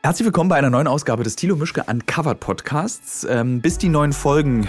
Herzlich 0.00 0.26
willkommen 0.26 0.48
bei 0.48 0.54
einer 0.54 0.70
neuen 0.70 0.86
Ausgabe 0.86 1.24
des 1.24 1.34
Thilo 1.34 1.56
Mischke 1.56 1.82
Uncovered 1.82 2.38
Podcasts. 2.38 3.26
Ähm, 3.28 3.60
bis 3.60 3.78
die 3.78 3.88
neuen 3.88 4.12
Folgen 4.12 4.68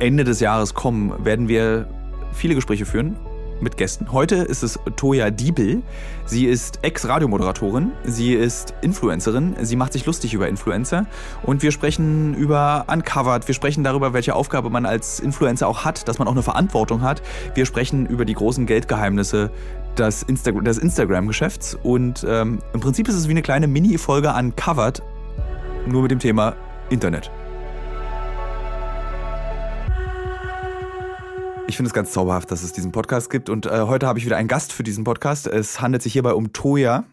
Ende 0.00 0.24
des 0.24 0.40
Jahres 0.40 0.74
kommen, 0.74 1.24
werden 1.24 1.46
wir 1.46 1.88
viele 2.32 2.56
Gespräche 2.56 2.84
führen 2.84 3.16
mit 3.60 3.76
Gästen. 3.76 4.12
Heute 4.12 4.36
ist 4.36 4.62
es 4.62 4.78
Toja 4.96 5.30
Diebel. 5.30 5.82
Sie 6.24 6.46
ist 6.46 6.80
Ex-Radiomoderatorin, 6.82 7.92
sie 8.04 8.34
ist 8.34 8.74
Influencerin, 8.82 9.54
sie 9.62 9.76
macht 9.76 9.92
sich 9.92 10.06
lustig 10.06 10.34
über 10.34 10.48
Influencer 10.48 11.06
und 11.44 11.62
wir 11.62 11.70
sprechen 11.70 12.34
über 12.34 12.86
Uncovered, 12.92 13.46
wir 13.46 13.54
sprechen 13.54 13.84
darüber, 13.84 14.12
welche 14.12 14.34
Aufgabe 14.34 14.68
man 14.68 14.86
als 14.86 15.20
Influencer 15.20 15.68
auch 15.68 15.84
hat, 15.84 16.08
dass 16.08 16.18
man 16.18 16.26
auch 16.26 16.32
eine 16.32 16.42
Verantwortung 16.42 17.02
hat. 17.02 17.22
Wir 17.54 17.64
sprechen 17.64 18.06
über 18.06 18.24
die 18.24 18.34
großen 18.34 18.66
Geldgeheimnisse 18.66 19.50
des, 19.96 20.24
Insta 20.24 20.50
des 20.50 20.78
Instagram-Geschäfts 20.78 21.78
und 21.82 22.26
ähm, 22.28 22.58
im 22.72 22.80
Prinzip 22.80 23.08
ist 23.08 23.14
es 23.14 23.28
wie 23.28 23.32
eine 23.32 23.42
kleine 23.42 23.68
Mini-Folge 23.68 24.32
Uncovered, 24.36 25.02
nur 25.86 26.02
mit 26.02 26.10
dem 26.10 26.18
Thema 26.18 26.56
Internet. 26.90 27.30
Ich 31.68 31.76
finde 31.76 31.88
es 31.88 31.94
ganz 31.94 32.12
zauberhaft, 32.12 32.50
dass 32.50 32.62
es 32.62 32.72
diesen 32.72 32.92
Podcast 32.92 33.28
gibt. 33.28 33.50
Und 33.50 33.66
äh, 33.66 33.80
heute 33.82 34.06
habe 34.06 34.18
ich 34.18 34.24
wieder 34.24 34.36
einen 34.36 34.48
Gast 34.48 34.72
für 34.72 34.82
diesen 34.82 35.04
Podcast. 35.04 35.46
Es 35.46 35.80
handelt 35.80 36.02
sich 36.02 36.12
hierbei 36.12 36.32
um 36.32 36.52
Toya, 36.52 37.04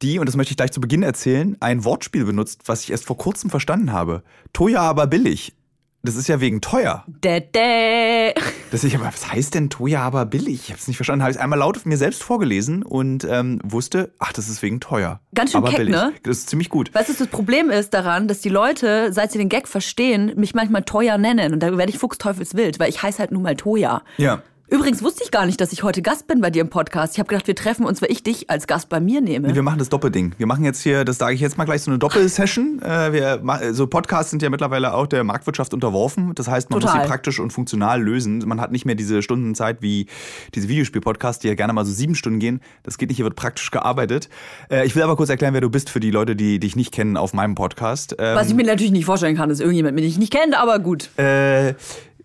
die, 0.00 0.20
und 0.20 0.26
das 0.26 0.36
möchte 0.36 0.52
ich 0.52 0.56
gleich 0.56 0.70
zu 0.70 0.80
Beginn 0.80 1.02
erzählen, 1.02 1.56
ein 1.58 1.84
Wortspiel 1.84 2.24
benutzt, 2.24 2.62
was 2.66 2.84
ich 2.84 2.92
erst 2.92 3.04
vor 3.04 3.18
kurzem 3.18 3.50
verstanden 3.50 3.92
habe. 3.92 4.22
Toya 4.52 4.80
aber 4.80 5.08
billig. 5.08 5.54
Das 6.02 6.14
ist 6.14 6.28
ja 6.28 6.40
wegen 6.40 6.60
teuer. 6.60 7.04
Dä, 7.06 7.40
dä. 7.40 8.32
Das 8.70 8.84
ich 8.84 8.94
aber, 8.94 9.06
was 9.06 9.32
heißt 9.32 9.54
denn 9.54 9.68
Toya 9.68 10.00
aber 10.02 10.26
billig? 10.26 10.62
Ich 10.64 10.68
habe 10.70 10.78
es 10.78 10.86
nicht 10.86 10.96
verstanden. 10.96 11.22
Habe 11.22 11.32
ich 11.32 11.36
es 11.36 11.42
einmal 11.42 11.58
laut 11.58 11.84
mir 11.86 11.96
selbst 11.96 12.22
vorgelesen 12.22 12.82
und 12.82 13.24
ähm, 13.28 13.58
wusste, 13.64 14.12
ach, 14.18 14.32
das 14.32 14.48
ist 14.48 14.62
wegen 14.62 14.78
teuer. 14.78 15.20
Ganz 15.34 15.52
schön 15.52 15.58
aber 15.58 15.70
keck, 15.70 15.78
billig. 15.78 15.94
ne? 15.94 16.12
Das 16.22 16.38
ist 16.38 16.50
ziemlich 16.50 16.68
gut. 16.68 16.94
Weißt 16.94 17.08
du, 17.08 17.14
das 17.14 17.26
Problem 17.26 17.70
ist 17.70 17.94
daran, 17.94 18.28
dass 18.28 18.40
die 18.40 18.48
Leute, 18.48 19.12
seit 19.12 19.32
sie 19.32 19.38
den 19.38 19.48
Gag 19.48 19.66
verstehen, 19.66 20.32
mich 20.36 20.54
manchmal 20.54 20.84
Toya 20.84 21.18
nennen. 21.18 21.52
Und 21.52 21.62
da 21.62 21.76
werde 21.76 21.90
ich 21.90 21.98
fuchsteufelswild, 21.98 22.78
weil 22.78 22.90
ich 22.90 23.02
heiße 23.02 23.18
halt 23.18 23.32
nun 23.32 23.42
mal 23.42 23.56
Toya. 23.56 24.02
Ja. 24.18 24.42
Übrigens 24.70 25.02
wusste 25.02 25.24
ich 25.24 25.30
gar 25.30 25.46
nicht, 25.46 25.62
dass 25.62 25.72
ich 25.72 25.82
heute 25.82 26.02
Gast 26.02 26.26
bin 26.26 26.42
bei 26.42 26.50
dir 26.50 26.60
im 26.60 26.68
Podcast. 26.68 27.14
Ich 27.14 27.18
habe 27.18 27.28
gedacht, 27.28 27.46
wir 27.46 27.54
treffen 27.54 27.86
uns, 27.86 28.02
weil 28.02 28.12
ich 28.12 28.22
dich 28.22 28.50
als 28.50 28.66
Gast 28.66 28.90
bei 28.90 29.00
mir 29.00 29.22
nehme. 29.22 29.54
Wir 29.54 29.62
machen 29.62 29.78
das 29.78 29.88
Doppelding. 29.88 30.34
Wir 30.36 30.46
machen 30.46 30.62
jetzt 30.62 30.82
hier, 30.82 31.06
das 31.06 31.16
sage 31.16 31.34
ich 31.34 31.40
jetzt 31.40 31.56
mal 31.56 31.64
gleich, 31.64 31.82
so 31.82 31.90
eine 31.90 31.98
Doppelsession. 31.98 32.82
Äh, 32.82 33.12
wir, 33.14 33.72
so 33.72 33.86
Podcasts 33.86 34.30
sind 34.30 34.42
ja 34.42 34.50
mittlerweile 34.50 34.92
auch 34.92 35.06
der 35.06 35.24
Marktwirtschaft 35.24 35.72
unterworfen. 35.72 36.34
Das 36.34 36.48
heißt, 36.48 36.68
man 36.68 36.80
muss 36.80 36.84
Total. 36.90 37.02
sie 37.04 37.08
praktisch 37.08 37.40
und 37.40 37.50
funktional 37.50 38.02
lösen. 38.02 38.40
Man 38.46 38.60
hat 38.60 38.70
nicht 38.70 38.84
mehr 38.84 38.94
diese 38.94 39.22
Stundenzeit 39.22 39.80
wie 39.80 40.06
diese 40.54 40.68
Videospiel-Podcasts, 40.68 41.40
die 41.40 41.48
ja 41.48 41.54
gerne 41.54 41.72
mal 41.72 41.86
so 41.86 41.92
sieben 41.92 42.14
Stunden 42.14 42.38
gehen. 42.38 42.60
Das 42.82 42.98
geht 42.98 43.08
nicht, 43.08 43.16
hier 43.16 43.24
wird 43.24 43.36
praktisch 43.36 43.70
gearbeitet. 43.70 44.28
Äh, 44.70 44.86
ich 44.86 44.94
will 44.94 45.02
aber 45.02 45.16
kurz 45.16 45.30
erklären, 45.30 45.54
wer 45.54 45.62
du 45.62 45.70
bist 45.70 45.88
für 45.88 46.00
die 46.00 46.10
Leute, 46.10 46.36
die 46.36 46.60
dich 46.60 46.76
nicht 46.76 46.92
kennen 46.92 47.16
auf 47.16 47.32
meinem 47.32 47.54
Podcast. 47.54 48.16
Ähm, 48.18 48.36
Was 48.36 48.48
ich 48.48 48.54
mir 48.54 48.66
natürlich 48.66 48.92
nicht 48.92 49.06
vorstellen 49.06 49.34
kann, 49.34 49.48
ist 49.48 49.60
irgendjemand, 49.60 49.98
den 49.98 50.04
ich 50.04 50.18
nicht 50.18 50.32
kennt, 50.32 50.54
aber 50.54 50.78
gut. 50.78 51.08
äh, 51.18 51.72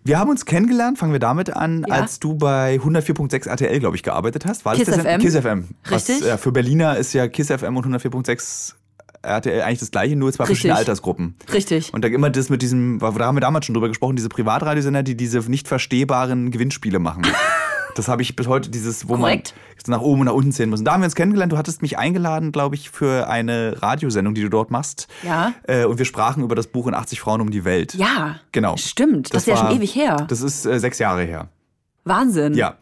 wir 0.04 0.18
haben 0.18 0.30
uns 0.30 0.44
kennengelernt, 0.44 0.98
fangen 0.98 1.12
wir 1.12 1.18
damit 1.20 1.50
an, 1.54 1.84
Ja. 1.88 1.94
als 1.94 2.20
du 2.20 2.34
bei 2.34 2.78
104.6 2.78 3.46
RTL, 3.48 3.80
glaube 3.80 3.96
ich, 3.96 4.02
gearbeitet 4.02 4.44
hast. 4.46 4.64
War 4.64 4.74
Kiss 4.74 4.86
das 4.86 4.98
FM. 5.00 5.20
Kiss 5.20 5.34
FM. 5.36 5.68
Was, 5.88 6.08
Richtig. 6.08 6.28
äh, 6.28 6.38
für 6.38 6.52
Berliner 6.52 6.96
ist 6.96 7.12
ja 7.14 7.26
Kiss 7.28 7.48
FM 7.48 7.76
und 7.76 7.86
104.6 7.86 8.74
RTL 9.22 9.62
eigentlich 9.62 9.80
das 9.80 9.90
gleiche, 9.90 10.16
nur 10.16 10.30
zwei 10.32 10.42
Richtig. 10.44 10.58
verschiedene 10.58 10.76
Altersgruppen. 10.78 11.34
Richtig. 11.52 11.94
Und 11.94 12.04
da 12.04 12.08
immer 12.08 12.28
das 12.28 12.50
mit 12.50 12.60
diesem, 12.60 12.98
da 12.98 13.06
haben 13.06 13.36
wir 13.36 13.40
damals 13.40 13.64
schon 13.64 13.74
drüber 13.74 13.88
gesprochen, 13.88 14.16
diese 14.16 14.28
Privatradiosender, 14.28 15.02
die 15.02 15.16
diese 15.16 15.38
nicht 15.50 15.66
verstehbaren 15.68 16.50
Gewinnspiele 16.50 16.98
machen. 16.98 17.22
Das 17.94 18.08
habe 18.08 18.22
ich 18.22 18.34
bis 18.36 18.46
heute, 18.46 18.70
dieses, 18.70 19.08
wo 19.08 19.16
Korrekt. 19.16 19.54
man 19.86 19.98
nach 19.98 20.04
oben 20.04 20.20
und 20.20 20.26
nach 20.26 20.32
unten 20.34 20.52
zählen 20.52 20.70
muss. 20.70 20.80
Und 20.80 20.84
da 20.86 20.92
haben 20.94 21.00
wir 21.00 21.06
uns 21.06 21.14
kennengelernt. 21.14 21.52
Du 21.52 21.56
hattest 21.58 21.82
mich 21.82 21.98
eingeladen, 21.98 22.52
glaube 22.52 22.74
ich, 22.74 22.90
für 22.90 23.28
eine 23.28 23.76
Radiosendung, 23.82 24.34
die 24.34 24.42
du 24.42 24.48
dort 24.48 24.70
machst. 24.70 25.06
Ja. 25.22 25.52
Äh, 25.66 25.84
und 25.84 25.98
wir 25.98 26.04
sprachen 26.04 26.42
über 26.42 26.54
das 26.54 26.66
Buch 26.66 26.86
in 26.86 26.94
80 26.94 27.20
Frauen 27.20 27.40
um 27.40 27.50
die 27.50 27.64
Welt. 27.64 27.94
Ja. 27.94 28.36
Genau. 28.52 28.76
Stimmt. 28.76 29.32
Das, 29.32 29.42
ist 29.42 29.46
ja 29.48 29.54
war- 29.54 29.68
schon 29.70 29.76
ewig 29.78 29.94
her. 29.94 30.26
Das 30.28 30.40
ist 30.40 30.66
äh, 30.66 30.78
sechs 30.80 30.98
Jahre 30.98 31.22
her. 31.22 31.48
Wahnsinn. 32.04 32.54
Ja. 32.54 32.76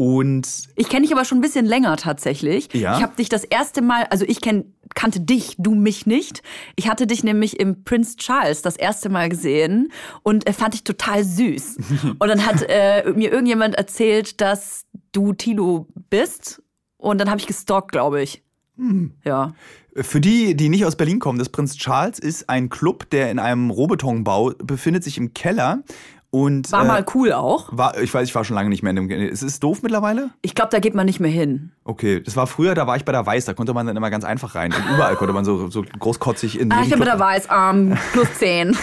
Und 0.00 0.68
Ich 0.76 0.88
kenne 0.88 1.02
dich 1.02 1.12
aber 1.12 1.24
schon 1.24 1.38
ein 1.38 1.40
bisschen 1.40 1.66
länger 1.66 1.96
tatsächlich. 1.96 2.72
Ja. 2.72 2.96
Ich 2.96 3.02
habe 3.02 3.16
dich 3.16 3.28
das 3.28 3.42
erste 3.42 3.82
Mal, 3.82 4.04
also 4.10 4.24
ich 4.28 4.40
kenn, 4.40 4.72
kannte 4.94 5.18
dich, 5.18 5.56
du 5.58 5.74
mich 5.74 6.06
nicht. 6.06 6.44
Ich 6.76 6.88
hatte 6.88 7.08
dich 7.08 7.24
nämlich 7.24 7.58
im 7.58 7.82
Prince 7.82 8.16
Charles 8.16 8.62
das 8.62 8.76
erste 8.76 9.08
Mal 9.08 9.28
gesehen 9.28 9.90
und 10.22 10.46
äh, 10.46 10.52
fand 10.52 10.74
dich 10.74 10.84
total 10.84 11.24
süß. 11.24 11.78
und 12.20 12.28
dann 12.28 12.46
hat 12.46 12.64
äh, 12.68 13.12
mir 13.16 13.32
irgendjemand 13.32 13.74
erzählt, 13.74 14.40
dass 14.40 14.84
du 15.10 15.32
Tilo 15.32 15.88
bist 16.10 16.62
und 16.96 17.18
dann 17.18 17.28
habe 17.28 17.40
ich 17.40 17.48
gestalkt, 17.48 17.90
glaube 17.90 18.22
ich. 18.22 18.44
Hm. 18.76 19.14
Ja. 19.24 19.54
für 19.96 20.20
die, 20.20 20.54
die 20.54 20.68
nicht 20.68 20.86
aus 20.86 20.94
Berlin 20.94 21.18
kommen, 21.18 21.40
das 21.40 21.48
Prinz 21.48 21.76
Charles 21.76 22.20
ist 22.20 22.48
ein 22.48 22.68
Club, 22.68 23.10
der 23.10 23.32
in 23.32 23.40
einem 23.40 23.70
Rohbetonbau 23.70 24.52
befindet 24.62 25.02
sich 25.02 25.18
im 25.18 25.34
Keller. 25.34 25.82
Und, 26.30 26.70
War 26.72 26.84
äh, 26.84 26.88
mal 26.88 27.06
cool 27.14 27.32
auch. 27.32 27.70
War, 27.72 27.98
ich 27.98 28.12
weiß, 28.12 28.28
ich 28.28 28.34
war 28.34 28.44
schon 28.44 28.54
lange 28.54 28.68
nicht 28.68 28.82
mehr 28.82 28.90
in 28.94 29.08
dem. 29.08 29.10
Es 29.10 29.42
ist 29.42 29.62
doof 29.62 29.82
mittlerweile? 29.82 30.28
Ich 30.42 30.54
glaube, 30.54 30.68
da 30.70 30.78
geht 30.78 30.94
man 30.94 31.06
nicht 31.06 31.20
mehr 31.20 31.30
hin. 31.30 31.70
Okay, 31.84 32.20
das 32.20 32.36
war 32.36 32.46
früher, 32.46 32.74
da 32.74 32.86
war 32.86 32.96
ich 32.96 33.06
bei 33.06 33.12
der 33.12 33.24
Weiß, 33.24 33.46
da 33.46 33.54
konnte 33.54 33.72
man 33.72 33.86
dann 33.86 33.96
immer 33.96 34.10
ganz 34.10 34.24
einfach 34.26 34.54
rein. 34.54 34.74
Und 34.74 34.84
überall 34.94 35.16
konnte 35.16 35.32
man 35.32 35.46
so, 35.46 35.70
so 35.70 35.82
großkotzig 35.98 36.60
in 36.60 36.70
Ah, 36.70 36.82
ich 36.82 36.90
bin 36.90 36.96
Club- 37.00 37.06
der 37.08 37.18
Weißarm, 37.18 37.96
plus 38.12 38.28
10. 38.34 38.76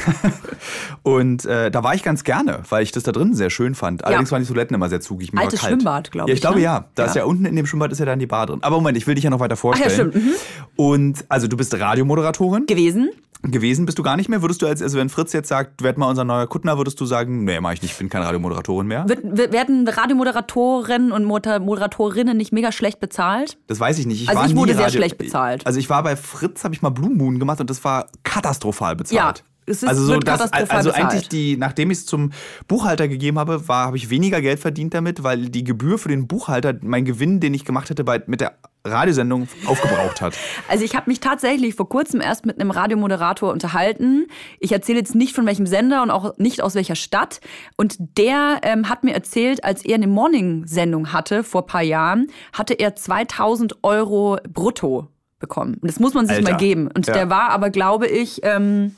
Und 1.03 1.45
äh, 1.45 1.69
da 1.69 1.83
war 1.83 1.93
ich 1.93 2.01
ganz 2.03 2.23
gerne, 2.23 2.63
weil 2.69 2.81
ich 2.83 2.91
das 2.91 3.03
da 3.03 3.11
drin 3.11 3.35
sehr 3.35 3.49
schön 3.51 3.75
fand. 3.75 4.03
Allerdings 4.03 4.31
waren 4.31 4.41
die 4.41 4.47
Toiletten 4.47 4.73
immer 4.75 4.89
sehr 4.89 5.01
zugig. 5.01 5.31
Mir 5.33 5.41
Altes 5.41 5.59
kalt. 5.61 5.73
Schwimmbad, 5.73 6.11
glaub 6.11 6.27
Ja, 6.27 6.33
ich 6.33 6.37
ich, 6.37 6.41
glaube 6.41 6.57
ne? 6.57 6.63
ja. 6.63 6.85
Da 6.95 7.03
Ja. 7.03 7.09
ist 7.09 7.15
ja 7.15 7.25
unten 7.25 7.45
in 7.45 7.55
dem 7.55 7.67
Schwimmbad 7.67 7.91
ist 7.91 7.99
ja 7.99 8.05
dann 8.05 8.17
die 8.19 8.25
Bar 8.27 8.47
drin. 8.47 8.59
Aber 8.63 8.77
Moment, 8.77 8.97
ich 8.97 9.05
will 9.05 9.13
dich 9.15 9.23
ja 9.23 9.29
noch 9.29 9.39
weiter 9.39 9.53
Ach 9.53 9.59
vorstellen. 9.59 9.89
ja, 9.91 9.95
stimmt. 9.95 10.15
Mhm. 10.15 10.31
Und 10.77 11.25
also 11.29 11.47
du 11.47 11.57
bist 11.57 11.79
Radiomoderatorin. 11.79 12.65
Gewesen? 12.65 13.11
Gewesen 13.41 13.85
bist 13.85 13.99
du 13.99 14.03
gar 14.03 14.17
nicht 14.17 14.29
mehr? 14.29 14.41
Würdest 14.41 14.61
du 14.61 14.67
als, 14.67 14.81
also 14.81 14.97
wenn 14.97 15.09
Fritz 15.09 15.33
jetzt 15.33 15.49
sagt, 15.49 15.83
werd 15.83 15.97
mal 15.97 16.09
unser 16.09 16.23
neuer 16.23 16.47
Kuttner, 16.47 16.77
würdest 16.77 16.99
du 16.99 17.05
sagen, 17.05 17.43
nee, 17.43 17.59
mach 17.59 17.73
ich 17.73 17.81
nicht, 17.81 17.91
ich 17.91 17.97
bin 17.97 18.09
keine 18.09 18.25
Radiomoderatorin 18.25 18.87
mehr? 18.87 19.07
Wird, 19.07 19.23
werden 19.51 19.87
Radiomoderatorinnen 19.87 21.11
und 21.11 21.25
Moder- 21.25 21.59
Moderatorinnen 21.59 22.35
nicht 22.37 22.51
mega 22.51 22.71
schlecht 22.71 22.99
bezahlt? 22.99 23.57
Das 23.67 23.79
weiß 23.79 23.99
ich 23.99 24.05
nicht. 24.05 24.23
Ich 24.23 24.29
Also 24.29 24.41
war 24.41 24.47
ich 24.47 24.55
wurde 24.55 24.73
sehr 24.73 24.85
Radio- 24.85 24.97
schlecht 24.99 25.17
bezahlt. 25.17 25.65
Also 25.65 25.79
ich 25.79 25.89
war 25.89 26.03
bei 26.03 26.15
Fritz, 26.15 26.63
habe 26.63 26.73
ich 26.73 26.81
mal 26.81 26.89
Blue 26.89 27.09
Moon 27.09 27.39
gemacht 27.39 27.59
und 27.61 27.69
das 27.69 27.83
war 27.83 28.07
katastrophal 28.23 28.95
bezahlt. 28.95 29.39
Ja, 29.39 29.45
es 29.67 29.83
ist- 29.83 29.89
also 29.89 30.03
so, 30.05 30.19
katastrophal 30.19 30.77
also 30.77 30.89
bezahlt. 30.89 31.05
eigentlich 31.11 31.29
die, 31.29 31.57
nachdem 31.57 31.91
ich 31.91 31.99
es 31.99 32.05
zum 32.05 32.31
Buchhalter 32.67 33.07
gegeben 33.07 33.37
habe, 33.39 33.67
war, 33.67 33.87
habe 33.87 33.97
ich 33.97 34.09
weniger 34.09 34.41
Geld 34.41 34.59
verdient 34.59 34.93
damit, 34.93 35.23
weil 35.23 35.49
die 35.49 35.63
Gebühr 35.63 35.97
für 35.97 36.09
den 36.09 36.27
Buchhalter 36.27 36.73
mein 36.81 37.05
Gewinn, 37.05 37.39
den 37.39 37.53
ich 37.53 37.65
gemacht 37.65 37.89
hätte 37.89 38.03
bei, 38.03 38.21
mit 38.27 38.41
der 38.41 38.57
Radiosendung, 38.85 39.47
aufgebraucht 39.65 40.21
hat. 40.21 40.35
Also 40.69 40.85
ich 40.85 40.95
habe 40.95 41.09
mich 41.09 41.19
tatsächlich 41.19 41.75
vor 41.75 41.89
kurzem 41.89 42.21
erst 42.21 42.45
mit 42.45 42.59
einem 42.59 42.71
Radiomoderator 42.71 43.51
unterhalten. 43.51 44.27
Ich 44.59 44.71
erzähle 44.71 44.99
jetzt 44.99 45.15
nicht 45.15 45.35
von 45.35 45.45
welchem 45.45 45.65
Sender 45.65 46.03
und 46.03 46.11
auch 46.11 46.37
nicht 46.37 46.61
aus 46.61 46.75
welcher 46.75 46.95
Stadt. 46.95 47.39
Und 47.77 47.97
der 48.17 48.59
ähm, 48.63 48.87
hat 48.89 49.03
mir 49.03 49.13
erzählt, 49.13 49.63
als 49.63 49.83
er 49.83 49.95
eine 49.95 50.07
Morning-Sendung 50.07 51.11
hatte 51.13 51.43
vor 51.43 51.63
ein 51.63 51.67
paar 51.67 51.81
Jahren, 51.81 52.27
hatte 52.53 52.73
er 52.75 52.95
2000 52.95 53.83
Euro 53.83 54.37
brutto 54.47 55.07
bekommen. 55.39 55.75
Und 55.81 55.89
das 55.89 55.99
muss 55.99 56.13
man 56.13 56.27
sich 56.27 56.37
Alter. 56.37 56.51
mal 56.51 56.57
geben. 56.57 56.89
Und 56.95 57.07
Ja. 57.07 57.13
der 57.13 57.29
war 57.29 57.49
aber, 57.49 57.69
glaube 57.69 58.07
ich, 58.07 58.39
ähm, 58.43 58.95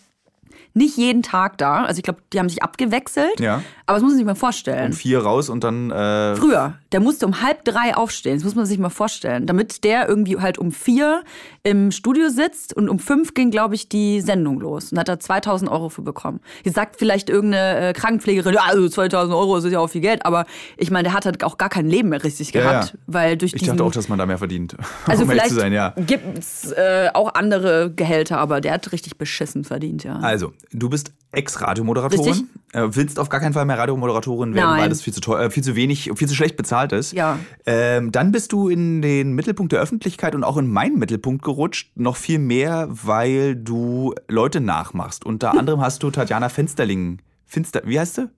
nicht 0.77 0.97
jeden 0.97 1.23
Tag 1.23 1.57
da. 1.57 1.83
Also 1.83 1.99
ich 1.99 2.03
glaube, 2.03 2.19
die 2.31 2.39
haben 2.39 2.49
sich 2.49 2.63
abgewechselt. 2.63 3.39
Ja. 3.39 3.61
Aber 3.85 3.95
das 3.95 4.03
muss 4.03 4.11
man 4.11 4.17
sich 4.17 4.25
mal 4.25 4.35
vorstellen. 4.35 4.87
Um 4.87 4.93
vier 4.93 5.19
raus 5.19 5.49
und 5.49 5.63
dann 5.63 5.91
äh, 5.91 6.35
Früher, 6.35 6.75
der 6.91 6.99
musste 6.99 7.25
um 7.25 7.41
halb 7.41 7.63
drei 7.63 7.95
aufstehen, 7.95 8.35
das 8.35 8.43
muss 8.43 8.55
man 8.55 8.65
sich 8.65 8.77
mal 8.77 8.89
vorstellen, 8.89 9.45
damit 9.45 9.83
der 9.83 10.07
irgendwie 10.07 10.37
halt 10.37 10.57
um 10.57 10.71
vier 10.71 11.23
im 11.63 11.91
Studio 11.91 12.29
sitzt 12.29 12.75
und 12.75 12.89
um 12.89 12.99
fünf 12.99 13.33
ging, 13.33 13.51
glaube 13.51 13.75
ich, 13.75 13.89
die 13.89 14.21
Sendung 14.21 14.59
los 14.59 14.91
und 14.91 14.99
hat 14.99 15.07
da 15.07 15.19
2000 15.19 15.69
Euro 15.71 15.89
für 15.89 16.01
bekommen. 16.01 16.39
Jetzt 16.63 16.75
sagt 16.75 16.97
vielleicht 16.97 17.29
irgendeine 17.29 17.89
äh, 17.89 17.93
Krankenpflegerin, 17.93 18.53
ja, 18.53 18.61
also 18.67 18.87
2000 18.87 19.35
Euro 19.35 19.57
ist 19.57 19.65
ja 19.65 19.79
auch 19.79 19.87
viel 19.87 20.01
Geld, 20.01 20.25
aber 20.25 20.45
ich 20.77 20.91
meine, 20.91 21.03
der 21.03 21.13
hat 21.13 21.25
halt 21.25 21.43
auch 21.43 21.57
gar 21.57 21.69
kein 21.69 21.87
Leben 21.87 22.09
mehr 22.09 22.23
richtig 22.23 22.53
Ja, 22.53 22.61
gehabt, 22.61 22.93
ja. 22.93 22.99
weil 23.07 23.37
durch 23.37 23.53
ich 23.53 23.63
dachte 23.63 23.83
auch, 23.83 23.91
dass 23.91 24.09
man 24.09 24.19
da 24.19 24.25
mehr 24.25 24.37
verdient. 24.37 24.75
also 25.05 25.23
um 25.23 25.29
vielleicht 25.29 25.55
ja. 25.71 25.93
gibt's 25.97 26.71
äh, 26.71 27.09
auch 27.13 27.33
andere 27.33 27.91
Gehälter, 27.91 28.37
aber 28.37 28.61
der 28.61 28.73
hat 28.73 28.91
richtig 28.91 29.17
beschissen 29.17 29.63
verdient, 29.63 30.03
ja. 30.03 30.19
Also, 30.19 30.53
du 30.71 30.89
bist 30.89 31.11
Ex-Radiomoderatorin, 31.31 32.49
äh, 32.73 32.83
willst 32.91 33.19
auf 33.19 33.29
gar 33.29 33.39
keinen 33.39 33.53
Fall 33.53 33.65
mehr 33.65 33.77
Radiomoderatorin 33.77 34.53
werden, 34.55 34.69
Nein. 34.71 34.81
weil 34.81 34.89
das 34.89 35.01
viel 35.01 35.13
zu 35.13 35.21
teuer, 35.21 35.41
äh, 35.45 35.49
viel 35.51 35.63
zu 35.63 35.75
wenig, 35.75 36.11
viel 36.15 36.27
zu 36.27 36.35
schlecht 36.35 36.55
bezahlt 36.57 36.91
ist. 36.91 37.13
Ja. 37.13 37.39
Ähm, 37.65 38.11
dann 38.11 38.31
bist 38.31 38.51
du 38.53 38.69
in 38.69 39.01
den 39.01 39.33
Mittelpunkt 39.33 39.71
der 39.71 39.79
Öffentlichkeit 39.81 40.35
und 40.35 40.43
auch 40.43 40.57
in 40.57 40.71
meinen 40.71 40.97
Mittelpunkt 40.99 41.43
gerutscht, 41.43 41.91
noch 41.95 42.15
viel 42.15 42.39
mehr, 42.39 42.87
weil 42.89 43.55
du 43.55 44.13
Leute 44.27 44.61
nachmachst. 44.61 45.25
Unter 45.25 45.57
anderem 45.57 45.81
hast 45.81 46.03
du 46.03 46.11
Tatjana 46.11 46.49
Fensterling, 46.49 47.19
Finster, 47.45 47.81
wie 47.85 47.99
heißt 47.99 48.15
sie? 48.15 48.29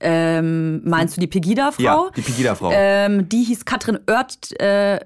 Ähm, 0.00 0.82
meinst 0.84 1.16
du 1.16 1.20
die 1.20 1.28
Pegida-Frau? 1.28 1.82
Ja, 1.82 2.10
die 2.16 2.22
Pegida-Frau. 2.22 2.70
Ähm, 2.74 3.28
die 3.28 3.44
hieß 3.44 3.64
Katrin 3.64 4.00
Oert, 4.10 4.60
äh, 4.60 4.98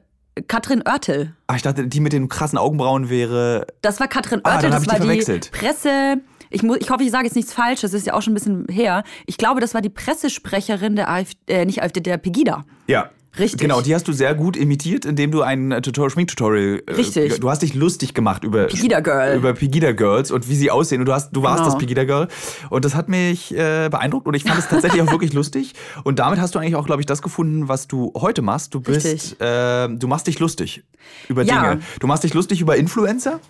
Katrin 0.49 0.82
Oertel. 0.87 1.34
Ach, 1.49 1.56
ich 1.56 1.62
dachte, 1.62 1.87
die 1.87 2.00
mit 2.00 2.12
den 2.14 2.28
krassen 2.28 2.58
Augenbrauen 2.58 3.11
wäre. 3.11 3.67
Das 3.82 4.00
war 4.00 4.08
Katrin 4.08 4.40
Ah, 4.44 4.55
Oertel, 4.55 4.73
hab 4.73 4.76
das 4.76 4.82
ich 4.82 4.88
die 4.88 4.93
war 4.93 5.00
die 5.00 5.06
verwechselt. 5.06 5.50
Presse. 5.52 6.17
Ich, 6.50 6.62
muss, 6.62 6.78
ich 6.81 6.90
hoffe, 6.90 7.02
ich 7.02 7.10
sage 7.10 7.25
jetzt 7.25 7.34
nichts 7.37 7.52
Falsches, 7.52 7.90
das 7.93 8.00
ist 8.00 8.06
ja 8.06 8.14
auch 8.14 8.22
schon 8.22 8.32
ein 8.32 8.34
bisschen 8.34 8.66
her. 8.70 9.04
Ich 9.26 9.37
glaube, 9.38 9.60
das 9.60 9.75
war 9.75 9.81
die 9.82 9.88
Pressesprecherin 9.90 10.96
der 10.96 11.10
AfD, 11.10 11.37
äh, 11.52 11.64
nicht 11.64 11.82
AfD, 11.82 12.00
der 12.00 12.16
Pegida. 12.19 12.64
Ja. 12.87 13.10
Richtig. 13.38 13.60
Genau, 13.60 13.82
die 13.82 13.94
hast 13.94 14.08
du 14.08 14.14
sehr 14.14 14.34
gut 14.34 14.56
imitiert, 14.56 15.04
indem 15.04 15.31
du 15.31 15.43
ein 15.43 15.70
äh, 15.70 15.82
Tutorial, 15.82 16.08
Schminktutorial. 16.10 16.82
Äh, 16.87 16.93
Richtig. 16.94 17.38
Du 17.38 17.50
hast 17.50 17.60
dich 17.60 17.75
lustig 17.75 18.14
gemacht 18.14 18.44
über 18.44 18.64
Pegida 18.66 19.00
Girl. 19.00 19.37
über 19.37 19.52
Pegida 19.52 19.93
Girls 19.93 20.31
und 20.31 20.48
wie 20.48 20.54
sie 20.54 20.70
aussehen. 20.70 21.00
Und 21.00 21.06
du 21.06 21.12
hast, 21.12 21.32
du 21.37 21.43
warst 21.43 21.58
Genau. 21.58 21.69
das 21.69 21.78
Pegida 21.78 22.04
Girl. 22.04 22.28
Und 22.70 22.87
das 22.87 22.94
hat 22.94 23.10
mich 23.10 23.52
äh, 23.54 23.90
beeindruckt 23.90 24.26
und 24.26 24.32
ich 24.32 24.44
fand 24.44 24.58
es 24.58 24.69
tatsächlich 24.69 25.02
auch 25.02 25.10
wirklich 25.12 25.34
lustig. 25.34 25.75
Und 26.02 26.19
damit 26.19 26.40
hast 26.40 26.54
du 26.54 26.58
eigentlich 26.60 26.76
auch, 26.76 26.87
glaube 26.87 27.02
ich, 27.02 27.06
das 27.06 27.20
gefunden, 27.20 27.69
was 27.69 27.87
du 27.88 28.10
heute 28.16 28.40
machst. 28.40 28.72
Du 28.75 28.81
bist, 28.81 29.38
äh, 29.38 29.87
du 29.90 30.08
machst 30.08 30.26
dich 30.28 30.38
lustig 30.38 30.84
über 31.28 31.42
Ja. 31.42 31.72
Dinge. 31.72 31.82
Du 32.00 32.06
machst 32.06 32.25
dich 32.25 32.32
lustig 32.32 32.62
über 32.62 32.76
Influencer. 32.78 33.40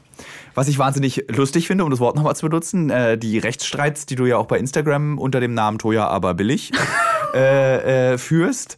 Was 0.57 0.69
ich 0.69 0.79
wahnsinnig 0.79 1.27
lustig 1.29 1.67
finde, 1.69 1.85
um 1.85 1.91
das 1.91 2.01
Wort 2.01 2.17
nochmal 2.17 2.35
zu 2.35 2.47
benutzen, 2.49 2.91
äh, 2.91 3.17
die 3.19 3.39
Rechtsstreits, 3.39 4.07
die 4.07 4.17
du 4.17 4.25
ja 4.27 4.39
auch 4.39 4.47
bei 4.47 4.59
Instagram 4.59 5.19
unter 5.19 5.39
dem 5.39 5.53
Namen 5.55 5.79
Toja 5.79 6.09
aber 6.09 6.33
billig 6.35 6.73
äh, 7.35 8.15
äh, 8.15 8.19
führst. 8.19 8.77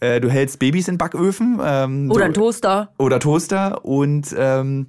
Äh, 0.00 0.20
du 0.20 0.28
hältst 0.28 0.58
Babys 0.58 0.88
in 0.88 0.98
Backöfen. 0.98 1.60
Ähm, 1.64 2.10
Oder 2.10 2.24
ein 2.24 2.34
Toaster. 2.34 2.90
oder 2.98 3.20
Toaster 3.20 3.84
und 3.84 4.34
ähm, 4.36 4.86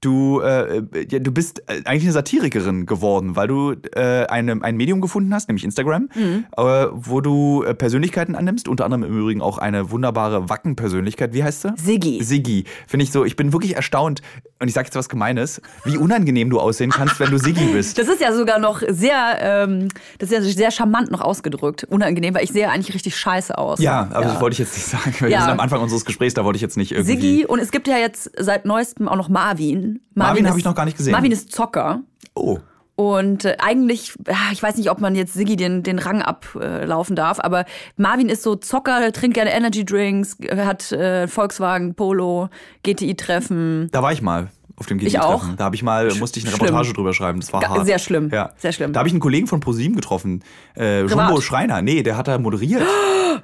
du, 0.00 0.40
äh, 0.40 0.82
ja, 1.10 1.18
du 1.18 1.32
bist 1.32 1.60
äh, 1.66 1.80
eigentlich 1.86 2.02
eine 2.04 2.12
Satirikerin 2.12 2.84
geworden, 2.86 3.36
weil 3.36 3.48
du 3.48 3.72
äh, 3.96 4.26
eine, 4.26 4.62
ein 4.62 4.76
Medium 4.76 5.00
gefunden 5.00 5.32
hast, 5.34 5.48
nämlich 5.48 5.64
Instagram, 5.64 6.08
Mhm. 6.14 6.44
äh, 6.56 6.62
wo 6.92 7.20
du 7.22 7.62
äh, 7.64 7.74
Persönlichkeiten 7.74 8.34
annimmst, 8.34 8.68
unter 8.68 8.84
anderem 8.84 9.02
im 9.04 9.18
Übrigen 9.18 9.40
auch 9.40 9.56
eine 9.58 9.90
wunderbare 9.90 10.48
Wacken-Persönlichkeit. 10.50 11.32
Wie 11.32 11.42
heißt 11.42 11.62
sie? 11.62 11.72
Siggi. 11.76 12.22
Siggi. 12.22 12.64
Finde 12.86 13.04
ich 13.04 13.12
so, 13.12 13.24
ich 13.24 13.34
bin 13.36 13.52
wirklich 13.54 13.76
erstaunt, 13.76 14.20
und 14.64 14.68
ich 14.68 14.74
sage 14.74 14.86
jetzt 14.86 14.96
was 14.96 15.08
Gemeines, 15.08 15.60
wie 15.84 15.96
unangenehm 15.96 16.50
du 16.50 16.58
aussehen 16.60 16.90
kannst, 16.90 17.20
wenn 17.20 17.30
du 17.30 17.38
Siggi 17.38 17.66
bist. 17.66 17.98
Das 17.98 18.08
ist 18.08 18.20
ja 18.20 18.32
sogar 18.34 18.58
noch 18.58 18.82
sehr, 18.88 19.38
ähm, 19.40 19.88
das 20.18 20.30
ist 20.30 20.34
ja 20.34 20.42
sehr 20.42 20.70
charmant 20.70 21.10
noch 21.10 21.20
ausgedrückt. 21.20 21.84
Unangenehm, 21.84 22.34
weil 22.34 22.44
ich 22.44 22.50
sehe 22.50 22.68
eigentlich 22.68 22.94
richtig 22.94 23.16
scheiße 23.16 23.56
aus. 23.56 23.78
Ja, 23.80 24.08
aber 24.12 24.24
das 24.24 24.40
wollte 24.40 24.54
ich 24.54 24.58
jetzt 24.60 24.74
nicht 24.74 24.86
sagen. 24.86 25.14
Wir 25.20 25.28
Ja. 25.28 25.42
sind 25.42 25.50
am 25.50 25.60
Anfang 25.60 25.80
unseres 25.80 26.04
Gesprächs, 26.04 26.34
da 26.34 26.44
wollte 26.44 26.56
ich 26.56 26.62
jetzt 26.62 26.76
nicht 26.76 26.92
irgendwie. 26.92 27.12
Siggi 27.12 27.46
und 27.46 27.58
es 27.60 27.70
gibt 27.70 27.86
ja 27.88 27.96
jetzt 27.98 28.30
seit 28.38 28.64
neuestem 28.64 29.08
auch 29.08 29.16
noch 29.16 29.28
Marvin. 29.28 30.00
Marvin 30.14 30.44
ist- 30.44 30.50
habe 30.50 30.58
ich 30.58 30.64
noch 30.64 30.74
gar 30.74 30.84
nicht 30.86 30.96
gesehen. 30.96 31.12
Marvin 31.12 31.30
ist 31.32 31.52
Zocker. 31.52 32.00
Oh. 32.34 32.58
Und 32.96 33.44
äh, 33.44 33.56
eigentlich, 33.58 34.14
ja, 34.26 34.36
ich 34.52 34.62
weiß 34.62 34.76
nicht, 34.76 34.90
ob 34.90 35.00
man 35.00 35.16
jetzt 35.16 35.34
Siggi 35.34 35.56
den, 35.56 35.82
den 35.82 35.98
Rang 35.98 36.22
ablaufen 36.22 37.16
darf, 37.16 37.40
aber 37.40 37.64
Marvin 37.96 38.28
ist 38.28 38.42
so 38.42 38.54
Zocker, 38.54 39.12
trinkt 39.12 39.34
gerne 39.34 39.52
Energy 39.52 39.84
Drinks, 39.84 40.36
hat 40.56 40.92
äh, 40.92 41.26
Volkswagen, 41.26 41.94
Polo, 41.94 42.48
GTI-Treffen. 42.84 43.88
Da 43.90 44.02
war 44.02 44.12
ich 44.12 44.22
mal 44.22 44.48
auf 44.76 44.86
dem 44.86 44.98
Ich 44.98 45.04
GT-Treffen. 45.14 45.50
auch. 45.52 45.56
Da 45.56 45.64
habe 45.64 45.76
ich 45.76 45.82
mal, 45.82 46.12
musste 46.16 46.38
ich 46.38 46.46
eine 46.46 46.54
Schlimm. 46.54 46.66
Reportage 46.68 46.92
drüber 46.94 47.12
schreiben. 47.14 47.40
Das 47.40 47.52
war 47.52 47.60
Ga- 47.60 47.68
hart. 47.70 47.86
sehr 47.86 47.98
schlimm. 47.98 48.30
Ja. 48.32 48.50
Sehr 48.56 48.72
schlimm. 48.72 48.92
Da 48.92 48.98
habe 49.00 49.08
ich 49.08 49.12
einen 49.12 49.20
Kollegen 49.20 49.46
von 49.46 49.60
ProSieben 49.60 49.94
getroffen. 49.96 50.42
Äh? 50.76 51.02
Jumbo 51.06 51.40
Schreiner. 51.40 51.82
Nee, 51.82 52.02
der 52.02 52.16
hat 52.16 52.28
da 52.28 52.38
moderiert. 52.38 52.82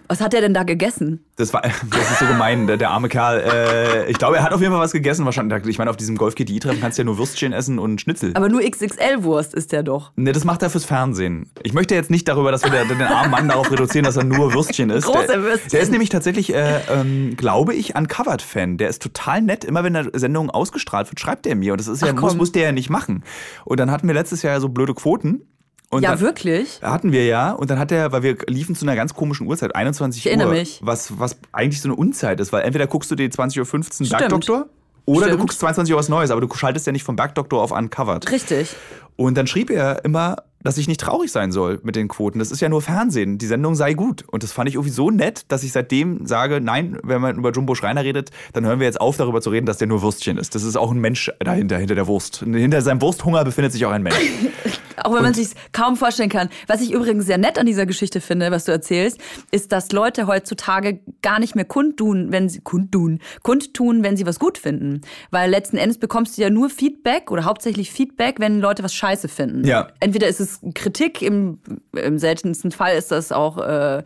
Was 0.08 0.20
hat 0.20 0.34
er 0.34 0.40
denn 0.40 0.54
da 0.54 0.62
gegessen? 0.64 1.24
Das 1.36 1.52
war, 1.52 1.62
das 1.90 2.10
ist 2.10 2.18
so 2.18 2.26
gemein, 2.26 2.66
der, 2.66 2.76
der 2.76 2.90
arme 2.90 3.08
Kerl. 3.08 3.40
Äh, 3.40 4.10
ich 4.10 4.18
glaube, 4.18 4.36
er 4.36 4.42
hat 4.42 4.52
auf 4.52 4.60
jeden 4.60 4.72
Fall 4.72 4.80
was 4.82 4.92
gegessen. 4.92 5.24
Wahrscheinlich. 5.24 5.66
Ich 5.66 5.78
meine, 5.78 5.90
auf 5.90 5.96
diesem 5.96 6.16
Golf 6.16 6.34
GTI-Treffen 6.34 6.80
kannst 6.80 6.98
du 6.98 7.02
ja 7.02 7.06
nur 7.06 7.18
Würstchen 7.18 7.52
essen 7.52 7.78
und 7.78 8.00
Schnitzel. 8.00 8.32
Aber 8.34 8.48
nur 8.48 8.60
XXL-Wurst 8.62 9.54
ist 9.54 9.72
der 9.72 9.82
doch. 9.82 10.12
Nee, 10.16 10.32
das 10.32 10.44
macht 10.44 10.62
er 10.62 10.70
fürs 10.70 10.84
Fernsehen. 10.84 11.50
Ich 11.62 11.72
möchte 11.72 11.94
jetzt 11.94 12.10
nicht 12.10 12.26
darüber, 12.28 12.50
dass 12.52 12.62
wir 12.64 12.70
den, 12.70 12.88
den 12.88 13.02
armen 13.02 13.30
Mann 13.30 13.48
darauf 13.48 13.70
reduzieren, 13.70 14.04
dass 14.04 14.16
er 14.16 14.24
nur 14.24 14.52
Würstchen 14.52 14.90
isst. 14.90 15.06
Große 15.06 15.26
der, 15.28 15.42
Würstchen. 15.42 15.70
Der 15.70 15.80
ist 15.80 15.90
nämlich 15.90 16.08
tatsächlich, 16.08 16.52
äh, 16.54 16.80
ähm, 16.90 17.34
glaube 17.36 17.74
ich, 17.74 17.94
Uncovered-Fan. 17.96 18.76
Der 18.78 18.88
ist 18.88 19.02
total 19.02 19.42
nett. 19.42 19.64
Immer 19.64 19.84
wenn 19.84 19.94
eine 19.96 20.10
Sendung 20.18 20.50
ausgestrahlt 20.50 21.08
wird, 21.10 21.19
schreibt 21.20 21.46
er 21.46 21.54
mir. 21.54 21.72
Und 21.72 21.80
das 21.80 21.88
ist 21.88 22.02
ja, 22.02 22.12
Ach, 22.16 22.20
muss, 22.20 22.34
muss 22.36 22.52
der 22.52 22.64
ja 22.64 22.72
nicht 22.72 22.90
machen. 22.90 23.22
Und 23.64 23.78
dann 23.78 23.90
hatten 23.90 24.06
wir 24.08 24.14
letztes 24.14 24.42
Jahr 24.42 24.60
so 24.60 24.68
blöde 24.68 24.94
Quoten. 24.94 25.42
Und 25.90 26.02
ja, 26.02 26.20
wirklich? 26.20 26.80
Hatten 26.82 27.10
wir 27.12 27.26
ja. 27.26 27.50
Und 27.52 27.70
dann 27.70 27.78
hat 27.78 27.90
er, 27.90 28.12
weil 28.12 28.22
wir 28.22 28.36
liefen 28.46 28.74
zu 28.76 28.84
einer 28.84 28.94
ganz 28.94 29.12
komischen 29.14 29.46
Uhrzeit, 29.46 29.74
21 29.74 30.20
Ich 30.24 30.26
erinnere 30.28 30.48
Uhr. 30.48 30.54
mich. 30.54 30.80
Was, 30.82 31.18
was 31.18 31.36
eigentlich 31.52 31.80
so 31.80 31.88
eine 31.88 31.96
Unzeit 31.96 32.38
ist, 32.38 32.52
weil 32.52 32.62
entweder 32.62 32.86
guckst 32.86 33.10
du 33.10 33.16
dir 33.16 33.28
20.15 33.28 34.02
Uhr. 34.04 34.18
Bergdoktor 34.18 34.66
oder 35.04 35.22
du 35.22 35.26
Stimmt. 35.26 35.40
guckst 35.40 35.58
22 35.60 35.92
Uhr 35.92 35.98
was 35.98 36.08
Neues, 36.08 36.30
aber 36.30 36.40
du 36.40 36.54
schaltest 36.54 36.86
ja 36.86 36.92
nicht 36.92 37.02
vom 37.02 37.16
Bergdoktor 37.16 37.60
auf 37.60 37.72
Uncovered. 37.72 38.30
Richtig. 38.30 38.76
Und 39.16 39.36
dann 39.36 39.48
schrieb 39.48 39.70
er 39.70 40.04
immer, 40.04 40.36
dass 40.62 40.78
ich 40.78 40.88
nicht 40.88 41.00
traurig 41.00 41.32
sein 41.32 41.52
soll 41.52 41.80
mit 41.82 41.96
den 41.96 42.08
Quoten. 42.08 42.38
Das 42.38 42.50
ist 42.50 42.60
ja 42.60 42.68
nur 42.68 42.82
Fernsehen. 42.82 43.38
Die 43.38 43.46
Sendung 43.46 43.74
sei 43.74 43.94
gut. 43.94 44.24
Und 44.26 44.42
das 44.42 44.52
fand 44.52 44.68
ich 44.68 44.74
irgendwie 44.74 44.92
so 44.92 45.10
nett, 45.10 45.44
dass 45.48 45.62
ich 45.62 45.72
seitdem 45.72 46.26
sage, 46.26 46.60
nein, 46.60 46.98
wenn 47.02 47.20
man 47.20 47.36
über 47.36 47.52
Jumbo 47.52 47.74
Schreiner 47.74 48.04
redet, 48.04 48.30
dann 48.52 48.66
hören 48.66 48.80
wir 48.80 48.86
jetzt 48.86 49.00
auf, 49.00 49.16
darüber 49.16 49.40
zu 49.40 49.50
reden, 49.50 49.66
dass 49.66 49.78
der 49.78 49.86
nur 49.86 50.02
Würstchen 50.02 50.38
ist. 50.38 50.54
Das 50.54 50.62
ist 50.62 50.76
auch 50.76 50.90
ein 50.90 51.00
Mensch 51.00 51.30
dahinter, 51.38 51.78
hinter 51.78 51.94
der 51.94 52.06
Wurst. 52.06 52.38
Hinter 52.38 52.82
seinem 52.82 53.00
Wursthunger 53.00 53.44
befindet 53.44 53.72
sich 53.72 53.84
auch 53.86 53.92
ein 53.92 54.02
Mensch. 54.02 54.16
Auch 55.04 55.14
wenn 55.14 55.22
man 55.22 55.34
sich 55.34 55.50
kaum 55.72 55.96
vorstellen 55.96 56.28
kann. 56.28 56.48
Was 56.66 56.80
ich 56.80 56.92
übrigens 56.92 57.26
sehr 57.26 57.38
nett 57.38 57.58
an 57.58 57.66
dieser 57.66 57.86
Geschichte 57.86 58.20
finde, 58.20 58.50
was 58.50 58.64
du 58.64 58.72
erzählst, 58.72 59.20
ist, 59.50 59.72
dass 59.72 59.92
Leute 59.92 60.26
heutzutage 60.26 61.00
gar 61.22 61.38
nicht 61.38 61.54
mehr 61.54 61.64
kundtun, 61.64 62.32
wenn 62.32 62.48
sie 62.48 62.60
kundtun, 62.60 63.20
kundtun, 63.42 64.02
wenn 64.02 64.16
sie 64.16 64.26
was 64.26 64.38
gut 64.38 64.58
finden. 64.58 65.02
Weil 65.30 65.50
letzten 65.50 65.76
Endes 65.76 65.98
bekommst 65.98 66.36
du 66.36 66.42
ja 66.42 66.50
nur 66.50 66.70
Feedback 66.70 67.30
oder 67.30 67.44
hauptsächlich 67.44 67.90
Feedback, 67.90 68.36
wenn 68.38 68.60
Leute 68.60 68.82
was 68.82 68.94
scheiße 68.94 69.28
finden. 69.28 69.64
Ja. 69.64 69.88
Entweder 70.00 70.28
ist 70.28 70.40
es 70.40 70.60
Kritik, 70.74 71.22
im, 71.22 71.58
im 71.92 72.18
seltensten 72.18 72.70
Fall 72.70 72.96
ist 72.96 73.10
das 73.10 73.32
auch 73.32 73.58
äh, 73.58 74.02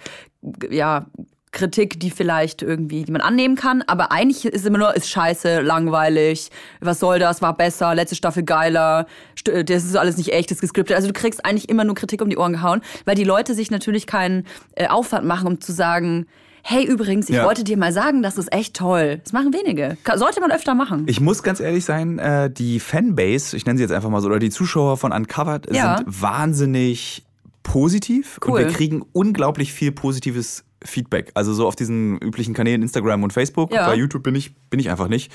ja 0.71 1.07
Kritik, 1.55 1.99
die 2.01 2.11
vielleicht 2.11 2.61
irgendwie, 2.61 3.05
die 3.05 3.13
man 3.13 3.23
annehmen 3.23 3.57
kann, 3.57 3.83
aber 3.87 4.13
eigentlich 4.13 4.45
ist 4.45 4.67
immer 4.67 4.77
nur, 4.79 4.95
ist 4.95 5.09
scheiße, 5.09 5.61
langweilig, 5.63 6.51
was 6.81 7.01
soll 7.01 7.19
das, 7.19 7.41
war 7.41 7.57
besser, 7.57 7.95
letzte 7.95 8.17
Staffel 8.17 8.43
geiler, 8.43 9.07
das 9.45 9.85
ist 9.85 9.97
alles 9.97 10.17
nicht 10.19 10.33
echt, 10.33 10.51
das 10.51 10.57
ist 10.57 10.61
gescriptet. 10.63 10.97
Also 10.97 11.09
du 11.09 11.15
kriegst 11.15 11.45
eigentlich 11.45 11.69
immer 11.71 11.85
nur 11.85 11.95
Kritik 11.95 12.21
um 12.21 12.29
die 12.29 12.37
Ohren 12.37 12.53
gehauen, 12.53 12.83
weil 13.07 13.15
die 13.15 13.25
Leute 13.25 13.55
sich 13.55 13.71
natürlich 13.71 14.07
keinen 14.07 14.47
äh, 14.75 14.89
Aufwand 14.89 15.27
machen, 15.27 15.47
um 15.47 15.61
zu 15.61 15.73
sagen, 15.73 16.27
hey 16.63 16.85
übrigens, 16.85 17.29
ich 17.29 17.37
Ja. 17.37 17.45
wollte 17.45 17.63
dir 17.63 17.77
mal 17.77 17.93
sagen, 17.93 18.23
das 18.23 18.39
ist 18.39 18.51
echt 18.53 18.75
toll. 18.75 19.21
Das 19.23 19.33
machen 19.35 19.53
wenige. 19.53 19.97
Sollte 20.17 20.41
man 20.41 20.51
öfter 20.51 20.75
machen. 20.75 21.05
Ich 21.07 21.21
muss 21.21 21.43
ganz 21.43 21.61
ehrlich 21.61 21.85
sein, 21.85 22.19
äh, 22.19 22.51
die 22.51 22.81
Fanbase, 22.81 23.55
ich 23.57 23.67
nenne 23.67 23.77
sie 23.77 23.85
jetzt 23.85 23.93
einfach 23.93 24.09
mal 24.09 24.21
so, 24.23 24.29
oder 24.29 24.39
die 24.39 24.49
Zuschauer 24.51 24.97
von 24.97 25.13
Uncovered 25.13 25.73
Ja. 25.75 25.99
sind 25.99 26.07
wahnsinnig 26.23 27.23
positiv 27.63 28.39
Cool. 28.45 28.53
und 28.53 28.59
wir 28.59 28.67
kriegen 28.69 29.03
unglaublich 29.13 29.73
viel 29.73 29.93
positives 29.93 30.65
Feedback. 30.85 31.31
Also 31.35 31.53
so 31.55 31.67
auf 31.67 31.77
diesen 31.77 32.19
üblichen 32.19 32.55
Kanälen 32.55 32.83
Instagram 32.83 33.23
und 33.23 33.33
Facebook. 33.33 33.73
Ja. 33.73 33.87
Bei 33.87 33.95
YouTube 33.95 34.23
bin 34.23 34.35
ich, 34.35 34.55
bin 34.71 34.81
ich 34.81 34.91
einfach 34.91 35.09
nicht. 35.09 35.33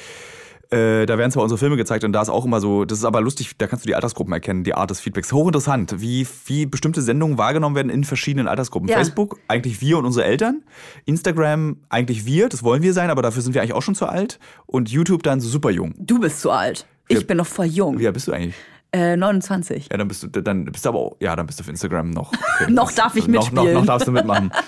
Äh, 0.71 1.07
da 1.07 1.17
werden 1.17 1.31
zwar 1.31 1.41
unsere 1.41 1.57
Filme 1.57 1.77
gezeigt 1.77 2.03
und 2.03 2.13
da 2.13 2.21
ist 2.21 2.29
auch 2.29 2.45
immer 2.45 2.61
so, 2.61 2.85
das 2.85 2.99
ist 2.99 3.03
aber 3.03 3.21
lustig, 3.21 3.53
da 3.57 3.65
kannst 3.65 3.85
du 3.85 3.87
die 3.87 3.95
Altersgruppen 3.95 4.31
erkennen, 4.31 4.63
die 4.63 4.75
Art 4.75 4.91
des 4.91 4.99
Feedbacks. 4.99 5.33
Hochinteressant, 5.33 5.95
wie, 5.99 6.27
wie 6.45 6.67
bestimmte 6.67 7.01
Sendungen 7.01 7.39
wahrgenommen 7.39 7.75
werden 7.75 7.89
in 7.89 8.03
verschiedenen 8.03 8.47
Altersgruppen. 8.47 8.87
Ja. 8.87 8.97
Facebook, 8.97 9.39
eigentlich 9.47 9.81
wir 9.81 9.97
und 9.97 10.05
unsere 10.05 10.25
Eltern. 10.25 10.61
Instagram, 11.05 11.77
eigentlich 11.89 12.27
wir, 12.27 12.49
das 12.49 12.61
wollen 12.63 12.83
wir 12.83 12.93
sein, 12.93 13.09
aber 13.09 13.23
dafür 13.23 13.41
sind 13.41 13.55
wir 13.55 13.61
eigentlich 13.61 13.73
auch 13.73 13.81
schon 13.81 13.95
zu 13.95 14.05
alt. 14.05 14.37
Und 14.67 14.91
YouTube 14.91 15.23
dann 15.23 15.39
so 15.41 15.49
super 15.49 15.71
jung. 15.71 15.95
Du 15.97 16.19
bist 16.19 16.39
zu 16.41 16.51
alt. 16.51 16.85
Ich 17.07 17.17
Ja. 17.17 17.23
bin 17.25 17.37
noch 17.37 17.47
voll 17.47 17.65
jung. 17.65 17.97
Wie 17.97 18.05
alt 18.05 18.13
bist 18.13 18.27
du 18.27 18.33
eigentlich? 18.33 18.53
Äh, 18.91 19.17
29. 19.17 19.87
Ja, 19.91 19.97
dann 19.97 20.07
bist 20.07 20.21
du, 20.21 20.27
dann 20.27 20.65
bist 20.65 20.85
du 20.85 20.89
aber 20.89 20.99
auch, 20.99 21.17
ja, 21.19 21.35
dann 21.35 21.47
bist 21.47 21.59
du 21.59 21.63
auf 21.63 21.69
Instagram 21.69 22.11
noch. 22.11 22.31
Okay. 22.61 22.71
Noch 22.71 22.91
darf 22.91 23.15
ich 23.15 23.25
noch, 23.27 23.33
noch, 23.51 23.53
mitspielen. 23.53 23.73
noch 23.73 23.85
darfst 23.85 24.07
du 24.07 24.11
mitmachen. 24.11 24.51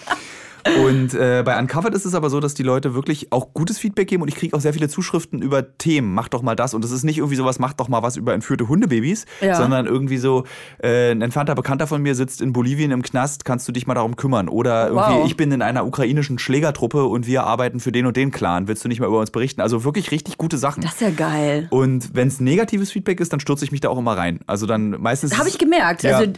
Und 0.86 1.14
äh, 1.14 1.44
bei 1.46 1.58
Uncovered 1.60 1.94
ist 1.94 2.06
es 2.06 2.14
aber 2.16 2.30
so, 2.30 2.40
dass 2.40 2.54
die 2.54 2.64
Leute 2.64 2.94
wirklich 2.94 3.32
auch 3.32 3.54
gutes 3.54 3.78
Feedback 3.80 4.08
geben 4.08 4.22
und 4.22 4.28
ich 4.28 4.36
kriege 4.36 4.56
auch 4.56 4.62
sehr 4.62 4.74
viele 4.74 4.90
Zuschriften 4.90 5.42
über 5.42 5.78
Themen. 5.78 6.14
Mach 6.14 6.28
doch 6.28 6.42
mal 6.42 6.56
das. 6.56 6.74
Und 6.74 6.84
es 6.86 6.92
ist 6.92 7.04
nicht 7.04 7.18
irgendwie 7.18 7.36
sowas, 7.36 7.60
mach 7.60 7.74
doch 7.74 7.88
mal 7.90 8.04
was 8.04 8.18
über 8.18 8.34
entführte 8.34 8.68
Hundebabys, 8.68 9.26
Ja. 9.42 9.56
sondern 9.56 9.86
irgendwie 9.86 10.18
so, 10.18 10.46
äh, 10.84 11.12
ein 11.12 11.22
entfernter 11.22 11.56
Bekannter 11.56 11.88
von 11.88 12.02
mir 12.02 12.16
sitzt 12.16 12.42
in 12.42 12.54
Bolivien 12.54 12.92
im 12.92 13.02
Knast, 13.02 13.46
kannst 13.46 13.68
du 13.68 13.72
dich 13.72 13.88
mal 13.88 13.94
darum 13.96 14.16
kümmern? 14.16 14.48
Oder 14.50 14.88
irgendwie, 14.90 15.16
Wow. 15.20 15.26
ich 15.26 15.38
bin 15.38 15.52
in 15.52 15.62
einer 15.62 15.86
ukrainischen 15.86 16.40
Schlägertruppe 16.40 17.06
und 17.06 17.28
wir 17.28 17.44
arbeiten 17.44 17.80
für 17.80 17.92
den 17.92 18.06
und 18.06 18.16
den 18.18 18.32
Clan. 18.32 18.68
Willst 18.68 18.84
du 18.84 18.88
nicht 18.90 19.00
mal 19.00 19.08
über 19.08 19.20
uns 19.20 19.32
berichten? 19.32 19.62
Also 19.62 19.84
wirklich 19.84 20.12
richtig 20.12 20.38
gute 20.38 20.58
Sachen. 20.58 20.82
Das 20.84 20.94
ist 20.94 21.02
ja 21.02 21.10
geil. 21.10 21.68
und 21.72 22.14
wenn 22.16 22.28
es 22.28 22.40
negatives 22.40 22.92
Feedback 22.92 23.20
ist, 23.20 23.34
dann 23.34 23.40
stürze 23.40 23.66
ich 23.66 23.72
mich 23.72 23.82
da 23.82 23.90
auch 23.90 23.98
immer 23.98 24.18
rein. 24.18 24.40
Also 24.48 24.66
dann 24.66 24.92
meistens. 25.02 25.38
Habe 25.38 25.50
ich 25.50 25.58
gemerkt. 25.58 26.04
Ja. 26.04 26.18
Also, 26.18 26.32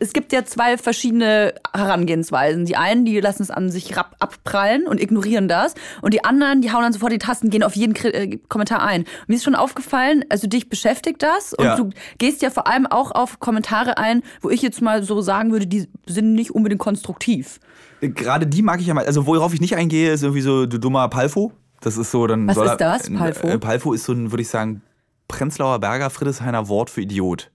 es 0.00 0.12
gibt 0.12 0.32
ja 0.32 0.44
zwei 0.44 0.76
verschiedene 0.78 1.54
Herangehensweisen. 1.72 2.64
Die 2.64 2.76
einen, 2.76 3.04
die 3.04 3.18
lassen 3.20 3.42
es 3.42 3.50
an 3.50 3.61
sich 3.70 3.96
rab- 3.96 4.16
abprallen 4.18 4.86
und 4.86 5.00
ignorieren 5.00 5.48
das. 5.48 5.74
Und 6.00 6.14
die 6.14 6.24
anderen, 6.24 6.62
die 6.62 6.72
hauen 6.72 6.82
dann 6.82 6.92
sofort 6.92 7.12
die 7.12 7.18
Tasten, 7.18 7.50
gehen 7.50 7.62
auf 7.62 7.76
jeden 7.76 7.94
Kri 7.94 8.08
äh, 8.08 8.38
Kommentar 8.48 8.82
ein. 8.82 9.04
Mir 9.26 9.36
ist 9.36 9.44
schon 9.44 9.54
aufgefallen, 9.54 10.24
also 10.28 10.46
dich 10.46 10.68
beschäftigt 10.68 11.22
das. 11.22 11.52
Und 11.54 11.64
Ja. 11.64 11.76
du 11.76 11.90
gehst 12.18 12.42
ja 12.42 12.50
vor 12.50 12.66
allem 12.66 12.86
auch 12.86 13.10
auf 13.12 13.38
Kommentare 13.40 13.98
ein, 13.98 14.22
wo 14.40 14.50
ich 14.50 14.62
jetzt 14.62 14.82
mal 14.82 15.02
so 15.02 15.20
sagen 15.20 15.52
würde, 15.52 15.66
die 15.66 15.88
sind 16.06 16.32
nicht 16.34 16.50
unbedingt 16.52 16.80
konstruktiv. 16.80 17.60
Gerade 18.00 18.46
die 18.46 18.62
mag 18.62 18.80
ich 18.80 18.86
ja 18.88 18.94
mal. 18.94 19.06
Also 19.06 19.26
worauf 19.26 19.54
ich 19.54 19.60
nicht 19.60 19.76
eingehe, 19.76 20.12
ist 20.12 20.22
irgendwie 20.22 20.42
so 20.42 20.66
du 20.66 20.78
dummer 20.78 21.08
Palfo. 21.08 21.52
Das 21.80 21.96
ist 21.96 22.10
so 22.10 22.26
dann. 22.26 22.46
Was 22.48 22.56
ist 22.56 22.76
das, 22.76 23.10
Palfo? 23.10 23.46
Äh, 23.48 23.58
Palfo 23.58 23.92
ist 23.92 24.04
so 24.04 24.12
ein, 24.12 24.30
würde 24.32 24.42
ich 24.42 24.48
sagen, 24.48 24.82
Prenzlauer 25.28 25.78
Berger 25.78 26.10
Friedrichshainer 26.10 26.68
Wort 26.68 26.90
für 26.90 27.00
Idiot. 27.00 27.50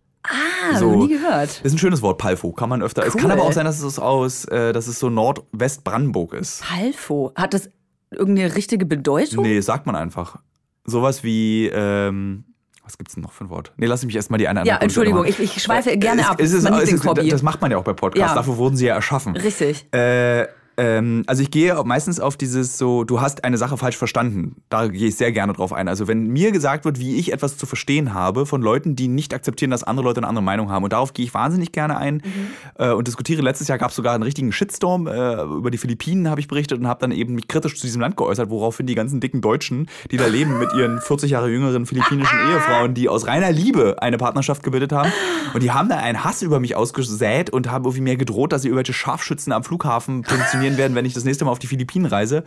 Ah, 0.74 0.78
So. 0.80 0.96
nie 0.96 1.10
gehört. 1.10 1.62
Ist 1.64 1.74
ein 1.74 1.78
schönes 1.78 2.02
Wort, 2.02 2.18
Palfo. 2.18 2.52
Kann 2.52 2.70
man 2.70 2.82
öfter. 2.82 3.06
Es 3.06 3.14
kann 3.16 3.26
Cool. 3.26 3.32
aber 3.32 3.44
auch 3.44 3.54
sein, 3.54 3.66
dass 3.66 3.82
es 3.82 4.00
aus, 4.00 4.46
äh, 4.46 4.74
dass 4.74 4.88
es 4.88 5.00
so 5.00 5.10
Nordwestbrandenburg 5.10 6.34
ist. 6.34 6.62
Palfo. 6.64 7.32
Hat 7.36 7.54
das 7.54 7.70
irgendeine 8.12 8.56
richtige 8.56 8.86
Bedeutung? 8.86 9.44
Nee, 9.44 9.60
sagt 9.62 9.86
man 9.86 9.96
einfach. 9.96 10.38
Sowas 10.86 11.24
wie, 11.24 11.68
ähm, 11.68 12.46
was 12.84 12.98
gibt's 12.98 13.16
denn 13.16 13.24
noch 13.24 13.34
für 13.34 13.44
ein 13.46 13.50
Wort? 13.50 13.74
Nee, 13.76 13.86
lass 13.88 14.06
mich 14.06 14.16
erstmal 14.16 14.38
die 14.38 14.48
eine 14.48 14.64
Ja, 14.66 14.78
Entschuldigung, 14.78 15.26
ich, 15.26 15.40
ich 15.40 15.62
schweife 15.62 15.90
machen. 15.90 16.00
gerne 16.00 16.30
ab. 16.30 16.40
Ist, 16.40 16.54
ist 16.54 16.64
ist, 16.64 17.06
das 17.34 17.44
macht 17.44 17.60
man 17.62 17.70
ja 17.72 17.78
auch 17.78 17.84
bei 17.84 17.92
Podcasts. 17.94 18.32
Ja. 18.32 18.36
Dafür 18.36 18.56
wurden 18.58 18.78
sie 18.78 18.86
ja 18.86 18.96
erschaffen. 18.96 19.36
Richtig. 19.36 19.86
Äh, 19.94 20.48
Ähm, 20.78 21.24
also 21.26 21.42
ich 21.42 21.50
gehe 21.50 21.76
meistens 21.84 22.20
auf 22.20 22.38
dieses 22.38 22.78
so, 22.78 23.04
du 23.04 23.20
hast 23.20 23.44
eine 23.44 23.58
Sache 23.58 23.78
falsch 23.78 23.98
verstanden. 23.98 24.58
Da 24.70 24.88
gehe 24.88 25.08
ich 25.08 25.16
sehr 25.16 25.32
gerne 25.32 25.54
drauf 25.54 25.74
ein. 25.74 25.88
Also 25.88 26.08
wenn 26.08 26.28
mir 26.28 26.52
gesagt 26.52 26.86
wird, 26.86 27.00
wie 27.00 27.16
ich 27.16 27.34
etwas 27.34 27.58
zu 27.58 27.66
verstehen 27.66 28.14
habe 28.14 28.46
von 28.46 28.62
Leuten, 28.62 28.96
die 28.96 29.08
nicht 29.08 29.34
akzeptieren, 29.34 29.72
dass 29.72 29.84
andere 29.84 30.06
Leute 30.06 30.20
eine 30.20 30.28
andere 30.28 30.44
Meinung 30.44 30.70
haben. 30.70 30.84
Und 30.84 30.94
darauf 30.94 31.14
gehe 31.14 31.26
ich 31.26 31.34
wahnsinnig 31.34 31.72
gerne 31.72 31.98
ein 31.98 32.16
mhm. 32.16 32.22
äh, 32.78 32.92
und 32.92 33.08
diskutiere. 33.08 33.42
Letztes 33.42 33.68
Jahr 33.68 33.80
gab 33.80 33.90
es 33.90 33.96
sogar 33.96 34.14
einen 34.14 34.24
richtigen 34.24 34.52
Shitstorm. 34.52 35.08
Äh, 35.08 35.42
über 35.42 35.72
die 35.72 35.80
Philippinen 35.80 36.30
habe 36.30 36.40
ich 36.40 36.48
berichtet 36.48 36.80
und 36.80 36.88
habe 36.88 37.00
dann 37.00 37.12
eben 37.12 37.34
mich 37.34 37.48
kritisch 37.48 37.76
zu 37.76 37.88
diesem 37.88 38.02
Land 38.02 38.16
geäußert, 38.16 38.52
woraufhin 38.52 38.86
die 38.86 38.96
ganzen 38.96 39.20
dicken 39.20 39.42
Deutschen, 39.42 39.90
die 40.12 40.18
da 40.18 40.28
leben 40.28 40.60
mit 40.60 40.74
ihren 40.74 41.02
40 41.08 41.32
Jahre 41.32 41.50
jüngeren 41.50 41.88
philippinischen 41.88 42.38
Ehefrauen, 42.52 42.94
die 42.94 43.10
aus 43.10 43.26
reiner 43.26 43.52
Liebe 43.52 43.96
eine 44.02 44.18
Partnerschaft 44.18 44.62
gebildet 44.62 44.92
haben. 44.92 45.12
Und 45.56 45.64
die 45.64 45.72
haben 45.72 45.90
da 45.90 45.98
einen 45.98 46.24
Hass 46.24 46.44
über 46.44 46.60
mich 46.60 46.76
ausgesät 46.76 47.50
und 47.50 47.72
haben 47.72 47.86
irgendwie 47.86 48.02
mir 48.02 48.18
gedroht, 48.18 48.52
dass 48.52 48.62
sie 48.62 48.68
irgendwelche 48.68 48.94
Scharfschützen 48.94 49.52
am 49.52 49.64
Flughafen 49.64 50.22
positionieren 50.28 50.67
werden, 50.76 50.96
wenn 50.96 51.06
ich 51.06 51.14
das 51.14 51.24
nächste 51.24 51.46
Mal 51.46 51.52
auf 51.52 51.60
die 51.60 51.68
Philippinen 51.68 52.06
reise. 52.06 52.44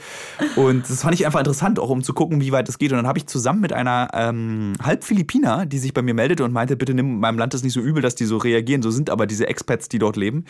Und 0.57 0.91
das 0.91 1.01
fand 1.01 1.15
ich 1.15 1.25
einfach 1.25 1.39
interessant, 1.39 1.79
auch 1.79 1.89
um 1.89 2.03
zu 2.03 2.13
gucken, 2.13 2.43
wie 2.43 2.53
weit 2.53 2.69
das 2.69 2.77
geht. 2.77 2.93
Und 2.93 2.99
dann 2.99 3.07
habe 3.07 3.19
ich 3.19 3.27
zusammen 3.27 3.61
mit 3.61 3.73
einer 3.73 4.09
ähm, 4.13 4.75
Halb-Philippiner, 4.83 5.65
die 5.65 5.79
sich 5.79 5.95
bei 5.95 6.03
mir 6.03 6.13
meldete 6.13 6.45
und 6.45 6.53
meinte, 6.53 6.77
bitte 6.77 6.93
nimm 6.93 7.21
meinem 7.21 7.39
Land 7.39 7.55
das 7.55 7.63
nicht 7.63 7.73
so 7.73 7.81
übel, 7.81 8.03
dass 8.03 8.15
die 8.15 8.27
so 8.27 8.37
reagieren. 8.37 8.83
So 8.83 8.91
sind 8.91 9.09
aber 9.09 9.27
diese 9.27 9.47
Expats, 9.47 9.89
die 9.89 9.99
dort 9.99 10.17
leben. 10.17 10.45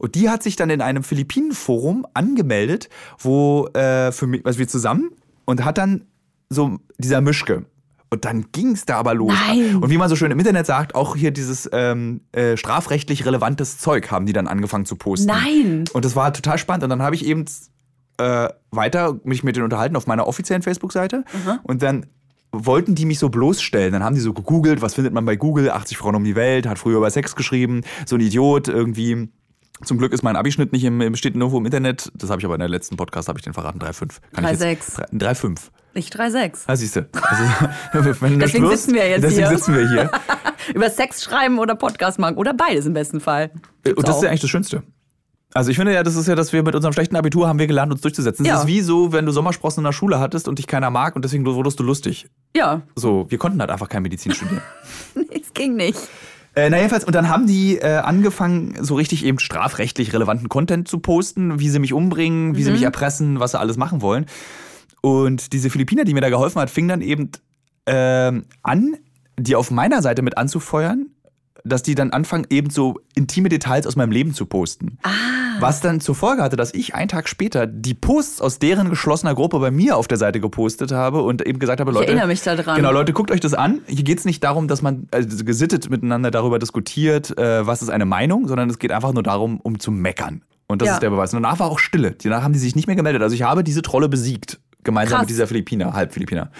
Und 0.00 0.16
die 0.16 0.28
hat 0.28 0.42
sich 0.42 0.56
dann 0.56 0.68
in 0.68 0.82
einem 0.82 1.02
Philippinen-Forum 1.04 2.06
angemeldet, 2.12 2.90
wo 3.18 3.68
äh, 3.68 4.12
für 4.12 4.26
mich, 4.26 4.44
also 4.44 4.58
wir 4.58 4.68
zusammen 4.68 5.10
und 5.44 5.64
hat 5.64 5.78
dann 5.78 6.04
so 6.50 6.78
dieser 6.98 7.20
Mischke. 7.20 7.64
Und 8.14 8.24
dann 8.24 8.46
ging 8.52 8.72
es 8.72 8.86
da 8.86 8.96
aber 8.96 9.12
los. 9.12 9.34
Nein. 9.48 9.76
Und 9.76 9.90
wie 9.90 9.98
man 9.98 10.08
so 10.08 10.14
schön 10.14 10.30
im 10.30 10.38
Internet 10.38 10.66
sagt, 10.66 10.94
auch 10.94 11.16
hier 11.16 11.32
dieses 11.32 11.68
ähm, 11.72 12.20
äh, 12.30 12.56
strafrechtlich 12.56 13.26
relevantes 13.26 13.78
Zeug 13.78 14.10
haben 14.12 14.24
die 14.26 14.32
dann 14.32 14.46
angefangen 14.46 14.86
zu 14.86 14.94
posten. 14.94 15.26
Nein. 15.26 15.84
Und 15.92 16.04
das 16.04 16.14
war 16.14 16.32
total 16.32 16.58
spannend. 16.58 16.84
Und 16.84 16.90
dann 16.90 17.02
habe 17.02 17.16
ich 17.16 17.26
eben 17.26 17.44
äh, 18.18 18.48
weiter 18.70 19.18
mich 19.24 19.42
mit 19.42 19.56
denen 19.56 19.64
unterhalten 19.64 19.96
auf 19.96 20.06
meiner 20.06 20.28
offiziellen 20.28 20.62
Facebook-Seite. 20.62 21.24
Mhm. 21.32 21.58
Und 21.64 21.82
dann 21.82 22.06
wollten 22.52 22.94
die 22.94 23.04
mich 23.04 23.18
so 23.18 23.30
bloßstellen. 23.30 23.92
Dann 23.92 24.04
haben 24.04 24.14
die 24.14 24.20
so 24.20 24.32
gegoogelt, 24.32 24.80
was 24.80 24.94
findet 24.94 25.12
man 25.12 25.24
bei 25.24 25.34
Google? 25.34 25.70
80 25.70 25.98
Frauen 25.98 26.14
um 26.14 26.22
die 26.22 26.36
Welt, 26.36 26.68
hat 26.68 26.78
früher 26.78 26.98
über 26.98 27.10
Sex 27.10 27.34
geschrieben, 27.34 27.82
so 28.06 28.14
ein 28.14 28.20
Idiot 28.20 28.68
irgendwie. 28.68 29.28
Zum 29.82 29.98
Glück 29.98 30.12
ist 30.12 30.22
mein 30.22 30.36
Abischnitt 30.36 30.72
nicht 30.72 30.84
im, 30.84 31.16
steht 31.16 31.34
nirgendwo 31.34 31.58
im 31.58 31.64
Internet. 31.66 32.12
Das 32.14 32.30
habe 32.30 32.40
ich 32.40 32.44
aber 32.44 32.54
in 32.54 32.60
der 32.60 32.68
letzten 32.68 32.96
Podcast, 32.96 33.26
habe 33.26 33.40
ich 33.40 33.44
den 33.44 33.54
verraten, 33.54 33.80
3,5. 33.80 34.20
3,6. 34.36 35.12
3,5. 35.12 35.58
Ich 35.94 36.08
3,6. 36.08 36.64
Ah, 36.66 36.76
siehst 36.76 36.96
du. 36.96 37.06
Also, 37.12 37.44
deswegen 37.94 38.48
Schluss, 38.48 38.82
sitzen 38.82 38.94
wir 38.94 39.08
jetzt 39.08 39.22
deswegen 39.22 39.48
hier. 39.48 39.56
sitzen 39.56 39.74
wir 39.74 39.88
hier. 39.88 40.10
Über 40.74 40.90
Sex 40.90 41.22
schreiben 41.22 41.58
oder 41.58 41.76
Podcast 41.76 42.18
machen 42.18 42.36
oder 42.36 42.52
beides 42.52 42.86
im 42.86 42.94
besten 42.94 43.20
Fall. 43.20 43.50
Gibt's 43.82 43.98
Und 43.98 44.08
das 44.08 44.14
auch. 44.14 44.18
ist 44.18 44.24
ja 44.24 44.28
eigentlich 44.30 44.40
das 44.40 44.50
Schönste. 44.50 44.82
Also 45.52 45.70
ich 45.70 45.76
finde 45.76 45.94
ja, 45.94 46.02
das 46.02 46.16
ist 46.16 46.26
ja, 46.26 46.34
dass 46.34 46.52
wir 46.52 46.64
mit 46.64 46.74
unserem 46.74 46.92
schlechten 46.92 47.14
Abitur 47.14 47.46
haben 47.46 47.60
wir 47.60 47.68
gelernt, 47.68 47.92
uns 47.92 48.00
durchzusetzen. 48.00 48.42
Das 48.42 48.52
ja. 48.52 48.60
ist 48.62 48.66
wie 48.66 48.80
so, 48.80 49.12
wenn 49.12 49.24
du 49.24 49.30
Sommersprossen 49.30 49.82
in 49.82 49.84
der 49.84 49.92
Schule 49.92 50.18
hattest 50.18 50.48
und 50.48 50.58
dich 50.58 50.66
keiner 50.66 50.90
mag 50.90 51.14
und 51.14 51.24
deswegen 51.24 51.46
wurdest 51.46 51.78
du 51.78 51.84
lustig. 51.84 52.26
Ja. 52.56 52.82
So, 52.96 53.26
wir 53.28 53.38
konnten 53.38 53.60
halt 53.60 53.70
einfach 53.70 53.88
kein 53.88 54.02
Medizin 54.02 54.32
studieren. 54.32 54.62
es 55.30 55.54
ging 55.54 55.76
nicht. 55.76 55.98
Äh, 56.56 56.70
na 56.70 56.78
jedenfalls, 56.78 57.04
und 57.04 57.14
dann 57.14 57.28
haben 57.28 57.46
die 57.46 57.76
äh, 57.76 57.98
angefangen, 57.98 58.76
so 58.80 58.96
richtig 58.96 59.24
eben 59.24 59.38
strafrechtlich 59.38 60.12
relevanten 60.12 60.48
Content 60.48 60.88
zu 60.88 60.98
posten, 60.98 61.60
wie 61.60 61.68
sie 61.68 61.78
mich 61.78 61.92
umbringen, 61.92 62.56
wie 62.56 62.60
mhm. 62.60 62.64
sie 62.64 62.72
mich 62.72 62.82
erpressen, 62.82 63.38
was 63.38 63.52
sie 63.52 63.60
alles 63.60 63.76
machen 63.76 64.02
wollen. 64.02 64.26
Und 65.04 65.52
diese 65.52 65.68
Philippiner, 65.68 66.04
die 66.04 66.14
mir 66.14 66.22
da 66.22 66.30
geholfen 66.30 66.62
hat, 66.62 66.70
fing 66.70 66.88
dann 66.88 67.02
eben 67.02 67.30
äh, 67.84 68.32
an, 68.62 68.96
die 69.38 69.54
auf 69.54 69.70
meiner 69.70 70.00
Seite 70.00 70.22
mit 70.22 70.38
anzufeuern, 70.38 71.10
dass 71.62 71.82
die 71.82 71.94
dann 71.94 72.10
anfangen, 72.12 72.46
eben 72.48 72.70
so 72.70 73.00
intime 73.14 73.50
Details 73.50 73.86
aus 73.86 73.96
meinem 73.96 74.12
Leben 74.12 74.32
zu 74.32 74.46
posten. 74.46 74.96
Ah. 75.02 75.10
Was 75.60 75.82
dann 75.82 76.00
zur 76.00 76.14
Folge 76.14 76.42
hatte, 76.42 76.56
dass 76.56 76.72
ich 76.72 76.94
einen 76.94 77.08
Tag 77.08 77.28
später 77.28 77.66
die 77.66 77.92
Posts 77.92 78.40
aus 78.40 78.58
deren 78.58 78.88
geschlossener 78.88 79.34
Gruppe 79.34 79.58
bei 79.58 79.70
mir 79.70 79.98
auf 79.98 80.08
der 80.08 80.16
Seite 80.16 80.40
gepostet 80.40 80.90
habe 80.90 81.20
und 81.20 81.46
eben 81.46 81.58
gesagt 81.58 81.80
habe, 81.80 81.90
Leute. 81.90 82.04
Ich 82.04 82.08
erinnere 82.08 82.28
mich 82.28 82.40
daran. 82.40 82.76
Genau, 82.76 82.90
Leute, 82.90 83.12
guckt 83.12 83.30
euch 83.30 83.40
das 83.40 83.52
an. 83.52 83.80
Hier 83.86 84.04
geht 84.04 84.20
es 84.20 84.24
nicht 84.24 84.42
darum, 84.42 84.68
dass 84.68 84.80
man 84.80 85.06
also 85.10 85.44
gesittet 85.44 85.90
miteinander 85.90 86.30
darüber 86.30 86.58
diskutiert, 86.58 87.36
äh, 87.36 87.66
was 87.66 87.82
ist 87.82 87.90
eine 87.90 88.06
Meinung, 88.06 88.48
sondern 88.48 88.70
es 88.70 88.78
geht 88.78 88.90
einfach 88.90 89.12
nur 89.12 89.22
darum, 89.22 89.60
um 89.60 89.78
zu 89.78 89.90
meckern. 89.90 90.40
Und 90.66 90.80
das 90.80 90.86
ja. 90.88 90.94
ist 90.94 91.02
der 91.02 91.10
Beweis. 91.10 91.34
Und 91.34 91.42
danach 91.42 91.58
war 91.58 91.70
auch 91.70 91.78
Stille. 91.78 92.16
Danach 92.22 92.42
haben 92.42 92.52
die 92.52 92.58
sich 92.58 92.74
nicht 92.74 92.86
mehr 92.86 92.96
gemeldet. 92.96 93.22
Also 93.22 93.34
ich 93.34 93.42
habe 93.42 93.62
diese 93.62 93.82
Trolle 93.82 94.08
besiegt 94.08 94.60
gemeinsam 94.84 95.16
Krass. 95.16 95.22
mit 95.22 95.30
dieser 95.30 95.46
Philippiner, 95.46 95.92
Halbphilippiner. 95.92 96.50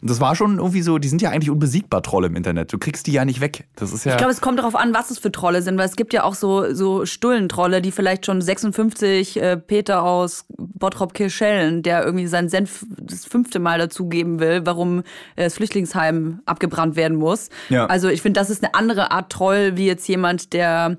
Und 0.00 0.10
das 0.10 0.20
war 0.20 0.34
schon 0.36 0.58
irgendwie 0.58 0.82
so, 0.82 0.98
die 0.98 1.08
sind 1.08 1.20
ja 1.20 1.30
eigentlich 1.30 1.50
unbesiegbar 1.50 2.02
Trolle 2.02 2.28
im 2.28 2.36
Internet. 2.36 2.72
Du 2.72 2.78
kriegst 2.78 3.06
die 3.06 3.12
ja 3.12 3.24
nicht 3.24 3.40
weg. 3.40 3.66
Das 3.76 3.92
ist 3.92 4.04
ja 4.04 4.12
ich 4.12 4.18
glaube, 4.18 4.32
es 4.32 4.40
kommt 4.40 4.58
darauf 4.58 4.74
an, 4.74 4.94
was 4.94 5.10
es 5.10 5.18
für 5.18 5.32
Trolle 5.32 5.62
sind, 5.62 5.76
weil 5.78 5.86
es 5.86 5.96
gibt 5.96 6.12
ja 6.12 6.24
auch 6.24 6.34
so, 6.34 6.72
so 6.74 7.04
Stullentrolle, 7.04 7.82
die 7.82 7.92
vielleicht 7.92 8.26
schon 8.26 8.40
56 8.40 9.40
äh, 9.40 9.56
Peter 9.56 10.02
aus 10.02 10.46
Bottrop-Kirschellen, 10.56 11.82
der 11.82 12.04
irgendwie 12.04 12.26
seinen 12.26 12.48
Senf 12.48 12.84
das 12.98 13.24
fünfte 13.24 13.58
Mal 13.58 13.78
dazugeben 13.78 14.40
will, 14.40 14.62
warum 14.64 15.00
äh, 15.36 15.44
das 15.44 15.54
Flüchtlingsheim 15.54 16.40
abgebrannt 16.46 16.96
werden 16.96 17.16
muss. 17.16 17.50
Ja. 17.68 17.86
Also 17.86 18.08
ich 18.08 18.22
finde, 18.22 18.40
das 18.40 18.50
ist 18.50 18.62
eine 18.62 18.74
andere 18.74 19.10
Art 19.10 19.30
Troll, 19.30 19.72
wie 19.76 19.86
jetzt 19.86 20.06
jemand, 20.08 20.52
der 20.52 20.96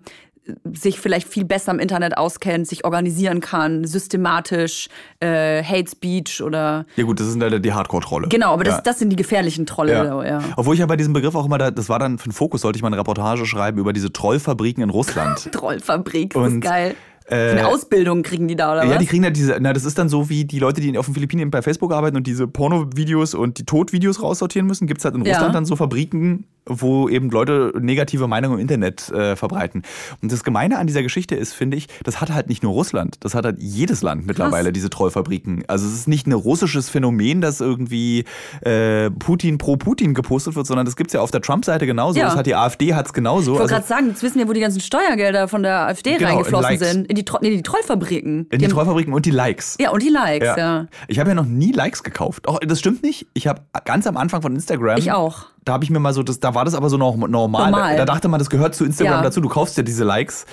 sich 0.73 0.99
vielleicht 0.99 1.27
viel 1.27 1.45
besser 1.45 1.71
im 1.71 1.79
Internet 1.79 2.17
auskennt, 2.17 2.67
sich 2.67 2.83
organisieren 2.85 3.39
kann, 3.39 3.85
systematisch, 3.85 4.89
äh, 5.19 5.63
Hate 5.63 5.89
Speech 5.89 6.41
oder. 6.41 6.85
Ja, 6.95 7.03
gut, 7.05 7.19
das 7.19 7.27
sind 7.27 7.39
leider 7.39 7.59
die 7.59 7.71
Hardcore-Trolle. 7.71 8.27
Genau, 8.27 8.53
aber 8.53 8.63
das, 8.63 8.75
ja. 8.75 8.81
das 8.81 8.99
sind 8.99 9.09
die 9.09 9.15
gefährlichen 9.15 9.65
Trolle. 9.65 9.93
Ja. 9.93 10.23
Ja. 10.23 10.43
Obwohl 10.57 10.73
ich 10.73 10.79
ja 10.81 10.85
bei 10.85 10.97
diesem 10.97 11.13
Begriff 11.13 11.35
auch 11.35 11.45
immer, 11.45 11.57
da, 11.57 11.71
das 11.71 11.89
war 11.89 11.99
dann 11.99 12.17
für 12.17 12.29
den 12.29 12.33
Fokus, 12.33 12.61
sollte 12.61 12.77
ich 12.77 12.83
mal 12.83 12.89
eine 12.89 12.97
Reportage 12.97 13.45
schreiben 13.45 13.77
über 13.79 13.93
diese 13.93 14.11
Trollfabriken 14.11 14.83
in 14.83 14.89
Russland. 14.89 15.49
Trollfabrik, 15.51 16.33
das 16.33 16.53
ist 16.53 16.61
geil. 16.61 16.95
Äh, 17.29 17.51
eine 17.51 17.67
Ausbildung 17.67 18.21
kriegen 18.21 18.47
die 18.47 18.55
da, 18.55 18.73
oder 18.73 18.81
ja, 18.81 18.87
was? 18.87 18.93
Ja, 18.95 18.99
die 18.99 19.05
kriegen 19.05 19.23
da 19.23 19.29
diese, 19.29 19.57
na, 19.59 19.71
das 19.71 19.85
ist 19.85 19.97
dann 19.97 20.09
so 20.09 20.29
wie 20.29 20.45
die 20.45 20.59
Leute, 20.59 20.81
die 20.81 20.97
auf 20.97 21.05
den 21.05 21.13
Philippinen 21.13 21.51
bei 21.51 21.61
Facebook 21.61 21.93
arbeiten 21.93 22.17
und 22.17 22.27
diese 22.27 22.47
Porno-Videos 22.47 23.33
und 23.33 23.59
die 23.59 23.65
Tod-Videos 23.65 24.21
raussortieren 24.21 24.67
müssen, 24.67 24.87
gibt 24.87 24.99
es 24.99 25.05
halt 25.05 25.15
in 25.15 25.21
Russland 25.21 25.47
ja. 25.47 25.51
dann 25.51 25.65
so 25.65 25.75
Fabriken, 25.75 26.45
wo 26.65 27.09
eben 27.09 27.29
Leute 27.29 27.73
negative 27.79 28.27
Meinungen 28.27 28.55
im 28.55 28.61
Internet 28.61 29.09
äh, 29.11 29.35
verbreiten. 29.35 29.83
Und 30.21 30.31
das 30.31 30.43
Gemeine 30.43 30.77
an 30.77 30.87
dieser 30.87 31.03
Geschichte 31.03 31.35
ist, 31.35 31.53
finde 31.53 31.77
ich, 31.77 31.87
das 32.03 32.21
hat 32.21 32.31
halt 32.31 32.49
nicht 32.49 32.63
nur 32.63 32.73
Russland, 32.73 33.17
das 33.21 33.35
hat 33.35 33.45
halt 33.45 33.57
jedes 33.59 34.01
Land 34.01 34.25
mittlerweile, 34.25 34.65
Krass. 34.65 34.73
diese 34.73 34.89
Trollfabriken. 34.89 35.63
Also 35.67 35.85
es 35.85 35.93
ist 35.93 36.07
nicht 36.07 36.27
ein 36.27 36.33
russisches 36.33 36.89
Phänomen, 36.89 37.41
dass 37.41 37.61
irgendwie 37.61 38.25
äh, 38.61 39.09
Putin 39.11 39.57
pro 39.57 39.75
Putin 39.75 40.13
gepostet 40.13 40.55
wird, 40.55 40.67
sondern 40.67 40.85
das 40.85 40.95
gibt 40.95 41.09
es 41.09 41.13
ja 41.13 41.21
auf 41.21 41.31
der 41.31 41.41
Trump-Seite 41.41 41.85
genauso. 41.85 42.19
Ja. 42.19 42.27
Das 42.27 42.35
hat 42.35 42.45
die 42.45 42.55
AfD 42.55 42.93
hat 42.93 43.07
es 43.07 43.13
genauso. 43.13 43.53
Ich 43.53 43.59
wollte 43.59 43.61
also, 43.61 43.75
gerade 43.75 43.87
sagen, 43.87 44.07
jetzt 44.09 44.23
wissen 44.23 44.39
wir, 44.39 44.47
wo 44.47 44.53
die 44.53 44.61
ganzen 44.61 44.79
Steuergelder 44.79 45.47
von 45.47 45.63
der 45.63 45.87
AfD 45.87 46.17
genau, 46.17 46.29
reingeflossen 46.29 46.77
sind. 46.77 47.07
In 47.07 47.15
die, 47.15 47.25
Tro 47.25 47.39
nee, 47.41 47.49
die 47.49 47.63
Trollfabriken. 47.63 48.47
In 48.49 48.59
die, 48.59 48.65
die 48.65 48.71
Trollfabriken 48.71 49.13
und 49.13 49.25
die 49.25 49.31
Likes. 49.31 49.77
Ja, 49.79 49.91
und 49.91 50.01
die 50.01 50.09
Likes, 50.09 50.47
ja. 50.47 50.57
ja. 50.57 50.87
Ich 51.07 51.19
habe 51.19 51.29
ja 51.29 51.35
noch 51.35 51.45
nie 51.45 51.71
Likes 51.71 52.03
gekauft. 52.03 52.47
Oh, 52.47 52.57
das 52.61 52.79
stimmt 52.79 53.03
nicht. 53.03 53.27
Ich 53.33 53.47
habe 53.47 53.61
ganz 53.85 54.07
am 54.07 54.17
Anfang 54.17 54.41
von 54.41 54.55
Instagram. 54.55 54.97
Ich 54.97 55.11
auch 55.11 55.52
da 55.65 55.73
habe 55.73 55.83
ich 55.83 55.89
mir 55.89 55.99
mal 55.99 56.13
so, 56.13 56.23
das, 56.23 56.39
da 56.39 56.55
war 56.55 56.65
das 56.65 56.75
aber 56.75 56.89
so 56.89 56.97
noch 56.97 57.15
normal. 57.15 57.71
normal. 57.71 57.97
Da 57.97 58.05
dachte 58.05 58.27
man, 58.27 58.39
das 58.39 58.49
gehört 58.49 58.75
zu 58.75 58.85
Instagram 58.85 59.17
ja. 59.17 59.21
dazu. 59.21 59.41
Du 59.41 59.49
kaufst 59.49 59.77
ja 59.77 59.83
diese 59.83 60.03
Likes. 60.03 60.45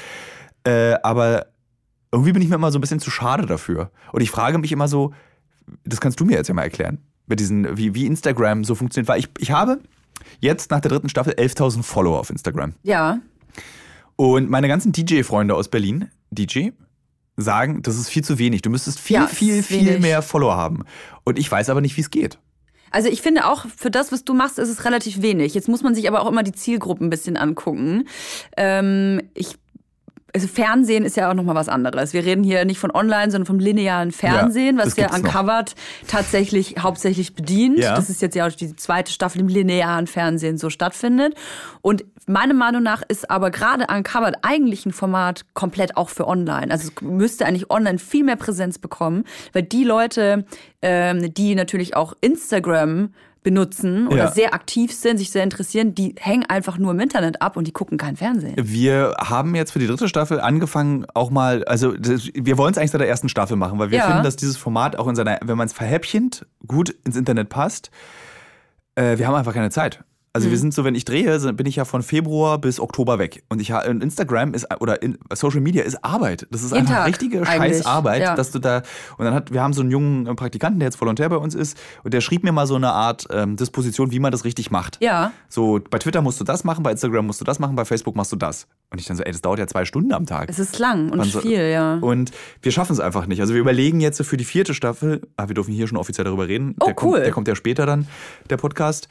Äh, 0.64 0.94
aber 1.02 1.46
irgendwie 2.12 2.32
bin 2.32 2.42
ich 2.42 2.48
mir 2.48 2.56
immer 2.56 2.72
so 2.72 2.78
ein 2.78 2.80
bisschen 2.80 3.00
zu 3.00 3.10
schade 3.10 3.46
dafür. 3.46 3.90
Und 4.12 4.20
ich 4.20 4.30
frage 4.30 4.58
mich 4.58 4.72
immer 4.72 4.88
so, 4.88 5.12
das 5.84 6.00
kannst 6.00 6.20
du 6.20 6.24
mir 6.24 6.36
jetzt 6.36 6.48
ja 6.48 6.54
mal 6.54 6.62
erklären, 6.62 6.98
mit 7.26 7.40
diesen, 7.40 7.76
wie, 7.76 7.94
wie 7.94 8.06
Instagram 8.06 8.64
so 8.64 8.74
funktioniert. 8.74 9.08
Weil 9.08 9.20
ich, 9.20 9.28
ich 9.38 9.50
habe 9.50 9.80
jetzt 10.40 10.70
nach 10.70 10.80
der 10.80 10.90
dritten 10.90 11.08
Staffel 11.08 11.34
11.000 11.34 11.82
Follower 11.82 12.18
auf 12.18 12.30
Instagram. 12.30 12.74
Ja. 12.82 13.20
Und 14.16 14.50
meine 14.50 14.68
ganzen 14.68 14.92
DJ-Freunde 14.92 15.54
aus 15.54 15.68
Berlin, 15.68 16.10
DJ, 16.30 16.70
sagen, 17.36 17.82
das 17.82 17.96
ist 17.96 18.08
viel 18.08 18.24
zu 18.24 18.38
wenig. 18.38 18.62
Du 18.62 18.70
müsstest 18.70 19.00
viel, 19.00 19.16
ja, 19.16 19.26
viel, 19.26 19.62
viel 19.62 19.86
wenig. 19.86 20.00
mehr 20.00 20.22
Follower 20.22 20.56
haben. 20.56 20.84
Und 21.24 21.38
ich 21.38 21.50
weiß 21.50 21.70
aber 21.70 21.80
nicht, 21.80 21.96
wie 21.96 22.02
es 22.02 22.10
geht. 22.10 22.38
Also 22.90 23.08
ich 23.08 23.22
finde 23.22 23.46
auch, 23.46 23.66
für 23.76 23.90
das, 23.90 24.12
was 24.12 24.24
du 24.24 24.34
machst, 24.34 24.58
ist 24.58 24.68
es 24.68 24.84
relativ 24.84 25.22
wenig. 25.22 25.54
Jetzt 25.54 25.68
muss 25.68 25.82
man 25.82 25.94
sich 25.94 26.08
aber 26.08 26.22
auch 26.22 26.28
immer 26.28 26.42
die 26.42 26.52
Zielgruppen 26.52 27.06
ein 27.06 27.10
bisschen 27.10 27.36
angucken. 27.36 28.08
Ähm, 28.56 29.22
ich 29.34 29.56
also 30.34 30.46
Fernsehen 30.46 31.04
ist 31.04 31.16
ja 31.16 31.30
auch 31.30 31.34
nochmal 31.34 31.54
was 31.54 31.68
anderes. 31.68 32.12
Wir 32.12 32.24
reden 32.24 32.44
hier 32.44 32.64
nicht 32.64 32.78
von 32.78 32.90
online, 32.90 33.30
sondern 33.30 33.46
vom 33.46 33.58
linearen 33.58 34.12
Fernsehen, 34.12 34.78
ja, 34.78 34.84
was 34.84 34.96
ja 34.96 35.14
Uncovered 35.14 35.74
noch. 35.74 36.08
tatsächlich 36.08 36.76
hauptsächlich 36.78 37.34
bedient. 37.34 37.78
Ja. 37.78 37.94
Das 37.94 38.10
ist 38.10 38.22
jetzt 38.22 38.34
ja 38.34 38.46
auch 38.46 38.52
die 38.52 38.74
zweite 38.76 39.12
Staffel 39.12 39.40
im 39.40 39.48
linearen 39.48 40.06
Fernsehen 40.06 40.58
so 40.58 40.70
stattfindet. 40.70 41.34
Und 41.82 42.04
meiner 42.26 42.54
Meinung 42.54 42.82
nach 42.82 43.02
ist 43.08 43.30
aber 43.30 43.50
gerade 43.50 43.86
Uncovered 43.92 44.36
eigentlich 44.42 44.86
ein 44.86 44.92
Format 44.92 45.44
komplett 45.54 45.96
auch 45.96 46.08
für 46.08 46.26
online. 46.26 46.70
Also 46.70 46.88
es 46.88 47.02
müsste 47.02 47.46
eigentlich 47.46 47.70
online 47.70 47.98
viel 47.98 48.24
mehr 48.24 48.36
Präsenz 48.36 48.78
bekommen, 48.78 49.24
weil 49.52 49.62
die 49.62 49.84
Leute, 49.84 50.44
ähm, 50.82 51.32
die 51.34 51.54
natürlich 51.54 51.96
auch 51.96 52.14
Instagram 52.20 53.12
benutzen 53.42 54.06
oder 54.08 54.24
ja. 54.24 54.30
sehr 54.30 54.52
aktiv 54.52 54.92
sind, 54.92 55.18
sich 55.18 55.30
sehr 55.30 55.42
interessieren, 55.42 55.94
die 55.94 56.14
hängen 56.18 56.44
einfach 56.48 56.76
nur 56.76 56.90
im 56.90 57.00
Internet 57.00 57.40
ab 57.40 57.56
und 57.56 57.66
die 57.66 57.72
gucken 57.72 57.96
kein 57.96 58.16
Fernsehen. 58.16 58.54
Wir 58.58 59.14
haben 59.18 59.54
jetzt 59.54 59.72
für 59.72 59.78
die 59.78 59.86
dritte 59.86 60.08
Staffel 60.08 60.40
angefangen, 60.40 61.06
auch 61.14 61.30
mal, 61.30 61.64
also 61.64 61.94
wir 61.94 62.58
wollen 62.58 62.72
es 62.72 62.78
eigentlich 62.78 62.90
seit 62.90 63.00
der 63.00 63.08
ersten 63.08 63.28
Staffel 63.28 63.56
machen, 63.56 63.78
weil 63.78 63.90
wir 63.90 63.98
ja. 63.98 64.06
finden, 64.06 64.24
dass 64.24 64.36
dieses 64.36 64.56
Format 64.56 64.96
auch 64.96 65.08
in 65.08 65.14
seiner, 65.14 65.38
wenn 65.42 65.56
man 65.56 65.66
es 65.66 65.72
verhäppchent, 65.72 66.46
gut 66.66 66.90
ins 67.04 67.16
Internet 67.16 67.48
passt. 67.48 67.90
Äh, 68.94 69.16
wir 69.16 69.26
haben 69.26 69.34
einfach 69.34 69.54
keine 69.54 69.70
Zeit. 69.70 70.04
Also 70.32 70.48
wir 70.48 70.58
sind 70.58 70.72
so, 70.72 70.84
wenn 70.84 70.94
ich 70.94 71.04
drehe, 71.04 71.38
bin 71.54 71.66
ich 71.66 71.76
ja 71.76 71.84
von 71.84 72.02
Februar 72.02 72.58
bis 72.58 72.78
Oktober 72.78 73.18
weg. 73.18 73.42
Und 73.48 73.60
ich 73.60 73.72
und 73.72 74.00
Instagram 74.02 74.54
ist 74.54 74.66
oder 74.80 75.02
in, 75.02 75.18
Social 75.34 75.60
Media 75.60 75.82
ist 75.82 76.04
Arbeit. 76.04 76.46
Das 76.52 76.62
ist 76.62 76.70
Jeden 76.72 76.86
einfach 76.86 76.98
Tag 76.98 77.08
richtige 77.08 77.44
Scheißarbeit, 77.44 78.22
ja. 78.22 78.34
dass 78.36 78.52
du 78.52 78.60
da 78.60 78.82
und 79.18 79.24
dann 79.24 79.34
hat 79.34 79.52
wir 79.52 79.60
haben 79.60 79.72
so 79.72 79.80
einen 79.80 79.90
jungen 79.90 80.36
Praktikanten, 80.36 80.78
der 80.78 80.86
jetzt 80.86 81.00
Volontär 81.00 81.28
bei 81.28 81.36
uns 81.36 81.56
ist 81.56 81.76
und 82.04 82.14
der 82.14 82.20
schrieb 82.20 82.44
mir 82.44 82.52
mal 82.52 82.68
so 82.68 82.76
eine 82.76 82.92
Art 82.92 83.26
ähm, 83.32 83.56
Disposition, 83.56 84.12
wie 84.12 84.20
man 84.20 84.30
das 84.30 84.44
richtig 84.44 84.70
macht. 84.70 84.98
Ja. 85.00 85.32
So 85.48 85.80
bei 85.90 85.98
Twitter 85.98 86.22
musst 86.22 86.38
du 86.38 86.44
das 86.44 86.62
machen, 86.62 86.84
bei 86.84 86.92
Instagram 86.92 87.26
musst 87.26 87.40
du 87.40 87.44
das 87.44 87.58
machen, 87.58 87.74
bei 87.74 87.84
Facebook 87.84 88.14
machst 88.14 88.30
du 88.30 88.36
das. 88.36 88.68
Und 88.92 89.00
ich 89.00 89.06
dann 89.06 89.16
so, 89.16 89.22
ey, 89.22 89.32
das 89.32 89.40
dauert 89.40 89.58
ja 89.58 89.66
zwei 89.66 89.84
Stunden 89.84 90.12
am 90.12 90.26
Tag. 90.26 90.48
Es 90.48 90.58
ist 90.58 90.78
lang 90.78 91.10
und 91.10 91.24
so- 91.24 91.40
viel, 91.40 91.70
ja. 91.70 91.94
Und 92.00 92.32
wir 92.62 92.72
schaffen 92.72 92.92
es 92.92 93.00
einfach 93.00 93.26
nicht. 93.26 93.40
Also 93.40 93.54
wir 93.54 93.60
überlegen 93.60 94.00
jetzt 94.00 94.16
so 94.16 94.24
für 94.24 94.36
die 94.36 94.44
vierte 94.44 94.74
Staffel, 94.74 95.22
ah, 95.36 95.48
wir 95.48 95.54
dürfen 95.54 95.72
hier 95.72 95.86
schon 95.86 95.98
offiziell 95.98 96.24
darüber 96.24 96.48
reden. 96.48 96.74
Oh, 96.80 96.86
der 96.86 96.94
cool. 97.02 97.12
Kommt, 97.12 97.24
der 97.24 97.32
kommt 97.32 97.48
ja 97.48 97.54
später 97.54 97.86
dann, 97.86 98.06
der 98.48 98.56
Podcast. 98.56 99.08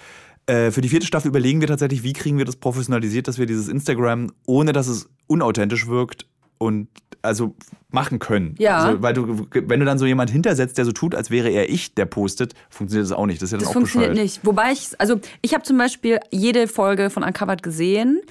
Äh, 0.49 0.71
für 0.71 0.81
die 0.81 0.89
vierte 0.89 1.05
Staffel 1.05 1.27
überlegen 1.27 1.61
wir 1.61 1.67
tatsächlich, 1.67 2.01
wie 2.01 2.13
kriegen 2.13 2.39
wir 2.39 2.45
das 2.45 2.55
professionalisiert, 2.55 3.27
dass 3.27 3.37
wir 3.37 3.45
dieses 3.45 3.67
Instagram, 3.67 4.31
ohne 4.47 4.73
dass 4.73 4.87
es 4.87 5.07
unauthentisch 5.27 5.87
wirkt 5.87 6.25
und 6.57 6.87
also 7.21 7.55
machen 7.89 8.17
können. 8.17 8.55
Ja. 8.57 8.77
Also, 8.77 9.01
weil 9.03 9.13
du, 9.13 9.47
wenn 9.51 9.79
du 9.79 9.85
dann 9.85 9.99
so 9.99 10.07
jemand 10.07 10.31
hintersetzt, 10.31 10.77
der 10.79 10.85
so 10.85 10.91
tut, 10.91 11.13
als 11.13 11.29
wäre 11.29 11.49
er 11.49 11.69
ich, 11.69 11.93
der 11.93 12.05
postet, 12.05 12.53
funktioniert 12.69 13.09
das 13.11 13.15
auch 13.15 13.27
nicht. 13.27 13.41
Das 13.41 13.47
ist 13.47 13.51
ja 13.51 13.57
dann 13.57 13.63
Das 13.65 13.69
auch 13.69 13.73
funktioniert 13.73 14.11
bescheuert. 14.11 14.25
nicht. 14.25 14.45
Wobei 14.45 14.71
ich, 14.71 14.89
also 14.99 15.19
ich 15.41 15.53
habe 15.53 15.63
zum 15.63 15.77
Beispiel 15.77 16.19
jede 16.31 16.67
Folge 16.67 17.11
von 17.11 17.23
Uncovered 17.23 17.61
gesehen, 17.61 18.21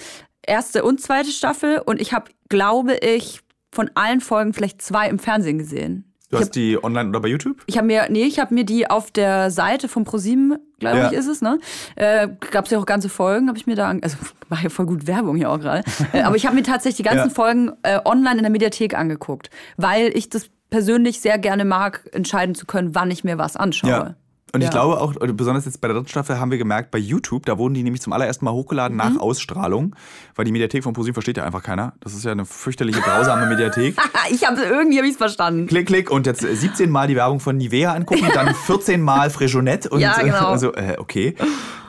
erste 0.42 0.84
und 0.84 1.00
zweite 1.00 1.30
Staffel, 1.30 1.80
und 1.84 2.00
ich 2.00 2.12
habe, 2.12 2.30
glaube 2.48 2.96
ich, 2.96 3.40
von 3.72 3.90
allen 3.94 4.20
Folgen 4.20 4.54
vielleicht 4.54 4.82
zwei 4.82 5.08
im 5.08 5.18
Fernsehen 5.18 5.58
gesehen. 5.58 6.07
Du 6.30 6.36
Ich 6.36 6.42
hast 6.42 6.50
die 6.56 6.82
online 6.82 7.08
oder 7.08 7.20
bei 7.20 7.28
YouTube? 7.28 7.62
Ich 7.66 7.76
habe 7.78 7.86
mir, 7.86 8.06
nee, 8.10 8.24
ich 8.24 8.38
habe 8.38 8.52
mir 8.52 8.64
die 8.64 8.88
auf 8.90 9.10
der 9.10 9.50
Seite 9.50 9.88
von 9.88 10.04
ProSieben, 10.04 10.58
glaube 10.78 10.98
Ja. 10.98 11.06
ich, 11.10 11.14
ist 11.16 11.26
es, 11.26 11.40
ne? 11.40 11.58
Äh, 11.96 12.28
Gab 12.50 12.66
es 12.66 12.70
ja 12.70 12.78
auch 12.78 12.84
ganze 12.84 13.08
Folgen, 13.08 13.48
habe 13.48 13.56
ich 13.56 13.66
mir 13.66 13.76
da, 13.76 13.88
also 14.02 14.16
mache 14.50 14.64
ja 14.64 14.68
voll 14.68 14.84
gut 14.86 15.06
Werbung 15.06 15.36
hier 15.36 15.50
auch 15.50 15.58
gerade. 15.58 15.84
äh, 16.12 16.20
aber 16.22 16.36
ich 16.36 16.44
habe 16.44 16.54
mir 16.54 16.62
tatsächlich 16.62 16.98
die 16.98 17.02
ganzen 17.02 17.28
Ja. 17.28 17.34
Folgen 17.34 17.72
äh, 17.82 17.98
online 18.04 18.36
in 18.36 18.42
der 18.42 18.50
Mediathek 18.50 18.94
angeguckt, 18.94 19.48
weil 19.78 20.14
ich 20.16 20.28
das 20.28 20.50
persönlich 20.70 21.20
sehr 21.20 21.38
gerne 21.38 21.64
mag, 21.64 22.06
entscheiden 22.12 22.54
zu 22.54 22.66
können, 22.66 22.94
wann 22.94 23.10
ich 23.10 23.24
mir 23.24 23.38
was 23.38 23.56
anschaue. 23.56 23.90
Ja. 23.90 24.14
Und 24.54 24.60
ich 24.62 24.66
Ja. 24.66 24.70
glaube 24.70 25.00
auch, 25.00 25.12
besonders 25.34 25.66
jetzt 25.66 25.80
bei 25.80 25.88
der 25.88 25.94
dritten 25.96 26.08
Staffel 26.08 26.38
haben 26.40 26.50
wir 26.50 26.56
gemerkt, 26.58 26.90
bei 26.90 26.98
YouTube, 26.98 27.44
da 27.44 27.58
wurden 27.58 27.74
die 27.74 27.82
nämlich 27.82 28.00
zum 28.00 28.12
allerersten 28.14 28.44
Mal 28.46 28.52
hochgeladen 28.52 28.96
nach 28.96 29.10
Mhm. 29.10 29.20
Ausstrahlung, 29.20 29.94
weil 30.36 30.44
die 30.46 30.52
Mediathek 30.52 30.82
von 30.84 30.94
ProSieben 30.94 31.14
versteht 31.14 31.36
ja 31.36 31.44
einfach 31.44 31.62
keiner. 31.62 31.92
Das 32.00 32.14
ist 32.14 32.24
ja 32.24 32.32
eine 32.32 32.44
fürchterliche, 32.46 33.00
grausame 33.00 33.46
Mediathek. 33.46 33.96
Ich 34.30 34.46
habe 34.46 34.60
irgendwie 34.62 34.98
hab 34.98 35.04
ich's 35.06 35.16
verstanden. 35.16 35.66
Klick, 35.66 35.86
klick 35.86 36.10
und 36.10 36.26
jetzt 36.26 36.40
17 36.40 36.90
Mal 36.90 37.08
die 37.08 37.16
Werbung 37.16 37.40
von 37.40 37.56
Nivea 37.56 37.92
angucken, 37.92 38.26
dann 38.34 38.54
14 38.54 39.02
Mal 39.02 39.30
Fresjonette 39.30 39.88
und 39.90 40.00
Ja, 40.00 40.20
genau. 40.20 40.48
also 40.48 40.72
äh, 40.74 40.96
okay. 40.98 41.34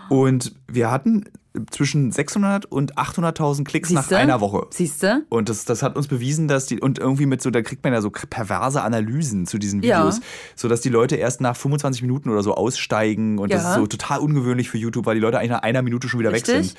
Und 0.10 0.54
wir 0.68 0.90
hatten 0.92 1.26
zwischen 1.72 2.12
600 2.12 2.66
und 2.66 2.96
800.000 2.96 3.64
Klicks 3.64 3.90
nach 3.90 4.10
einer 4.12 4.40
Woche. 4.40 4.68
Siehst 4.70 5.02
du? 5.04 5.24
Und 5.30 5.50
das, 5.50 5.66
das 5.66 5.82
hat 5.82 5.96
uns 5.96 6.08
bewiesen, 6.08 6.48
dass 6.48 6.68
die, 6.68 6.80
und 6.80 7.00
irgendwie 7.00 7.26
mit 7.26 7.42
so, 7.42 7.50
da 7.50 7.62
kriegt 7.62 7.84
man 7.84 7.92
ja 7.94 8.02
so 8.02 8.12
perverse 8.12 8.82
Analysen 8.84 9.48
zu 9.48 9.58
diesen 9.58 9.82
Ja. 9.82 10.00
Videos, 10.00 10.22
sodass 10.56 10.82
die 10.82 10.90
Leute 10.90 11.16
erst 11.16 11.42
nach 11.42 11.56
25 11.56 12.02
Minuten 12.04 12.30
oder 12.30 12.44
so 12.44 12.54
aussteigen 12.54 13.40
und 13.40 13.52
das 13.52 13.64
Ja. 13.64 13.70
ist 13.72 13.76
so 13.78 13.88
total 13.88 14.20
ungewöhnlich 14.20 14.70
für 14.70 14.78
YouTube, 14.78 15.06
weil 15.08 15.16
die 15.16 15.22
Leute 15.22 15.40
eigentlich 15.40 15.52
nach 15.52 15.64
einer 15.64 15.82
Minute 15.82 16.08
schon 16.08 16.20
wieder 16.20 16.32
weg 16.32 16.48
Richtig. 16.48 16.68
sind. 16.70 16.78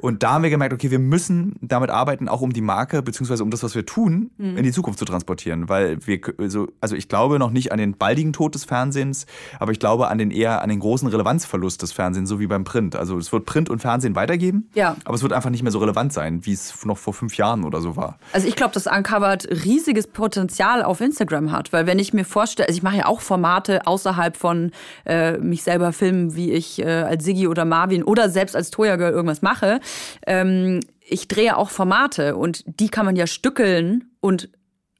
Und 0.00 0.22
da 0.22 0.32
haben 0.32 0.42
wir 0.42 0.50
gemerkt, 0.50 0.72
okay, 0.72 0.90
wir 0.90 0.98
müssen 0.98 1.56
damit 1.60 1.90
arbeiten, 1.90 2.28
auch 2.28 2.40
um 2.40 2.52
die 2.52 2.60
Marke, 2.60 3.02
beziehungsweise 3.02 3.42
um 3.42 3.50
das, 3.50 3.62
was 3.62 3.74
wir 3.74 3.84
tun, 3.86 4.30
Mhm. 4.38 4.56
in 4.56 4.64
die 4.64 4.72
Zukunft 4.72 4.98
zu 4.98 5.04
transportieren. 5.04 5.68
Weil 5.68 5.98
wir, 6.06 6.20
so, 6.48 6.68
also 6.80 6.96
ich 6.96 7.08
glaube 7.08 7.38
noch 7.38 7.50
nicht 7.50 7.72
an 7.72 7.78
den 7.78 7.94
baldigen 7.96 8.32
Tod 8.32 8.54
des 8.54 8.64
Fernsehens, 8.64 9.26
aber 9.58 9.72
ich 9.72 9.78
glaube 9.78 10.08
an 10.08 10.18
den 10.18 10.30
eher 10.30 10.62
an 10.62 10.68
den 10.70 10.80
großen 10.80 11.06
Relevanzverlust 11.08 11.82
des 11.82 11.92
Fernsehens, 11.92 12.28
so 12.28 12.40
wie 12.40 12.46
beim 12.46 12.64
Print. 12.64 12.96
Also 12.96 13.18
es 13.18 13.32
wird 13.32 13.44
Print 13.46 13.68
und 13.70 13.80
Fernsehen 13.80 14.14
weitergeben, 14.16 14.68
Ja. 14.74 14.96
aber 15.04 15.14
es 15.14 15.22
wird 15.22 15.32
einfach 15.32 15.50
nicht 15.50 15.62
mehr 15.62 15.72
so 15.72 15.78
relevant 15.78 16.12
sein, 16.12 16.44
wie 16.46 16.52
es 16.52 16.84
noch 16.84 16.98
vor 16.98 17.12
fünf 17.14 17.36
Jahren 17.36 17.64
oder 17.64 17.80
so 17.80 17.96
war. 17.96 18.18
Also 18.32 18.46
ich 18.48 18.56
glaube, 18.56 18.72
dass 18.74 18.86
Uncovered 18.86 19.48
riesiges 19.64 20.06
Potenzial 20.06 20.82
auf 20.82 21.00
Instagram 21.00 21.52
hat, 21.52 21.72
weil 21.72 21.86
wenn 21.86 21.98
ich 21.98 22.12
mir 22.14 22.24
vorstelle, 22.24 22.68
also 22.68 22.76
ich 22.78 22.82
mache 22.82 22.96
ja 22.98 23.06
auch 23.06 23.20
Formate 23.20 23.86
außerhalb 23.86 24.36
von 24.36 24.70
äh, 25.06 25.38
mich 25.38 25.62
selber 25.62 25.92
filmen, 25.92 26.34
wie 26.36 26.52
ich 26.52 26.78
äh, 26.80 26.84
als 27.02 27.24
Siggi 27.24 27.46
oder 27.48 27.64
Marvin 27.64 28.02
oder 28.02 28.30
selbst 28.30 28.56
als 28.56 28.70
Toya 28.70 28.96
Girl 28.96 29.12
irgendwas 29.12 29.42
mache. 29.42 29.80
Ähm, 30.26 30.80
ich 31.00 31.28
drehe 31.28 31.56
auch 31.56 31.70
Formate 31.70 32.36
und 32.36 32.64
die 32.66 32.88
kann 32.88 33.06
man 33.06 33.16
ja 33.16 33.26
stückeln 33.26 34.10
und 34.20 34.50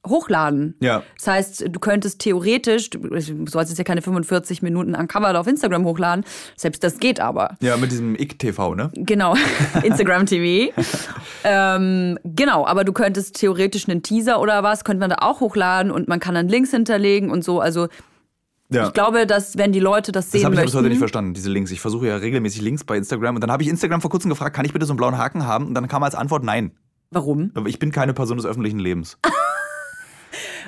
hochladen. 0.07 0.75
Ja. 0.79 1.03
Das 1.17 1.27
heißt, 1.27 1.65
du 1.69 1.79
könntest 1.79 2.19
theoretisch, 2.19 2.89
du 2.89 2.99
sollst 3.47 3.69
jetzt 3.69 3.77
ja 3.77 3.83
keine 3.83 4.01
45 4.01 4.61
Minuten 4.61 4.95
Uncovered 4.95 5.35
auf 5.35 5.47
Instagram 5.47 5.85
hochladen, 5.85 6.25
selbst 6.55 6.83
das 6.83 6.97
geht 6.97 7.19
aber. 7.19 7.55
Ja, 7.61 7.77
mit 7.77 7.91
diesem 7.91 8.15
IK-TV, 8.15 8.75
ne? 8.75 8.91
Genau, 8.95 9.35
Instagram 9.83 10.25
TV. 10.25 10.73
ähm, 11.43 12.17
genau, 12.23 12.65
aber 12.65 12.83
du 12.83 12.93
könntest 12.93 13.35
theoretisch 13.35 13.87
einen 13.87 14.01
Teaser 14.01 14.41
oder 14.41 14.63
was, 14.63 14.83
könnte 14.83 15.01
man 15.01 15.11
da 15.11 15.17
auch 15.21 15.39
hochladen 15.39 15.91
und 15.91 16.07
man 16.07 16.19
kann 16.19 16.33
dann 16.33 16.47
Links 16.47 16.71
hinterlegen 16.71 17.29
und 17.29 17.43
so. 17.43 17.59
Also 17.59 17.87
Ja. 18.71 18.87
ich 18.87 18.93
glaube, 18.93 19.25
dass 19.27 19.57
wenn 19.57 19.71
die 19.71 19.79
Leute 19.79 20.11
das 20.11 20.25
das 20.25 20.31
sehen 20.31 20.45
habe 20.45 20.55
ich 20.55 20.61
bis 20.61 20.73
heute 20.73 20.83
nicht 20.83 20.91
möchten, 20.91 20.99
verstanden, 20.99 21.33
diese 21.33 21.49
Links. 21.49 21.71
Ich 21.71 21.81
versuche 21.81 22.07
ja 22.07 22.15
regelmäßig 22.15 22.61
Links 22.61 22.83
bei 22.83 22.97
Instagram 22.97 23.35
und 23.35 23.41
dann 23.41 23.51
habe 23.51 23.63
ich 23.63 23.69
Instagram 23.69 24.01
vor 24.01 24.09
kurzem 24.09 24.29
gefragt, 24.29 24.55
kann 24.55 24.65
ich 24.65 24.73
bitte 24.73 24.85
so 24.85 24.93
einen 24.93 24.97
blauen 24.97 25.17
Haken 25.17 25.45
haben? 25.45 25.67
Und 25.67 25.73
dann 25.73 25.87
kam 25.87 26.03
als 26.03 26.15
Antwort 26.15 26.43
nein. 26.43 26.71
warum? 27.11 27.51
Aber 27.55 27.67
ich 27.67 27.79
bin 27.79 27.91
keine 27.91 28.13
Person 28.13 28.37
des 28.37 28.45
öffentlichen 28.45 28.79
Lebens. 28.79 29.17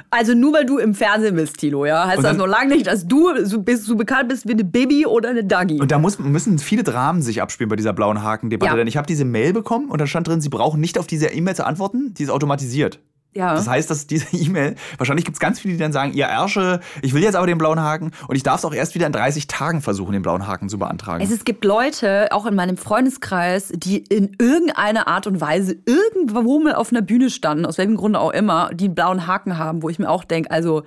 Also 0.10 0.34
nur 0.36 0.54
weil 0.54 0.66
du 0.66 0.78
im 0.78 0.94
Fernsehen 0.94 1.36
bist, 1.36 1.58
Tilo, 1.58 1.86
ja, 1.86 2.06
heißt 2.06 2.18
Und 2.18 2.24
das 2.24 2.32
dann- 2.32 2.38
noch 2.38 2.48
lange 2.48 2.74
nicht, 2.76 2.86
dass 2.88 3.08
du 3.08 3.32
so, 3.46 3.62
bist, 3.62 3.86
so 3.86 3.96
bekannt 3.96 4.30
bist 4.30 4.48
wie 4.48 4.52
eine 4.52 4.64
Bibi 4.64 5.06
oder 5.06 5.30
eine 5.30 5.44
Dagi. 5.44 5.80
Und 5.80 5.92
da 5.92 5.98
muss, 5.98 6.20
müssen 6.20 6.60
viele 6.60 6.84
Dramen 6.84 7.22
sich 7.22 7.42
abspielen 7.42 7.70
bei 7.70 7.76
dieser 7.76 7.94
blauen 7.94 8.22
Haken-Debatte. 8.22 8.72
Ja. 8.72 8.76
Denn 8.76 8.88
ich 8.88 8.98
habe 8.98 9.08
diese 9.08 9.26
Mail 9.26 9.54
bekommen 9.54 9.90
und 9.90 10.00
da 10.00 10.06
stand 10.08 10.28
drin, 10.28 10.42
Sie 10.42 10.50
brauchen 10.50 10.80
nicht 10.82 11.00
auf 11.00 11.08
diese 11.08 11.28
E-Mail 11.28 11.56
zu 11.56 11.66
antworten, 11.66 12.14
die 12.16 12.24
ist 12.24 12.30
automatisiert. 12.30 13.00
Ja. 13.36 13.56
Das 13.56 13.68
heißt, 13.68 13.90
dass 13.90 14.08
diese 14.08 14.26
E-Mail, 14.36 14.76
wahrscheinlich 14.98 15.26
gibt 15.26 15.36
es 15.36 15.40
ganz 15.40 15.60
viele, 15.60 15.74
die 15.74 15.80
dann 15.80 15.92
sagen, 15.92 16.14
ihr 16.14 16.26
Ärsche, 16.26 16.80
ich 17.02 17.14
will 17.14 17.24
jetzt 17.24 17.36
aber 17.36 17.48
den 17.48 17.58
blauen 17.58 17.80
Haken 17.80 18.12
und 18.28 18.36
ich 18.36 18.44
darf 18.44 18.60
es 18.60 18.66
auch 18.66 18.74
erst 18.74 18.96
wieder 18.96 19.08
in 19.08 19.14
30 19.14 19.48
Tagen 19.48 19.82
versuchen, 19.82 20.14
den 20.14 20.22
blauen 20.22 20.48
Haken 20.48 20.70
zu 20.70 20.78
beantragen. 20.78 21.24
Es, 21.24 21.32
es 21.32 21.46
gibt 21.46 21.66
Leute, 21.66 22.32
auch 22.32 22.46
in 22.46 22.56
meinem 22.56 22.78
Freundeskreis, 22.78 23.72
die 23.76 23.98
in 23.98 24.36
irgendeiner 24.40 25.08
Art 25.08 25.28
und 25.28 25.42
Weise 25.42 25.76
irgendwo 25.86 26.60
mal 26.60 26.76
auf 26.76 26.92
einer 26.92 27.02
Bühne 27.02 27.30
standen, 27.30 27.66
aus 27.66 27.78
welchem 27.78 27.96
Grunde 27.96 28.20
auch 28.20 28.32
immer, 28.32 28.70
die 28.74 28.86
einen 28.86 28.96
blauen 28.96 29.28
Haken 29.28 29.58
haben, 29.58 29.84
wo 29.84 29.90
ich 29.90 30.00
mir 30.00 30.10
auch 30.10 30.24
denke, 30.24 30.52
also 30.52 30.84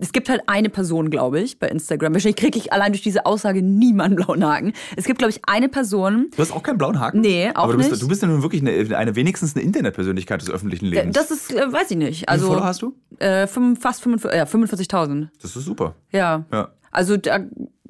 es 0.00 0.12
gibt 0.12 0.28
halt 0.28 0.42
eine 0.46 0.68
Person, 0.70 1.10
glaube 1.10 1.40
ich, 1.40 1.58
bei 1.58 1.68
Instagram. 1.68 2.12
Wahrscheinlich 2.14 2.36
kriege 2.36 2.56
ich 2.58 2.72
allein 2.72 2.92
durch 2.92 3.02
diese 3.02 3.26
Aussage 3.26 3.62
niemanden 3.62 4.16
blauen 4.16 4.44
Haken. 4.44 4.72
Es 4.96 5.04
gibt, 5.04 5.18
glaube 5.18 5.30
ich, 5.30 5.40
eine 5.46 5.68
Person, 5.68 6.28
du 6.36 6.38
hast 6.42 6.52
auch 6.52 6.62
keinen 6.62 6.78
blauen 6.78 7.00
Haken? 7.00 7.20
Nee, 7.20 7.50
auch 7.54 7.64
aber 7.64 7.72
du 7.72 7.78
bist, 7.78 7.90
nicht. 7.90 8.02
Du 8.02 8.08
bist 8.08 8.22
ja 8.22 8.28
nun 8.28 8.42
wirklich 8.42 8.62
eine, 8.62 8.96
eine 8.96 9.16
wenigstens 9.16 9.56
eine 9.56 9.64
Internetpersönlichkeit 9.64 10.40
des 10.40 10.50
öffentlichen 10.50 10.86
Lebens. 10.86 11.14
das 11.16 11.30
ist, 11.30 11.52
äh, 11.52 11.72
weiß 11.72 11.90
ich 11.90 11.96
nicht. 11.96 12.08
Wie 12.10 12.14
viele 12.18 12.28
Also 12.28 12.46
Follower 12.48 12.64
hast 12.64 12.82
du? 12.82 12.94
äh, 13.18 13.46
fast 13.46 14.02
45 14.02 14.36
ja, 14.38 14.44
45.000. 14.44 15.28
Das 15.42 15.56
ist 15.56 15.64
super. 15.64 15.94
Ja. 16.12 16.44
Ja. 16.52 16.68
Also 16.90 17.16
da, 17.16 17.40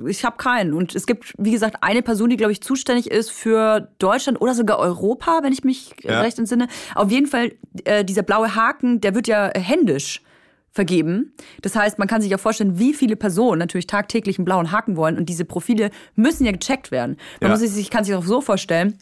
ich 0.06 0.24
habe 0.24 0.36
keinen. 0.38 0.72
Und 0.72 0.94
es 0.96 1.06
gibt, 1.06 1.32
wie 1.38 1.52
gesagt, 1.52 1.76
eine 1.82 2.02
Person, 2.02 2.30
die, 2.30 2.36
glaube 2.36 2.52
ich, 2.52 2.60
zuständig 2.62 3.10
ist 3.10 3.30
für 3.30 3.88
Deutschland 3.98 4.40
oder 4.40 4.54
sogar 4.54 4.78
Europa, 4.78 5.40
wenn 5.42 5.52
ich 5.52 5.62
mich 5.62 5.94
Ja. 6.02 6.20
recht 6.20 6.38
entsinne. 6.38 6.66
Auf 6.94 7.10
jeden 7.10 7.26
Fall, 7.26 7.52
äh, 7.84 8.04
dieser 8.04 8.22
blaue 8.22 8.54
Haken, 8.56 9.00
der 9.00 9.14
wird 9.14 9.28
ja 9.28 9.50
händisch 9.54 10.22
vergeben. 10.78 11.32
Das 11.62 11.74
heißt, 11.74 11.98
man 11.98 12.06
kann 12.06 12.20
sich 12.22 12.30
ja 12.30 12.38
vorstellen, 12.38 12.78
wie 12.78 12.94
viele 12.94 13.16
Personen 13.16 13.58
natürlich 13.58 13.88
tagtäglich 13.88 14.38
einen 14.38 14.44
blauen 14.44 14.70
Haken 14.70 14.96
wollen. 14.96 15.18
Und 15.18 15.28
diese 15.28 15.44
Profile 15.44 15.90
müssen 16.14 16.44
ja 16.46 16.52
gecheckt 16.52 16.92
werden. 16.92 17.16
Man 17.40 17.50
Ja. 17.50 17.56
muss 17.58 17.68
sich, 17.68 17.90
kann 17.90 18.04
sich 18.04 18.14
auch 18.14 18.24
so 18.24 18.40
vorstellen, 18.40 18.96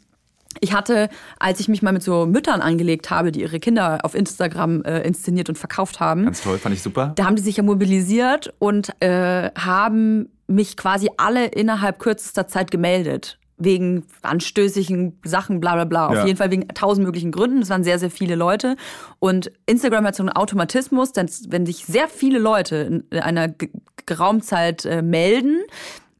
ich 0.61 0.73
hatte, 0.73 1.11
als 1.39 1.61
ich 1.61 1.69
mich 1.69 1.83
mal 1.83 1.93
mit 1.93 2.03
so 2.03 2.25
Müttern 2.25 2.63
angelegt 2.63 3.11
habe, 3.11 3.31
die 3.31 3.43
ihre 3.43 3.61
Kinder 3.61 3.99
auf 4.05 4.15
Instagram 4.15 4.83
äh, 4.85 5.01
inszeniert 5.03 5.51
und 5.51 5.59
verkauft 5.59 6.01
haben, 6.01 6.25
Ganz 6.25 6.41
toll, 6.43 6.57
fand 6.57 6.75
ich 6.75 6.81
super. 6.81 7.13
da 7.15 7.27
haben 7.27 7.37
die 7.37 7.43
sich 7.43 7.59
ja 7.59 7.63
mobilisiert 7.63 8.55
und 8.59 8.91
äh, 9.03 9.51
haben 9.55 10.31
mich 10.47 10.79
quasi 10.79 11.11
alle 11.19 11.45
innerhalb 11.49 11.99
kürzester 11.99 12.47
Zeit 12.49 12.71
gemeldet. 12.71 13.39
Wegen 13.59 14.05
anstößigen 14.23 15.19
Sachen, 15.25 15.61
bla 15.61 15.75
bla 15.75 15.85
bla. 15.85 16.13
Ja. 16.13 16.21
Auf 16.21 16.27
jeden 16.27 16.37
Fall 16.37 16.51
wegen 16.51 16.69
tausend 16.69 17.07
möglichen 17.07 17.33
Gründen. 17.33 17.63
Es 17.63 17.71
waren 17.71 17.85
sehr, 17.85 17.99
sehr 17.99 18.11
viele 18.11 18.35
Leute. 18.35 18.77
Und 19.19 19.51
Instagram 19.65 20.05
hat 20.07 20.15
so 20.15 20.23
einen 20.23 20.31
Automatismus, 20.31 21.13
denn 21.13 21.31
wenn 21.49 21.65
sich 21.65 21.87
sehr 21.87 22.09
viele 22.09 22.39
Leute 22.39 22.77
in 23.11 23.19
einer 23.19 23.49
G- 23.49 23.71
geraumen 24.05 24.43
Zeit 24.43 24.85
äh, 24.85 25.01
melden, 25.01 25.63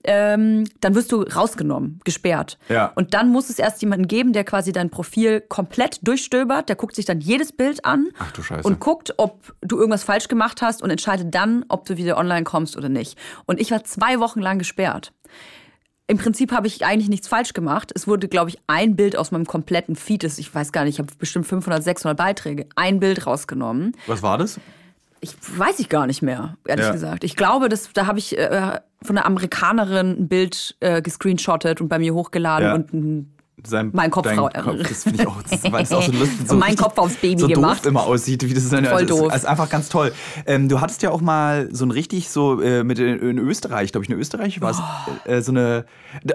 ähm, 0.09 0.65
dann 0.81 0.95
wirst 0.95 1.11
du 1.13 1.23
rausgenommen, 1.23 1.99
gesperrt. 2.05 2.59
Ja. 2.69 2.93
Und 2.95 3.13
dann 3.13 3.29
muss 3.29 3.51
es 3.51 3.59
erst 3.59 3.83
jemanden 3.83 4.07
geben, 4.07 4.33
der 4.33 4.45
quasi 4.45 4.73
dein 4.73 4.89
Profil 4.89 5.41
komplett 5.41 5.99
durchstöbert. 6.07 6.69
Der 6.69 6.77
guckt 6.77 6.95
sich 6.95 7.05
dann 7.05 7.21
jedes 7.21 7.53
Bild 7.53 7.85
an 7.85 8.09
Ach 8.19 8.31
du 8.33 8.43
Scheiße. 8.43 8.67
und 8.67 8.79
guckt, 8.81 9.15
ob 9.17 9.53
du 9.63 9.77
irgendwas 9.77 10.05
falsch 10.05 10.29
gemacht 10.29 10.63
hast 10.63 10.81
und 10.83 10.91
entscheidet 10.91 11.35
dann, 11.35 11.65
ob 11.69 11.85
du 11.87 11.97
wieder 11.97 12.17
online 12.19 12.45
kommst 12.45 12.77
oder 12.77 12.89
nicht. 12.89 13.19
Und 13.47 13.61
ich 13.61 13.71
war 13.73 13.83
zwei 13.85 14.21
Wochen 14.21 14.41
lang 14.41 14.59
gesperrt. 14.59 15.13
Im 16.09 16.19
Prinzip 16.19 16.53
habe 16.53 16.67
ich 16.69 16.85
eigentlich 16.85 17.09
nichts 17.09 17.27
falsch 17.27 17.53
gemacht. 17.53 17.91
Es 17.95 18.07
wurde, 18.07 18.29
glaube 18.29 18.51
ich, 18.51 18.59
ein 18.69 18.95
Bild 18.95 19.17
aus 19.17 19.33
meinem 19.33 19.47
kompletten 19.47 19.97
Feed, 19.97 20.23
das- 20.23 20.39
ich 20.39 20.55
weiß 20.55 20.71
gar 20.73 20.85
nicht, 20.85 20.95
ich 20.95 20.99
habe 21.01 21.13
bestimmt 21.19 21.47
500, 21.47 21.83
600 21.83 22.17
Beiträge, 22.17 22.67
ein 22.77 23.01
Bild 23.01 23.27
rausgenommen. 23.27 23.93
Was 24.07 24.23
war 24.23 24.39
das? 24.39 24.61
Ich 25.21 25.35
weiß 25.59 25.81
ich 25.81 25.89
gar 25.89 26.07
nicht 26.07 26.23
mehr, 26.23 26.57
ehrlich 26.67 26.87
Ja. 26.87 26.93
gesagt. 26.93 27.25
Ich 27.25 27.35
glaube, 27.35 27.69
dass, 27.69 27.93
da 27.93 28.07
habe 28.07 28.19
ich 28.21 28.39
äh, 28.39 28.79
von 29.03 29.17
einer 29.17 29.27
Amerikanerin 29.27 30.11
ein 30.21 30.29
Bild 30.29 30.77
äh, 30.81 31.03
gescreenshottet 31.03 31.81
und 31.81 31.89
bei 31.89 31.99
mir 31.99 32.15
hochgeladen 32.15 32.69
Ja. 32.69 32.75
und 32.75 32.93
ein 32.93 33.33
Sein, 33.65 33.91
Mein 33.95 34.11
Kopf, 34.11 34.29
Kopf, 34.37 34.53
das 34.87 35.05
finde 35.05 35.23
ich 35.23 35.27
auch, 35.27 35.41
das, 35.43 35.65
weil 35.73 35.83
es 35.83 35.91
auch 35.91 36.03
so 36.03 36.13
lustig 36.19 36.51
Und 36.51 36.59
mein 36.59 36.77
Kopf 36.77 36.99
aufs 36.99 37.17
Baby 37.17 37.41
so 37.41 37.49
gemacht. 37.49 37.79
doof 37.79 37.87
immer 37.87 38.03
aussieht, 38.03 38.43
wie 38.47 38.53
das 38.53 38.69
dann 38.69 38.85
Voll 38.85 38.95
also, 39.03 39.07
doof. 39.23 39.29
Das 39.33 39.43
ist 39.45 39.45
einfach 39.47 39.71
ganz 39.71 39.89
toll. 39.89 40.13
Ähm, 40.45 40.69
du 40.69 40.81
hattest 40.83 41.01
ja 41.01 41.11
auch 41.11 41.23
mal 41.23 41.67
so 41.73 41.87
ein 41.87 41.91
richtig 41.91 42.29
so 42.29 42.61
äh, 42.61 42.85
mit 42.85 42.99
in, 42.99 43.19
in 43.19 43.39
Österreich, 43.39 43.93
glaube 43.93 44.05
ich, 44.05 44.11
in 44.11 44.19
Österreich 44.19 44.61
war 44.61 44.73
es 44.73 44.79
äh, 45.25 45.41
so 45.41 45.53
eine. 45.53 45.87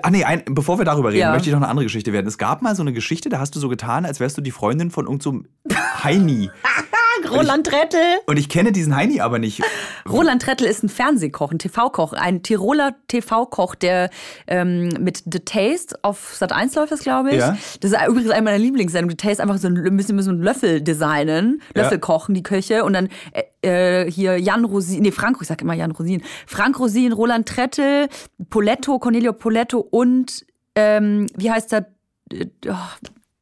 Ah 0.02 0.10
nee, 0.10 0.24
ein, 0.24 0.42
bevor 0.50 0.80
wir 0.80 0.86
darüber 0.86 1.10
reden, 1.10 1.20
Ja. 1.20 1.32
möchte 1.32 1.48
ich 1.50 1.54
noch 1.54 1.62
eine 1.62 1.70
andere 1.70 1.86
Geschichte 1.86 2.12
werden. 2.12 2.26
Es 2.28 2.40
gab 2.40 2.64
mal 2.64 2.76
so 2.76 2.82
eine 2.82 2.92
Geschichte, 2.92 3.30
da 3.30 3.38
hast 3.38 3.56
du 3.56 3.60
so 3.60 3.70
getan, 3.70 4.06
als 4.06 4.20
wärst 4.20 4.38
du 4.38 4.42
die 4.42 4.52
Freundin 4.52 4.90
von 4.90 5.06
irgendeinem 5.06 5.46
so 5.70 5.76
Heini. 6.04 6.50
Roland 7.30 7.68
Trettel. 7.68 8.00
Und 8.26 8.38
ich 8.38 8.50
kenne 8.50 8.72
diesen 8.72 8.96
Heini 8.96 9.22
aber 9.22 9.40
nicht. 9.40 9.62
Roland 10.10 10.42
Trettel 10.42 10.68
ist 10.68 10.84
ein 10.84 10.90
Fernsehkoch, 10.90 11.52
ein 11.52 11.60
TV-Koch, 11.60 12.14
ein 12.14 12.44
Tiroler 12.44 12.96
TV-Koch, 13.08 13.76
der 13.76 14.10
ähm, 14.48 14.90
mit 15.00 15.24
The 15.32 15.40
Taste 15.40 15.98
auf 16.02 16.34
Sat 16.36 16.52
1 16.52 16.76
läuft 16.76 16.92
das, 16.92 17.02
glaube 17.02 17.32
ich. 17.32 17.38
Ja. 17.38 17.58
Das 17.80 17.92
ist 17.92 17.98
übrigens 18.08 18.32
eine 18.32 18.42
meiner 18.44 18.58
Lieblingssendungen. 18.58 19.18
The 19.18 19.28
Taste 19.28 19.44
einfach 19.44 19.58
so 19.58 19.68
ein 19.68 19.98
bisschen 19.98 20.22
so 20.22 20.32
einen 20.32 20.42
Löffel 20.42 20.82
designen, 20.82 21.62
Ja. 21.76 21.84
Löffel 21.84 22.00
kochen, 22.00 22.34
die 22.36 22.44
Köche. 22.44 22.84
Und 22.84 22.94
dann 22.94 23.10
äh, 23.32 24.06
äh, 24.06 24.12
hier 24.12 24.38
Jan 24.38 24.66
Rosin, 24.66 25.02
nee, 25.02 25.12
Frank, 25.12 25.38
ich 25.42 25.48
sag 25.48 25.62
immer 25.62 25.74
Jan 25.74 25.92
Rosin. 25.92 26.24
Frank 26.48 26.80
Rosin, 26.80 27.12
Roland 27.14 27.48
Trettel, 27.48 28.08
Poletto, 28.50 29.00
Cornelio 29.00 29.34
Poletto 29.34 29.80
und 29.80 30.46
ähm, 30.76 31.28
wie 31.36 31.52
heißt 31.52 31.72
der? 31.72 31.88
Äh, 32.32 32.48
oh, 32.68 32.76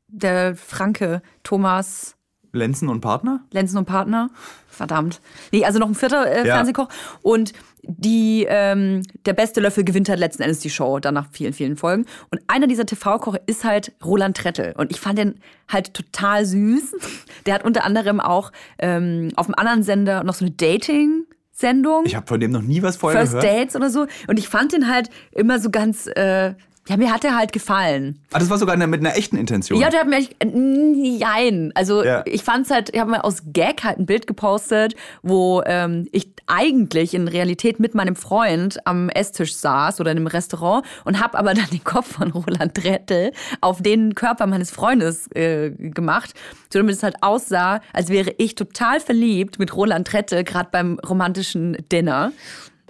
der 0.07 0.55
Franke, 0.55 1.21
Thomas. 1.43 2.15
Lenzen 2.51 2.89
und 2.89 3.01
Partner? 3.01 3.41
Lenzen 3.51 3.77
und 3.77 3.85
Partner. 3.85 4.29
Verdammt. 4.67 5.19
Nee, 5.51 5.65
also 5.65 5.79
noch 5.79 5.87
ein 5.87 5.95
vierter 5.95 6.25
äh, 6.25 6.47
Ja. 6.47 6.55
Fernsehkoch. 6.55 6.87
Und 7.21 7.53
die, 7.83 8.45
ähm, 8.47 9.03
der 9.25 9.33
beste 9.33 9.61
Löffel 9.61 9.83
gewinnt 9.83 10.09
halt 10.09 10.19
letzten 10.19 10.43
Endes 10.43 10.59
die 10.59 10.69
Show, 10.69 10.99
dann 10.99 11.13
nach 11.13 11.27
vielen, 11.31 11.53
vielen 11.53 11.75
Folgen. 11.77 12.05
Und 12.31 12.41
einer 12.47 12.67
dieser 12.67 12.85
TV-Koche 12.85 13.41
ist 13.45 13.63
halt 13.63 13.93
Roland 14.03 14.37
Trettel. 14.37 14.73
Und 14.77 14.91
ich 14.91 14.99
fand 14.99 15.17
den 15.19 15.39
halt 15.67 15.93
total 15.93 16.45
süß. 16.45 16.95
Der 17.45 17.53
hat 17.55 17.63
unter 17.65 17.83
anderem 17.85 18.19
auch 18.19 18.51
ähm, 18.79 19.29
auf 19.35 19.47
einem 19.47 19.55
anderen 19.55 19.83
Sender 19.83 20.23
noch 20.23 20.33
so 20.33 20.45
eine 20.45 20.53
Dating-Sendung. 20.53 22.03
Ich 22.05 22.15
habe 22.15 22.27
von 22.27 22.39
dem 22.39 22.51
noch 22.51 22.61
nie 22.61 22.81
was 22.81 22.97
vorher 22.97 23.21
First 23.21 23.33
gehört. 23.41 23.59
Dates 23.59 23.75
oder 23.75 23.89
so. 23.89 24.07
Und 24.27 24.39
ich 24.39 24.47
fand 24.49 24.73
den 24.73 24.87
halt 24.87 25.09
immer 25.31 25.59
so 25.59 25.69
ganz, 25.69 26.07
äh, 26.07 26.53
ja, 26.89 26.97
mir 26.97 27.13
hat 27.13 27.23
er 27.23 27.37
halt 27.37 27.53
gefallen. 27.53 28.19
Ah, 28.33 28.39
das 28.39 28.49
war 28.49 28.57
sogar 28.57 28.75
mit 28.75 28.99
einer 28.99 29.15
echten 29.15 29.37
Intention. 29.37 29.79
Ja, 29.79 29.89
der 29.91 29.99
hat 30.01 30.07
mir 30.07 30.17
echt, 30.17 30.35
nein. 30.43 31.71
Also 31.75 32.03
Ja. 32.03 32.23
ich 32.25 32.43
fand's 32.43 32.71
halt, 32.71 32.89
ich 32.93 32.99
habe 32.99 33.11
mir 33.11 33.23
aus 33.23 33.43
Gag 33.53 33.83
halt 33.83 33.99
ein 33.99 34.05
Bild 34.07 34.25
gepostet, 34.25 34.95
wo 35.21 35.61
ähm, 35.65 36.07
ich 36.11 36.29
eigentlich 36.47 37.13
in 37.13 37.27
Realität 37.27 37.79
mit 37.79 37.93
meinem 37.93 38.15
Freund 38.15 38.79
am 38.87 39.09
Esstisch 39.09 39.53
saß 39.55 39.99
oder 40.01 40.11
in 40.11 40.17
einem 40.17 40.27
Restaurant 40.27 40.83
und 41.05 41.21
habe 41.21 41.37
aber 41.37 41.53
dann 41.53 41.69
den 41.71 41.83
Kopf 41.83 42.13
von 42.13 42.31
Roland 42.31 42.73
Trettel 42.73 43.31
auf 43.61 43.81
den 43.83 44.15
Körper 44.15 44.47
meines 44.47 44.71
Freundes 44.71 45.27
äh, 45.35 45.69
gemacht, 45.69 46.33
so 46.73 46.79
damit 46.79 46.95
es 46.95 47.03
halt 47.03 47.21
aussah, 47.21 47.81
als 47.93 48.09
wäre 48.09 48.33
ich 48.39 48.55
total 48.55 48.99
verliebt 48.99 49.59
mit 49.59 49.75
Roland 49.75 50.07
Trettel, 50.07 50.43
gerade 50.43 50.69
beim 50.71 50.97
romantischen 51.07 51.77
Dinner. 51.91 52.31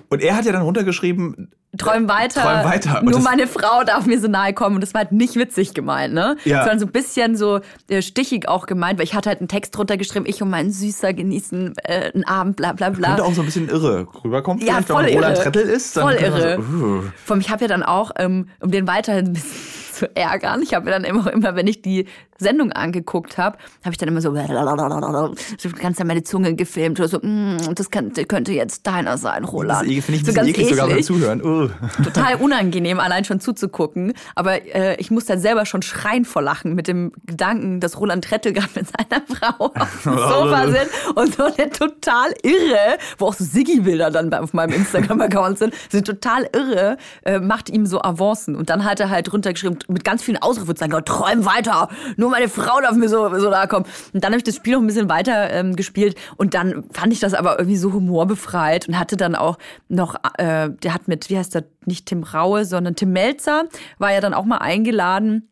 Und 0.10 0.22
er 0.22 0.36
hat 0.38 0.46
ja 0.46 0.54
dann 0.54 0.62
runtergeschrieben, 0.64 1.52
Träum 1.78 2.10
weiter. 2.10 2.42
Träum 2.42 2.64
weiter. 2.64 3.00
Und 3.02 3.12
Nur 3.12 3.20
meine 3.20 3.46
Frau 3.46 3.84
darf 3.84 4.08
mir 4.08 4.20
so 4.20 4.28
nahe 4.28 4.54
kommen. 4.54 4.76
Und 4.76 4.82
das 4.82 4.94
war 4.94 5.02
halt 5.02 5.12
nicht 5.12 5.36
witzig 5.36 5.76
gemeint, 5.76 6.14
ne? 6.14 6.36
Ja. 6.44 6.62
Sondern 6.62 6.80
so 6.80 6.88
ein 6.88 6.92
bisschen 6.92 7.36
so 7.36 7.60
äh, 7.90 8.02
stichig 8.02 8.48
auch 8.48 8.66
gemeint, 8.66 8.98
weil 8.98 9.06
ich 9.06 9.14
hatte 9.14 9.30
halt 9.30 9.40
einen 9.40 9.48
Text 9.48 9.78
drunter 9.78 9.96
geschrieben, 9.98 10.26
ich 10.28 10.42
und 10.42 10.50
mein 10.50 10.72
Süßer 10.72 11.14
genießen 11.14 11.76
äh, 11.84 12.12
einen 12.12 12.24
Abend, 12.24 12.56
bla 12.56 12.74
bla 12.74 12.90
bla. 12.90 13.10
könnte 13.10 13.24
auch 13.24 13.34
so 13.34 13.42
ein 13.42 13.46
bisschen 13.46 13.70
irre 13.70 14.08
rüberkommen. 14.24 14.66
Ja, 14.66 14.82
voll 14.82 15.06
wenn 15.06 15.14
Roland 15.14 15.36
irre. 15.38 15.44
Trettel 15.44 15.70
ist. 15.70 15.94
Voll 15.94 16.14
irre. 16.14 16.56
So, 16.56 16.62
uh. 16.62 17.04
Vor 17.24 17.36
allem, 17.36 17.42
ich 17.42 17.52
habe 17.52 17.62
ja 17.62 17.68
dann 17.68 17.84
auch, 17.84 18.12
ähm, 18.18 18.50
um 18.62 18.72
den 18.72 18.88
weiterhin 18.88 19.28
ein 19.28 19.34
bisschen 19.34 19.52
zu 19.94 20.16
ärgern, 20.16 20.64
ich 20.64 20.74
habe 20.74 20.90
ja 20.90 20.98
dann 20.98 21.04
immer, 21.04 21.32
immer, 21.32 21.56
wenn 21.56 21.68
ich 21.68 21.82
die 21.82 22.08
Sendung 22.40 22.72
angeguckt 22.72 23.38
habe, 23.38 23.58
habe 23.84 23.92
ich 23.92 23.98
dann 23.98 24.10
immer 24.10 24.22
so, 24.22 24.34
so 24.34 25.70
ganz 25.80 26.02
an 26.02 26.08
meine 26.08 26.24
Zunge 26.24 26.56
gefilmt 26.56 27.00
oder 27.00 27.10
so, 27.10 27.20
mm, 27.20 27.76
das 27.76 27.90
kann, 27.92 28.12
das 28.14 28.28
könnte 28.28 28.52
jetzt 28.54 28.88
deiner 28.88 29.18
sein, 29.18 29.44
Das 29.44 29.52
Roland. 29.52 29.88
finde 29.88 29.98
ich 29.98 30.10
ein 30.10 30.26
so 30.26 30.34
bisschen 30.34 30.48
eklig, 30.48 30.70
sogar 30.70 30.88
beim 30.88 31.04
Zuhören. 31.04 31.44
Uh. 31.44 31.70
total 32.04 32.36
unangenehm, 32.36 33.00
allein 33.00 33.26
schon 33.26 33.40
zuzugucken. 33.40 34.14
Aber 34.36 34.66
äh, 34.66 34.96
ich 34.96 35.12
muss 35.12 35.26
dann 35.26 35.40
selber 35.40 35.66
schon 35.66 35.82
schreien 35.82 36.26
vor 36.26 36.42
Lachen 36.42 36.76
mit 36.76 36.88
dem 36.88 37.12
Gedanken, 37.26 37.80
dass 37.80 38.00
Roland 38.00 38.24
Trettel 38.24 38.54
gerade 38.54 38.70
mit 38.76 38.88
seiner 38.88 39.22
Frau 39.28 39.66
auf 39.66 40.04
dem 40.04 40.14
Sofa 40.18 40.68
sind 40.68 40.90
und 41.16 41.36
so 41.36 41.44
eine 41.44 41.70
total 41.70 42.34
irre, 42.44 42.98
wo 43.18 43.28
auch 43.28 43.34
so 43.34 43.44
Siggi-Bilder 43.44 44.12
dann 44.12 44.34
auf 44.34 44.54
meinem 44.54 44.74
Instagram-Account 44.74 45.60
sind, 45.60 45.74
sind 45.90 46.06
total 46.06 46.50
irre, 46.54 46.98
äh, 47.24 47.40
macht 47.40 47.70
ihm 47.70 47.86
so 47.86 48.02
Avancen. 48.02 48.56
Und 48.56 48.70
dann 48.70 48.86
hat 48.86 49.00
er 49.00 49.10
halt 49.10 49.32
runtergeschrieben, 49.32 49.80
mit 49.88 50.04
ganz 50.04 50.24
vielen 50.24 50.38
Ausrufezeichen, 50.38 50.94
träum 51.06 51.46
weiter, 51.46 51.90
nur 52.18 52.29
meine 52.30 52.50
Frau 52.50 52.80
darf 52.82 52.96
mir 52.96 53.10
so, 53.10 53.28
so 53.40 53.50
nahe 53.50 53.68
kommen. 53.68 53.86
Und 54.14 54.24
dann 54.24 54.32
habe 54.32 54.38
ich 54.38 54.44
das 54.44 54.56
Spiel 54.56 54.74
noch 54.74 54.82
ein 54.82 54.88
bisschen 54.88 55.10
weiter 55.10 55.52
ähm, 55.52 55.76
gespielt 55.76 56.16
und 56.38 56.54
dann 56.54 56.84
fand 56.92 57.14
ich 57.14 57.20
das 57.20 57.34
aber 57.34 57.60
irgendwie 57.60 57.78
so 57.78 57.94
humorbefreit 57.94 58.88
und 58.88 59.00
hatte 59.00 59.18
dann 59.18 59.36
auch 59.36 59.58
noch, 59.88 60.16
äh, 60.38 60.70
der 60.70 60.94
hat 60.94 61.08
mit, 61.08 61.30
wie 61.30 61.38
heißt 61.38 61.56
der, 61.56 61.66
nicht 61.86 62.06
Tim 62.06 62.24
Raue, 62.24 62.66
sondern 62.66 62.96
Tim 62.96 63.12
Melzer, 63.12 63.66
war 63.98 64.14
ja 64.14 64.22
dann 64.22 64.34
auch 64.34 64.46
mal 64.46 64.58
eingeladen 64.58 65.50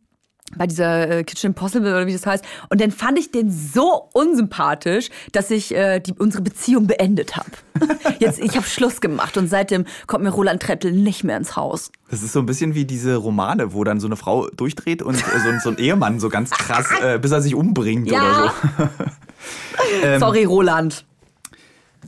bei 0.56 0.66
dieser 0.66 1.10
äh, 1.10 1.24
Kitchen 1.24 1.48
Impossible 1.48 1.90
oder 1.92 2.08
wie 2.08 2.14
das 2.14 2.26
heißt. 2.26 2.44
Und 2.70 2.80
dann 2.80 2.92
fand 2.92 3.20
ich 3.20 3.32
den 3.32 3.52
so 3.52 4.10
unsympathisch, 4.14 5.10
dass 5.34 5.52
ich 5.52 5.76
äh, 5.76 6.00
die, 6.00 6.14
unsere 6.14 6.42
Beziehung 6.42 6.88
beendet 6.88 7.36
habe. 7.36 7.50
Jetzt, 8.20 8.40
ich 8.40 8.56
habe 8.56 8.66
Schluss 8.66 9.02
gemacht 9.02 9.36
und 9.38 9.50
seitdem 9.50 9.86
kommt 10.08 10.24
mir 10.24 10.30
Roland 10.30 10.62
Trettel 10.64 10.94
nicht 10.94 11.24
mehr 11.26 11.36
ins 11.38 11.56
Haus. 11.58 11.92
Das 12.10 12.24
ist 12.24 12.32
so 12.32 12.40
ein 12.40 12.46
bisschen 12.46 12.74
wie 12.76 12.86
diese 12.86 13.18
Romane, 13.18 13.74
wo 13.74 13.84
dann 13.84 14.00
so 14.00 14.08
eine 14.08 14.16
Frau 14.16 14.48
durchdreht 14.50 15.02
und 15.02 15.16
äh, 15.16 15.40
so, 15.44 15.50
ein- 15.50 15.60
so 15.60 15.70
ein 15.70 15.78
Ehemann 15.78 16.20
so 16.20 16.30
ganz 16.30 16.50
krass, 16.52 16.88
äh, 17.04 17.20
bis 17.20 17.32
er 17.32 17.42
sich 17.42 17.54
umbringt 17.54 18.10
Ja. 18.10 18.22
oder 18.24 18.54
so. 18.78 20.20
Sorry, 20.20 20.46
Roland. 20.46 21.06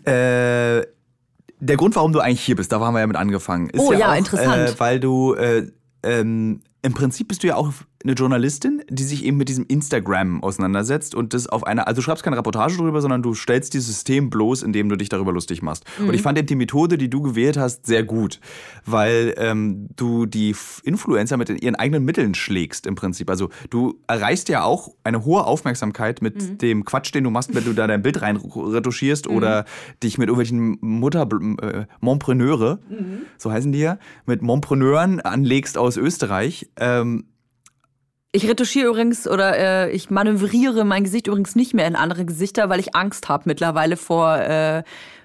Äh, 0.06 0.86
der 1.62 1.76
Grund, 1.76 1.96
warum 1.96 2.14
du 2.14 2.20
eigentlich 2.20 2.42
hier 2.42 2.56
bist, 2.56 2.72
da 2.72 2.80
haben 2.80 2.94
wir 2.94 3.02
ja 3.02 3.08
mit 3.08 3.18
angefangen, 3.18 3.70
ist 3.70 3.82
Oh 3.82 3.92
ja, 3.92 4.00
ja, 4.00 4.12
auch, 4.14 4.16
interessant. 4.18 4.70
Äh, 4.70 4.80
weil 4.80 5.00
du 5.00 5.34
äh, 5.34 5.68
ähm, 6.04 6.62
im 6.82 6.94
Prinzip 6.94 7.28
bist 7.28 7.44
du 7.44 7.48
ja 7.48 7.56
auch 7.58 7.74
eine 8.04 8.14
Journalistin, 8.14 8.82
die 8.90 9.04
sich 9.04 9.26
eben 9.26 9.36
mit 9.38 9.50
diesem 9.50 9.66
Instagram 9.68 10.42
auseinandersetzt 10.42 11.16
und 11.16 11.34
das 11.34 11.48
auf 11.48 11.66
einer, 11.66 11.88
also 11.88 12.00
du 12.00 12.06
schreibst 12.06 12.24
keine 12.24 12.38
Reportage 12.38 12.78
drüber, 12.78 13.02
sondern 13.02 13.22
du 13.22 13.34
stellst 13.34 13.74
dieses 13.74 13.88
System 13.88 14.30
bloß, 14.30 14.64
indem 14.64 14.88
du 14.88 14.96
dich 14.96 15.10
darüber 15.10 15.34
lustig 15.34 15.62
machst. 15.62 15.84
Mhm. 16.00 16.08
Und 16.10 16.14
ich 16.14 16.22
fand 16.22 16.38
eben 16.38 16.48
die 16.48 16.56
Methode, 16.56 16.98
die 16.98 17.10
du 17.10 17.22
gewählt 17.22 17.58
hast, 17.58 17.86
sehr 17.86 18.04
gut, 18.04 18.40
weil 18.86 19.34
ähm, 19.38 19.90
du 19.98 20.26
die 20.26 20.56
Influencer 20.84 21.36
mit 21.36 21.50
ihren 21.62 21.76
eigenen 21.76 22.06
Mitteln 22.06 22.36
schlägst 22.36 22.88
im 22.88 22.96
Prinzip. 22.96 23.30
Also 23.30 23.50
du 23.70 24.00
erreichst 24.08 24.48
ja 24.50 24.64
auch 24.64 24.94
eine 25.04 25.26
hohe 25.26 25.44
Aufmerksamkeit 25.44 26.22
mit 26.22 26.36
Mhm. 26.40 26.58
dem 26.60 26.86
Quatsch, 26.86 27.14
den 27.14 27.26
du 27.26 27.32
machst, 27.32 27.54
wenn 27.54 27.66
du 27.66 27.74
da 27.74 27.86
dein 27.88 28.02
Bild 28.02 28.22
rein 28.22 28.38
retuschierst 28.38 29.28
oder 29.28 29.66
dich 30.04 30.18
mit 30.18 30.30
irgendwelchen 30.30 30.78
Mutter 30.80 31.28
äh, 31.62 31.86
Montpreneure, 32.00 32.80
so 33.38 33.52
heißen 33.52 33.72
die 33.72 33.80
ja, 33.80 33.98
mit 34.26 34.42
Montpreneuren 34.42 35.20
anlegst 35.20 35.78
aus 35.78 35.98
Österreich. 35.98 36.70
Ähm, 36.78 37.26
Ich 38.32 38.48
retuschiere 38.48 38.90
übrigens 38.90 39.28
oder 39.28 39.58
äh, 39.58 39.92
ich 39.92 40.10
manövriere 40.12 40.86
mein 40.86 41.04
Gesicht 41.04 41.28
übrigens 41.28 41.56
nicht 41.56 41.74
mehr 41.74 41.88
in 41.88 41.96
andere 41.96 42.26
Gesichter, 42.26 42.70
weil 42.70 42.80
ich 42.80 42.96
Angst 42.96 43.28
habe 43.28 43.44
mittlerweile 43.48 43.98
vor, 43.98 44.38
äh, 44.38 44.84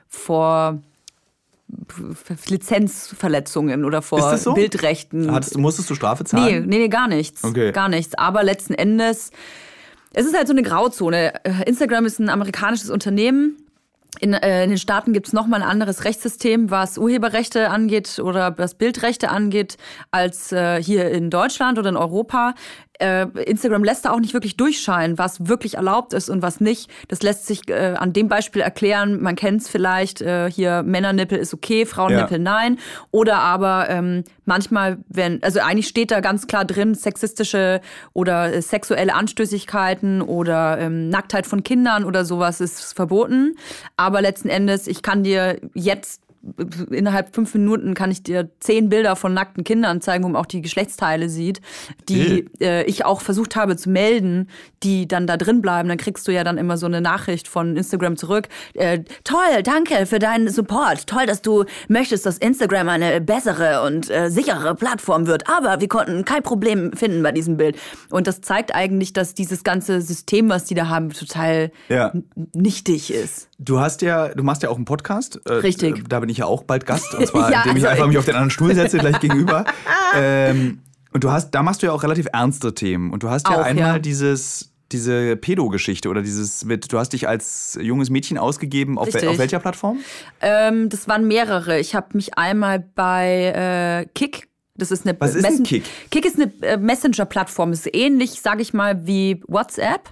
vor 0.08 0.78
Lizenzverletzungen 2.48 3.84
oder 3.84 4.02
vor 4.02 4.36
so? 4.38 4.54
Bildrechten. 4.54 5.32
hattest, 5.32 5.58
musstest 5.58 5.90
du 5.90 5.94
Strafe 5.94 6.22
Nee, 6.24 6.28
zahlen? 6.28 6.66
nee, 6.66 6.78
nee, 6.78 6.88
gar 6.88 7.08
nichts. 7.08 7.44
Okay. 7.44 7.72
Gar 7.72 7.88
nichts. 7.88 8.14
Aber 8.16 8.42
letzten 8.42 8.74
Endes, 8.74 9.30
es 10.12 10.26
ist 10.26 10.36
halt 10.36 10.46
so 10.46 10.52
eine 10.52 10.62
Grauzone. 10.62 11.44
Äh, 11.44 11.64
Instagram 11.68 12.06
ist 12.06 12.18
ein 12.20 12.28
amerikanisches 12.28 12.90
Unternehmen. 12.90 13.56
In, 14.20 14.32
äh, 14.32 14.62
in 14.62 14.70
den 14.70 14.78
Staaten 14.78 15.12
gibt 15.12 15.26
es 15.26 15.32
nochmal 15.32 15.60
ein 15.60 15.68
anderes 15.68 16.04
Rechtssystem, 16.04 16.70
was 16.70 16.98
Urheberrechte 16.98 17.70
angeht 17.70 18.20
oder 18.20 18.56
was 18.56 18.74
Bildrechte 18.76 19.28
angeht, 19.28 19.76
als 20.12 20.52
äh, 20.52 20.80
hier 20.80 21.10
in 21.10 21.30
Deutschland 21.30 21.78
oder 21.80 21.88
in 21.88 21.96
Europa. 21.96 22.54
Äh, 23.00 23.26
Instagram 23.44 23.82
lässt 23.82 24.04
da 24.04 24.12
auch 24.12 24.20
nicht 24.20 24.34
wirklich 24.34 24.56
durchscheinen, 24.56 25.18
was 25.18 25.48
wirklich 25.48 25.74
erlaubt 25.74 26.12
ist 26.12 26.30
und 26.30 26.42
was 26.42 26.60
nicht. 26.60 26.90
Das 27.08 27.22
lässt 27.22 27.46
sich 27.46 27.68
äh, 27.68 27.94
an 27.98 28.12
dem 28.12 28.28
Beispiel 28.28 28.62
erklären. 28.62 29.20
Man 29.20 29.36
kennt 29.36 29.62
es 29.62 29.68
vielleicht, 29.68 30.20
äh, 30.20 30.50
hier 30.50 30.82
Männernippel 30.82 31.38
ist 31.38 31.54
okay, 31.54 31.86
Frauennippel 31.86 32.38
Ja. 32.38 32.44
nein. 32.44 32.78
Oder 33.10 33.38
aber 33.38 33.90
ähm, 33.90 34.24
manchmal, 34.44 34.98
wenn, 35.08 35.42
also 35.42 35.60
eigentlich 35.60 35.88
steht 35.88 36.10
da 36.10 36.20
ganz 36.20 36.46
klar 36.46 36.64
drin, 36.64 36.94
sexistische 36.94 37.80
oder 38.12 38.52
äh, 38.52 38.62
sexuelle 38.62 39.14
Anstößigkeiten 39.14 40.22
oder 40.22 40.78
ähm, 40.78 41.08
Nacktheit 41.08 41.46
von 41.46 41.64
Kindern 41.64 42.04
oder 42.04 42.24
sowas 42.24 42.60
ist 42.60 42.94
verboten. 42.94 43.56
Aber 43.96 44.22
letzten 44.22 44.48
Endes, 44.48 44.86
ich 44.86 45.02
kann 45.02 45.22
dir 45.24 45.58
jetzt 45.74 46.23
innerhalb 46.90 47.34
fünf 47.34 47.54
Minuten 47.54 47.94
kann 47.94 48.10
ich 48.10 48.22
dir 48.22 48.50
zehn 48.60 48.88
Bilder 48.88 49.16
von 49.16 49.32
nackten 49.34 49.64
Kindern 49.64 50.00
zeigen, 50.00 50.24
wo 50.24 50.28
man 50.28 50.40
auch 50.40 50.46
die 50.46 50.62
Geschlechtsteile 50.62 51.28
sieht, 51.28 51.60
die 52.08 52.46
äh, 52.60 52.84
ich 52.84 53.04
auch 53.04 53.20
versucht 53.20 53.56
habe 53.56 53.76
zu 53.76 53.90
melden, 53.90 54.48
die 54.82 55.08
dann 55.08 55.26
da 55.26 55.36
drin 55.36 55.62
bleiben. 55.62 55.88
Dann 55.88 55.98
kriegst 55.98 56.26
du 56.28 56.32
ja 56.32 56.44
dann 56.44 56.58
immer 56.58 56.76
so 56.76 56.86
eine 56.86 57.00
Nachricht 57.00 57.48
von 57.48 57.76
Instagram 57.76 58.16
zurück. 58.16 58.48
Äh, 58.74 59.00
toll, 59.24 59.62
danke 59.62 60.06
für 60.06 60.18
deinen 60.18 60.48
Support. 60.48 61.06
Toll, 61.06 61.26
dass 61.26 61.42
du 61.42 61.64
möchtest, 61.88 62.26
dass 62.26 62.38
Instagram 62.38 62.88
eine 62.88 63.20
bessere 63.20 63.82
und 63.86 64.10
äh, 64.10 64.30
sichere 64.30 64.74
Plattform 64.74 65.26
wird. 65.26 65.48
Aber 65.48 65.80
wir 65.80 65.88
konnten 65.88 66.24
kein 66.24 66.42
Problem 66.42 66.92
finden 66.92 67.22
bei 67.22 67.32
diesem 67.32 67.56
Bild. 67.56 67.76
Und 68.10 68.26
das 68.26 68.40
zeigt 68.40 68.74
eigentlich, 68.74 69.12
dass 69.12 69.34
dieses 69.34 69.64
ganze 69.64 70.00
System, 70.02 70.48
was 70.48 70.64
die 70.64 70.74
da 70.74 70.88
haben, 70.88 71.10
total 71.10 71.70
Ja. 71.88 72.12
nichtig 72.52 73.12
ist. 73.12 73.48
Du 73.58 73.80
hast 73.80 74.02
ja, 74.02 74.28
du 74.28 74.42
machst 74.42 74.62
ja 74.62 74.68
auch 74.68 74.76
einen 74.76 74.84
Podcast. 74.84 75.40
Äh, 75.46 75.52
Richtig. 75.54 76.02
Da 76.08 76.20
bin 76.20 76.28
ich 76.28 76.33
ja 76.38 76.46
auch 76.46 76.62
bald 76.64 76.86
Gast. 76.86 77.14
Und 77.14 77.26
zwar, 77.26 77.50
Ja, 77.52 77.62
indem 77.62 77.76
ich 77.76 77.82
also 77.84 77.88
einfach 77.88 78.04
ich- 78.04 78.08
mich 78.08 78.18
auf 78.18 78.24
den 78.24 78.34
anderen 78.34 78.50
Stuhl 78.50 78.74
setze, 78.74 78.98
gleich 78.98 79.20
gegenüber. 79.20 79.64
Ähm, 80.16 80.78
und 81.12 81.24
du 81.24 81.30
hast, 81.32 81.50
da 81.50 81.62
machst 81.64 81.82
du 81.82 81.86
ja 81.86 81.92
auch 81.92 82.04
relativ 82.04 82.26
ernste 82.32 82.72
Themen. 82.72 83.12
Und 83.12 83.24
du 83.24 83.30
hast 83.30 83.48
ja 83.48 83.56
Auch, 83.60 83.64
einmal 83.64 83.94
ja. 83.94 83.98
dieses, 83.98 84.70
diese 84.92 85.34
Pedo-Geschichte 85.36 86.08
oder 86.08 86.22
dieses 86.22 86.64
mit, 86.64 86.92
du 86.92 86.98
hast 87.00 87.12
dich 87.14 87.26
als 87.26 87.76
junges 87.80 88.10
Mädchen 88.10 88.38
ausgegeben. 88.38 88.96
Auf, 88.96 89.12
wel, 89.12 89.26
auf 89.26 89.38
welcher 89.38 89.58
Plattform? 89.58 89.98
Ähm, 90.40 90.88
das 90.88 91.08
waren 91.08 91.26
mehrere. 91.26 91.80
Ich 91.80 91.96
habe 91.96 92.08
mich 92.12 92.38
einmal 92.38 92.78
bei 92.78 94.04
äh, 94.06 94.08
Kick. 94.14 94.48
Das 94.76 94.90
ist 94.92 95.04
eine 95.06 95.16
Was 95.20 95.34
ist 95.34 95.44
denn 95.48 95.62
Kick? 95.64 95.84
Kick 96.10 96.24
ist 96.26 96.36
eine 96.40 96.52
äh, 96.62 96.76
Messenger-Plattform. 96.76 97.72
Ist 97.72 97.92
ähnlich, 97.92 98.40
sage 98.40 98.62
ich 98.62 98.72
mal, 98.72 99.04
wie 99.06 99.40
WhatsApp. 99.48 100.10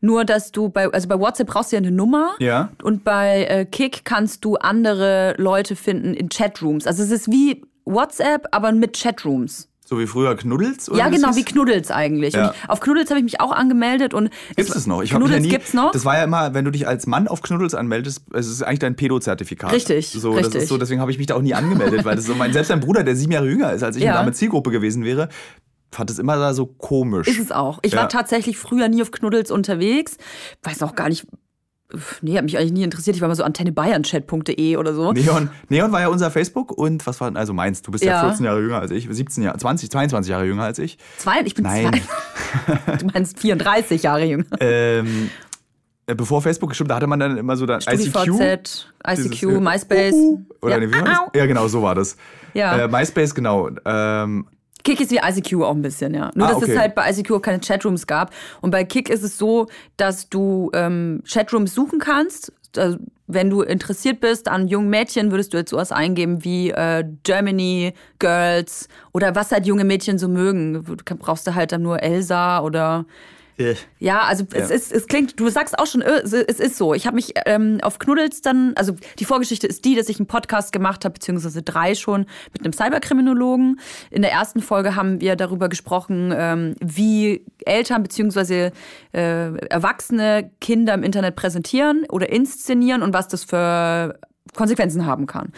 Nur, 0.00 0.24
dass 0.24 0.52
du 0.52 0.68
bei, 0.68 0.88
also 0.90 1.08
bei 1.08 1.18
WhatsApp 1.18 1.48
brauchst 1.48 1.72
du 1.72 1.76
ja 1.76 1.80
eine 1.82 1.90
Nummer. 1.90 2.32
Ja. 2.38 2.70
Und 2.82 3.04
bei 3.04 3.44
äh, 3.44 3.64
Kick 3.64 4.04
kannst 4.04 4.44
du 4.44 4.56
andere 4.56 5.34
Leute 5.38 5.76
finden 5.76 6.14
in 6.14 6.28
Chatrooms. 6.28 6.86
Also 6.86 7.02
es 7.02 7.10
ist 7.10 7.30
wie 7.30 7.62
WhatsApp, 7.84 8.46
aber 8.52 8.72
mit 8.72 8.98
Chatrooms. 9.00 9.66
So 9.84 9.98
wie 9.98 10.06
früher 10.06 10.36
Knuddels? 10.36 10.88
Oder 10.88 11.00
Ja, 11.00 11.10
das 11.10 11.16
genau, 11.20 11.34
wie 11.34 11.42
Knuddels 11.44 11.90
eigentlich. 11.90 12.34
Ja. 12.34 12.50
Und 12.50 12.54
auf 12.70 12.78
Knuddels 12.78 13.10
habe 13.10 13.18
ich 13.18 13.24
mich 13.24 13.40
auch 13.40 13.50
angemeldet 13.50 14.14
und 14.14 14.30
Gibt 14.54 14.70
es 14.70 14.86
noch? 14.86 15.02
Ich 15.02 15.10
Knuddels 15.10 15.32
ja 15.32 15.40
nie, 15.40 15.48
gibt's 15.48 15.74
noch. 15.74 15.90
Das 15.90 16.04
war 16.04 16.16
ja 16.16 16.22
immer, 16.22 16.54
wenn 16.54 16.64
du 16.64 16.70
dich 16.70 16.86
als 16.86 17.08
Mann 17.08 17.26
auf 17.26 17.42
Knuddels 17.42 17.74
anmeldest, 17.74 18.22
es 18.32 18.46
ist 18.46 18.62
eigentlich 18.62 18.78
dein 18.78 18.94
Pedo-Zertifikat. 18.94 19.72
Richtig, 19.72 20.10
So, 20.10 20.32
Das 20.34 20.44
richtig. 20.44 20.62
ist 20.62 20.68
so, 20.68 20.78
deswegen 20.78 21.00
habe 21.00 21.10
ich 21.10 21.18
mich 21.18 21.26
da 21.26 21.34
auch 21.34 21.42
nie 21.42 21.54
angemeldet, 21.54 22.04
weil 22.04 22.14
das 22.14 22.24
so 22.24 22.36
mein, 22.36 22.52
selbst 22.52 22.68
mein 22.68 22.78
Bruder, 22.78 23.02
der 23.02 23.16
sieben 23.16 23.32
Jahre 23.32 23.48
jünger 23.48 23.72
ist, 23.72 23.82
als 23.82 23.96
ich 23.96 24.04
Ja. 24.04 24.20
in 24.20 24.26
der 24.26 24.32
Zielgruppe 24.32 24.70
gewesen 24.70 25.04
wäre, 25.04 25.28
fand 25.90 26.10
es 26.10 26.18
immer 26.18 26.36
da 26.36 26.54
so 26.54 26.66
komisch. 26.66 27.28
Ist 27.28 27.40
es 27.40 27.52
auch. 27.52 27.78
Ich 27.82 27.92
Ja. 27.92 28.00
war 28.00 28.08
tatsächlich 28.08 28.58
früher 28.58 28.88
nie 28.88 29.02
auf 29.02 29.10
Knuddels 29.10 29.50
unterwegs. 29.50 30.16
Weiß 30.62 30.82
auch 30.82 30.94
gar 30.94 31.08
nicht. 31.08 31.26
Nee, 32.22 32.36
hat 32.36 32.44
mich 32.44 32.56
eigentlich 32.56 32.70
nie 32.70 32.84
interessiert. 32.84 33.16
Ich 33.16 33.20
war 33.22 33.26
mal 33.28 33.34
so 33.34 33.42
antennebayernchat.de 33.42 34.76
oder 34.76 34.94
so. 34.94 35.12
Neon, 35.12 35.50
Neon 35.68 35.90
war 35.90 36.00
ja 36.00 36.06
unser 36.08 36.30
Facebook 36.30 36.70
und 36.70 37.04
was 37.04 37.20
war, 37.20 37.34
also 37.34 37.52
meins, 37.52 37.82
du 37.82 37.90
bist 37.90 38.04
ja, 38.04 38.12
Ja. 38.22 38.28
14 38.28 38.46
Jahre 38.46 38.60
jünger 38.60 38.78
als 38.80 38.92
ich, 38.92 39.08
17 39.10 39.42
Jahre, 39.42 39.58
20, 39.58 39.90
22 39.90 40.30
Jahre 40.30 40.44
jünger 40.46 40.62
als 40.62 40.78
ich. 40.78 40.98
Zwei, 41.18 41.40
ich 41.44 41.54
bin 41.54 41.64
Nein. 41.64 41.90
zwei. 41.92 42.96
Du 42.98 43.06
meinst 43.06 43.38
34 43.40 44.04
Jahre 44.04 44.24
jünger. 44.24 44.44
Ähm, 44.60 45.30
äh, 46.06 46.14
bevor 46.14 46.42
Facebook, 46.42 46.74
stimmt, 46.76 46.90
da 46.92 46.96
hatte 46.96 47.06
man 47.08 47.18
dann 47.18 47.36
immer 47.36 47.56
so 47.56 47.66
dann 47.66 47.80
ICQ. 47.80 48.08
StudiVZ, 48.10 48.86
ICQ, 49.06 49.30
Dieses, 49.30 49.42
äh, 49.42 49.60
MySpace. 49.60 50.14
uh, 50.14 50.40
Oder 50.62 50.74
ja. 50.74 50.80
nee, 50.80 50.88
wie 50.88 50.92
war 51.00 51.04
das? 51.04 51.18
Ja, 51.34 51.46
genau, 51.46 51.66
so 51.68 51.82
war 51.82 51.94
das. 51.96 52.16
Ja. 52.54 52.76
Äh, 52.76 52.88
MySpace, 52.88 53.34
genau. 53.34 53.68
Ähm, 53.84 54.46
Kick 54.84 55.00
ist 55.00 55.10
wie 55.10 55.18
ICQ 55.22 55.62
auch 55.62 55.74
ein 55.74 55.82
bisschen, 55.82 56.14
ja. 56.14 56.30
Nur, 56.34 56.46
Ah, 56.46 56.50
dass 56.52 56.62
okay. 56.62 56.72
es 56.72 56.78
halt 56.78 56.94
bei 56.94 57.10
ICQ 57.10 57.30
auch 57.32 57.42
keine 57.42 57.60
Chatrooms 57.60 58.06
gab. 58.06 58.32
Und 58.60 58.70
bei 58.70 58.84
Kick 58.84 59.08
ist 59.10 59.22
es 59.22 59.36
so, 59.38 59.66
dass 59.96 60.28
du 60.28 60.70
ähm, 60.74 61.22
Chatrooms 61.26 61.74
suchen 61.74 61.98
kannst. 61.98 62.52
Also, 62.76 62.98
wenn 63.26 63.50
du 63.50 63.62
interessiert 63.62 64.20
bist 64.20 64.48
an 64.48 64.66
jungen 64.68 64.90
Mädchen, 64.90 65.30
würdest 65.30 65.52
du 65.52 65.58
jetzt 65.58 65.70
sowas 65.70 65.92
eingeben 65.92 66.44
wie 66.44 66.70
äh, 66.70 67.04
Germany, 67.22 67.94
Girls 68.18 68.88
oder 69.12 69.34
was 69.34 69.52
halt 69.52 69.66
junge 69.66 69.84
Mädchen 69.84 70.18
so 70.18 70.28
mögen. 70.28 70.84
Du 70.84 70.96
brauchst 71.16 71.46
du 71.46 71.54
halt 71.54 71.72
dann 71.72 71.82
nur 71.82 72.02
Elsa 72.02 72.60
oder 72.60 73.06
ja, 73.98 74.20
also 74.22 74.44
es 74.52 74.68
Ja. 74.70 74.74
ist, 74.74 74.92
es 74.92 75.06
klingt, 75.06 75.38
du 75.38 75.48
sagst 75.48 75.78
auch 75.78 75.86
schon, 75.86 76.02
äh, 76.02 76.20
es 76.22 76.32
es 76.32 76.58
ist 76.60 76.76
so. 76.76 76.94
Ich 76.94 77.06
habe 77.06 77.16
mich 77.16 77.34
ähm, 77.46 77.78
auf 77.82 77.98
Knuddels 77.98 78.40
dann, 78.42 78.72
also 78.76 78.94
die 79.18 79.24
Vorgeschichte 79.24 79.66
ist 79.66 79.84
die, 79.84 79.94
dass 79.94 80.08
ich 80.08 80.18
einen 80.18 80.26
Podcast 80.26 80.72
gemacht 80.72 81.04
habe, 81.04 81.12
beziehungsweise 81.14 81.62
drei 81.62 81.94
schon 81.94 82.26
mit 82.52 82.62
einem 82.64 82.72
Cyberkriminologen. 82.72 83.80
In 84.10 84.22
der 84.22 84.32
ersten 84.32 84.60
Folge 84.60 84.96
haben 84.96 85.20
wir 85.20 85.36
darüber 85.36 85.68
gesprochen, 85.68 86.32
ähm, 86.36 86.74
wie 86.82 87.44
Eltern 87.64 88.02
beziehungsweise 88.02 88.72
äh, 89.12 89.56
Erwachsene 89.68 90.50
Kinder 90.60 90.94
im 90.94 91.02
Internet 91.02 91.36
präsentieren 91.36 92.04
oder 92.10 92.30
inszenieren 92.30 93.02
und 93.02 93.12
was 93.14 93.28
das 93.28 93.44
für 93.44 94.18
Konsequenzen 94.56 95.06
haben 95.06 95.26
kann. 95.26 95.52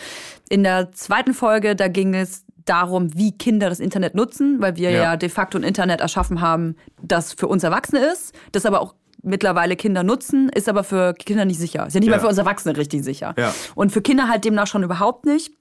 In 0.48 0.62
der 0.64 0.92
zweiten 0.92 1.32
Folge, 1.34 1.74
da 1.76 1.88
ging 1.88 2.14
es 2.14 2.44
darum, 2.64 3.16
wie 3.16 3.36
Kinder 3.36 3.68
das 3.68 3.80
Internet 3.80 4.14
nutzen, 4.14 4.60
weil 4.60 4.76
wir 4.76 4.90
Ja. 4.90 5.02
ja, 5.02 5.16
de 5.16 5.28
facto 5.28 5.58
ein 5.58 5.64
Internet 5.64 6.00
erschaffen 6.00 6.40
haben, 6.40 6.76
das 7.02 7.32
für 7.32 7.46
uns 7.48 7.62
Erwachsene 7.64 8.00
ist, 8.12 8.34
das 8.52 8.66
aber 8.66 8.80
auch 8.80 8.94
mittlerweile 9.22 9.76
Kinder 9.76 10.02
nutzen, 10.02 10.48
ist 10.48 10.68
aber 10.68 10.82
für 10.84 11.14
Kinder 11.14 11.44
nicht 11.44 11.58
sicher. 11.60 11.86
Ist 11.86 11.94
ja 11.94 12.00
nicht 12.00 12.08
Ja. 12.08 12.16
mal 12.16 12.20
für 12.20 12.28
uns 12.28 12.38
Erwachsene 12.38 12.76
richtig 12.76 13.04
sicher. 13.04 13.34
Ja. 13.38 13.54
Und 13.74 13.92
für 13.92 14.02
Kinder 14.02 14.28
halt 14.28 14.44
demnach 14.44 14.66
schon 14.66 14.82
überhaupt 14.82 15.26
nicht, 15.26 15.52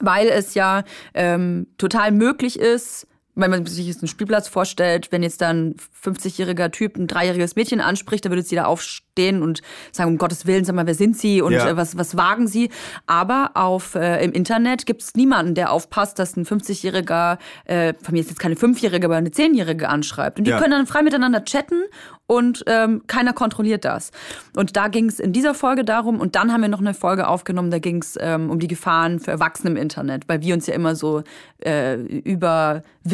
weil 0.00 0.28
es 0.28 0.54
ja 0.54 0.84
ähm, 1.14 1.66
total 1.78 2.12
möglich 2.12 2.58
ist, 2.58 3.06
wenn 3.36 3.50
man 3.50 3.64
sich 3.66 3.86
jetzt 3.86 4.02
einen 4.02 4.08
Spielplatz 4.08 4.48
vorstellt, 4.48 5.12
wenn 5.12 5.22
jetzt 5.22 5.40
dann 5.40 5.70
ein 5.70 5.76
50-jähriger 6.04 6.70
Typ 6.70 6.96
ein 6.96 7.06
dreijähriges 7.06 7.56
Mädchen 7.56 7.80
anspricht, 7.80 8.24
dann 8.24 8.32
würde 8.32 8.40
jetzt 8.40 8.50
jeder 8.50 8.66
aufstehen 8.68 9.42
und 9.42 9.62
sagen, 9.92 10.10
um 10.10 10.18
Gottes 10.18 10.46
Willen, 10.46 10.64
sag 10.64 10.74
mal, 10.74 10.86
wer 10.86 10.94
sind 10.94 11.16
Sie 11.16 11.40
und 11.40 11.52
Ja. 11.52 11.68
äh, 11.68 11.76
was, 11.76 11.96
was 11.96 12.16
wagen 12.16 12.46
Sie? 12.48 12.70
Aber 13.06 13.52
auf, 13.54 13.94
äh, 13.94 14.22
im 14.24 14.32
Internet 14.32 14.84
gibt 14.86 15.02
es 15.02 15.14
niemanden, 15.14 15.54
der 15.54 15.72
aufpasst, 15.72 16.18
dass 16.18 16.36
ein 16.36 16.44
50-jähriger, 16.44 17.38
äh, 17.64 17.94
von 18.02 18.12
mir 18.14 18.20
ist 18.20 18.30
jetzt 18.30 18.40
keine 18.40 18.56
5-jährige, 18.56 19.06
aber 19.06 19.16
eine 19.16 19.30
10-jährige 19.30 19.88
anschreibt. 19.88 20.38
Und 20.38 20.46
die 20.46 20.50
Ja. 20.50 20.58
können 20.58 20.72
dann 20.72 20.86
frei 20.86 21.02
miteinander 21.02 21.44
chatten 21.44 21.82
und 22.26 22.62
ähm, 22.66 23.02
keiner 23.06 23.32
kontrolliert 23.32 23.84
das. 23.84 24.10
Und 24.56 24.76
da 24.76 24.88
ging 24.88 25.08
es 25.08 25.18
in 25.20 25.32
dieser 25.32 25.54
Folge 25.54 25.84
darum, 25.84 26.20
und 26.20 26.36
dann 26.36 26.52
haben 26.52 26.60
wir 26.62 26.68
noch 26.68 26.80
eine 26.80 26.94
Folge 26.94 27.26
aufgenommen, 27.28 27.70
da 27.70 27.78
ging 27.78 28.02
es 28.02 28.16
ähm, 28.20 28.50
um 28.50 28.58
die 28.58 28.68
Gefahren 28.68 29.18
für 29.20 29.30
Erwachsene 29.32 29.70
im 29.70 29.76
Internet, 29.76 30.28
weil 30.28 30.40
wir 30.42 30.54
uns 30.54 30.66
ja 30.66 30.74
immer 30.74 30.94
so 30.96 31.22
äh, 31.58 31.94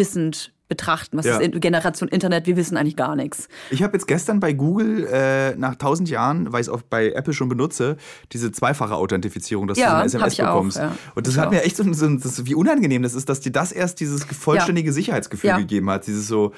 überwissend 0.06 0.52
betrachten, 0.68 1.16
was 1.16 1.26
Ja. 1.26 1.38
ist 1.38 1.60
Generation 1.60 2.08
Internet, 2.08 2.46
wir 2.48 2.56
wissen 2.56 2.76
eigentlich 2.76 2.96
gar 2.96 3.14
nichts. 3.14 3.46
Ich 3.70 3.84
habe 3.84 3.92
jetzt 3.92 4.06
gestern 4.08 4.40
bei 4.40 4.52
Google 4.52 5.06
äh, 5.06 5.54
nach 5.54 5.76
tausend 5.76 6.10
Jahren, 6.10 6.52
weil 6.52 6.60
ich 6.60 6.66
es 6.66 6.72
auch 6.72 6.82
bei 6.82 7.12
Apple 7.12 7.32
schon 7.32 7.48
benutze, 7.48 7.96
diese 8.32 8.50
zweifache 8.50 8.94
Authentifizierung, 8.96 9.68
dass 9.68 9.78
Ja, 9.78 9.90
du 9.90 9.96
eine 9.98 10.04
SMS 10.06 10.32
ich 10.32 10.42
auch, 10.42 10.54
bekommst. 10.54 10.78
ja. 10.78 10.96
Und 11.14 11.28
das 11.28 11.34
Ich 11.34 11.40
hat 11.40 11.46
auch. 11.48 11.52
mir 11.52 11.62
echt 11.62 11.76
so, 11.76 11.84
so 11.92 12.08
das, 12.16 12.46
wie 12.46 12.56
unangenehm 12.56 13.02
das 13.04 13.14
ist, 13.14 13.28
dass 13.28 13.38
dir 13.38 13.52
das 13.52 13.70
erst 13.70 14.00
dieses 14.00 14.24
vollständige 14.24 14.92
Sicherheitsgefühl 14.92 15.54
gegeben 15.58 15.88
hat. 15.88 16.06
Dieses 16.08 16.26
so. 16.26 16.52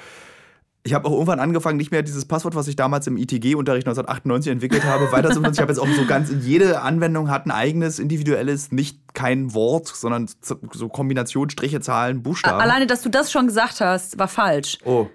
Ich 0.83 0.93
habe 0.93 1.07
auch 1.07 1.11
irgendwann 1.11 1.39
angefangen, 1.39 1.77
nicht 1.77 1.91
mehr 1.91 2.03
dieses 2.03 2.25
Passwort, 2.25 2.55
was 2.55 2.67
ich 2.67 2.75
damals 2.75 3.05
im 3.07 3.17
ITG-Unterricht 3.17 3.85
1998 3.85 4.51
entwickelt 4.51 4.85
habe, 4.85 5.11
weiter 5.11 5.29
zu 5.29 5.41
benutzen. 5.41 5.55
Ich 5.55 5.61
habe 5.61 5.71
jetzt 5.71 5.79
auch 5.79 5.87
so 5.89 6.05
ganz, 6.05 6.31
jede 6.41 6.81
Anwendung 6.81 7.29
hat 7.29 7.45
ein 7.45 7.51
eigenes, 7.51 7.99
individuelles, 7.99 8.71
nicht 8.71 9.13
kein 9.13 9.53
Wort, 9.53 9.87
sondern 9.87 10.27
so 10.41 10.87
Kombination 10.87 11.49
Striche, 11.49 11.81
Zahlen, 11.81 12.23
Buchstaben. 12.23 12.61
Alleine, 12.61 12.87
dass 12.87 13.01
du 13.01 13.09
das 13.09 13.31
schon 13.31 13.47
gesagt 13.47 13.81
hast, 13.81 14.17
war 14.19 14.29
falsch. 14.29 14.77
oh, 14.85 15.07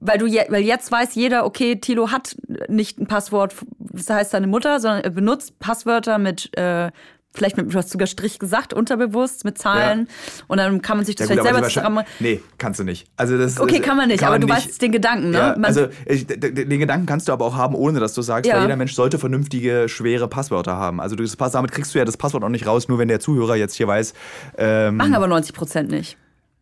Weil, 0.00 0.18
du 0.18 0.26
je, 0.26 0.46
weil 0.48 0.62
jetzt 0.62 0.90
weiß 0.90 1.14
jeder, 1.14 1.46
okay, 1.46 1.76
Tilo 1.76 2.10
hat 2.10 2.36
nicht 2.68 2.98
ein 2.98 3.06
Passwort, 3.06 3.54
das 3.78 4.10
heißt 4.10 4.32
seine 4.32 4.48
Mutter, 4.48 4.80
sondern 4.80 5.02
er 5.02 5.10
benutzt 5.10 5.60
Passwörter 5.60 6.18
mit, 6.18 6.50
äh, 6.58 6.90
vielleicht 7.34 7.56
mit, 7.56 7.72
du 7.72 7.78
hast 7.78 7.90
sogar 7.90 8.06
Strich 8.06 8.38
gesagt, 8.38 8.72
unterbewusst, 8.74 9.44
mit 9.44 9.58
Zahlen. 9.58 10.08
Und 10.48 10.58
dann 10.58 10.82
kann 10.82 10.96
man 10.96 11.06
sich 11.06 11.14
das 11.16 11.28
Ja, 11.28 11.36
gut, 11.36 11.42
vielleicht 11.46 11.54
selber 11.54 11.68
zusammen. 11.72 12.04
Nee, 12.20 12.40
kannst 12.58 12.80
du 12.80 12.84
nicht. 12.84 13.06
Also 13.16 13.38
das, 13.38 13.60
Okay, 13.60 13.78
das 13.78 13.86
kann 13.86 13.96
man 13.96 14.08
nicht, 14.08 14.22
aber 14.24 14.38
du 14.38 14.48
weißt 14.48 14.80
den 14.82 14.92
Gedanken, 14.92 15.30
ne? 15.30 15.38
Ja, 15.38 15.48
Man- 15.52 15.64
also 15.66 15.88
ich, 16.06 16.26
den 16.26 16.68
Gedanken 16.80 17.06
kannst 17.06 17.28
du 17.28 17.32
aber 17.32 17.44
auch 17.44 17.54
haben, 17.56 17.74
ohne 17.74 18.00
dass 18.00 18.14
du 18.14 18.22
sagst, 18.22 18.48
Ja. 18.48 18.56
weil 18.56 18.62
jeder 18.62 18.76
Mensch 18.76 18.94
sollte 18.94 19.18
vernünftige, 19.18 19.88
schwere 19.88 20.28
Passwörter 20.28 20.76
haben. 20.76 21.00
Also 21.00 21.16
du, 21.16 21.24
damit 21.24 21.70
kriegst 21.72 21.94
du 21.94 21.98
ja 21.98 22.04
das 22.04 22.16
Passwort 22.16 22.42
auch 22.44 22.48
nicht 22.48 22.66
raus, 22.66 22.88
nur 22.88 22.98
wenn 22.98 23.08
der 23.08 23.20
Zuhörer 23.20 23.56
jetzt 23.56 23.74
hier 23.74 23.86
weiß. 23.88 24.14
Ähm, 24.56 24.96
Machen 24.96 25.14
aber 25.14 25.26
90 25.28 25.54
Prozent 25.54 25.90
nicht. 25.90 26.16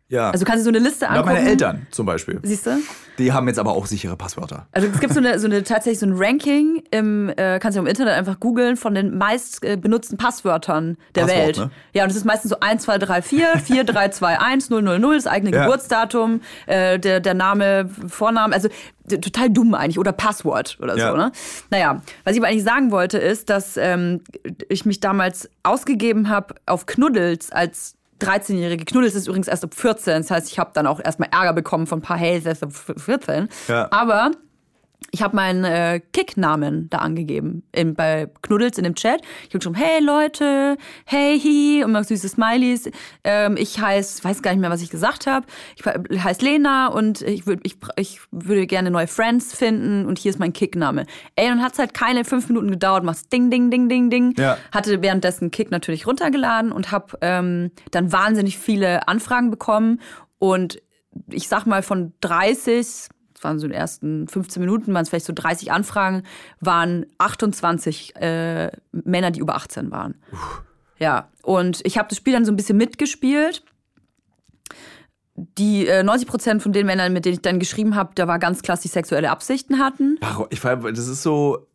Ja. 0.09 0.29
Also 0.31 0.45
kannst 0.45 0.61
du 0.61 0.63
so 0.63 0.69
eine 0.69 0.79
Liste 0.79 1.05
ja, 1.05 1.11
angucken. 1.11 1.33
meine 1.35 1.49
Eltern 1.49 1.87
zum 1.91 2.05
Beispiel. 2.05 2.39
Siehst 2.43 2.65
du? 2.65 2.77
Die 3.17 3.31
haben 3.33 3.47
jetzt 3.47 3.57
aber 3.57 3.71
auch 3.71 3.87
sichere 3.87 4.15
Passwörter. 4.15 4.67
Also 4.71 4.87
es 4.93 4.99
gibt 4.99 5.11
so 5.13 5.19
eine, 5.19 5.39
so 5.39 5.47
eine 5.47 5.63
tatsächlich 5.63 5.97
so 5.99 6.05
ein 6.05 6.13
Ranking 6.15 6.83
im 6.91 7.29
äh, 7.35 7.57
kannst 7.59 7.75
du 7.75 7.81
im 7.81 7.87
Internet 7.87 8.13
einfach 8.13 8.39
googeln 8.39 8.77
von 8.77 8.93
den 8.93 9.17
meist 9.17 9.63
äh, 9.65 9.75
benutzten 9.75 10.17
Passwörtern 10.17 10.97
der 11.15 11.21
Passwort, 11.23 11.39
Welt. 11.45 11.57
ne? 11.57 11.71
Ja, 11.93 12.03
und 12.03 12.11
es 12.11 12.15
ist 12.15 12.25
meistens 12.25 12.51
so 12.51 12.59
1, 12.59 12.83
2, 12.83 12.97
3, 12.99 13.21
4, 13.23 13.47
4, 13.57 13.83
3, 13.85 14.09
2, 14.09 14.39
1, 14.39 14.69
0, 14.69 14.81
0, 14.83 14.99
0, 14.99 15.15
das 15.15 15.25
eigene 15.27 15.51
Ja. 15.51 15.63
Geburtsdatum, 15.63 16.41
äh, 16.67 16.99
der, 16.99 17.19
der 17.19 17.33
Name, 17.33 17.89
Vorname, 18.07 18.53
also 18.53 18.69
total 19.09 19.49
dumm 19.49 19.73
eigentlich 19.73 19.97
oder 19.97 20.11
Passwort 20.11 20.77
oder 20.81 20.95
Ja. 20.95 21.09
so. 21.11 21.17
Ne? 21.17 21.31
Naja, 21.71 22.01
was 22.23 22.33
ich 22.35 22.39
aber 22.39 22.49
eigentlich 22.49 22.63
sagen 22.65 22.91
wollte 22.91 23.17
ist, 23.17 23.49
dass 23.49 23.77
ähm, 23.77 24.21
ich 24.69 24.85
mich 24.85 24.99
damals 24.99 25.49
ausgegeben 25.63 26.29
habe 26.29 26.53
auf 26.67 26.85
Knuddels 26.85 27.51
als 27.51 27.95
13-jährige. 28.19 28.85
Knuddels 28.85 29.15
ist 29.15 29.27
übrigens 29.27 29.47
erst 29.47 29.63
ab 29.63 29.73
14. 29.73 30.21
Das 30.21 30.31
heißt, 30.31 30.51
ich 30.51 30.59
habe 30.59 30.71
dann 30.73 30.87
auch 30.87 30.99
erstmal 30.99 31.29
Ärger 31.31 31.53
bekommen 31.53 31.87
von 31.87 31.99
ein 31.99 32.01
paar, 32.01 32.17
hey, 32.17 32.41
erst 32.43 32.63
ab 32.63 32.71
14. 32.73 33.49
Ja. 33.67 33.87
Aber 33.91 34.31
ich 35.11 35.21
habe 35.21 35.35
meinen 35.35 35.63
äh, 35.63 36.01
Kick-Namen 36.11 36.89
da 36.89 36.97
angegeben 36.99 37.63
in, 37.71 37.93
bei 37.93 38.29
Knuddels 38.41 38.77
in 38.77 38.83
dem 38.83 38.95
Chat. 38.95 39.21
Ich 39.47 39.53
habe 39.53 39.63
schon, 39.63 39.73
hey 39.73 40.01
Leute, 40.01 40.77
hey 41.05 41.39
hi 41.39 41.83
und 41.83 41.91
mal 41.91 42.03
süße 42.03 42.27
Smileys. 42.27 42.89
Ähm, 43.23 43.55
ich 43.57 43.79
heiße, 43.79 44.23
weiß 44.23 44.41
gar 44.41 44.51
nicht 44.51 44.59
mehr, 44.59 44.69
was 44.69 44.81
ich 44.81 44.89
gesagt 44.89 45.25
habe. 45.27 45.45
Ich 45.75 46.23
heiße 46.23 46.43
Lena 46.43 46.87
und 46.87 47.21
ich, 47.21 47.47
würd, 47.47 47.61
ich, 47.63 47.77
ich 47.95 48.19
würde 48.31 48.67
gerne 48.67 48.91
neue 48.91 49.07
Friends 49.07 49.55
finden 49.55 50.05
und 50.05 50.19
hier 50.19 50.31
ist 50.31 50.39
mein 50.39 50.51
Kick-Name. 50.51 51.05
Ey, 51.35 51.47
dann 51.47 51.63
hat 51.63 51.73
es 51.73 51.79
halt 51.79 51.93
keine 51.93 52.25
fünf 52.25 52.49
Minuten 52.49 52.69
gedauert, 52.69 53.03
machst 53.03 53.31
Ding, 53.31 53.49
Ding, 53.49 53.71
Ding, 53.71 53.87
Ding, 53.87 54.09
Ding. 54.09 54.33
Ja. 54.37 54.57
Hatte 54.71 55.01
währenddessen 55.01 55.51
Kick 55.51 55.71
natürlich 55.71 56.05
runtergeladen 56.05 56.71
und 56.71 56.91
habe 56.91 57.17
ähm, 57.21 57.71
dann 57.91 58.11
wahnsinnig 58.11 58.57
viele 58.57 59.07
Anfragen 59.07 59.51
bekommen 59.51 60.01
und 60.37 60.81
ich 61.31 61.47
sag 61.47 61.65
mal 61.65 61.81
von 61.81 62.13
30 62.21 63.09
das 63.37 63.43
waren 63.43 63.59
so 63.59 63.67
die 63.67 63.75
ersten 63.75 64.27
15 64.27 64.59
Minuten, 64.59 64.95
waren 64.95 65.03
es 65.03 65.09
vielleicht 65.09 65.27
so 65.27 65.33
30 65.33 65.71
Anfragen, 65.71 66.23
waren 66.59 67.05
28 67.19 68.15
äh, 68.15 68.71
Männer, 68.91 69.29
die 69.29 69.39
über 69.39 69.55
18 69.55 69.91
waren. 69.91 70.15
Uff. 70.31 70.63
Ja, 70.97 71.29
und 71.43 71.81
ich 71.85 71.99
habe 71.99 72.09
das 72.09 72.17
Spiel 72.17 72.33
dann 72.33 72.45
so 72.45 72.51
ein 72.51 72.55
bisschen 72.55 72.77
mitgespielt. 72.77 73.63
Die 75.35 75.85
äh, 75.85 76.01
90 76.01 76.27
Prozent 76.27 76.63
von 76.63 76.73
den 76.73 76.87
Männern, 76.87 77.13
mit 77.13 77.25
denen 77.25 77.35
ich 77.35 77.41
dann 77.43 77.59
geschrieben 77.59 77.95
habe, 77.95 78.13
da 78.15 78.27
war 78.27 78.39
ganz 78.39 78.63
klar, 78.63 78.79
die 78.81 78.87
sexuelle 78.87 79.29
Absichten 79.29 79.77
hatten. 79.77 80.17
Ach, 80.21 80.41
ich, 80.49 80.61
das 80.61 81.07
ist 81.07 81.21
so, 81.21 81.67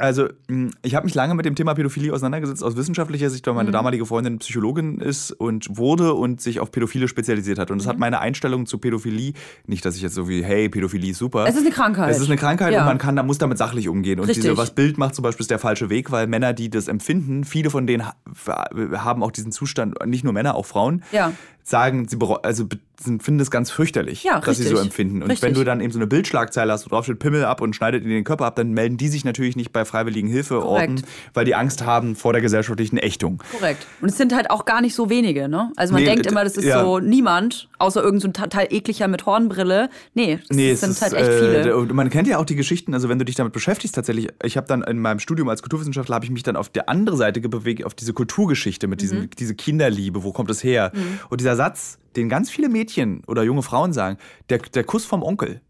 also, 0.00 0.28
hm, 0.48 0.70
ich 0.82 0.94
habe 0.94 1.04
mich 1.04 1.14
lange 1.14 1.34
mit 1.34 1.44
dem 1.44 1.54
Thema 1.54 1.74
Pädophilie 1.74 2.12
auseinandergesetzt 2.12 2.64
aus 2.64 2.76
wissenschaftlicher 2.76 3.28
Sicht, 3.28 3.46
weil 3.46 3.54
meine 3.54 3.68
mhm. 3.68 3.74
damalige 3.74 4.06
Freundin 4.06 4.38
Psychologin 4.38 4.98
ist 4.98 5.30
und 5.30 5.76
wurde 5.76 6.14
und 6.14 6.40
sich 6.40 6.58
auf 6.58 6.72
Pädophile 6.72 7.06
spezialisiert 7.06 7.58
hat. 7.58 7.70
Und 7.70 7.78
das 7.78 7.86
mhm. 7.86 7.90
hat 7.90 7.98
meine 7.98 8.20
Einstellung 8.20 8.66
zu 8.66 8.78
Pädophilie, 8.78 9.34
nicht, 9.66 9.84
dass 9.84 9.96
ich 9.96 10.02
jetzt 10.02 10.14
so 10.14 10.28
wie, 10.28 10.42
hey, 10.42 10.68
Pädophilie 10.68 11.10
ist 11.10 11.18
super. 11.18 11.44
Es 11.46 11.54
ist 11.54 11.66
eine 11.66 11.70
Krankheit. 11.70 12.10
Es 12.10 12.18
ist 12.18 12.28
eine 12.28 12.36
Krankheit 12.36 12.72
ja. 12.72 12.80
und 12.80 12.86
man 12.86 12.98
kann, 12.98 13.14
da 13.14 13.22
muss 13.22 13.38
damit 13.38 13.58
sachlich 13.58 13.88
umgehen. 13.88 14.20
Und 14.20 14.26
Richtig. 14.26 14.44
diese, 14.44 14.56
was 14.56 14.70
Bild 14.74 14.96
macht 14.96 15.14
zum 15.14 15.22
Beispiel, 15.22 15.44
ist 15.44 15.50
der 15.50 15.58
falsche 15.58 15.90
Weg, 15.90 16.10
weil 16.10 16.26
Männer, 16.26 16.54
die 16.54 16.70
das 16.70 16.88
empfinden, 16.88 17.44
viele 17.44 17.68
von 17.68 17.86
denen 17.86 18.06
haben 18.06 19.22
auch 19.22 19.30
diesen 19.30 19.52
Zustand, 19.52 19.94
nicht 20.06 20.24
nur 20.24 20.32
Männer, 20.32 20.54
auch 20.54 20.66
Frauen. 20.66 21.02
Ja 21.12 21.32
sagen, 21.70 22.06
sie 22.08 22.18
also 22.42 22.66
finden 22.98 23.38
das 23.38 23.50
ganz 23.50 23.70
fürchterlich, 23.70 24.24
ja, 24.24 24.40
dass 24.40 24.48
richtig. 24.48 24.68
sie 24.68 24.74
so 24.74 24.80
empfinden. 24.80 25.22
Und 25.22 25.30
richtig. 25.30 25.48
wenn 25.48 25.54
du 25.54 25.64
dann 25.64 25.80
eben 25.80 25.92
so 25.92 25.98
eine 25.98 26.06
Bildschlagzeile 26.06 26.72
hast, 26.72 26.84
wo 26.84 26.90
drauf 26.90 27.04
steht 27.04 27.18
Pimmel 27.18 27.44
ab 27.44 27.60
und 27.60 27.74
schneidet 27.74 28.02
in 28.02 28.10
den 28.10 28.24
Körper 28.24 28.46
ab, 28.46 28.56
dann 28.56 28.72
melden 28.72 28.96
die 28.96 29.08
sich 29.08 29.24
natürlich 29.24 29.56
nicht 29.56 29.72
bei 29.72 29.84
freiwilligen 29.90 30.28
Hilfeorten, 30.28 31.02
weil 31.34 31.44
die 31.44 31.54
Angst 31.54 31.84
haben 31.84 32.16
vor 32.16 32.32
der 32.32 32.42
gesellschaftlichen 32.42 32.96
Ächtung. 32.96 33.42
Korrekt. 33.52 33.86
Und 34.00 34.08
es 34.08 34.16
sind 34.16 34.34
halt 34.34 34.50
auch 34.50 34.64
gar 34.64 34.80
nicht 34.80 34.94
so 34.94 35.10
wenige, 35.10 35.48
ne? 35.48 35.72
Also 35.76 35.92
man 35.92 36.02
nee, 36.02 36.08
denkt 36.08 36.26
immer, 36.26 36.44
das 36.44 36.56
ist 36.56 36.64
ja. 36.64 36.82
so 36.82 36.98
niemand, 36.98 37.68
außer 37.78 38.02
irgendein 38.02 38.32
so 38.32 38.42
total 38.42 38.66
ekliger 38.70 39.08
mit 39.08 39.26
Hornbrille. 39.26 39.90
Nee, 40.14 40.38
das 40.48 40.56
nee, 40.56 40.74
sind 40.74 41.00
halt 41.00 41.12
echt 41.12 41.32
viele. 41.32 41.70
Äh, 41.70 41.72
und 41.72 41.92
man 41.92 42.10
kennt 42.10 42.28
ja 42.28 42.38
auch 42.38 42.44
die 42.44 42.56
Geschichten, 42.56 42.94
also 42.94 43.08
wenn 43.08 43.18
du 43.18 43.24
dich 43.24 43.34
damit 43.34 43.52
beschäftigst 43.52 43.94
tatsächlich, 43.94 44.28
ich 44.42 44.56
habe 44.56 44.66
dann 44.66 44.82
in 44.82 44.98
meinem 44.98 45.18
Studium 45.18 45.48
als 45.48 45.62
Kulturwissenschaftler, 45.62 46.14
habe 46.14 46.24
ich 46.24 46.30
mich 46.30 46.42
dann 46.42 46.56
auf 46.56 46.68
der 46.68 46.88
andere 46.88 47.16
Seite 47.16 47.40
bewegt, 47.40 47.84
auf 47.84 47.94
diese 47.94 48.12
Kulturgeschichte 48.12 48.86
mit 48.86 49.00
diesem, 49.00 49.20
mhm. 49.20 49.30
diese 49.38 49.54
Kinderliebe, 49.54 50.22
wo 50.22 50.32
kommt 50.32 50.50
es 50.50 50.62
her? 50.62 50.92
Mhm. 50.94 51.18
Und 51.28 51.40
dieser 51.40 51.56
Satz, 51.56 51.98
den 52.16 52.28
ganz 52.28 52.50
viele 52.50 52.68
Mädchen 52.68 53.22
oder 53.26 53.42
junge 53.42 53.62
Frauen 53.62 53.92
sagen, 53.92 54.18
der, 54.48 54.58
der 54.58 54.84
Kuss 54.84 55.04
vom 55.04 55.22
Onkel. 55.22 55.60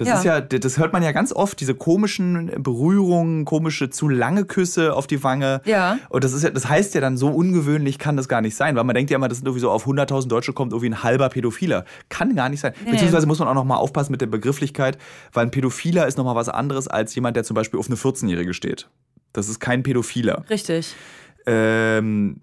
Das 0.00 0.08
ja. 0.08 0.14
ist 0.16 0.24
ja, 0.24 0.40
das 0.40 0.78
hört 0.78 0.94
man 0.94 1.02
ja 1.02 1.12
ganz 1.12 1.30
oft, 1.30 1.60
diese 1.60 1.74
komischen 1.74 2.50
Berührungen, 2.62 3.44
komische 3.44 3.90
zu 3.90 4.08
lange 4.08 4.46
Küsse 4.46 4.94
auf 4.94 5.06
die 5.06 5.22
Wange. 5.22 5.60
Ja. 5.66 5.98
Und 6.08 6.24
das 6.24 6.32
ist 6.32 6.42
ja, 6.42 6.48
das 6.48 6.66
heißt 6.66 6.94
ja 6.94 7.02
dann, 7.02 7.18
so 7.18 7.28
ungewöhnlich 7.28 7.98
kann 7.98 8.16
das 8.16 8.26
gar 8.26 8.40
nicht 8.40 8.56
sein, 8.56 8.76
weil 8.76 8.84
man 8.84 8.94
denkt 8.94 9.10
ja 9.10 9.16
immer, 9.16 9.28
das 9.28 9.36
sind 9.36 9.46
irgendwie 9.46 9.60
so 9.60 9.70
auf 9.70 9.86
100.000 9.86 10.28
Deutsche 10.28 10.54
kommt 10.54 10.72
irgendwie 10.72 10.88
ein 10.88 11.02
halber 11.02 11.28
Pädophiler. 11.28 11.84
Kann 12.08 12.34
gar 12.34 12.48
nicht 12.48 12.60
sein. 12.60 12.72
Nee. 12.82 12.92
Beziehungsweise 12.92 13.26
muss 13.26 13.40
man 13.40 13.48
auch 13.48 13.54
nochmal 13.54 13.76
aufpassen 13.76 14.10
mit 14.12 14.22
der 14.22 14.26
Begrifflichkeit, 14.26 14.96
weil 15.34 15.44
ein 15.44 15.50
Pädophiler 15.50 16.06
ist 16.06 16.16
nochmal 16.16 16.34
was 16.34 16.48
anderes 16.48 16.88
als 16.88 17.14
jemand, 17.14 17.36
der 17.36 17.44
zum 17.44 17.54
Beispiel 17.54 17.78
auf 17.78 17.88
eine 17.88 17.96
14-Jährige 17.96 18.54
steht. 18.54 18.88
Das 19.34 19.50
ist 19.50 19.60
kein 19.60 19.82
Pädophiler. 19.82 20.44
Richtig. 20.48 20.94
Ähm, 21.44 22.40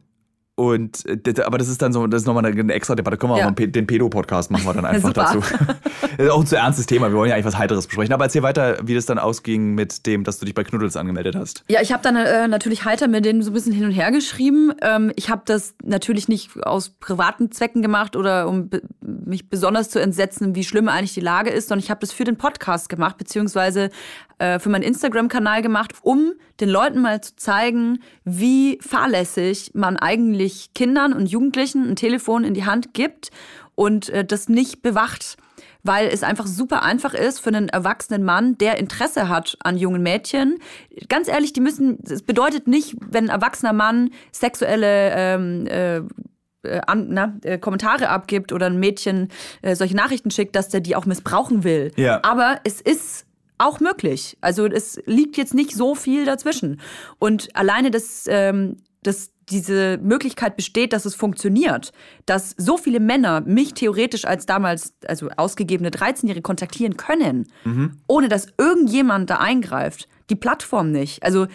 und 0.60 1.06
äh, 1.06 1.42
aber 1.44 1.60
das 1.60 1.68
ist 1.68 1.84
dann 1.84 1.94
so, 1.94 2.08
das 2.08 2.24
ist 2.24 2.26
nochmal 2.26 2.44
eine 2.44 2.74
extra 2.74 2.96
Debatte. 2.96 3.18
Können 3.18 3.32
wir 3.32 3.38
ja. 3.38 3.46
auch 3.46 3.52
mal 3.52 3.68
den 3.68 3.86
Pedo-Podcast 3.86 4.50
machen 4.50 4.66
wir 4.66 4.74
dann 4.74 4.86
einfach 4.88 5.14
dazu. 5.14 5.40
das 5.40 6.10
ist 6.18 6.32
auch 6.32 6.40
ein 6.40 6.48
zu 6.48 6.56
ernstes 6.56 6.88
Thema. 6.88 7.12
Wir 7.12 7.16
wollen 7.16 7.30
ja 7.30 7.36
eigentlich 7.36 7.46
was 7.46 7.60
Heiteres 7.60 7.86
besprechen. 7.86 8.12
Aber 8.12 8.24
erzähl 8.24 8.42
weiter, 8.42 8.80
wie 8.82 8.96
das 8.96 9.06
dann 9.06 9.20
ausging 9.20 9.76
mit 9.76 10.08
dem, 10.08 10.24
dass 10.24 10.40
du 10.40 10.46
dich 10.46 10.56
bei 10.56 10.64
Knuddels 10.64 10.98
angemeldet 10.98 11.36
hast. 11.36 11.64
Ja, 11.70 11.80
ich 11.84 11.94
habe 11.94 12.02
dann 12.02 12.16
äh, 12.16 12.48
natürlich 12.48 12.86
heiter 12.86 13.08
mit 13.08 13.24
denen 13.24 13.44
so 13.44 13.52
ein 13.52 13.54
bisschen 13.54 13.72
hin 13.72 13.86
und 13.86 13.92
her 13.92 14.10
geschrieben. 14.10 14.72
Ähm, 14.82 15.12
ich 15.16 15.30
habe 15.30 15.44
das 15.46 15.76
natürlich 15.84 16.28
nicht 16.28 16.50
aus 16.64 16.90
privaten 16.90 17.52
Zwecken 17.52 17.84
gemacht 17.84 18.16
oder 18.16 18.48
um 18.48 18.72
mich 19.00 19.50
besonders 19.50 19.92
zu 19.92 20.02
entsetzen, 20.02 20.56
wie 20.56 20.64
schlimm 20.64 20.90
eigentlich 20.90 21.14
die 21.14 21.20
Lage 21.20 21.52
ist, 21.52 21.70
sondern 21.70 21.84
ich 21.84 21.92
habe 21.92 22.00
das 22.00 22.12
für 22.12 22.24
den 22.24 22.38
Podcast 22.38 22.90
gemacht, 22.90 23.20
beziehungsweise 23.20 23.92
äh, 24.40 24.58
für 24.58 24.70
meinen 24.70 24.84
Instagram-Kanal 24.84 25.62
gemacht, 25.62 25.94
um 26.02 26.34
den 26.60 26.70
Leuten 26.70 27.02
mal 27.02 27.22
zu 27.22 27.36
zeigen, 27.36 28.00
wie 28.30 28.78
fahrlässig 28.82 29.72
man 29.74 29.96
eigentlich 29.96 30.74
Kindern 30.74 31.14
und 31.14 31.28
Jugendlichen 31.28 31.90
ein 31.90 31.96
Telefon 31.96 32.44
in 32.44 32.54
die 32.54 32.66
Hand 32.66 32.94
gibt 32.94 33.30
und 33.76 34.10
äh, 34.10 34.26
das 34.26 34.50
nicht 34.50 34.82
bewacht 34.82 35.38
weil 35.84 36.08
es 36.08 36.22
einfach 36.22 36.46
super 36.46 36.84
einfach 36.84 37.14
ist 37.14 37.40
für 37.40 37.50
einen 37.50 37.70
erwachsenen 37.70 38.24
Mann, 38.24 38.58
der 38.58 38.78
Interesse 38.78 39.30
hat 39.30 39.58
an 39.62 39.78
jungen 39.78 40.04
Mädchen. 40.04 40.60
Ganz 41.08 41.30
ehrlich, 41.30 41.54
die 41.54 41.62
müssen, 41.62 42.00
es 42.04 42.24
bedeutet 42.24 42.68
nicht, 42.68 42.96
wenn 43.10 43.30
ein 43.30 43.30
erwachsener 43.30 43.72
Mann 43.72 44.10
sexuelle 44.34 45.12
ähm, 45.16 45.68
äh, 45.68 45.98
äh 45.98 46.82
an, 46.86 47.08
na, 47.10 47.38
äh, 47.44 47.58
Kommentare 47.58 48.10
abgibt 48.10 48.52
oder 48.52 48.66
ein 48.66 48.80
Mädchen 48.80 49.30
äh, 49.62 49.76
solche 49.76 49.96
Nachrichten 49.96 50.30
schickt, 50.30 50.58
dass 50.58 50.68
der 50.68 50.82
die 50.82 50.96
auch 50.96 51.06
missbrauchen 51.06 51.64
will. 51.64 51.92
Ja. 51.96 52.20
Aber 52.24 52.60
es 52.66 52.82
ist 52.82 53.27
auch 53.58 53.80
möglich. 53.80 54.38
Also 54.42 54.66
es 54.66 55.00
liegt 55.06 55.38
jetzt 55.38 55.54
nicht 55.54 55.76
so 55.76 55.96
viel 55.96 56.26
dazwischen. 56.26 56.80
Und 57.20 57.56
alleine 57.56 57.92
das, 57.92 58.26
ähm, 58.28 58.78
das 59.04 59.32
diese 59.50 59.98
Möglichkeit 60.00 60.58
besteht, 60.58 60.92
dass 60.92 61.06
es 61.06 61.16
funktioniert, 61.16 61.94
dass 62.26 62.54
so 62.58 62.78
viele 62.78 63.00
Männer 63.00 63.42
mich 63.42 63.74
theoretisch 63.74 64.26
als 64.26 64.46
damals, 64.46 64.94
also 65.08 65.30
ausgegebene 65.38 65.90
13-Jährige 65.90 66.42
kontaktieren 66.42 66.98
können, 66.98 67.48
mhm. 67.64 67.98
ohne 68.08 68.28
dass 68.28 68.48
irgendjemand 68.58 69.30
da 69.30 69.38
eingreift. 69.38 70.10
Die 70.30 70.36
Plattform 70.36 70.92
nicht. 70.92 71.24
Also 71.24 71.48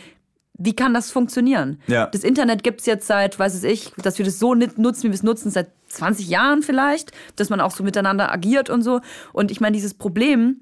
wie 0.59 0.75
kann 0.75 0.95
das 0.95 1.11
funktionieren? 1.11 1.81
Ja. 1.87 2.07
Das 2.07 2.25
Internet 2.25 2.63
gibt 2.63 2.81
es 2.81 2.87
jetzt 2.87 3.07
seit, 3.07 3.39
weiß 3.39 3.55
es 3.55 3.65
ich, 3.65 3.93
dass 4.03 4.19
wir 4.19 4.25
das 4.25 4.39
so 4.39 4.55
nutzen, 4.55 5.03
wie 5.03 5.09
wir 5.09 5.15
es 5.15 5.23
nutzen, 5.23 5.51
seit 5.51 5.71
20 5.89 6.29
Jahren 6.29 6.63
vielleicht, 6.63 7.13
dass 7.37 7.51
man 7.51 7.61
auch 7.61 7.73
so 7.73 7.83
miteinander 7.83 8.33
agiert 8.33 8.71
und 8.71 8.83
so. 8.83 9.01
Und 9.33 9.51
ich 9.51 9.61
meine, 9.61 9.75
dieses 9.75 9.95
Problem, 9.95 10.61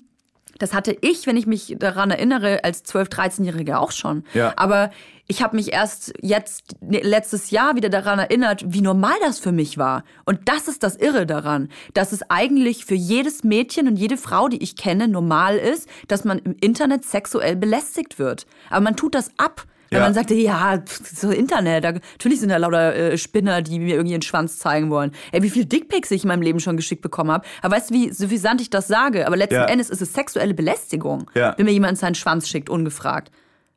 das 0.61 0.75
hatte 0.75 0.97
ich, 1.01 1.27
wenn 1.27 1.37
ich 1.37 1.47
mich 1.47 1.75
daran 1.79 2.11
erinnere, 2.11 2.63
als 2.65 2.85
12-, 2.85 3.11
13-Jährige 3.11 3.79
auch 3.79 3.91
schon. 3.91 4.25
Ja. 4.35 4.53
Aber 4.57 4.91
ich 5.27 5.43
habe 5.43 5.57
mich 5.57 5.73
erst 5.73 6.13
jetzt 6.21 6.77
ne, 6.83 7.01
letztes 7.01 7.51
Jahr 7.51 7.77
wieder 7.77 7.89
daran 7.89 8.19
erinnert, 8.19 8.63
wie 8.67 8.83
normal 8.83 9.15
das 9.23 9.39
für 9.39 9.53
mich 9.53 9.79
war. 9.79 10.05
Und 10.27 10.49
das 10.49 10.69
ist 10.69 10.83
das 10.83 10.97
Irre 10.97 11.25
daran, 11.25 11.71
dass 11.95 12.13
es 12.13 12.29
eigentlich 12.29 12.85
für 12.85 12.95
jedes 12.95 13.43
Mädchen 13.43 13.89
und 13.89 13.97
jede 13.97 14.19
Frau, 14.19 14.49
die 14.49 14.63
ich 14.63 14.77
kenne, 14.77 15.09
normal 15.09 15.57
ist, 15.57 15.89
dass 16.09 16.25
man 16.25 16.39
im 16.41 16.57
Internet 16.61 17.05
sexuell 17.05 17.57
belästigt 17.57 18.19
wird. 18.19 18.47
Aber 18.69 18.83
man 18.83 18.97
tut 18.97 19.15
das 19.15 19.31
ab. 19.39 19.65
Weil 19.91 20.01
ja. 20.01 20.05
man 20.05 20.15
sagte, 20.15 20.35
ja, 20.35 20.83
so 21.03 21.31
Internet, 21.31 21.83
da, 21.83 21.93
natürlich 21.93 22.39
sind 22.39 22.51
da 22.51 22.59
lauter 22.59 22.95
äh, 22.95 23.19
Spinner, 23.19 23.61
die 23.61 23.81
mir 23.81 23.97
irgendwie 23.97 24.15
einen 24.15 24.23
Schwanz 24.23 24.59
zeigen 24.59 24.89
wollen. 24.89 25.11
Ey, 25.33 25.43
wie 25.43 25.51
viel 25.51 25.65
Dickpics 25.65 26.13
ich 26.13 26.23
in 26.23 26.29
meinem 26.29 26.43
Leben 26.43 26.61
schon 26.61 26.77
geschickt 26.77 27.03
bekommen 27.03 27.33
habe. 27.33 27.45
Aber 27.61 27.75
weißt 27.75 27.91
du, 27.91 27.95
wie 27.95 28.13
suffisant 28.13 28.61
ich 28.61 28.71
das 28.71 28.87
sage? 28.87 29.27
Aber 29.27 29.37
letzten 29.37 29.57
ja. 29.57 29.65
Endes 29.65 29.91
ist 29.91 30.01
es 30.01 30.13
sexuelle 30.13 30.55
Belästigung, 30.55 31.29
ja. 31.35 31.55
wenn 31.57 31.67
mir 31.67 31.73
jemand 31.73 31.99
seinen 31.99 32.15
Schwanz 32.15 32.49
schickt, 32.49 32.71
ungefragt. 32.71 33.33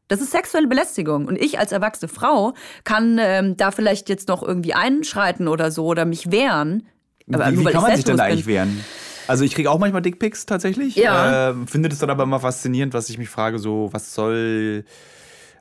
Das 0.08 0.22
ist 0.22 0.32
sexuelle 0.32 0.68
Belästigung. 0.68 1.26
Und 1.26 1.42
ich 1.42 1.58
als 1.58 1.72
erwachsene 1.72 2.10
Frau 2.10 2.54
kann 2.84 3.18
ähm, 3.20 3.58
da 3.58 3.72
vielleicht 3.72 4.08
jetzt 4.08 4.28
noch 4.28 4.44
irgendwie 4.44 4.76
einschreiten 4.76 5.48
oder 5.48 5.72
so 5.72 5.88
oder 5.88 6.06
mich 6.06 6.32
wehren. 6.32 6.86
Aber 7.32 7.52
wie, 7.52 7.60
wie 7.60 7.64
kann 7.64 7.82
man 7.82 7.96
sich 7.96 8.06
denn 8.06 8.20
eigentlich 8.20 8.46
wehren? 8.46 8.84
Also 9.28 9.46
ich 9.46 9.56
kriege 9.56 9.72
auch 9.72 9.80
manchmal 9.80 10.04
Dickpics 10.04 10.46
tatsächlich. 10.46 10.96
Ja. 10.96 11.50
Äh, 11.50 11.54
finde 11.66 11.90
das 11.90 11.98
dann 11.98 12.12
aber 12.12 12.24
immer 12.24 12.40
faszinierend, 12.40 12.94
was 12.94 13.10
ich 13.10 13.18
mich 13.18 13.30
frage, 13.30 13.58
so, 13.58 13.90
was 13.92 14.14
soll 14.14 14.86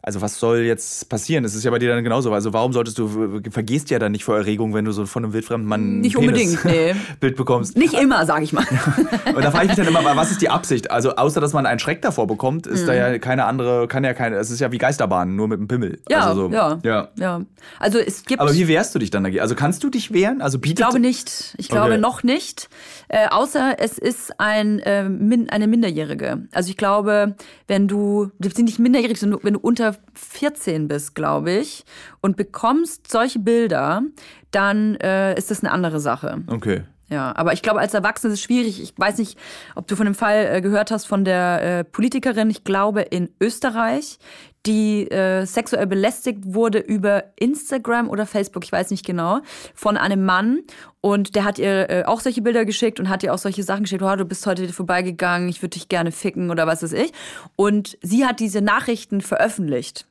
also 0.05 0.21
was 0.21 0.41
soll 0.41 0.59
jetzt 0.59 1.09
passieren? 1.09 1.45
Es 1.45 1.55
ist 1.55 1.63
ja 1.63 1.71
bei 1.71 1.79
dir 1.79 1.89
dann 1.89 2.03
genauso. 2.03 2.33
Also 2.33 2.53
warum 2.53 2.73
solltest 2.73 2.99
du, 2.99 3.41
vergehst 3.51 3.89
ja 3.91 4.01
dann 4.01 4.11
nicht 4.11 4.25
vor 4.25 4.37
Erregung, 4.37 4.75
wenn 4.75 4.85
du 4.85 4.91
so 4.91 5.07
von 5.07 5.23
einem 5.23 5.33
wildfremden 5.33 5.69
Mann 5.69 6.01
nicht 6.01 6.17
unbedingt, 6.17 6.65
nee. 6.65 6.97
Bild 7.21 7.37
bekommst. 7.37 7.77
Nicht 7.77 7.95
immer, 7.95 8.27
sag 8.27 8.43
ich 8.43 8.53
mal. 8.53 8.65
Und 9.35 9.45
da 9.45 9.53
frage 9.53 9.67
ich 9.67 9.77
mich 9.77 9.87
dann 9.87 9.87
immer, 9.87 10.17
was 10.17 10.33
ist 10.33 10.43
die 10.43 10.49
Absicht? 10.49 10.91
Also 10.91 11.15
außer, 11.15 11.41
dass 11.41 11.53
man 11.53 11.67
einen 11.67 11.79
Schreck 11.79 12.03
davor 12.03 12.27
bekommt, 12.27 12.67
ist 12.67 12.83
mhm. 12.83 12.87
da 12.89 12.95
ja 12.95 13.19
keine 13.21 13.45
andere, 13.45 13.87
kann 13.87 14.03
ja 14.03 14.13
keine, 14.13 14.37
es 14.37 14.51
ist 14.51 14.59
ja 14.59 14.73
wie 14.73 14.79
Geisterbahn, 14.79 15.37
nur 15.37 15.47
mit 15.47 15.61
einem 15.61 15.69
Pimmel. 15.69 16.01
Ja, 16.09 16.27
also 16.27 16.49
so, 16.49 16.53
ja, 16.53 16.81
ja, 16.83 17.09
ja. 17.17 17.43
Also 17.79 17.99
es 17.99 18.25
gibt... 18.25 18.41
Aber 18.41 18.53
wie 18.55 18.67
wehrst 18.67 18.93
du 18.97 18.99
dich 18.99 19.11
dann 19.11 19.23
dagegen? 19.23 19.41
Also 19.41 19.55
kannst 19.55 19.85
du 19.85 19.89
dich 19.89 20.13
wehren? 20.13 20.43
Also 20.43 20.59
bietet... 20.59 20.81
Ich 20.81 20.85
glaube 20.85 20.99
nicht. 20.99 21.55
Ich 21.59 21.69
glaube 21.69 21.93
okay. 21.93 22.01
noch 22.01 22.25
nicht. 22.25 22.69
Äh, 23.07 23.29
außer 23.29 23.77
es 23.79 23.99
ist 23.99 24.41
ein, 24.41 24.81
äh, 24.81 25.09
min, 25.09 25.49
eine 25.51 25.69
Minderjährige. 25.69 26.49
Also 26.51 26.71
ich 26.71 26.77
glaube, 26.77 27.37
wenn 27.69 27.87
du, 27.87 28.31
bist 28.39 28.59
nicht 28.59 28.79
minderjährig, 28.79 29.21
sondern 29.21 29.41
wenn 29.43 29.55
du 29.55 29.61
unter 29.61 29.92
14 30.15 30.89
bist, 30.89 31.15
glaube 31.15 31.53
ich, 31.53 31.85
und 32.21 32.37
bekommst 32.37 33.11
solche 33.11 33.39
Bilder, 33.39 34.03
dann 34.51 34.97
äh, 34.97 35.37
ist 35.37 35.51
das 35.51 35.63
eine 35.63 35.73
andere 35.73 36.01
Sache. 36.01 36.43
Okay. 36.47 36.83
Ja, 37.13 37.37
aber 37.37 37.53
ich 37.53 37.61
glaube, 37.61 37.79
als 37.79 37.93
Erwachsene 37.93 38.33
ist 38.33 38.39
es 38.39 38.45
schwierig. 38.45 38.83
Ich 38.83 38.95
weiß 38.97 39.19
nicht, 39.19 39.39
ob 39.75 39.87
du 39.87 39.97
von 39.97 40.07
dem 40.07 40.15
Fall 40.15 40.49
äh, 40.51 40.61
gehört 40.63 40.91
hast 40.91 41.05
von 41.05 41.27
der 41.27 41.81
äh, 41.81 41.85
Politikerin, 41.85 42.49
ich 42.49 42.65
glaube 42.65 43.03
in 43.03 43.29
Österreich, 43.39 44.19
die 44.65 45.11
äh, 45.11 45.45
sexuell 45.45 45.87
belästigt 45.87 46.39
wurde 46.55 46.79
über 46.79 47.25
Instagram 47.37 48.09
oder 48.09 48.25
Facebook, 48.25 48.65
ich 48.65 48.73
weiß 48.73 48.91
nicht 48.91 49.05
genau, 49.05 49.41
von 49.75 49.99
einem 49.99 50.25
Mann. 50.25 50.61
Und 51.03 51.35
der 51.35 51.45
hat 51.45 51.59
ihr 51.59 51.91
äh, 51.91 52.05
auch 52.07 52.21
solche 52.21 52.41
Bilder 52.41 52.65
geschickt 52.65 52.99
und 52.99 53.11
hat 53.11 53.23
ihr 53.23 53.35
auch 53.35 53.39
solche 53.39 53.63
Sachen 53.63 53.83
geschickt, 53.83 54.03
oh, 54.03 54.17
du 54.17 54.25
bist 54.25 54.47
heute 54.47 54.73
vorbeigegangen, 54.73 55.51
ich 55.51 55.61
würde 55.61 55.75
dich 55.75 55.91
gerne 55.91 56.13
ficken 56.13 56.51
oder 56.51 56.67
was 56.67 56.83
weiß 56.83 56.95
ich. 56.95 57.13
Und 57.57 57.99
sie 58.01 58.25
hat 58.25 58.41
diese 58.41 58.63
Nachrichten 58.63 59.21
veröffentlicht 59.21 60.07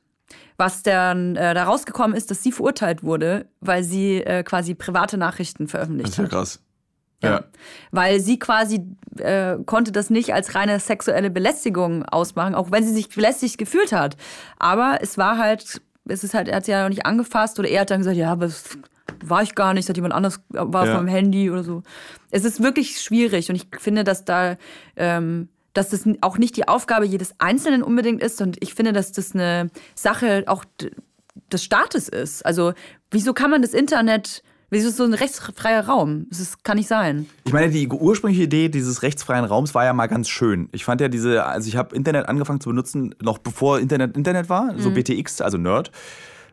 was 0.56 0.82
dann 0.82 1.34
äh, 1.34 1.54
da 1.54 1.64
rausgekommen 1.64 2.16
ist, 2.16 2.30
dass 2.30 2.42
sie 2.42 2.52
verurteilt 2.52 3.02
wurde, 3.02 3.46
weil 3.60 3.82
sie 3.82 4.18
äh, 4.18 4.44
quasi 4.44 4.74
private 4.74 5.18
Nachrichten 5.18 5.66
veröffentlicht 5.66 6.18
hat. 6.18 6.18
Das 6.18 6.26
ist 6.26 6.32
ja 6.32 6.38
krass. 6.38 6.60
Ja. 7.22 7.30
Ja. 7.30 7.44
Weil 7.90 8.20
sie 8.20 8.38
quasi 8.38 8.84
äh, 9.18 9.56
konnte 9.66 9.92
das 9.92 10.10
nicht 10.10 10.34
als 10.34 10.54
reine 10.54 10.78
sexuelle 10.80 11.30
Belästigung 11.30 12.04
ausmachen, 12.04 12.54
auch 12.54 12.70
wenn 12.70 12.84
sie 12.84 12.92
sich 12.92 13.08
belästigt 13.08 13.58
gefühlt 13.58 13.92
hat. 13.92 14.16
Aber 14.58 14.98
es 15.00 15.18
war 15.18 15.38
halt, 15.38 15.80
es 16.08 16.24
ist 16.24 16.34
halt, 16.34 16.48
er 16.48 16.56
hat 16.56 16.64
sie 16.64 16.72
ja 16.72 16.82
noch 16.82 16.88
nicht 16.88 17.06
angefasst 17.06 17.58
oder 17.58 17.68
er 17.68 17.82
hat 17.82 17.90
dann 17.90 18.00
gesagt, 18.00 18.16
ja, 18.16 18.32
aber 18.32 18.46
das 18.46 18.64
war 19.24 19.42
ich 19.42 19.54
gar 19.54 19.72
nicht, 19.74 19.88
hat 19.88 19.96
jemand 19.96 20.14
anders 20.14 20.40
war 20.48 20.86
Ja. 20.86 20.92
auf 20.92 20.98
meinem 20.98 21.08
Handy 21.08 21.50
oder 21.50 21.62
so. 21.62 21.82
Es 22.30 22.44
ist 22.44 22.62
wirklich 22.62 23.00
schwierig 23.00 23.48
und 23.50 23.56
ich 23.56 23.66
finde, 23.78 24.04
dass 24.04 24.24
da 24.24 24.56
ähm, 24.96 25.48
dass 25.74 25.88
das 25.88 26.04
auch 26.20 26.36
nicht 26.36 26.56
die 26.56 26.68
Aufgabe 26.68 27.06
jedes 27.06 27.34
Einzelnen 27.38 27.82
unbedingt 27.82 28.22
ist 28.22 28.42
und 28.42 28.58
ich 28.62 28.74
finde, 28.74 28.92
dass 28.92 29.12
das 29.12 29.32
eine 29.34 29.70
Sache 29.94 30.44
auch 30.46 30.64
des 31.50 31.64
Staates 31.64 32.08
ist. 32.10 32.44
Also 32.44 32.74
wieso 33.10 33.32
kann 33.32 33.50
man 33.50 33.62
das 33.62 33.72
Internet, 33.72 34.42
wieso 34.72 34.88
ist 34.88 34.96
so 34.96 35.04
ein 35.04 35.14
rechtsfreier 35.14 35.86
Raum? 35.86 36.26
Das 36.30 36.62
kann 36.62 36.78
nicht 36.78 36.88
sein. 36.88 37.26
Ich 37.44 37.52
meine, 37.52 37.70
die 37.70 37.88
ursprüngliche 37.88 38.44
Idee 38.44 38.68
dieses 38.68 39.02
rechtsfreien 39.02 39.44
Raums 39.44 39.74
war 39.74 39.84
ja 39.84 39.92
mal 39.92 40.06
ganz 40.06 40.28
schön. 40.28 40.68
Ich 40.72 40.84
fand 40.84 41.00
ja 41.00 41.08
diese, 41.08 41.44
also 41.44 41.68
ich 41.68 41.76
habe 41.76 41.94
Internet 41.94 42.28
angefangen 42.28 42.60
zu 42.60 42.70
benutzen, 42.70 43.14
noch 43.22 43.38
bevor 43.38 43.78
Internet 43.78 44.16
Internet 44.16 44.48
war, 44.48 44.74
so 44.78 44.90
BTX, 44.90 45.40
also 45.40 45.58
Nerd. 45.58 45.92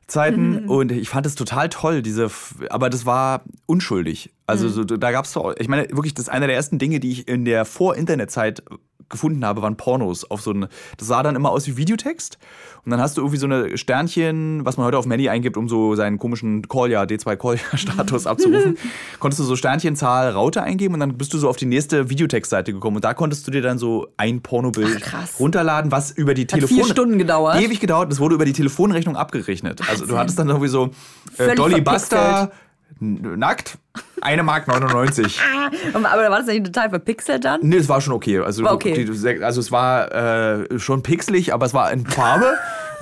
Zeiten 0.06 0.66
und 0.68 0.92
ich 0.92 1.08
fand 1.08 1.26
es 1.26 1.36
total 1.36 1.70
toll, 1.70 2.02
diese, 2.02 2.30
aber 2.70 2.90
das 2.90 3.06
war 3.06 3.44
unschuldig. 3.68 4.32
Also 4.48 4.68
so, 4.68 4.84
da 4.84 5.12
gab 5.12 5.26
es, 5.26 5.38
ich 5.60 5.68
meine, 5.68 5.88
wirklich, 5.92 6.14
das 6.14 6.24
ist 6.24 6.30
einer 6.30 6.48
der 6.48 6.56
ersten 6.56 6.80
Dinge, 6.80 7.00
die 7.00 7.12
ich 7.12 7.28
in 7.28 7.46
der 7.46 7.64
Vor-Internet-Zeit 7.64 8.64
gefunden 9.10 9.46
habe, 9.46 9.62
waren 9.62 9.78
Pornos 9.78 10.30
auf 10.30 10.42
so 10.42 10.52
ein, 10.52 10.68
das 10.98 11.08
sah 11.08 11.24
dann 11.24 11.36
immer 11.36 11.52
aus 11.52 11.68
wie 11.68 11.78
Videotext 11.78 12.38
und 12.86 12.92
dann 12.92 13.02
hast 13.02 13.18
du 13.18 13.22
irgendwie 13.22 13.38
so 13.38 13.46
eine 13.46 13.78
Sternchen, 13.78 14.66
was 14.66 14.78
man 14.78 14.86
heute 14.86 14.98
auf 14.98 15.06
dem 15.06 15.12
Handy 15.12 15.30
eingibt, 15.30 15.58
um 15.58 15.68
so 15.68 15.96
seinen 15.96 16.18
komischen 16.18 16.68
Callja, 16.68 17.04
D2 17.04 17.36
Callja-Status 17.36 18.28
abzurufen, 18.28 18.78
konntest 19.20 19.40
du 19.40 19.44
so 19.44 19.56
Sternchenzahl 19.56 20.32
Raute 20.32 20.64
eingeben 20.64 20.94
und 20.94 21.00
dann 21.00 21.18
bist 21.18 21.34
du 21.34 21.38
so 21.38 21.50
auf 21.50 21.58
die 21.58 21.66
nächste 21.66 22.10
Videotextseite 22.10 22.74
gekommen 22.74 22.98
und 22.98 23.04
da 23.04 23.14
konntest 23.14 23.48
du 23.48 23.52
dir 23.52 23.62
dann 23.62 23.78
so 23.78 24.08
ein 24.18 24.42
Pornobild 24.42 25.02
Ach, 25.12 25.40
runterladen, 25.40 25.92
was 25.92 26.12
über 26.12 26.34
die 26.34 26.48
Telefon... 26.48 26.78
vier 26.78 26.86
Stunden 26.86 27.18
gedauert. 27.18 27.62
Ewig 27.62 27.80
gedauert, 27.80 28.12
das 28.12 28.20
wurde 28.20 28.36
über 28.36 28.46
die 28.46 28.54
Telefonrechnung 28.54 29.16
abgerechnet. 29.16 29.82
Also 29.90 30.06
du 30.06 30.18
hattest 30.18 30.40
dann 30.40 30.50
irgendwie 30.50 30.70
so 30.70 30.92
äh, 31.38 31.56
Dolly. 31.56 31.82
Buster 31.82 32.52
nackt, 33.00 33.78
eine 34.22 34.44
Mark 34.44 34.68
99. 34.68 35.40
Aber 35.94 36.04
war 36.04 36.30
das 36.40 36.48
nicht 36.48 36.66
total 36.66 36.90
verpixelt 36.90 37.46
dann? 37.46 37.62
Nee, 37.64 37.78
es 37.78 37.90
war 37.90 38.02
schon 38.02 38.14
okay. 38.14 38.40
Also, 38.40 38.64
War 38.64 38.74
okay. 38.74 39.06
Die, 39.06 39.44
also 39.44 39.60
es 39.62 39.72
war 39.72 40.12
äh, 40.14 40.80
schon 40.80 41.04
pixelig, 41.04 41.54
aber 41.54 41.66
es 41.66 41.74
war 41.74 41.92
in 41.92 42.06
Farbe. 42.06 42.58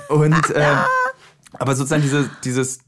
Und 0.10 0.36
ähm, 0.56 0.78
aber 1.54 1.76
sozusagen 1.76 2.02
diese, 2.04 2.30
dieses, 2.44 2.80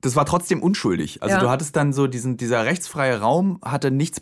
das 0.00 0.16
war 0.16 0.26
trotzdem 0.26 0.62
unschuldig. 0.62 1.22
Also 1.22 1.36
Ja. 1.36 1.40
du 1.40 1.50
hattest 1.50 1.76
dann 1.76 1.92
so 1.92 2.06
diesen, 2.06 2.36
dieser 2.36 2.64
rechtsfreie 2.64 3.20
Raum 3.20 3.60
hatte 3.64 3.90
nichts 3.90 4.20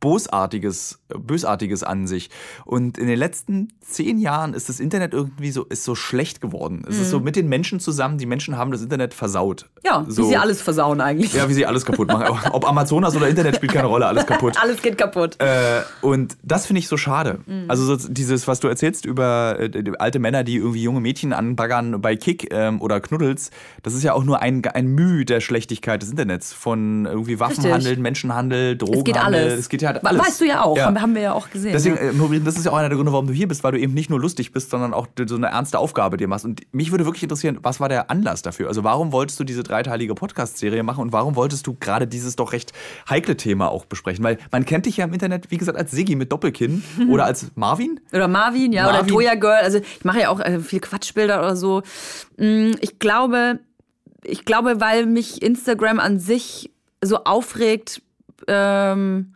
Bosartiges, 0.00 0.98
Bösartiges 1.08 1.82
an 1.82 2.06
sich. 2.06 2.30
Und 2.64 2.98
in 2.98 3.06
den 3.06 3.18
letzten 3.18 3.68
zehn 3.80 4.18
Jahren 4.18 4.54
ist 4.54 4.68
das 4.68 4.80
Internet 4.80 5.12
irgendwie 5.12 5.50
so, 5.50 5.64
ist 5.64 5.84
so 5.84 5.94
schlecht 5.94 6.40
geworden. 6.40 6.84
Es 6.88 6.98
ist 6.98 7.10
so 7.10 7.20
mit 7.20 7.36
den 7.36 7.48
Menschen 7.48 7.80
zusammen, 7.80 8.16
die 8.16 8.26
Menschen 8.26 8.56
haben 8.56 8.72
das 8.72 8.82
Internet 8.82 9.12
versaut. 9.12 9.68
Mhm. 9.76 9.80
Ja, 9.84 10.04
so, 10.08 10.22
wie 10.22 10.28
sie 10.28 10.36
alles 10.36 10.62
versauen 10.62 11.00
eigentlich. 11.00 11.34
Ja, 11.34 11.48
wie 11.48 11.54
sie 11.54 11.66
alles 11.66 11.84
kaputt 11.84 12.08
machen. 12.08 12.38
Ob 12.52 12.66
Amazonas 12.66 13.14
oder 13.14 13.28
Internet 13.28 13.56
spielt 13.56 13.72
keine 13.72 13.88
Rolle, 13.88 14.06
alles 14.06 14.26
kaputt. 14.26 14.56
Alles 14.60 14.80
geht 14.80 14.96
kaputt. 14.96 15.36
Äh, 15.38 15.82
und 16.00 16.36
das 16.42 16.66
finde 16.66 16.80
ich 16.80 16.88
so 16.88 16.96
schade. 16.96 17.40
Also 17.68 17.84
so 17.84 18.08
dieses, 18.08 18.48
was 18.48 18.60
du 18.60 18.68
erzählst 18.68 19.04
über 19.04 19.58
äh, 19.58 19.92
alte 19.98 20.18
Männer, 20.18 20.44
die 20.44 20.56
irgendwie 20.56 20.82
junge 20.82 21.00
Mädchen 21.00 21.32
anbaggern 21.32 22.00
bei 22.00 22.16
Kick 22.16 22.52
ähm, 22.52 22.80
oder 22.80 23.00
Knuddels, 23.00 23.50
das 23.82 23.94
ist 23.94 24.02
ja 24.02 24.14
auch 24.14 24.24
nur 24.24 24.40
ein, 24.40 24.64
ein 24.64 24.86
Mühe 24.86 25.24
der 25.24 25.40
Schlechtigkeit 25.40 26.00
des 26.00 26.10
Internets. 26.10 26.52
Von 26.52 27.06
irgendwie 27.06 27.38
Waffenhandel. 27.40 27.96
Menschenhandel, 27.98 28.72
es 28.72 28.78
Drogenhandel. 28.78 29.04
geht 29.04 29.16
alles. 29.16 29.58
Es 29.58 29.68
geht 29.68 29.82
ja 29.82 29.89
We- 29.94 30.04
alles. 30.06 30.20
Weißt 30.26 30.40
du 30.40 30.44
ja 30.46 30.62
auch, 30.64 30.76
Ja. 30.76 30.94
Haben, 31.00 31.14
wir 31.14 31.22
ja 31.22 31.32
auch 31.32 31.50
gesehen. 31.50 31.72
Deswegen, 31.72 31.96
ja. 31.96 32.02
äh, 32.36 32.40
das 32.40 32.56
ist 32.56 32.64
ja 32.66 32.72
auch 32.72 32.76
einer 32.76 32.88
der 32.88 32.96
Gründe, 32.96 33.12
warum 33.12 33.26
du 33.26 33.32
hier 33.32 33.48
bist, 33.48 33.62
weil 33.64 33.72
du 33.72 33.78
eben 33.78 33.94
nicht 33.94 34.10
nur 34.10 34.20
lustig 34.20 34.52
bist, 34.52 34.70
sondern 34.70 34.94
auch 34.94 35.06
so 35.26 35.36
eine 35.36 35.48
ernste 35.48 35.78
Aufgabe 35.78 36.16
dir 36.16 36.28
machst. 36.28 36.44
Und 36.44 36.62
mich 36.72 36.90
würde 36.90 37.04
wirklich 37.04 37.22
interessieren, 37.22 37.58
was 37.62 37.80
war 37.80 37.88
der 37.88 38.10
Anlass 38.10 38.42
dafür? 38.42 38.68
Also 38.68 38.84
warum 38.84 39.12
wolltest 39.12 39.38
du 39.40 39.44
diese 39.44 39.62
dreiteilige 39.62 40.14
Podcast-Serie 40.14 40.82
machen 40.82 41.00
und 41.02 41.12
warum 41.12 41.36
wolltest 41.36 41.66
du 41.66 41.76
gerade 41.78 42.06
dieses 42.06 42.36
doch 42.36 42.52
recht 42.52 42.72
heikle 43.08 43.36
Thema 43.36 43.70
auch 43.70 43.84
besprechen? 43.84 44.24
Weil 44.24 44.38
man 44.52 44.64
kennt 44.64 44.86
dich 44.86 44.96
ja 44.98 45.04
im 45.04 45.12
Internet, 45.12 45.50
wie 45.50 45.56
gesagt, 45.58 45.78
als 45.78 45.90
Siggi 45.90 46.16
mit 46.16 46.30
Doppelkinn 46.32 46.82
oder 47.10 47.24
als 47.24 47.50
Marvin. 47.54 48.00
Oder 48.12 48.28
Marvin, 48.28 48.72
ja, 48.72 48.84
Marvin. 48.84 49.00
oder 49.00 49.08
Toya 49.08 49.34
Girl. 49.34 49.60
Also 49.62 49.78
ich 49.78 50.04
mache 50.04 50.20
ja 50.20 50.28
auch 50.30 50.40
äh, 50.40 50.60
viel 50.60 50.80
Quatschbilder 50.80 51.38
oder 51.40 51.56
so. 51.56 51.82
Mm, 52.36 52.72
Ich 52.80 52.98
glaube, 52.98 53.58
ich 54.22 54.44
glaube, 54.44 54.80
weil 54.80 55.06
mich 55.06 55.42
Instagram 55.42 55.98
an 56.00 56.18
sich 56.18 56.70
so 57.02 57.24
aufregt, 57.24 58.02
ähm, 58.48 59.34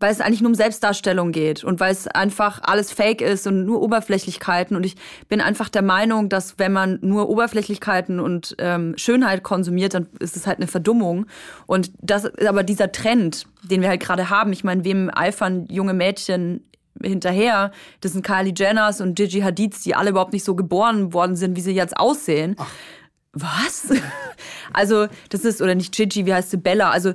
weil 0.00 0.12
es 0.12 0.20
eigentlich 0.20 0.40
nur 0.40 0.50
um 0.50 0.54
Selbstdarstellung 0.54 1.32
geht 1.32 1.64
und 1.64 1.80
weil 1.80 1.92
es 1.92 2.06
einfach 2.06 2.60
alles 2.62 2.92
Fake 2.92 3.20
ist 3.20 3.46
und 3.46 3.64
nur 3.64 3.82
Oberflächlichkeiten. 3.82 4.76
Und 4.76 4.84
ich 4.86 4.96
bin 5.28 5.40
einfach 5.40 5.68
der 5.68 5.82
Meinung, 5.82 6.28
dass 6.28 6.58
wenn 6.58 6.72
man 6.72 6.98
nur 7.02 7.28
Oberflächlichkeiten 7.28 8.20
und 8.20 8.54
ähm, 8.58 8.94
Schönheit 8.96 9.42
konsumiert, 9.42 9.94
dann 9.94 10.06
ist 10.20 10.36
es 10.36 10.46
halt 10.46 10.58
eine 10.58 10.68
Verdummung. 10.68 11.26
Und 11.66 11.90
das 12.00 12.24
ist 12.24 12.46
aber 12.46 12.62
dieser 12.62 12.92
Trend, 12.92 13.46
den 13.62 13.80
wir 13.82 13.88
halt 13.88 14.00
gerade 14.00 14.30
haben. 14.30 14.52
Ich 14.52 14.62
meine, 14.62 14.84
wem 14.84 15.10
eifern 15.12 15.66
junge 15.68 15.94
Mädchen 15.94 16.64
hinterher? 17.02 17.72
Das 18.00 18.12
sind 18.12 18.24
Kylie 18.24 18.54
Jenners 18.56 19.00
und 19.00 19.16
Gigi 19.16 19.40
Hadids, 19.40 19.82
die 19.82 19.96
alle 19.96 20.10
überhaupt 20.10 20.32
nicht 20.32 20.44
so 20.44 20.54
geboren 20.54 21.12
worden 21.12 21.34
sind, 21.34 21.56
wie 21.56 21.60
sie 21.60 21.72
jetzt 21.72 21.96
aussehen. 21.96 22.56
Was? 23.32 23.92
Also, 24.70 25.06
das 25.30 25.46
ist, 25.46 25.62
oder 25.62 25.74
nicht 25.74 25.94
Gigi, 25.94 26.26
wie 26.26 26.34
heißt 26.34 26.50
sie? 26.50 26.58
Bella. 26.58 26.90
Also, 26.90 27.14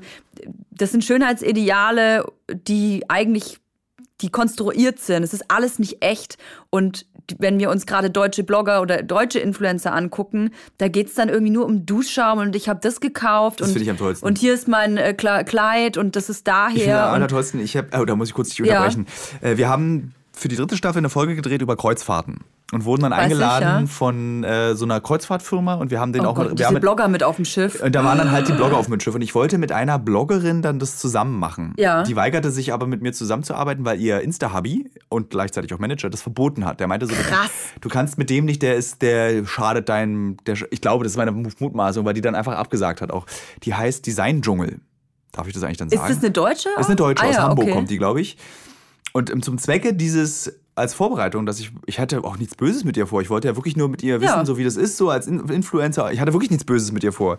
das 0.77 0.91
sind 0.91 1.03
Schönheitsideale, 1.03 2.25
die 2.51 3.03
eigentlich, 3.09 3.59
die 4.21 4.29
konstruiert 4.29 4.99
sind. 4.99 5.23
Es 5.23 5.33
ist 5.33 5.45
alles 5.49 5.79
nicht 5.79 6.03
echt. 6.03 6.37
Und 6.69 7.05
wenn 7.39 7.57
wir 7.59 7.69
uns 7.69 7.85
gerade 7.85 8.09
deutsche 8.09 8.43
Blogger 8.43 8.81
oder 8.81 9.01
deutsche 9.01 9.39
Influencer 9.39 9.93
angucken, 9.93 10.51
da 10.77 10.87
geht's 10.89 11.13
dann 11.15 11.29
irgendwie 11.29 11.51
nur 11.51 11.65
um 11.65 11.85
Duschschaum 11.85 12.39
und 12.39 12.55
ich 12.55 12.67
habe 12.67 12.79
das 12.81 12.99
gekauft. 12.99 13.61
Das 13.61 13.69
finde 13.69 13.83
ich 13.83 13.89
am 13.89 13.97
tollsten. 13.97 14.25
Und 14.25 14.37
hier 14.37 14.53
ist 14.53 14.67
mein 14.67 14.97
äh, 14.97 15.15
Kle- 15.17 15.43
Kleid 15.45 15.97
und 15.97 16.15
das 16.15 16.29
ist 16.29 16.47
Ich 16.47 16.53
finde 16.73 16.85
daher. 16.85 17.03
am 17.03 17.09
und, 17.09 17.15
allertollsten, 17.15 17.59
ich 17.61 17.77
habe, 17.77 17.87
oh, 17.99 18.05
da 18.05 18.15
muss 18.15 18.29
ich 18.29 18.33
kurz 18.33 18.49
dich 18.49 18.59
Ja. 18.59 18.65
unterbrechen. 18.79 19.07
Äh, 19.41 19.57
wir 19.57 19.69
haben 19.69 20.13
für 20.33 20.47
die 20.49 20.55
dritte 20.57 20.75
Staffel 20.75 20.97
eine 20.97 21.09
Folge 21.09 21.35
gedreht 21.35 21.61
über 21.61 21.77
Kreuzfahrten 21.77 22.39
und 22.73 22.85
wurden 22.85 23.03
dann 23.03 23.11
Weiß 23.11 23.19
ich, 23.19 23.23
eingeladen 23.25 23.81
ja. 23.81 23.85
von 23.87 24.43
äh, 24.43 24.75
so 24.75 24.85
einer 24.85 25.01
Kreuzfahrtfirma 25.01 25.75
und 25.75 25.91
wir 25.91 25.99
haben 25.99 26.13
den 26.13 26.25
oh 26.25 26.29
auch 26.29 26.35
Gott, 26.35 26.49
wir 26.49 26.55
diese 26.55 26.67
haben 26.67 26.73
mit, 26.73 26.81
Blogger 26.81 27.07
mit 27.07 27.23
auf 27.23 27.35
dem 27.35 27.45
Schiff. 27.45 27.81
Und 27.81 27.93
da 27.93 28.03
waren 28.03 28.17
dann 28.17 28.31
halt 28.31 28.47
die 28.47 28.53
Blogger 28.53 28.77
auf 28.77 28.87
dem 28.87 28.99
Schiff 28.99 29.15
und 29.15 29.21
ich 29.21 29.35
wollte 29.35 29.57
mit 29.57 29.71
einer 29.71 29.99
Bloggerin 29.99 30.61
dann 30.61 30.79
das 30.79 30.97
zusammen 30.97 31.37
machen. 31.39 31.73
Ja. 31.77 32.03
Die 32.03 32.15
weigerte 32.15 32.51
sich 32.51 32.73
aber 32.73 32.87
mit 32.87 33.01
mir 33.01 33.13
zusammenzuarbeiten, 33.13 33.85
weil 33.85 33.99
ihr 33.99 34.21
Insta-Hubby 34.21 34.91
und 35.09 35.29
gleichzeitig 35.29 35.73
auch 35.73 35.79
Manager 35.79 36.09
das 36.09 36.21
verboten 36.21 36.65
hat. 36.65 36.79
Der 36.79 36.87
meinte 36.87 37.05
so, 37.05 37.13
Krass. 37.13 37.51
du 37.81 37.89
kannst 37.89 38.17
mit 38.17 38.29
dem 38.29 38.45
nicht, 38.45 38.61
der 38.61 38.75
ist, 38.75 39.01
der 39.01 39.45
schadet 39.45 39.89
deinem, 39.89 40.37
der, 40.45 40.55
ich 40.71 40.81
glaube, 40.81 41.03
das 41.03 41.13
ist 41.13 41.17
meine 41.17 41.31
Mutmaßung, 41.31 42.05
weil 42.05 42.13
die 42.13 42.21
dann 42.21 42.35
einfach 42.35 42.55
abgesagt 42.55 43.01
hat 43.01 43.11
auch. 43.11 43.25
Die 43.63 43.73
heißt 43.73 44.05
Design 44.05 44.41
Dschungel. 44.41 44.79
Darf 45.31 45.47
ich 45.47 45.53
das 45.53 45.63
eigentlich 45.63 45.77
dann 45.77 45.87
Ist 45.87 45.97
sagen? 45.97 46.13
das 46.13 46.23
eine 46.23 46.31
Deutsche? 46.31 46.69
Ist 46.79 46.87
eine 46.87 46.95
Deutsche, 46.95 47.23
Ah, 47.23 47.29
aus 47.29 47.35
ja, 47.35 47.43
Hamburg 47.43 47.65
okay. 47.65 47.73
kommt 47.73 47.89
die, 47.89 47.97
glaube 47.97 48.21
ich. 48.21 48.37
Und 49.13 49.31
ähm, 49.31 49.41
zum 49.41 49.57
Zwecke 49.57 49.93
dieses, 49.93 50.59
als 50.75 50.93
Vorbereitung, 50.93 51.45
dass 51.45 51.59
ich, 51.59 51.71
ich 51.85 51.99
hatte 51.99 52.23
auch 52.23 52.37
nichts 52.37 52.55
Böses 52.55 52.83
mit 52.83 52.97
ihr 52.97 53.05
vor. 53.07 53.21
Ich 53.21 53.29
wollte 53.29 53.47
ja 53.47 53.55
wirklich 53.55 53.75
nur 53.75 53.89
mit 53.89 54.01
ihr 54.03 54.21
wissen, 54.21 54.33
Ja. 54.37 54.45
so 54.45 54.57
wie 54.57 54.63
das 54.63 54.75
ist, 54.75 54.97
so 54.97 55.09
als 55.09 55.27
In 55.27 55.39
Influencer. 55.49 56.11
Ich 56.11 56.19
hatte 56.19 56.33
wirklich 56.33 56.49
nichts 56.49 56.63
Böses 56.65 56.91
mit 56.91 57.03
ihr 57.03 57.13
vor. 57.13 57.37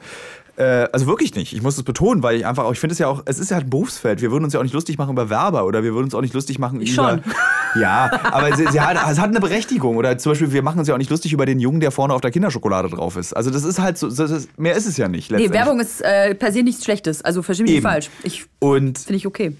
Äh, 0.57 0.87
also 0.93 1.07
wirklich 1.07 1.35
nicht. 1.35 1.53
Ich 1.53 1.63
muss 1.63 1.77
es 1.77 1.83
betonen, 1.83 2.23
weil 2.23 2.37
ich 2.37 2.47
einfach 2.47 2.65
auch, 2.65 2.73
ich 2.73 2.79
finde 2.79 2.93
es 2.93 2.99
ja 3.01 3.09
auch, 3.09 3.23
es 3.25 3.41
ist 3.41 3.51
ja 3.51 3.57
halt 3.57 3.67
ein 3.67 3.71
Berufsfeld. 3.71 4.23
Wir 4.23 4.31
würden 4.31 4.45
uns 4.45 4.53
ja 4.53 4.61
auch 4.61 4.65
nicht 4.65 4.73
lustig 4.75 4.99
machen 4.99 5.11
über 5.13 5.31
Werber 5.31 5.65
oder 5.67 5.83
wir 5.83 5.95
würden 5.95 6.05
uns 6.05 6.15
auch 6.15 6.21
nicht 6.21 6.35
lustig 6.35 6.59
machen 6.61 6.81
Ich 6.81 6.93
über. 6.95 7.11
schon. 7.11 7.23
Ja, 7.77 8.09
aber 8.31 8.57
sie, 8.57 8.69
sie 8.71 8.81
hat, 8.81 8.97
es 9.11 9.19
hat 9.19 9.31
eine 9.31 9.41
Berechtigung. 9.41 9.97
Oder 9.97 10.17
zum 10.17 10.31
Beispiel, 10.31 10.53
wir 10.53 10.63
machen 10.63 10.79
uns 10.79 10.87
ja 10.87 10.95
auch 10.95 10.99
nicht 10.99 11.11
lustig 11.11 11.33
über 11.33 11.45
den 11.45 11.59
Jungen, 11.59 11.81
der 11.81 11.91
vorne 11.91 12.15
auf 12.15 12.21
der 12.21 12.31
Kinderschokolade 12.31 12.89
drauf 12.89 13.17
ist. 13.17 13.33
Also 13.33 13.51
das 13.51 13.65
ist 13.65 13.81
halt 13.81 13.99
so, 13.99 14.07
ist, 14.07 14.57
mehr 14.57 14.77
ist 14.77 14.87
es 14.87 14.97
ja 14.97 15.09
nicht. 15.09 15.33
Nee. 15.33 15.51
Werbung 15.51 15.81
ist 15.81 16.01
äh, 16.01 16.37
per 16.37 16.53
se 16.53 16.63
nichts 16.63 16.85
Schlechtes. 16.85 17.23
Also 17.23 17.43
verstehe 17.43 17.65
mich 17.65 17.75
nicht 17.75 17.83
falsch. 17.83 18.11
Ich 18.23 18.47
Und 18.61 18.99
finde 19.01 19.17
ich 19.17 19.27
okay. 19.27 19.57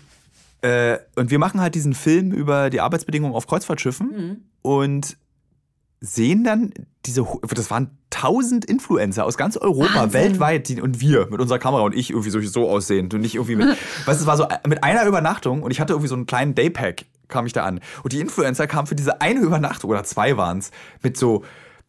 Äh, 0.65 0.99
und 1.17 1.31
wir 1.31 1.39
machen 1.39 1.61
halt 1.61 1.75
diesen 1.75 1.93
Film 1.93 2.33
über 2.33 2.71
die 2.71 2.81
Arbeitsbedingungen 2.81 3.35
auf 3.35 3.47
Kreuzfahrtschiffen. 3.47 4.09
Mhm. 4.09 4.37
Und 4.63 5.19
sehen 6.01 6.43
dann 6.45 6.73
diese, 7.07 7.27
das 7.55 7.71
waren 7.71 7.99
tausend 8.11 8.65
Influencer 8.65 9.27
aus 9.27 9.37
ganz 9.37 9.59
Europa, 9.59 9.95
Wahnsinn. 9.95 10.21
weltweit, 10.21 10.69
die, 10.69 10.81
und 10.81 11.01
wir 11.01 11.27
mit 11.31 11.41
unserer 11.41 11.59
Kamera 11.59 11.83
und 11.83 11.95
ich 11.95 12.11
irgendwie 12.11 12.31
so, 12.31 12.41
so 12.41 12.69
aussehend 12.69 13.15
und 13.15 13.21
nicht 13.21 13.35
irgendwie 13.35 13.57
mit, 13.57 13.69
weißt 14.07 14.21
du, 14.21 14.23
es 14.23 14.27
war 14.27 14.37
so 14.37 14.47
mit 14.67 14.85
einer 14.85 15.05
Übernachtung 15.07 15.63
und 15.63 15.71
ich 15.71 15.81
hatte 15.81 15.95
irgendwie 15.95 16.09
so 16.09 16.15
einen 16.15 16.27
kleinen 16.27 16.55
Daypack, 16.55 17.07
kam 17.29 17.47
ich 17.47 17.53
da 17.53 17.65
an. 17.65 17.81
Und 18.03 18.13
die 18.13 18.21
Influencer 18.21 18.67
kamen 18.67 18.87
für 18.87 18.95
diese 18.95 19.21
eine 19.21 19.41
Übernachtung, 19.41 19.91
oder 19.91 20.05
zwei 20.05 20.37
waren 20.37 20.59
es, 20.59 20.71
mit 21.03 21.17
so 21.17 21.43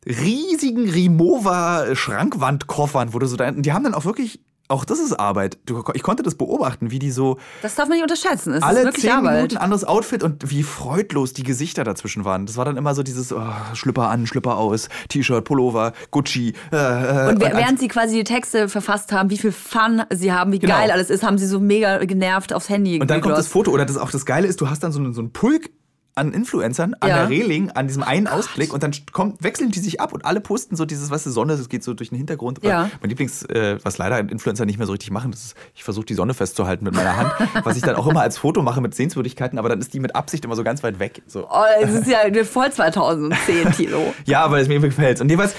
riesigen 0.05 0.89
Rimowa-Schrankwandkoffern, 0.89 3.13
wo 3.13 3.19
du 3.19 3.27
so 3.27 3.37
da, 3.37 3.51
die 3.51 3.73
haben 3.73 3.83
dann 3.83 3.93
auch 3.93 4.05
wirklich 4.05 4.39
auch 4.67 4.83
das 4.85 4.99
ist 4.99 5.13
Arbeit. 5.13 5.57
Du, 5.65 5.83
ich 5.93 6.01
konnte 6.03 6.23
das 6.23 6.35
beobachten, 6.35 6.89
wie 6.91 6.99
die 6.99 7.11
so 7.11 7.37
Das 7.61 7.75
darf 7.75 7.87
man 7.87 7.97
nicht 7.97 8.03
unterschätzen. 8.03 8.53
Es 8.53 8.63
alle 8.63 8.91
zehn 8.93 9.11
Arbeit. 9.11 9.35
Minuten 9.35 9.57
anderes 9.57 9.83
Outfit 9.83 10.23
und 10.23 10.49
wie 10.49 10.63
freudlos 10.63 11.33
die 11.33 11.43
Gesichter 11.43 11.83
dazwischen 11.83 12.25
waren. 12.25 12.45
Das 12.45 12.57
war 12.57 12.65
dann 12.65 12.75
immer 12.77 12.95
so 12.95 13.03
dieses 13.03 13.31
oh, 13.31 13.41
Schlüpper 13.73 14.09
an, 14.09 14.25
Schlüpper 14.27 14.57
aus, 14.57 14.89
T-Shirt, 15.09 15.43
Pullover, 15.43 15.93
Gucci. 16.11 16.53
Äh, 16.71 16.75
äh, 16.75 17.29
Und 17.29 17.43
als- 17.43 17.55
während 17.55 17.79
sie 17.79 17.87
quasi 17.87 18.15
die 18.17 18.23
Texte 18.23 18.67
verfasst 18.69 19.11
haben, 19.11 19.29
wie 19.29 19.37
viel 19.37 19.51
Fun 19.51 20.03
sie 20.11 20.31
haben, 20.33 20.51
wie 20.51 20.59
Genau. 20.59 20.75
geil 20.75 20.89
alles 20.91 21.09
ist, 21.09 21.23
haben 21.23 21.37
sie 21.37 21.45
so 21.47 21.59
mega 21.59 21.99
genervt 22.05 22.51
aufs 22.53 22.69
Handy 22.69 22.99
und 22.99 23.09
dann 23.09 23.21
kommt 23.21 23.37
das. 23.37 23.47
Foto, 23.47 23.71
oder 23.71 23.85
das 23.85 23.97
auch 23.97 24.09
das 24.11 24.25
Geile 24.25 24.47
ist, 24.47 24.61
du 24.61 24.69
hast 24.69 24.83
dann 24.83 24.91
so, 24.91 24.99
einen- 24.99 25.13
so 25.13 25.21
einen 25.21 25.31
Pulk 25.31 25.69
an 26.17 26.31
Influencern 26.33 26.95
an 27.01 27.09
Ja. 27.09 27.17
der 27.17 27.29
Reling, 27.29 27.71
an 27.71 27.87
diesem 27.87 28.01
einen 28.01 28.27
Ausblick 28.27 28.73
und 28.73 28.81
dann 28.83 28.91
kommt, 29.11 29.43
wechseln 29.43 29.71
die 29.71 29.79
sich 29.79 29.99
ab 29.99 30.13
und 30.13 30.23
alle 30.23 30.39
posten 30.39 30.77
so 30.77 30.85
dieses, 30.85 31.09
weißt 31.11 31.25
du, 31.25 31.29
Sonne, 31.29 31.57
das 31.57 31.67
geht 31.67 31.83
so 31.83 31.93
durch 31.93 32.09
den 32.09 32.17
Hintergrund. 32.17 32.63
Ja. 32.63 32.89
Mein 33.01 33.09
Lieblings, 33.09 33.43
äh, 33.43 33.77
was 33.83 33.97
leider 33.97 34.17
Influencer 34.19 34.65
nicht 34.65 34.77
mehr 34.77 34.87
so 34.87 34.93
richtig 34.93 35.11
machen, 35.11 35.31
das 35.31 35.43
ist, 35.47 35.55
ich 35.73 35.83
versuche 35.83 36.05
die 36.05 36.13
Sonne 36.13 36.33
festzuhalten 36.33 36.85
mit 36.85 36.95
meiner 36.95 37.17
Hand, 37.17 37.31
was 37.65 37.75
ich 37.75 37.83
dann 37.83 37.95
auch 37.95 38.07
immer 38.07 38.21
als 38.21 38.37
Foto 38.37 38.61
mache 38.61 38.79
mit 38.79 38.95
Sehenswürdigkeiten, 38.95 39.59
aber 39.59 39.67
dann 39.67 39.79
ist 39.79 39.93
die 39.93 39.99
mit 39.99 40.15
Absicht 40.15 40.45
immer 40.45 40.55
so 40.55 40.63
ganz 40.63 40.83
weit 40.83 40.99
weg. 40.99 41.21
So. 41.27 41.47
Oh, 41.49 41.63
es 41.81 41.91
ist 41.93 42.07
ja 42.07 42.19
voll 42.45 42.71
2010, 42.71 43.71
Tilo. 43.73 44.13
Ja, 44.25 44.43
aber 44.45 44.59
es 44.61 44.67
mir 44.69 44.79
gefällt. 44.79 45.19
Und 45.19 45.29
jeweils, 45.29 45.53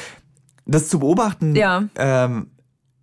das 0.65 0.89
zu 0.89 0.99
beobachten, 1.01 1.55
Ja. 1.55 1.85
ähm, 1.97 2.49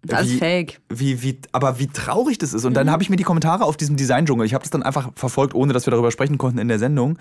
Das 0.06 0.26
ist 0.26 0.34
wie, 0.34 0.38
fake. 0.38 0.82
Wie, 0.90 1.22
wie, 1.24 1.40
aber 1.54 1.80
wie 1.80 1.88
traurig 1.88 2.38
das 2.38 2.54
ist. 2.54 2.66
Und 2.66 2.72
Mhm. 2.72 2.76
dann 2.76 2.92
habe 2.92 3.02
ich 3.04 3.10
mir 3.10 3.16
die 3.16 3.24
Kommentare 3.24 3.64
auf 3.64 3.78
diesem 3.78 3.96
Design-Dschungel, 3.96 4.46
ich 4.46 4.54
habe 4.54 4.64
das 4.64 4.70
dann 4.72 4.84
einfach 4.84 5.10
verfolgt, 5.16 5.54
ohne 5.56 5.72
dass 5.74 5.86
wir 5.88 5.92
darüber 5.92 6.12
sprechen 6.12 6.38
konnten 6.38 6.60
in 6.60 6.68
der 6.68 6.80
Sendung. 6.80 7.18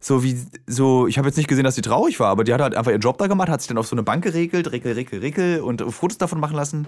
So 0.00 0.22
wie, 0.22 0.38
so, 0.66 1.06
ich 1.06 1.18
habe 1.18 1.28
jetzt 1.28 1.36
nicht 1.36 1.48
gesehen, 1.48 1.64
dass 1.64 1.74
sie 1.74 1.82
traurig 1.82 2.20
war, 2.20 2.28
aber 2.28 2.44
die 2.44 2.52
hat 2.52 2.60
halt 2.60 2.74
einfach 2.74 2.90
ihren 2.90 3.00
Job 3.00 3.18
da 3.18 3.26
gemacht, 3.26 3.48
hat 3.48 3.60
sich 3.60 3.68
dann 3.68 3.78
auf 3.78 3.86
so 3.86 3.94
eine 3.96 4.02
Bank 4.02 4.22
geregelt, 4.24 4.70
Rickel, 4.72 4.92
Rickel, 4.92 5.20
Rickel 5.20 5.60
und 5.60 5.82
Fotos 5.92 6.18
davon 6.18 6.38
machen 6.40 6.54
lassen. 6.56 6.86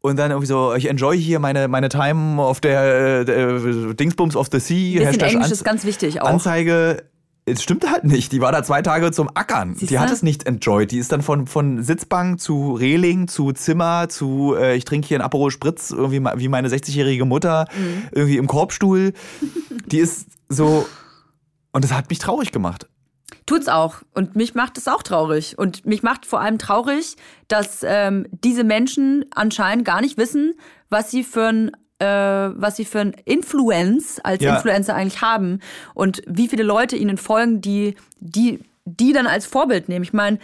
Und 0.00 0.16
dann 0.18 0.30
irgendwie 0.32 0.46
so, 0.48 0.74
ich 0.74 0.88
enjoy 0.88 1.16
hier 1.16 1.38
meine, 1.38 1.68
meine 1.68 1.88
Time 1.88 2.42
auf 2.42 2.60
der, 2.60 3.20
äh, 3.20 3.24
der 3.24 3.94
Dingsbums 3.94 4.34
of 4.34 4.48
the 4.50 4.58
Sea. 4.58 4.76
Bisschen 4.98 5.06
Hashtag 5.06 5.28
Englisch 5.30 5.44
Anz- 5.44 5.52
ist 5.52 5.64
ganz 5.64 5.84
wichtig 5.84 6.20
auch. 6.22 6.26
Anzeige. 6.26 7.04
Es 7.44 7.60
stimmt 7.62 7.90
halt 7.90 8.04
nicht. 8.04 8.30
Die 8.30 8.40
war 8.40 8.52
da 8.52 8.62
zwei 8.62 8.82
Tage 8.82 9.10
zum 9.10 9.28
Ackern. 9.34 9.74
Siehst 9.74 9.90
die 9.90 9.98
hat 9.98 10.10
es 10.12 10.22
nicht 10.22 10.46
enjoyed. 10.46 10.92
Die 10.92 10.98
ist 10.98 11.10
dann 11.10 11.22
von, 11.22 11.48
von 11.48 11.82
Sitzbank 11.82 12.38
zu 12.40 12.74
Reling 12.74 13.26
zu 13.26 13.50
Zimmer 13.52 14.08
zu 14.08 14.54
äh, 14.56 14.76
ich 14.76 14.84
trinke 14.84 15.08
hier 15.08 15.16
einen 15.16 15.24
Aperol 15.24 15.50
Spritz, 15.50 15.90
irgendwie 15.90 16.20
wie 16.36 16.48
meine 16.48 16.68
60-jährige 16.68 17.24
Mutter, 17.24 17.66
Mhm. 17.76 18.04
irgendwie 18.12 18.36
im 18.36 18.46
Korbstuhl. 18.46 19.12
Die 19.86 19.98
ist 19.98 20.26
so. 20.48 20.86
Und 21.72 21.82
das 21.84 21.92
hat 21.92 22.10
mich 22.10 22.20
traurig 22.20 22.52
gemacht. 22.52 22.86
Tut's 23.46 23.66
auch. 23.66 24.02
Und 24.14 24.36
mich 24.36 24.54
macht 24.54 24.78
es 24.78 24.86
auch 24.86 25.02
traurig. 25.02 25.58
Und 25.58 25.84
mich 25.84 26.04
macht 26.04 26.26
vor 26.26 26.40
allem 26.40 26.58
traurig, 26.58 27.16
dass 27.48 27.80
ähm, 27.82 28.26
diese 28.44 28.62
Menschen 28.62 29.24
anscheinend 29.34 29.84
gar 29.84 30.00
nicht 30.00 30.16
wissen, 30.16 30.54
was 30.90 31.10
sie 31.10 31.24
für 31.24 31.48
ein 31.48 31.72
äh, 32.02 32.50
was 32.60 32.76
sie 32.76 32.84
für 32.84 33.00
ein 33.00 33.14
Influence 33.24 34.18
als 34.24 34.42
Ja. 34.42 34.56
Influencer 34.56 34.94
eigentlich 34.94 35.22
haben 35.22 35.60
und 35.94 36.22
wie 36.26 36.48
viele 36.48 36.62
Leute 36.64 36.96
ihnen 36.96 37.16
folgen, 37.16 37.60
die 37.60 37.94
die 38.20 38.60
die 38.84 39.12
dann 39.12 39.28
als 39.28 39.46
Vorbild 39.46 39.88
nehmen. 39.88 40.02
Ich 40.02 40.12
meine, 40.12 40.38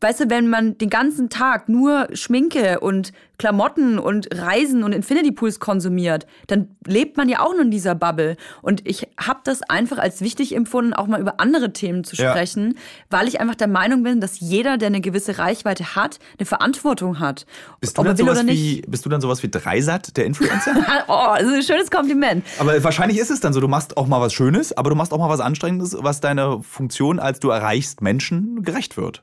weißt 0.00 0.20
du, 0.20 0.30
wenn 0.30 0.48
man 0.48 0.76
den 0.78 0.90
ganzen 0.90 1.30
Tag 1.30 1.68
nur 1.68 2.08
Schminke 2.12 2.80
und 2.80 3.12
Klamotten 3.38 3.98
und 3.98 4.28
Reisen 4.34 4.82
und 4.82 4.92
Infinity 4.92 5.30
Pools 5.30 5.60
konsumiert, 5.60 6.26
dann 6.46 6.68
lebt 6.86 7.16
man 7.18 7.28
ja 7.28 7.40
auch 7.40 7.52
nur 7.52 7.62
in 7.62 7.70
dieser 7.70 7.94
Bubble. 7.94 8.36
Und 8.62 8.86
ich 8.88 9.08
habe 9.20 9.40
das 9.44 9.62
einfach 9.62 9.98
als 9.98 10.20
wichtig 10.22 10.54
empfunden, 10.54 10.94
auch 10.94 11.06
mal 11.06 11.20
über 11.20 11.38
andere 11.38 11.72
Themen 11.72 12.02
zu 12.04 12.16
Ja. 12.16 12.30
sprechen, 12.30 12.78
weil 13.10 13.28
ich 13.28 13.40
einfach 13.40 13.54
der 13.54 13.68
Meinung 13.68 14.02
bin, 14.02 14.20
dass 14.20 14.40
jeder, 14.40 14.78
der 14.78 14.86
eine 14.88 15.00
gewisse 15.02 15.38
Reichweite 15.38 15.96
hat, 15.96 16.18
eine 16.38 16.46
Verantwortung 16.46 17.18
hat. 17.20 17.44
Bist 17.80 17.96
du, 17.98 18.00
Ob 18.00 18.06
dann 18.06 18.16
sowas 18.16 18.46
wie, 18.46 18.82
bist 18.88 19.04
du 19.04 19.08
dann 19.10 19.20
sowas 19.20 19.42
wie 19.42 19.50
Dreisat, 19.50 20.16
der 20.16 20.24
Influencer? 20.26 20.74
Oh, 21.08 21.34
das 21.38 21.46
ist 21.46 21.54
ein 21.54 21.62
schönes 21.62 21.90
Kompliment. 21.90 22.44
aber 22.58 22.82
wahrscheinlich 22.82 23.18
ist 23.18 23.30
es 23.30 23.40
dann 23.40 23.52
so, 23.52 23.60
du 23.60 23.68
machst 23.68 23.96
auch 23.96 24.06
mal 24.06 24.20
was 24.20 24.32
Schönes, 24.32 24.76
aber 24.76 24.90
du 24.90 24.96
machst 24.96 25.12
auch 25.12 25.18
mal 25.18 25.28
was 25.28 25.40
Anstrengendes, 25.40 25.96
was 26.00 26.20
deiner 26.20 26.62
Funktion, 26.62 27.18
als 27.18 27.38
du 27.40 27.50
erreichst 27.50 28.00
Menschen, 28.02 28.62
gerecht 28.62 28.96
wird. 28.96 29.22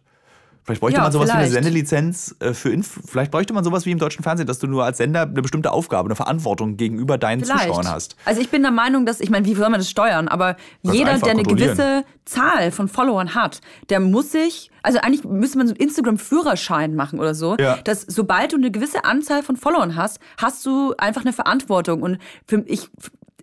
Vielleicht 0.66 0.80
bräuchte 0.82 0.98
Ja, 0.98 1.04
man 1.04 1.12
sowas 1.12 1.28
wie 1.28 1.32
eine 1.32 1.42
vielleicht. 1.48 1.54
Sendelizenz 1.54 2.36
äh, 2.40 2.54
für 2.54 2.70
Inf 2.70 3.00
Vielleicht 3.06 3.32
bräuchte 3.32 3.54
man 3.54 3.64
sowas 3.64 3.86
wie 3.86 3.92
im 3.92 4.00
deutschen 4.00 4.24
Fernsehen, 4.24 4.48
dass 4.48 4.60
du 4.60 4.68
nur 4.68 4.86
als 4.86 4.98
Sender 4.98 5.24
eine 5.24 5.42
bestimmte 5.42 5.72
Aufgabe, 5.72 6.08
eine 6.08 6.16
Verantwortung 6.16 6.78
gegenüber 6.78 7.18
deinen 7.18 7.44
Vielleicht. 7.44 7.68
Zuschauern 7.68 7.90
hast. 7.90 8.16
Also 8.26 8.40
ich 8.42 8.50
bin 8.50 8.62
der 8.62 8.72
Meinung, 8.72 9.06
dass, 9.06 9.20
ich 9.20 9.30
meine, 9.30 9.46
wie 9.46 9.56
soll 9.56 9.70
man 9.70 9.80
das 9.80 9.90
steuern? 9.90 10.28
Aber 10.30 10.56
Das 10.84 10.94
jeder, 10.96 11.18
der 11.18 11.32
eine 11.32 11.44
gewisse 11.44 12.06
Zahl 12.26 12.72
von 12.72 12.88
Followern 12.88 13.36
hat, 13.36 13.60
der 13.90 14.00
muss 14.00 14.32
sich, 14.32 14.72
also 14.84 15.00
eigentlich 15.00 15.26
müsste 15.26 15.58
man 15.58 15.68
so 15.68 15.74
einen 15.74 15.82
Instagram-Führerschein 15.82 16.96
machen 16.96 17.20
oder 17.20 17.36
so, 17.36 17.58
Ja. 17.60 17.78
dass 17.84 18.02
sobald 18.02 18.54
du 18.54 18.58
eine 18.58 18.72
gewisse 18.72 19.04
Anzahl 19.06 19.44
von 19.44 19.58
Followern 19.58 19.96
hast, 19.96 20.20
hast 20.38 20.66
du 20.66 20.94
einfach 20.98 21.22
eine 21.24 21.34
Verantwortung. 21.34 22.02
Und 22.02 22.20
für, 22.48 22.64
ich 22.68 22.90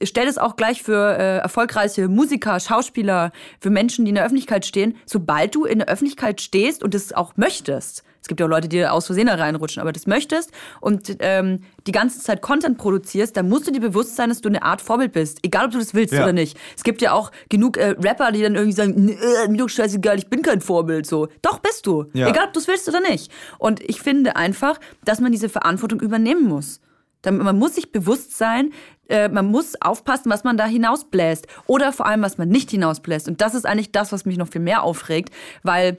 stelle 0.03 0.27
das 0.27 0.39
auch 0.39 0.57
gleich 0.57 0.83
für 0.83 1.17
äh, 1.19 1.39
erfolgreiche 1.39 2.09
Musiker, 2.09 2.59
Schauspieler, 2.61 3.33
für 3.61 3.71
Menschen, 3.71 4.05
die 4.05 4.11
in 4.11 4.15
der 4.15 4.25
Öffentlichkeit 4.25 4.65
stehen. 4.67 4.97
Sobald 5.07 5.55
du 5.55 5.65
in 5.65 5.79
der 5.81 5.89
Öffentlichkeit 5.89 6.41
stehst 6.41 6.83
und 6.83 6.95
das 6.95 7.13
auch 7.13 7.33
möchtest, 7.37 8.03
es 8.23 8.29
gibt 8.29 8.39
ja 8.41 8.45
auch 8.47 8.51
Leute, 8.51 8.69
die 8.69 8.85
aus 8.87 9.07
Versehen 9.07 9.29
da 9.29 9.35
reinrutschen, 9.37 9.81
aber 9.81 9.93
das 9.93 10.07
möchtest 10.07 10.53
und 10.83 11.17
ähm, 11.21 11.61
die 11.87 11.93
ganze 11.93 12.21
Zeit 12.21 12.43
Content 12.43 12.77
produzierst, 12.77 13.35
dann 13.35 13.49
musst 13.49 13.67
du 13.67 13.71
dir 13.73 13.81
bewusst 13.81 14.15
sein, 14.15 14.29
dass 14.29 14.43
du 14.43 14.51
eine 14.51 14.63
Art 14.63 14.83
Vorbild 14.83 15.13
bist. 15.13 15.39
Egal, 15.43 15.65
ob 15.67 15.71
du 15.73 15.79
das 15.79 15.95
willst 15.95 16.13
Ja. 16.13 16.23
oder 16.25 16.35
nicht. 16.35 16.59
Es 16.77 16.83
gibt 16.85 17.01
ja 17.01 17.13
auch 17.13 17.33
genug 17.49 17.79
äh, 17.79 17.95
Rapper, 17.99 18.31
die 18.31 18.43
dann 18.43 18.55
irgendwie 18.57 18.77
sagen, 18.77 18.93
"Nee, 18.97 19.13
äh, 19.45 19.49
mir 19.49 19.57
doch 19.57 19.71
scheißegal, 19.71 20.19
ich 20.19 20.27
bin 20.29 20.43
kein 20.43 20.61
Vorbild. 20.61 21.07
So, 21.07 21.29
doch 21.41 21.61
bist 21.61 21.87
du. 21.87 22.05
Ja. 22.13 22.29
Egal, 22.29 22.49
ob 22.49 22.53
du 22.53 22.61
es 22.61 22.69
willst 22.69 22.87
oder 22.91 23.01
nicht. 23.01 23.33
Und 23.59 23.81
ich 23.81 24.03
finde 24.03 24.37
einfach, 24.37 24.79
dass 25.05 25.21
man 25.21 25.33
diese 25.33 25.49
Verantwortung 25.49 26.01
übernehmen 26.01 26.47
muss. 26.47 26.81
Man 27.25 27.59
muss 27.59 27.75
sich 27.75 27.93
bewusst 27.93 28.37
sein, 28.37 28.73
äh, 29.09 29.29
man 29.29 29.47
muss 29.47 29.81
aufpassen, 29.81 30.31
was 30.31 30.45
man 30.45 30.57
da 30.57 30.67
hinausbläst. 30.67 31.47
Oder 31.67 31.93
vor 31.93 32.07
allem, 32.07 32.23
was 32.23 32.39
man 32.39 32.49
nicht 32.49 32.71
hinausbläst. 32.71 33.29
Und 33.29 33.41
das 33.41 33.55
ist 33.55 33.67
eigentlich 33.67 33.93
das, 33.93 34.13
was 34.13 34.25
mich 34.25 34.39
noch 34.39 34.49
viel 34.49 34.61
mehr 34.61 34.83
aufregt, 34.83 35.35
weil 35.63 35.99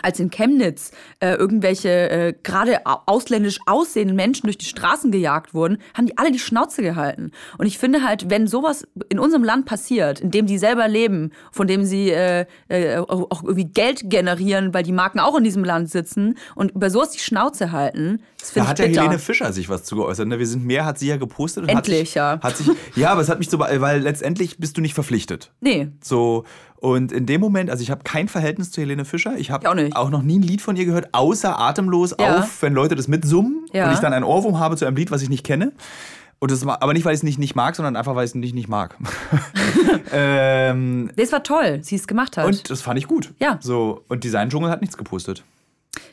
als 0.00 0.18
in 0.20 0.30
Chemnitz 0.30 0.90
äh, 1.20 1.34
irgendwelche 1.34 1.90
äh, 2.10 2.34
gerade 2.42 2.86
au- 2.86 3.00
ausländisch 3.06 3.58
aussehenden 3.66 4.16
Menschen 4.16 4.46
durch 4.46 4.56
die 4.56 4.64
Straßen 4.64 5.10
gejagt 5.10 5.52
wurden, 5.52 5.78
haben 5.94 6.06
die 6.06 6.16
alle 6.16 6.32
die 6.32 6.38
Schnauze 6.38 6.80
gehalten. 6.82 7.30
Und 7.58 7.66
ich 7.66 7.78
finde 7.78 8.02
halt, 8.02 8.30
wenn 8.30 8.46
sowas 8.46 8.86
in 9.10 9.18
unserem 9.18 9.44
Land 9.44 9.66
passiert, 9.66 10.20
in 10.20 10.30
dem 10.30 10.48
sie 10.48 10.56
selber 10.56 10.88
leben, 10.88 11.30
von 11.50 11.66
dem 11.66 11.84
sie 11.84 12.10
äh, 12.10 12.46
äh, 12.68 12.96
auch 12.96 13.42
irgendwie 13.42 13.66
Geld 13.66 14.08
generieren, 14.08 14.72
weil 14.72 14.82
die 14.82 14.92
Marken 14.92 15.20
auch 15.20 15.36
in 15.36 15.44
diesem 15.44 15.62
Land 15.64 15.90
sitzen 15.90 16.38
und 16.54 16.70
über 16.70 16.88
sowas 16.88 17.10
die 17.10 17.18
Schnauze 17.18 17.70
halten, 17.72 18.22
das 18.40 18.48
Da 18.48 18.52
finde 18.54 18.64
ich 18.64 18.70
hat 18.70 18.78
ja 18.78 18.86
bitter. 18.86 19.00
Helene 19.02 19.18
Fischer 19.18 19.52
sich 19.52 19.68
was 19.68 19.84
zu 19.84 19.96
geäußert. 19.96 20.26
Ne? 20.26 20.38
Wir 20.38 20.46
sind 20.46 20.64
mehr, 20.64 20.84
hat 20.86 20.98
sie 20.98 21.08
ja 21.08 21.16
gepostet. 21.18 21.64
Und 21.64 21.68
Endlich, 21.68 21.98
hat 22.00 22.06
sich, 22.06 22.14
ja. 22.14 22.40
Hat 22.42 22.56
sich, 22.56 22.70
ja, 22.96 23.10
aber 23.10 23.20
es 23.20 23.28
hat 23.28 23.38
mich 23.38 23.50
so, 23.50 23.58
weil 23.58 24.00
letztendlich 24.00 24.56
bist 24.58 24.76
du 24.76 24.80
nicht 24.80 24.94
verpflichtet. 24.94 25.52
nee, 25.60 25.88
So, 26.02 26.44
und 26.82 27.12
in 27.12 27.26
dem 27.26 27.40
Moment, 27.40 27.70
also 27.70 27.82
ich 27.82 27.90
habe 27.90 28.02
kein 28.04 28.28
Verhältnis 28.28 28.70
zu 28.72 28.80
Helene 28.80 29.04
Fischer. 29.04 29.34
Ich 29.38 29.50
auch 29.52 29.62
habe 29.64 29.74
nicht. 29.82 29.96
auch 29.96 30.10
noch 30.10 30.22
nie 30.22 30.38
ein 30.38 30.42
Lied 30.42 30.60
von 30.60 30.76
ihr 30.76 30.84
gehört, 30.84 31.08
außer 31.12 31.58
atemlos 31.58 32.14
Ja. 32.20 32.38
auf, 32.40 32.60
wenn 32.60 32.74
Leute 32.74 32.96
das 32.96 33.06
mitsummen 33.08 33.66
Ja. 33.72 33.86
und 33.86 33.94
ich 33.94 34.00
dann 34.00 34.12
ein 34.12 34.24
Ohrwurm 34.24 34.58
habe 34.58 34.76
zu 34.76 34.84
einem 34.84 34.96
Lied, 34.96 35.10
was 35.10 35.22
ich 35.22 35.28
nicht 35.30 35.44
kenne. 35.44 35.72
Und 36.40 36.50
das, 36.50 36.66
aber 36.66 36.92
nicht, 36.92 37.04
weil 37.04 37.12
ich 37.14 37.18
es 37.20 37.22
nicht, 37.22 37.38
nicht 37.38 37.54
mag, 37.54 37.76
sondern 37.76 37.94
einfach, 37.94 38.16
weil 38.16 38.24
ich 38.24 38.32
es 38.32 38.34
nicht, 38.34 38.52
nicht 38.54 38.68
mag. 38.68 38.96
ähm, 40.12 41.10
das 41.16 41.30
war 41.32 41.42
toll, 41.42 41.78
sie 41.82 41.96
es 41.96 42.06
gemacht 42.06 42.36
hat. 42.36 42.46
und 42.46 42.68
das 42.70 42.82
fand 42.82 42.98
ich 42.98 43.06
gut. 43.06 43.32
Ja. 43.38 43.58
So, 43.62 44.02
und 44.08 44.24
Design 44.24 44.50
Dschungel 44.50 44.70
hat 44.70 44.80
nichts 44.80 44.96
gepostet. 44.96 45.44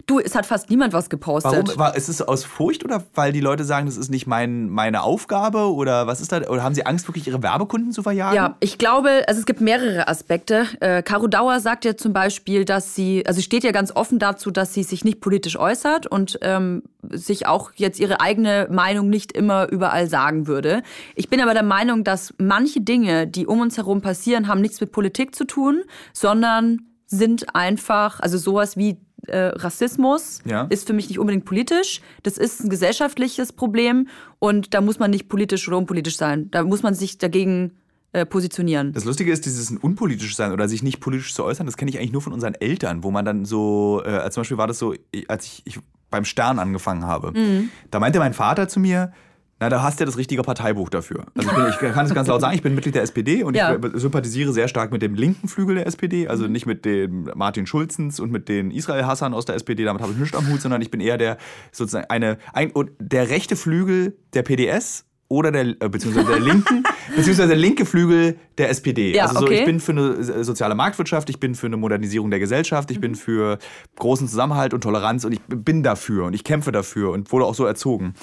Du, 0.09 0.19
es 0.19 0.35
hat 0.35 0.45
fast 0.45 0.69
niemand 0.69 0.93
was 0.93 1.09
gepostet. 1.09 1.51
Warum? 1.51 1.79
War, 1.79 1.95
ist 1.95 2.09
es 2.09 2.21
aus 2.21 2.43
Furcht 2.43 2.83
oder 2.83 3.03
weil 3.13 3.31
die 3.31 3.39
Leute 3.39 3.63
sagen, 3.63 3.85
das 3.85 3.97
ist 3.97 4.09
nicht 4.09 4.27
mein, 4.27 4.69
meine 4.69 5.03
Aufgabe? 5.03 5.73
Oder 5.73 6.07
was 6.07 6.21
ist 6.21 6.31
da? 6.31 6.41
Oder 6.49 6.63
haben 6.63 6.75
sie 6.75 6.85
Angst, 6.85 7.07
wirklich 7.07 7.27
ihre 7.27 7.41
Werbekunden 7.43 7.91
zu 7.91 8.03
verjagen? 8.03 8.35
Ja, 8.35 8.55
ich 8.59 8.77
glaube, 8.77 9.23
also 9.27 9.39
es 9.39 9.45
gibt 9.45 9.61
mehrere 9.61 10.07
Aspekte. 10.07 10.65
Äh, 10.79 11.03
Caro 11.03 11.27
Dauer 11.27 11.59
sagt 11.59 11.85
ja 11.85 11.95
zum 11.95 12.13
Beispiel, 12.13 12.65
dass 12.65 12.95
sie, 12.95 13.25
also 13.25 13.41
steht 13.41 13.63
ja 13.63 13.71
ganz 13.71 13.95
offen 13.95 14.19
dazu, 14.19 14.51
dass 14.51 14.73
sie 14.73 14.83
sich 14.83 15.05
nicht 15.05 15.21
politisch 15.21 15.57
äußert 15.57 16.07
und 16.07 16.39
ähm, 16.41 16.83
sich 17.09 17.47
auch 17.47 17.71
jetzt 17.75 17.99
ihre 17.99 18.19
eigene 18.19 18.67
Meinung 18.69 19.09
nicht 19.09 19.31
immer 19.31 19.69
überall 19.69 20.07
sagen 20.09 20.47
würde. 20.47 20.83
Ich 21.15 21.29
bin 21.29 21.39
aber 21.41 21.53
der 21.53 21.63
Meinung, 21.63 22.03
dass 22.03 22.33
manche 22.37 22.81
Dinge, 22.81 23.27
die 23.27 23.45
um 23.45 23.61
uns 23.61 23.77
herum 23.77 24.01
passieren, 24.01 24.47
haben 24.47 24.61
nichts 24.61 24.81
mit 24.81 24.91
Politik 24.91 25.35
zu 25.35 25.45
tun, 25.45 25.83
sondern 26.13 26.79
sind 27.05 27.55
einfach, 27.55 28.19
also 28.19 28.37
sowas 28.37 28.77
wie 28.77 28.99
äh, 29.29 29.47
Rassismus 29.55 30.41
Ja. 30.45 30.63
ist 30.69 30.87
für 30.87 30.93
mich 30.93 31.07
nicht 31.09 31.19
unbedingt 31.19 31.45
politisch. 31.45 32.01
Das 32.23 32.37
ist 32.37 32.61
ein 32.61 32.69
gesellschaftliches 32.69 33.53
Problem 33.53 34.07
und 34.39 34.73
da 34.73 34.81
muss 34.81 34.99
man 34.99 35.11
nicht 35.11 35.29
politisch 35.29 35.67
oder 35.67 35.77
unpolitisch 35.77 36.17
sein. 36.17 36.49
Da 36.51 36.63
muss 36.63 36.83
man 36.83 36.93
sich 36.93 37.17
dagegen 37.17 37.71
äh, 38.11 38.25
positionieren. 38.25 38.91
Das 38.93 39.05
Lustige 39.05 39.31
ist, 39.31 39.45
dieses 39.45 39.69
unpolitisch 39.71 40.35
sein 40.35 40.51
oder 40.51 40.67
sich 40.67 40.81
nicht 40.83 40.99
politisch 40.99 41.33
zu 41.33 41.43
äußern, 41.43 41.65
das 41.67 41.77
kenne 41.77 41.91
ich 41.91 41.97
eigentlich 41.99 42.11
nur 42.11 42.21
von 42.21 42.33
unseren 42.33 42.55
Eltern, 42.55 43.03
wo 43.03 43.11
man 43.11 43.23
dann 43.23 43.45
so, 43.45 44.01
äh, 44.03 44.29
zum 44.31 44.41
Beispiel 44.41 44.57
war 44.57 44.67
das 44.67 44.79
so, 44.79 44.95
als 45.27 45.45
ich, 45.45 45.61
ich 45.65 45.79
beim 46.09 46.25
Stern 46.25 46.57
angefangen 46.57 47.05
habe. 47.05 47.31
Mhm. 47.39 47.69
Da 47.91 47.99
meinte 47.99 48.17
mein 48.19 48.33
Vater 48.33 48.67
zu 48.67 48.79
mir, 48.79 49.11
na, 49.59 49.67
da 49.69 49.83
hast 49.83 49.99
du 49.99 50.03
ja 50.03 50.05
das 50.05 50.17
richtige 50.17 50.41
Parteibuch 50.41 50.89
dafür. 50.89 51.25
Also 51.35 51.49
ich, 51.49 51.55
bin, 51.55 51.67
ich 51.67 51.93
kann 51.93 52.05
es 52.05 52.13
ganz 52.13 52.27
laut 52.29 52.39
sagen, 52.39 52.55
ich 52.55 52.61
bin 52.61 52.75
Mitglied 52.75 52.95
der 52.95 53.03
SPD 53.03 53.43
und 53.43 53.55
ja. 53.55 53.75
ich 53.75 54.01
sympathisiere 54.01 54.53
sehr 54.53 54.69
stark 54.69 54.91
mit 54.91 55.01
dem 55.01 55.15
linken 55.15 55.49
Flügel 55.49 55.75
der 55.75 55.87
SPD, 55.87 56.27
also 56.27 56.45
mhm. 56.45 56.51
nicht 56.53 56.65
mit 56.65 56.85
dem 56.85 57.29
Martin 57.35 57.65
Schulzens 57.65 58.19
und 58.19 58.31
mit 58.31 58.47
den 58.47 58.71
Israel-Hassern 58.71 59.33
aus 59.33 59.45
der 59.45 59.55
SPD, 59.55 59.83
damit 59.83 60.01
habe 60.01 60.13
ich 60.13 60.17
nichts 60.17 60.37
am 60.37 60.47
Hut, 60.49 60.61
sondern 60.61 60.81
ich 60.81 60.91
bin 60.91 61.01
eher 61.01 61.17
der 61.17 61.37
sozusagen 61.71 62.05
eine, 62.09 62.37
ein, 62.53 62.71
der 62.99 63.29
rechte 63.29 63.57
Flügel 63.57 64.17
der 64.33 64.43
PDS 64.43 65.05
oder 65.27 65.51
der, 65.51 65.61
äh, 65.61 65.89
beziehungsweise 65.89 66.27
der 66.27 66.39
linken, 66.39 66.83
beziehungsweise 67.15 67.49
der 67.49 67.57
linke 67.57 67.85
Flügel 67.85 68.37
der 68.57 68.69
SPD. 68.69 69.13
Ja, 69.13 69.25
also 69.25 69.39
so, 69.39 69.45
okay. 69.45 69.59
ich 69.59 69.65
bin 69.65 69.79
für 69.81 69.91
eine 69.91 70.43
soziale 70.43 70.73
Marktwirtschaft, 70.73 71.29
ich 71.29 71.39
bin 71.39 71.53
für 71.53 71.67
eine 71.67 71.77
Modernisierung 71.77 72.31
der 72.31 72.39
Gesellschaft, 72.39 72.91
ich 72.91 72.97
mhm. 72.97 73.01
bin 73.01 73.15
für 73.15 73.59
großen 73.97 74.27
Zusammenhalt 74.27 74.73
und 74.73 74.81
Toleranz 74.81 75.25
und 75.25 75.33
ich 75.33 75.41
bin 75.47 75.83
dafür 75.83 76.25
und 76.25 76.33
ich 76.33 76.43
kämpfe 76.43 76.71
dafür 76.71 77.11
und 77.11 77.31
wurde 77.31 77.45
auch 77.45 77.55
so 77.55 77.65
erzogen. 77.65 78.13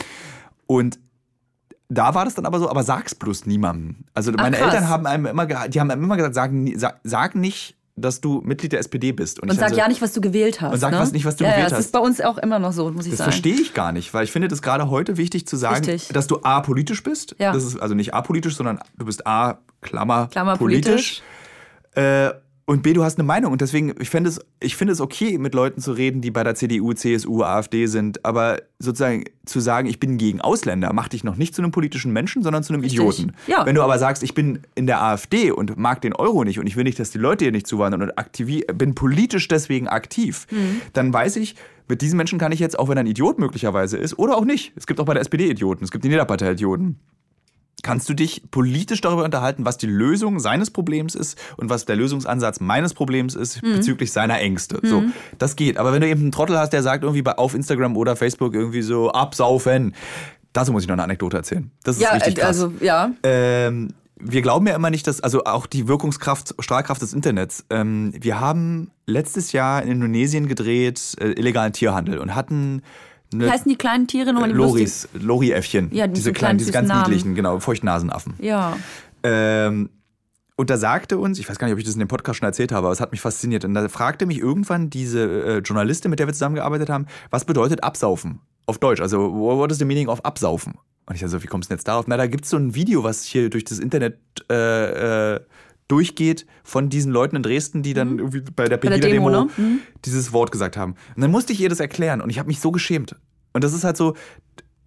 Und 0.67 0.99
da 1.89 2.15
war 2.15 2.25
das 2.25 2.35
dann 2.35 2.47
aber 2.47 2.59
so, 2.59 2.69
aber 2.69 2.83
sag's 2.83 3.15
bloß 3.15 3.47
niemandem. 3.47 4.05
Also 4.15 4.33
meine 4.33 4.57
Ach, 4.59 4.67
Eltern 4.67 4.89
haben 4.89 5.07
einem 5.07 5.27
immer, 5.27 5.47
die 5.47 5.81
haben 5.81 5.91
einem 5.91 6.03
immer 6.03 6.17
gesagt, 6.17 6.35
sag, 6.35 6.51
sag, 6.77 7.01
sag 7.05 7.35
nicht 7.35 7.77
dass 7.97 8.21
du 8.21 8.43
Mitglied 8.45 8.73
der 8.73 8.81
SPD 8.81 9.13
bist. 9.13 9.41
Und, 9.41 9.51
und 9.51 9.59
sag 9.59 9.71
so, 9.71 9.77
ja 9.77 9.89
nicht, 9.89 10.03
was 10.03 10.13
du 10.13 10.21
gewählt 10.21 10.61
hast. 10.61 10.75
Und 10.75 10.79
sag 10.79 10.93
ne? 10.93 10.99
was 10.99 11.13
nicht, 11.13 11.25
was 11.25 11.37
du 11.37 11.45
ja, 11.45 11.51
gewählt 11.51 11.71
ja, 11.71 11.77
hast. 11.77 11.79
Das 11.79 11.87
ist 11.87 11.93
bei 11.93 11.99
uns 11.99 12.21
auch 12.21 12.37
immer 12.37 12.59
noch 12.59 12.73
so, 12.73 12.91
muss 12.91 13.07
ich 13.07 13.13
das 13.13 13.19
sagen. 13.19 13.31
Das 13.31 13.41
verstehe 13.41 13.55
ich 13.55 13.73
gar 13.73 13.93
nicht, 13.93 14.13
weil 14.13 14.25
ich 14.25 14.33
finde 14.33 14.49
das 14.49 14.61
gerade 14.61 14.91
heute 14.91 15.17
wichtig 15.17 15.47
zu 15.47 15.57
sagen, 15.57 15.85
Richtig. 15.87 16.09
dass 16.09 16.27
du 16.27 16.41
A, 16.43 16.61
politisch 16.61 17.03
bist. 17.03 17.35
Ja. 17.39 17.53
Das 17.53 17.65
ist 17.65 17.81
also 17.81 17.95
nicht 17.95 18.13
apolitisch, 18.13 18.55
sondern 18.55 18.81
du 18.99 19.07
bist 19.07 19.27
A, 19.27 19.59
Klammer, 19.81 20.29
Klammer 20.29 20.59
politisch. 20.59 21.23
politisch. 21.95 22.33
Äh, 22.35 22.35
und 22.69 22.83
B, 22.83 22.93
du 22.93 23.05
hast 23.05 23.17
eine 23.17 23.27
Meinung. 23.27 23.53
Und 23.53 23.61
deswegen, 23.61 23.95
ich 24.01 24.11
finde 24.11 24.29
es, 24.29 24.41
ich 24.59 24.75
finde 24.75 24.93
es 24.93 25.01
okay, 25.01 25.39
mit 25.39 25.55
Leuten 25.55 25.81
zu 25.81 25.93
reden, 25.93 26.21
die 26.21 26.33
bei 26.33 26.43
der 26.43 26.57
CDU, 26.57 26.93
CSU, 26.95 27.45
AfD 27.45 27.87
sind. 27.87 28.25
Aber 28.25 28.61
sozusagen 28.81 29.25
zu 29.45 29.61
sagen, 29.61 29.87
ich 29.87 30.01
bin 30.01 30.19
gegen 30.19 30.41
Ausländer, 30.41 30.93
macht 30.93 31.13
dich 31.13 31.23
noch 31.23 31.37
nicht 31.37 31.55
zu 31.55 31.63
einem 31.63 31.71
politischen 31.71 32.13
Menschen, 32.13 32.43
sondern 32.43 32.65
zu 32.65 32.73
einem 32.73 32.83
Richtig. 32.83 32.99
Idioten. 32.99 33.37
Ja. 33.47 33.65
Wenn 33.65 33.77
du 33.77 33.83
aber 33.83 34.01
sagst, 34.01 34.25
ich 34.25 34.35
bin 34.35 34.63
in 34.75 34.89
der 34.89 35.01
AfD 35.01 35.53
und 35.53 35.77
mag 35.77 36.01
den 36.01 36.13
Euro 36.13 36.43
nicht 36.43 36.59
und 36.59 36.67
ich 36.67 36.75
will 36.75 36.83
nicht, 36.83 36.99
dass 36.99 37.11
die 37.11 37.19
Leute 37.19 37.45
hier 37.45 37.53
nicht 37.53 37.69
zuwandern 37.69 38.03
und 38.03 38.19
aktiv, 38.19 38.65
bin 38.75 38.97
politisch 38.97 39.47
deswegen 39.47 39.87
aktiv, 39.87 40.49
mhm. 40.51 40.81
dann 40.93 41.13
weiß 41.13 41.37
ich, 41.37 41.55
mit 41.89 42.03
diesen 42.03 42.17
Menschen 42.17 42.41
kann 42.41 42.51
ich 42.51 42.59
jetzt, 42.59 42.77
auch 42.77 42.89
wenn 42.89 42.99
er 42.99 43.05
ein 43.05 43.07
Idiot 43.07 43.39
möglicherweise 43.39 43.97
ist, 43.97 44.19
oder 44.19 44.37
auch 44.37 44.45
nicht. 44.45 44.73
Es 44.75 44.89
gibt 44.89 44.99
auch 44.99 45.05
bei 45.05 45.15
der 45.15 45.21
SPD 45.21 45.49
Idioten, 45.49 45.85
es 45.85 45.93
gibt 45.93 46.03
die 46.03 46.09
Niederpartei 46.09 46.51
Idioten 46.51 46.99
kannst 47.83 48.09
du 48.09 48.15
dich 48.15 48.43
politisch 48.51 49.01
darüber 49.01 49.25
unterhalten, 49.25 49.65
was 49.65 49.79
die 49.79 49.87
Lösung 49.87 50.41
seines 50.41 50.71
Problems 50.71 51.15
ist 51.15 51.39
und 51.57 51.71
was 51.71 51.85
der 51.85 51.97
Lösungsansatz 51.97 52.61
meines 52.61 52.95
Problems 52.95 53.35
ist 53.35 53.63
mhm. 53.63 53.75
bezüglich 53.75 54.13
seiner 54.13 54.41
Ängste. 54.41 54.81
Mhm. 54.83 54.89
So, 54.89 55.05
das 55.39 55.57
geht. 55.57 55.77
Aber 55.77 55.93
wenn 55.93 56.01
du 56.01 56.09
eben 56.09 56.23
einen 56.23 56.33
Trottel 56.33 56.59
hast, 56.59 56.73
der 56.73 56.83
sagt 56.83 57.05
irgendwie 57.05 57.23
bei, 57.23 57.37
auf 57.37 57.55
Instagram 57.55 57.97
oder 57.97 58.17
Facebook 58.17 58.55
irgendwie 58.55 58.83
so 58.83 59.11
absaufen, 59.11 59.95
dazu 60.53 60.73
muss 60.73 60.83
ich 60.83 60.89
noch 60.89 60.95
eine 60.95 61.05
Anekdote 61.05 61.37
erzählen. 61.37 61.71
Das 61.85 61.97
ist 61.97 62.03
ja, 62.03 62.13
richtig 62.13 62.37
krass. 62.37 62.61
Also, 62.61 62.73
ja. 62.81 63.11
Ähm, 63.23 63.91
wir 64.19 64.41
glauben 64.41 64.67
ja 64.67 64.75
immer 64.75 64.91
nicht, 64.91 65.07
dass, 65.07 65.21
also 65.21 65.45
auch 65.45 65.67
die 65.67 65.89
Wirkungskraft, 65.89 66.55
Strahlkraft 66.59 67.03
des 67.03 67.13
Internets. 67.13 67.67
Ähm, 67.69 68.15
wir 68.19 68.41
haben 68.41 68.91
letztes 69.05 69.53
Jahr 69.53 69.83
in 69.83 69.91
Indonesien 69.91 70.49
gedreht 70.49 71.17
äh, 71.21 71.33
illegalen 71.33 71.75
Tierhandel 71.75 72.19
und 72.19 72.35
hatten 72.35 72.83
wie 73.33 73.51
heißen 73.51 73.69
die 73.69 73.77
kleinen 73.77 74.07
Tiere 74.07 74.33
nochmal? 74.33 74.51
Die 74.51 74.57
Loris, 74.57 75.09
Lori-Äffchen. 75.15 75.91
Ja, 75.93 76.07
diese 76.07 76.33
kleinen, 76.33 76.59
diese 76.59 76.73
ganz 76.73 76.89
Namen. 76.89 77.11
niedlichen, 77.11 77.35
genau, 77.35 77.59
Feuchtnasenaffen. 77.59 78.35
Ja. 78.39 78.77
Ähm, 79.23 79.91
und 80.57 80.71
da 80.71 80.79
sagte 80.79 81.19
uns, 81.19 81.39
ich 81.39 81.49
weiß 81.49 81.59
gar 81.59 81.67
nicht, 81.67 81.75
ob 81.75 81.79
ich 81.79 81.85
das 81.85 81.95
in 81.95 82.01
dem 82.01 82.09
Podcast 82.09 82.39
schon 82.39 82.47
erzählt 82.47 82.73
habe, 82.73 82.87
aber 82.87 82.93
es 82.93 83.01
hat 83.01 83.13
mich 83.13 83.21
fasziniert. 83.21 83.65
Und 83.65 83.75
da 83.75 83.89
fragte 83.89 84.25
mich 84.25 84.39
irgendwann 84.39 84.89
diese 84.89 85.21
äh, 85.23 85.59
Journalistin, 85.59 86.11
mit 86.11 86.19
der 86.19 86.27
wir 86.27 86.33
zusammengearbeitet 86.33 86.89
haben, 86.89 87.07
was 87.31 87.45
bedeutet 87.45 87.85
Absaufen? 87.85 88.41
Auf 88.65 88.79
Deutsch. 88.79 89.01
Also, 89.01 89.33
what 89.35 89.71
is 89.71 89.79
the 89.79 89.85
meaning 89.85 90.09
of 90.09 90.25
Absaufen? 90.25 90.75
Und 91.07 91.15
ich 91.15 91.21
dachte 91.21 91.33
so, 91.33 91.43
wie 91.43 91.47
kommst 91.47 91.69
du 91.69 91.71
denn 91.71 91.79
jetzt 91.79 91.87
darauf? 91.87 92.07
Na, 92.09 92.17
da 92.17 92.27
gibt 92.27 92.45
es 92.45 92.51
so 92.51 92.57
ein 92.57 92.75
Video, 92.75 93.05
was 93.05 93.23
hier 93.23 93.51
durch 93.51 93.65
das 93.65 93.79
Internet 93.79 94.19
äh, 94.51 95.35
äh, 95.35 95.41
durchgeht 95.89 96.47
von 96.65 96.89
diesen 96.89 97.13
Leuten 97.13 97.37
in 97.37 97.43
Dresden, 97.43 97.83
die 97.83 97.95
dann 97.95 98.15
mhm. 98.15 98.19
irgendwie 98.19 98.41
bei 98.41 98.69
der 98.69 98.77
Pegida-Demo 98.77 99.31
ne? 99.31 99.49
mhm. 99.57 99.81
dieses 100.05 100.33
Wort 100.33 100.53
gesagt 100.53 100.77
haben. 100.77 100.95
Und 101.15 101.23
dann 101.23 101.31
musste 101.31 101.53
ich 101.53 101.61
ihr 101.61 101.69
das 101.69 101.81
erklären 101.81 102.21
und 102.21 102.31
ich 102.31 102.39
habe 102.39 102.49
mich 102.49 102.61
so 102.61 102.73
geschämt. 102.73 103.17
Und 103.53 103.65
das 103.65 103.73
ist 103.73 103.85
halt 103.85 103.97
so, 103.97 104.15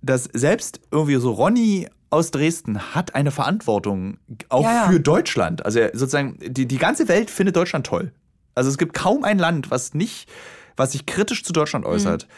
dass 0.01 0.25
selbst 0.25 0.81
irgendwie 0.91 1.15
so 1.15 1.31
Ronny 1.31 1.87
aus 2.09 2.31
Dresden 2.31 2.95
hat 2.95 3.15
eine 3.15 3.31
Verantwortung 3.31 4.17
auch 4.49 4.63
ja, 4.63 4.73
ja. 4.73 4.89
für 4.89 4.99
Deutschland. 4.99 5.65
Also 5.65 5.79
sozusagen, 5.93 6.37
die, 6.41 6.67
die 6.67 6.77
ganze 6.77 7.07
Welt 7.07 7.29
findet 7.29 7.55
Deutschland 7.55 7.85
toll. 7.85 8.11
Also 8.55 8.69
es 8.69 8.77
gibt 8.77 8.93
kaum 8.93 9.23
ein 9.23 9.37
Land, 9.37 9.71
was 9.71 9.93
nicht, 9.93 10.29
was 10.75 10.93
sich 10.93 11.05
kritisch 11.05 11.43
zu 11.43 11.53
Deutschland 11.53 11.85
mhm. 11.85 11.91
äußert. 11.91 12.27
Mhm. 12.27 12.31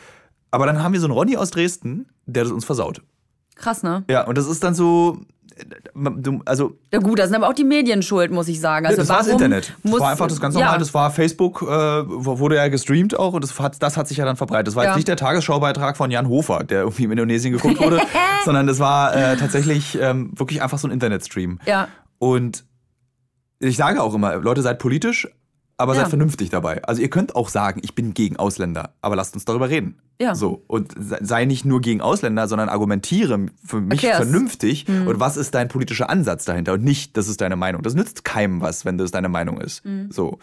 Aber 0.52 0.66
dann 0.66 0.84
haben 0.84 0.94
wir 0.94 1.00
so 1.00 1.08
einen 1.08 1.14
Ronny 1.14 1.38
aus 1.38 1.52
Dresden, 1.52 2.10
der 2.26 2.44
das 2.44 2.52
uns 2.52 2.66
versaut. 2.66 3.02
Krass, 3.56 3.84
ne? 3.84 4.04
Ja, 4.10 4.26
und 4.26 4.38
das 4.38 4.48
ist 4.48 4.64
dann 4.64 4.76
so, 4.76 5.22
also 6.46 6.78
ja 6.92 7.00
gut, 7.00 7.20
das 7.20 7.30
sind 7.30 7.36
aber 7.36 7.48
auch 7.48 7.54
die 7.54 7.64
Medien 7.64 8.02
schuld, 8.02 8.32
muss 8.32 8.48
ich 8.48 8.60
sagen. 8.60 8.86
Also 8.86 8.98
das 8.98 9.10
war 9.10 9.18
das 9.18 9.28
Internet. 9.28 9.74
Das 9.84 10.00
war 10.00 10.10
einfach 10.10 10.28
das 10.28 10.40
ganz 10.40 10.56
normal. 10.56 10.74
Ja. 10.74 10.78
Das 10.78 10.94
war 10.94 11.12
Facebook, 11.12 11.62
äh, 11.62 11.66
wurde 11.66 12.56
ja 12.56 12.68
gestreamt 12.68 13.18
auch 13.18 13.34
und 13.34 13.44
das 13.44 13.60
hat, 13.60 13.82
das 13.82 13.98
hat 13.98 14.08
sich 14.08 14.18
ja 14.18 14.26
dann 14.26 14.38
verbreitet. 14.38 14.68
Das 14.68 14.76
war 14.76 14.84
ja. 14.84 14.90
jetzt 14.92 14.98
nicht 14.98 15.08
der 15.08 15.18
Tagesschaubeitrag 15.18 15.98
von 15.98 16.12
Jan 16.12 16.28
Hofer, 16.28 16.64
der 16.64 16.82
irgendwie 16.82 17.04
in 17.04 17.12
Indonesien 17.12 17.54
geguckt 17.54 17.80
wurde, 17.80 18.02
sondern 18.46 18.68
das 18.68 18.80
war 18.80 19.16
äh, 19.16 19.38
tatsächlich 19.38 19.98
ähm, 20.00 20.32
wirklich 20.36 20.62
einfach 20.62 20.78
so 20.78 20.88
ein 20.88 20.92
Internetstream. 20.92 21.60
Ja. 21.66 21.88
Und 22.20 22.66
ich 23.60 23.78
sage 23.78 24.02
auch 24.02 24.14
immer, 24.14 24.36
Leute, 24.38 24.62
seid 24.62 24.80
politisch, 24.80 25.28
aber 25.82 25.94
ja. 25.96 26.02
seid 26.02 26.10
vernünftig 26.10 26.50
dabei. 26.50 26.84
Also 26.84 27.02
ihr 27.02 27.10
könnt 27.10 27.36
auch 27.36 27.50
sagen, 27.50 27.82
ich 27.84 27.96
bin 27.96 28.14
gegen 28.14 28.38
Ausländer, 28.38 28.94
aber 29.02 29.16
lasst 29.16 29.34
uns 29.34 29.46
darüber 29.46 29.70
reden. 29.70 30.00
Ja. 30.22 30.36
So. 30.36 30.64
Und 30.68 30.94
sei 30.98 31.46
nicht 31.46 31.66
nur 31.66 31.82
gegen 31.82 32.00
Ausländer, 32.02 32.48
sondern 32.48 32.70
argumentiere 32.70 33.48
für 33.66 33.82
mich 33.82 34.04
Erklär's. 34.04 34.30
vernünftig. 34.30 34.88
Mhm. 34.88 35.08
Und 35.08 35.20
was 35.20 35.36
ist 35.38 35.56
dein 35.56 35.68
politischer 35.68 36.10
Ansatz 36.10 36.46
dahinter? 36.46 36.74
Und 36.74 36.84
nicht, 36.84 37.18
das 37.18 37.28
ist 37.28 37.42
deine 37.42 37.56
Meinung. 37.56 37.82
Das 37.82 37.96
nützt 37.96 38.24
keinem 38.24 38.62
was, 38.62 38.86
wenn 38.86 38.98
das 38.98 39.12
deine 39.12 39.30
Meinung 39.30 39.60
ist. 39.60 39.84
Mhm. 39.84 40.12
So. 40.12 40.38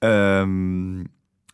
Ähm, 0.00 1.08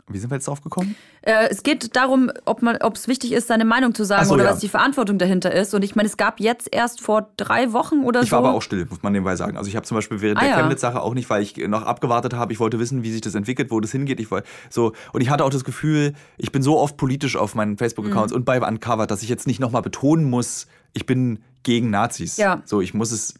wie 0.08 0.18
sind 0.18 0.30
wir 0.30 0.36
jetzt 0.36 0.48
drauf 0.48 0.62
gekommen? 0.62 0.96
Äh, 1.22 1.48
es 1.50 1.62
geht 1.62 1.96
darum, 1.96 2.30
ob 2.44 2.62
es 2.94 3.08
wichtig 3.08 3.32
ist, 3.32 3.48
seine 3.48 3.64
Meinung 3.64 3.94
zu 3.94 4.04
sagen 4.04 4.26
so, 4.26 4.34
oder 4.34 4.44
ja. 4.44 4.50
was 4.50 4.58
die 4.58 4.68
Verantwortung 4.68 5.18
dahinter 5.18 5.52
ist. 5.52 5.74
Und 5.74 5.82
ich 5.82 5.96
meine, 5.96 6.08
es 6.08 6.16
gab 6.16 6.40
jetzt 6.40 6.68
erst 6.72 7.00
vor 7.00 7.30
drei 7.36 7.72
Wochen 7.72 8.04
oder 8.04 8.20
ich 8.20 8.30
so. 8.30 8.36
Ich 8.36 8.42
war 8.42 8.48
aber 8.48 8.54
auch 8.54 8.62
still, 8.62 8.86
muss 8.88 9.02
man 9.02 9.12
nebenbei 9.12 9.36
sagen. 9.36 9.56
Also 9.56 9.68
ich 9.68 9.76
habe 9.76 9.86
zum 9.86 9.96
Beispiel 9.96 10.20
während 10.20 10.38
ah, 10.38 10.42
der 10.42 10.50
ja. 10.50 10.56
Chemnitz-Sache 10.56 11.00
auch 11.00 11.14
nicht, 11.14 11.28
weil 11.30 11.42
ich 11.42 11.56
noch 11.56 11.82
abgewartet 11.82 12.34
habe. 12.34 12.52
Ich 12.52 12.60
wollte 12.60 12.78
wissen, 12.78 13.02
wie 13.02 13.12
sich 13.12 13.20
das 13.20 13.34
entwickelt, 13.34 13.70
wo 13.70 13.80
das 13.80 13.92
hingeht. 13.92 14.20
Ich 14.20 14.30
wollte 14.30 14.48
so 14.70 14.92
und 15.12 15.20
ich 15.20 15.30
hatte 15.30 15.44
auch 15.44 15.50
das 15.50 15.64
Gefühl, 15.64 16.14
ich 16.36 16.52
bin 16.52 16.62
so 16.62 16.78
oft 16.78 16.96
politisch 16.96 17.36
auf 17.36 17.54
meinen 17.54 17.76
Facebook-Accounts 17.76 18.32
mhm. 18.32 18.38
und 18.38 18.44
bei 18.44 18.60
Uncovered, 18.60 19.10
dass 19.10 19.22
ich 19.22 19.28
jetzt 19.28 19.46
nicht 19.46 19.60
nochmal 19.60 19.82
betonen 19.82 20.24
muss, 20.24 20.66
ich 20.92 21.06
bin 21.06 21.40
gegen 21.62 21.90
Nazis. 21.90 22.36
Ja. 22.36 22.62
So, 22.64 22.80
ich 22.80 22.94
muss 22.94 23.12
es. 23.12 23.34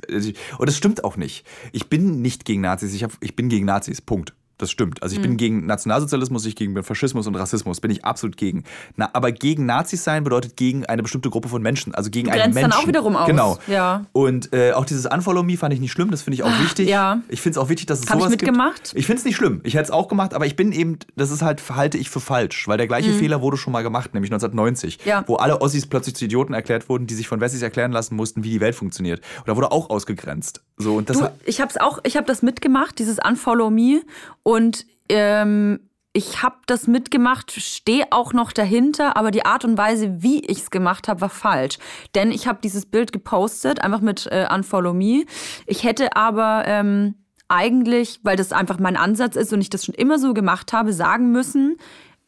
Und 0.58 0.68
es 0.68 0.76
stimmt 0.76 1.04
auch 1.04 1.16
nicht. 1.16 1.46
Ich 1.72 1.88
bin 1.88 2.20
nicht 2.20 2.44
gegen 2.44 2.60
Nazis. 2.60 2.94
Ich, 2.94 3.02
hab, 3.02 3.12
ich 3.20 3.36
bin 3.36 3.48
gegen 3.48 3.64
Nazis. 3.64 4.00
Punkt. 4.00 4.34
Das 4.59 4.72
stimmt. 4.72 5.02
Also 5.02 5.14
ich 5.14 5.20
mhm. 5.20 5.22
bin 5.22 5.36
gegen 5.36 5.66
Nationalsozialismus, 5.66 6.44
ich 6.44 6.56
gegen 6.56 6.80
Faschismus 6.82 7.28
und 7.28 7.36
Rassismus, 7.36 7.80
bin 7.80 7.92
ich 7.92 8.04
absolut 8.04 8.36
gegen. 8.36 8.64
Na, 8.96 9.09
aber 9.12 9.30
gegen 9.30 9.66
Nazis 9.66 10.02
sein 10.02 10.24
bedeutet 10.24 10.56
gegen 10.56 10.84
eine 10.84 11.02
bestimmte 11.02 11.30
Gruppe 11.30 11.48
von 11.48 11.62
Menschen, 11.62 11.94
also 11.94 12.11
gegen 12.11 12.30
einen 12.30 12.52
Menschen. 12.52 12.70
dann 12.70 12.80
auch 12.80 12.86
wiederum 12.88 13.14
aus. 13.14 13.26
Genau. 13.28 13.59
Ja. 13.68 14.06
Und 14.12 14.52
äh, 14.52 14.72
auch 14.72 14.84
dieses 14.84 15.06
Unfollow 15.06 15.44
Me 15.44 15.56
fand 15.56 15.72
ich 15.74 15.80
nicht 15.80 15.92
schlimm, 15.92 16.11
das 16.11 16.22
finde 16.22 16.34
ich 16.34 16.42
auch 16.42 16.61
wichtig. 16.61 16.88
Ja. 16.88 17.22
Ich 17.28 17.40
finde 17.40 17.59
es 17.59 17.64
auch 17.64 17.68
wichtig, 17.68 17.86
dass 17.86 18.00
es 18.00 18.11
Hab 18.11 18.18
sowas 18.18 18.32
ich 18.32 18.40
mitgemacht? 18.40 18.84
gibt. 18.84 18.96
Ich 18.96 19.06
finde 19.06 19.20
es 19.20 19.24
nicht 19.24 19.36
schlimm. 19.36 19.61
Ich 19.62 19.74
hätte 19.74 19.84
es 19.84 19.90
auch 19.92 20.09
gemacht, 20.09 20.34
aber 20.34 20.46
ich 20.46 20.56
bin 20.56 20.72
eben, 20.72 20.98
das 21.14 21.30
ist 21.30 21.42
halt, 21.42 21.62
halte 21.70 21.96
ich 21.96 22.11
für 22.11 22.20
falsch, 22.20 22.66
weil 22.66 22.78
der 22.78 22.88
gleiche 22.88 23.11
mhm. 23.11 23.18
Fehler 23.18 23.40
wurde 23.40 23.56
schon 23.56 23.72
mal 23.72 23.82
gemacht, 23.82 24.12
nämlich 24.12 24.32
1990, 24.32 24.98
ja. 25.04 25.22
wo 25.28 25.36
alle 25.36 25.61
Ossis 25.61 25.86
plötzlich 25.86 26.16
zu 26.16 26.24
Idioten 26.24 26.52
erklärt 26.52 26.88
wurden, 26.88 27.06
die 27.06 27.14
sich 27.14 27.28
von 27.28 27.40
Wessis 27.40 27.62
erklären 27.62 27.92
lassen 27.92 28.16
mussten, 28.16 28.42
wie 28.42 28.50
die 28.50 28.61
Welt 28.61 28.74
funktioniert. 28.74 29.20
Und 29.38 29.48
da 29.48 29.54
wurde 29.54 29.70
auch 29.70 29.88
ausgegrenzt. 29.88 30.62
So, 30.76 30.96
und 30.96 31.11
das 31.11 31.18
du, 31.18 31.30
ich 31.44 31.61
habe 31.61 31.70
es 31.70 31.76
auch, 31.76 32.00
ich 32.04 32.16
habe 32.16 32.26
das 32.26 32.42
mitgemacht, 32.42 32.98
dieses 32.98 33.18
Unfollow 33.24 33.70
Me 33.70 34.02
und 34.49 34.86
ähm, 35.11 35.78
ich 36.14 36.42
habe 36.42 36.57
das 36.64 36.86
mitgemacht, 36.86 37.53
stehe 37.53 38.07
auch 38.12 38.32
noch 38.32 38.51
dahinter, 38.51 39.14
aber 39.14 39.30
die 39.30 39.44
Art 39.44 39.66
und 39.66 39.76
Weise, 39.76 40.22
wie 40.22 40.40
ich 40.40 40.61
es 40.61 40.70
gemacht 40.70 41.07
habe, 41.07 41.20
war 41.20 41.28
falsch. 41.28 41.76
Denn 42.14 42.32
ich 42.32 42.49
habe 42.49 42.59
dieses 42.64 42.86
Bild 42.86 43.12
gepostet, 43.12 43.84
einfach 43.84 44.01
mit 44.01 44.26
äh, 44.32 44.46
Unfollow 44.51 44.94
Me. 44.94 45.26
Ich 45.66 45.84
hätte 45.84 46.16
aber 46.16 46.62
ähm, 46.64 47.16
eigentlich, 47.49 48.20
weil 48.22 48.36
das 48.36 48.53
einfach 48.53 48.78
mein 48.78 48.96
Ansatz 48.96 49.36
ist 49.36 49.53
und 49.53 49.61
ich 49.61 49.68
das 49.68 49.84
schon 49.84 49.94
immer 49.94 50.18
so 50.18 50.32
gemacht 50.32 50.72
habe, 50.72 50.94
sagen 50.94 51.30
müssen, 51.30 51.76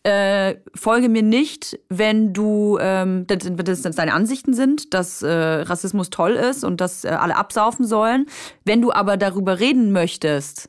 äh, 0.02 0.56
folge 0.74 1.08
mir 1.08 1.22
nicht, 1.22 1.80
wenn 1.88 2.34
du, 2.34 2.76
ähm, 2.82 3.26
das, 3.28 3.82
das 3.82 3.96
deine 3.96 4.12
Ansichten 4.12 4.52
sind, 4.52 4.92
dass 4.92 5.22
äh, 5.22 5.30
Rassismus 5.30 6.10
toll 6.10 6.32
ist 6.32 6.64
und 6.64 6.82
dass 6.82 7.04
äh, 7.04 7.08
alle 7.08 7.36
absaufen 7.36 7.86
sollen. 7.86 8.26
Wenn 8.66 8.82
du 8.82 8.92
aber 8.92 9.16
darüber 9.16 9.58
reden 9.58 9.90
möchtest, 9.90 10.68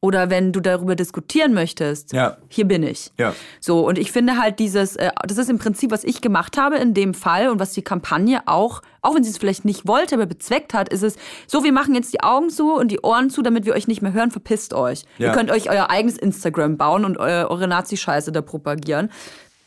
oder 0.00 0.30
wenn 0.30 0.52
du 0.52 0.60
darüber 0.60 0.94
diskutieren 0.94 1.54
möchtest, 1.54 2.12
Ja. 2.12 2.36
hier 2.48 2.66
bin 2.66 2.84
ich. 2.84 3.10
Ja. 3.18 3.34
So, 3.60 3.86
und 3.86 3.98
ich 3.98 4.12
finde 4.12 4.38
halt 4.40 4.60
dieses, 4.60 4.94
äh, 4.96 5.10
das 5.26 5.38
ist 5.38 5.50
im 5.50 5.58
Prinzip, 5.58 5.90
was 5.90 6.04
ich 6.04 6.20
gemacht 6.20 6.56
habe 6.56 6.76
in 6.76 6.94
dem 6.94 7.14
Fall 7.14 7.48
und 7.48 7.58
was 7.58 7.72
die 7.72 7.82
Kampagne 7.82 8.42
auch, 8.46 8.82
auch 9.02 9.14
wenn 9.16 9.24
sie 9.24 9.30
es 9.30 9.38
vielleicht 9.38 9.64
nicht 9.64 9.88
wollte, 9.88 10.14
aber 10.14 10.26
bezweckt 10.26 10.72
hat, 10.72 10.88
ist 10.88 11.02
es, 11.02 11.16
so, 11.48 11.64
wir 11.64 11.72
machen 11.72 11.94
jetzt 11.96 12.12
die 12.12 12.22
Augen 12.22 12.48
zu 12.50 12.74
und 12.74 12.92
die 12.92 13.00
Ohren 13.00 13.28
zu, 13.30 13.42
damit 13.42 13.64
wir 13.66 13.74
euch 13.74 13.88
nicht 13.88 14.00
mehr 14.02 14.12
hören, 14.12 14.30
verpisst 14.30 14.72
euch. 14.72 15.04
Ja. 15.18 15.28
Ihr 15.28 15.32
könnt 15.32 15.50
euch 15.50 15.68
euer 15.68 15.90
eigenes 15.90 16.16
Instagram 16.16 16.76
bauen 16.76 17.04
und 17.04 17.18
eu 17.18 17.22
eure 17.48 17.66
Nazi-Scheiße 17.66 18.30
da 18.30 18.40
propagieren. 18.40 19.10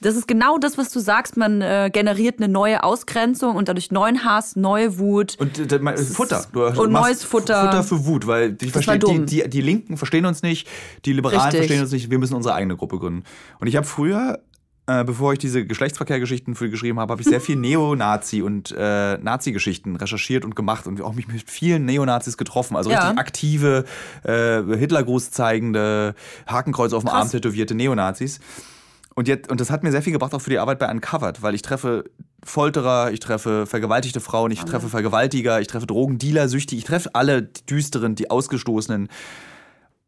Das 0.01 0.15
ist 0.15 0.27
genau 0.27 0.57
das, 0.57 0.79
was 0.79 0.89
du 0.91 0.99
sagst. 0.99 1.37
Man 1.37 1.61
äh, 1.61 1.91
generiert 1.93 2.39
eine 2.39 2.51
neue 2.51 2.83
Ausgrenzung 2.83 3.55
und 3.55 3.69
dadurch 3.69 3.91
neuen 3.91 4.25
Hass, 4.25 4.55
neue 4.55 4.97
Wut. 4.97 5.37
Und 5.39 5.59
äh, 5.59 5.97
Futter. 5.97 6.45
Du 6.51 6.65
und 6.65 6.91
neues 6.91 7.23
Futter. 7.23 7.61
Futter 7.61 7.83
für 7.83 8.05
Wut, 8.05 8.25
weil 8.25 8.57
ich 8.61 8.71
verstehe, 8.71 8.97
die, 8.97 9.25
die, 9.25 9.47
die 9.49 9.61
Linken 9.61 9.97
verstehen 9.97 10.25
uns 10.25 10.41
nicht, 10.41 10.67
die 11.05 11.13
Liberalen 11.13 11.41
Richtig. 11.41 11.59
verstehen 11.59 11.81
uns 11.81 11.91
nicht, 11.91 12.09
wir 12.09 12.17
müssen 12.17 12.33
unsere 12.33 12.55
eigene 12.55 12.75
Gruppe 12.75 12.97
gründen. 12.97 13.23
Und 13.59 13.67
ich 13.67 13.75
habe 13.75 13.85
früher, 13.85 14.39
äh, 14.87 15.03
bevor 15.03 15.33
ich 15.33 15.39
diese 15.39 15.65
Geschlechtsverkehrgeschichten 15.67 16.55
für 16.55 16.71
geschrieben 16.71 16.99
habe, 16.99 17.11
habe 17.11 17.21
ich 17.21 17.27
sehr 17.27 17.39
viel 17.39 17.55
Neonazi 17.57 18.41
und 18.41 18.73
äh, 18.75 19.19
Nazi-Geschichten 19.19 19.97
recherchiert 19.97 20.45
und 20.45 20.55
gemacht 20.55 20.87
und 20.87 20.99
auch 21.01 21.13
mich 21.13 21.27
mit 21.27 21.47
vielen 21.47 21.85
Neonazis 21.85 22.37
getroffen. 22.37 22.75
Also 22.75 22.89
Ja. 22.89 23.01
richtig 23.03 23.19
aktive, 23.19 23.85
äh, 24.23 24.63
Hitlergruß 24.63 25.29
zeigende, 25.29 26.15
Hakenkreuz 26.47 26.91
auf 26.93 27.03
dem 27.03 27.09
Krass. 27.09 27.21
Arm 27.21 27.29
tätowierte 27.29 27.75
Neonazis. 27.75 28.39
Und, 29.15 29.27
jetzt, 29.27 29.51
und 29.51 29.59
das 29.59 29.69
hat 29.69 29.83
mir 29.83 29.91
sehr 29.91 30.01
viel 30.01 30.13
gebracht, 30.13 30.33
auch 30.33 30.39
für 30.41 30.49
die 30.49 30.59
Arbeit 30.59 30.79
bei 30.79 30.89
Uncovered, 30.89 31.41
weil 31.41 31.53
ich 31.53 31.61
treffe 31.61 32.05
Folterer, 32.43 33.11
ich 33.11 33.19
treffe 33.19 33.65
vergewaltigte 33.67 34.19
Frauen, 34.21 34.51
ich 34.51 34.61
treffe 34.63 34.87
Vergewaltiger, 34.89 35.59
ich 35.61 35.67
treffe 35.67 35.85
Drogendealer, 35.85 36.47
Süchtige, 36.47 36.79
ich 36.79 36.85
treffe 36.85 37.13
alle 37.13 37.43
die 37.43 37.65
Düsteren, 37.65 38.15
die 38.15 38.29
Ausgestoßenen. 38.31 39.09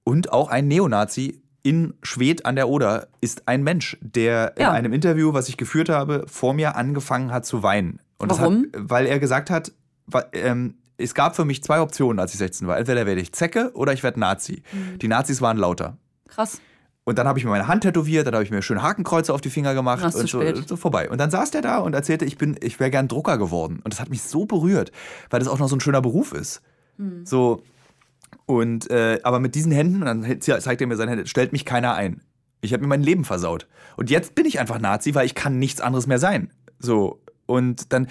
Und 0.03 0.31
auch 0.31 0.49
ein 0.49 0.67
Neonazi 0.67 1.41
in 1.63 1.93
Schwedt 2.01 2.45
an 2.45 2.55
der 2.55 2.67
Oder 2.69 3.07
ist 3.21 3.47
ein 3.47 3.63
Mensch, 3.63 3.97
der 4.01 4.53
Ja. 4.57 4.69
in 4.69 4.75
einem 4.75 4.93
Interview, 4.93 5.33
was 5.33 5.47
ich 5.47 5.57
geführt 5.57 5.89
habe, 5.89 6.25
vor 6.27 6.53
mir 6.53 6.75
angefangen 6.75 7.31
hat 7.31 7.45
zu 7.45 7.63
weinen. 7.63 7.99
Und 8.17 8.31
Warum? 8.31 8.63
Hat, 8.73 8.81
weil 8.89 9.05
er 9.05 9.19
gesagt 9.19 9.49
hat, 9.49 9.71
wa- 10.07 10.25
ähm, 10.33 10.75
es 10.97 11.13
gab 11.13 11.35
für 11.35 11.45
mich 11.45 11.63
zwei 11.63 11.79
Optionen, 11.81 12.19
als 12.19 12.33
ich 12.33 12.37
16 12.39 12.67
war. 12.67 12.77
Entweder 12.77 13.05
werde 13.05 13.21
ich 13.21 13.31
Zecke 13.33 13.71
oder 13.75 13.93
ich 13.93 14.03
werde 14.03 14.19
Nazi. 14.19 14.63
Mhm. 14.73 14.99
Die 14.99 15.07
Nazis 15.07 15.41
waren 15.41 15.57
lauter. 15.57 15.97
Krass. 16.27 16.59
Und 17.05 17.17
dann 17.17 17.27
habe 17.27 17.37
ich 17.37 17.43
mir 17.45 17.51
meine 17.51 17.67
Hand 17.67 17.83
tätowiert, 17.83 18.27
dann 18.27 18.33
habe 18.33 18.43
ich 18.43 18.51
mir 18.51 18.61
schön 18.61 18.81
Hakenkreuze 18.81 19.33
auf 19.33 19.41
die 19.41 19.49
Finger 19.49 19.73
gemacht 19.73 20.03
und 20.15 20.29
so, 20.29 20.41
so 20.65 20.75
vorbei. 20.77 21.09
Und 21.09 21.17
dann 21.17 21.29
saß 21.29 21.51
der 21.51 21.61
da 21.61 21.79
und 21.79 21.93
erzählte, 21.93 22.23
ich 22.23 22.37
bin, 22.37 22.55
ich 22.61 22.79
wäre 22.79 22.91
gern 22.91 23.09
Drucker 23.09 23.37
geworden. 23.37 23.81
Und 23.83 23.93
das 23.93 23.99
hat 23.99 24.09
mich 24.09 24.21
so 24.21 24.45
berührt, 24.45 24.91
weil 25.29 25.39
das 25.39 25.49
auch 25.49 25.59
noch 25.59 25.67
so 25.67 25.75
ein 25.75 25.81
schöner 25.81 26.01
Beruf 26.01 26.31
ist. 26.31 26.61
Hm. 26.97 27.25
So 27.25 27.63
und 28.45 28.89
äh, 28.89 29.19
aber 29.23 29.39
mit 29.39 29.55
diesen 29.55 29.71
Händen, 29.71 30.01
und 30.01 30.05
dann 30.05 30.41
zeigt 30.41 30.81
er 30.81 30.87
mir 30.87 30.95
seine 30.95 31.11
Hände, 31.11 31.27
stellt 31.27 31.51
mich 31.51 31.65
keiner 31.65 31.93
ein. 31.95 32.21
Ich 32.61 32.71
habe 32.73 32.81
mir 32.81 32.87
mein 32.87 33.03
Leben 33.03 33.25
versaut. 33.25 33.67
Und 33.97 34.09
jetzt 34.09 34.35
bin 34.35 34.45
ich 34.45 34.59
einfach 34.59 34.79
Nazi, 34.79 35.13
weil 35.15 35.25
ich 35.25 35.35
kann 35.35 35.59
nichts 35.59 35.81
anderes 35.81 36.07
mehr 36.07 36.19
sein. 36.19 36.51
So 36.79 37.21
und 37.45 37.91
dann 37.93 38.07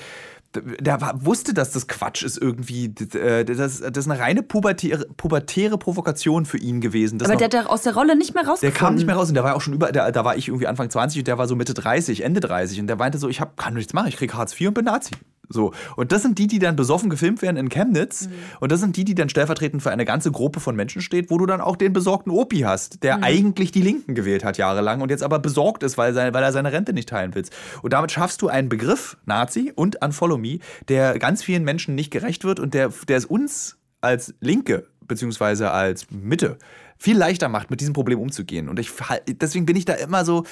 der 0.55 1.01
war, 1.01 1.25
wusste, 1.25 1.55
dass 1.55 1.71
das 1.73 1.89
Quatsch 1.89 2.23
ist 2.23 2.37
irgendwie. 2.39 2.87
äh, 3.15 3.45
Das, 3.45 3.81
das 3.81 3.97
ist 4.07 4.11
eine 4.11 4.21
reine 4.21 4.43
pubertäre, 4.43 5.07
pubertäre 5.17 5.79
Provokation 5.79 6.45
für 6.45 6.59
ihn 6.59 6.81
gewesen. 6.81 7.19
Das 7.19 7.27
Aber 7.29 7.41
noch- 7.41 7.49
der 7.49 7.61
hat 7.61 7.67
aus 7.69 7.83
der 7.83 7.95
Rolle 7.95 8.17
nicht 8.17 8.35
mehr 8.35 8.43
der 8.43 8.51
rausgekommen. 8.53 8.79
kam 8.79 8.95
nicht 8.97 9.07
mehr 9.07 9.15
raus 9.17 9.29
und 9.29 9.35
der 9.35 9.45
war 9.45 9.55
auch 9.57 9.61
schon 9.61 9.75
über, 9.75 9.93
der, 9.93 10.13
da 10.13 10.25
war 10.25 10.37
ich 10.37 10.49
irgendwie 10.49 10.67
Anfang 10.67 10.91
20 10.91 11.21
und 11.21 11.27
der 11.29 11.39
war 11.39 11.49
so 11.49 11.57
Mitte 11.57 11.75
30, 11.75 12.23
Ende 12.23 12.41
30 12.41 12.81
und 12.81 12.87
der 12.87 12.97
meinte 12.97 13.19
so, 13.19 13.29
ich 13.29 13.41
hab, 13.41 13.57
kann 13.57 13.75
nichts 13.75 13.93
machen, 13.95 14.09
ich 14.09 14.17
krieg 14.17 14.35
Hartz 14.35 14.59
IV 14.61 14.69
und 14.69 14.75
bin 14.75 14.85
Nazi. 14.85 15.13
So. 15.53 15.73
Und 15.97 16.13
das 16.13 16.23
sind 16.23 16.39
die, 16.39 16.47
die 16.47 16.59
dann 16.59 16.77
besoffen 16.77 17.11
gefilmt 17.11 17.43
werden 17.43 17.57
in 17.57 17.69
Chemnitz. 17.69 18.29
Und 18.61 18.73
das 18.73 18.81
sind 18.81 18.97
die, 18.97 19.05
die 19.05 19.15
dann 19.15 19.29
stellvertretend 19.29 19.83
für 19.83 19.91
eine 19.91 20.05
ganze 20.05 20.31
Gruppe 20.31 20.61
von 20.61 20.75
Menschen 20.75 21.03
steht, 21.03 21.31
wo 21.31 21.39
du 21.39 21.47
dann 21.47 21.61
auch 21.61 21.77
den 21.77 21.93
besorgten 21.93 22.33
Opi 22.33 22.61
hast, 22.61 23.03
der 23.03 23.23
eigentlich 23.23 23.73
die 23.73 23.83
Linken 23.83 24.15
gewählt 24.15 24.45
hat 24.45 24.59
jahrelang 24.59 25.01
und 25.01 25.11
jetzt 25.11 25.23
aber 25.23 25.39
besorgt 25.39 25.83
ist, 25.83 25.99
weil, 25.99 26.15
seine, 26.15 26.33
weil 26.35 26.43
er 26.43 26.53
seine 26.53 26.73
Rente 26.73 26.93
nicht 26.93 27.09
teilen 27.09 27.35
will. 27.35 27.43
Und 27.83 27.93
damit 27.93 28.13
schaffst 28.13 28.41
du 28.43 28.49
einen 28.49 28.69
Begriff, 28.69 29.17
Nazi 29.25 29.73
und 29.75 30.03
Unfollow 30.03 30.39
Me, 30.39 30.59
der 30.89 31.19
ganz 31.19 31.43
vielen 31.43 31.65
Menschen 31.65 31.95
nicht 31.95 32.11
gerecht 32.11 32.45
wird 32.45 32.61
und 32.61 32.75
der, 32.75 32.93
der 33.09 33.17
es 33.17 33.25
uns 33.25 33.79
als 34.01 34.35
Linke 34.41 34.87
beziehungsweise 35.07 35.71
als 35.71 36.07
Mitte 36.11 36.59
viel 36.99 37.19
leichter 37.19 37.49
macht, 37.49 37.71
mit 37.71 37.81
diesem 37.81 37.95
Problem 37.95 38.21
umzugehen. 38.21 38.69
Und 38.69 38.79
ich, 38.79 38.93
deswegen 39.27 39.67
bin 39.67 39.77
ich 39.77 39.85
da 39.85 39.95
immer 39.95 40.25
so, 40.25 40.45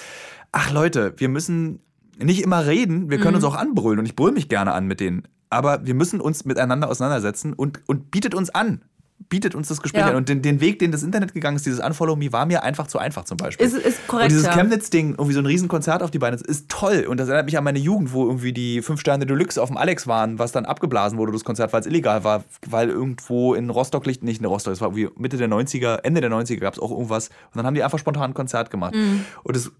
ach 0.52 0.72
Leute, 0.72 1.14
wir 1.16 1.28
müssen 1.28 1.80
nicht 2.22 2.42
immer 2.42 2.66
reden, 2.66 3.10
wir 3.10 3.18
können 3.18 3.34
uns 3.36 3.44
auch 3.44 3.56
anbrüllen 3.56 3.98
und 3.98 4.06
ich 4.06 4.16
brülle 4.16 4.32
mich 4.32 4.48
gerne 4.48 4.72
an 4.72 4.86
mit 4.86 5.00
denen. 5.00 5.26
Aber 5.48 5.84
wir 5.84 5.94
müssen 5.94 6.20
uns 6.20 6.44
miteinander 6.44 6.88
auseinandersetzen 6.88 7.52
und, 7.52 7.80
und 7.86 8.10
bietet 8.10 8.34
uns 8.34 8.50
an. 8.50 8.82
Bietet 9.28 9.54
uns 9.54 9.68
das 9.68 9.82
Gespräch 9.82 10.00
Ja. 10.02 10.08
an. 10.10 10.16
Und 10.16 10.28
den, 10.28 10.42
den 10.42 10.60
Weg, 10.60 10.78
den 10.78 10.92
das 10.92 11.02
Internet 11.02 11.34
gegangen 11.34 11.56
ist, 11.56 11.66
dieses 11.66 11.78
Unfollow 11.78 12.16
Me, 12.16 12.32
war 12.32 12.46
mir 12.46 12.62
einfach 12.62 12.86
zu 12.86 12.98
einfach 12.98 13.24
zum 13.24 13.36
Beispiel. 13.36 13.66
Ist- 13.66 13.74
ist 13.76 14.06
korrekt, 14.08 14.24
Und 14.26 14.30
dieses 14.30 14.46
ja. 14.46 14.52
Chemnitz-Ding, 14.52 15.10
irgendwie 15.10 15.32
so 15.34 15.40
ein 15.40 15.46
Riesenkonzert 15.46 16.02
auf 16.02 16.10
die 16.10 16.18
Beine, 16.18 16.36
ist 16.36 16.68
toll. 16.68 17.04
Und 17.08 17.18
das 17.20 17.28
erinnert 17.28 17.44
mich 17.46 17.58
an 17.58 17.62
meine 17.64 17.78
Jugend, 17.78 18.12
wo 18.12 18.26
irgendwie 18.26 18.52
die 18.52 18.80
fünf 18.80 19.00
Sterne 19.00 19.26
Deluxe 19.26 19.60
auf 19.62 19.68
dem 19.68 19.76
Alex 19.76 20.06
waren, 20.06 20.38
was 20.38 20.52
dann 20.52 20.64
abgeblasen 20.64 21.18
wurde, 21.18 21.32
das 21.32 21.44
Konzert, 21.44 21.72
weil 21.72 21.80
es 21.80 21.86
illegal 21.86 22.24
war, 22.24 22.44
weil 22.66 22.88
irgendwo 22.88 23.54
in 23.54 23.68
Rostock 23.70 24.06
liegt, 24.06 24.22
nicht 24.24 24.40
in 24.40 24.46
Rostock, 24.46 24.72
es 24.72 24.80
war 24.80 24.88
irgendwie 24.96 25.20
Mitte 25.20 25.36
der 25.36 25.48
90er, 25.48 25.98
Ende 26.02 26.20
der 26.22 26.30
90er 26.30 26.56
gab 26.58 26.74
es 26.74 26.80
auch 26.80 26.90
irgendwas. 26.90 27.28
Und 27.28 27.56
dann 27.56 27.66
haben 27.66 27.74
die 27.74 27.82
einfach 27.84 27.98
spontan 27.98 28.30
ein 28.30 28.34
Konzert 28.34 28.70
gemacht. 28.70 28.94
Mhm. 28.94 29.24
Und 29.42 29.56
es 29.56 29.70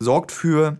sorgt 0.00 0.32
für 0.32 0.78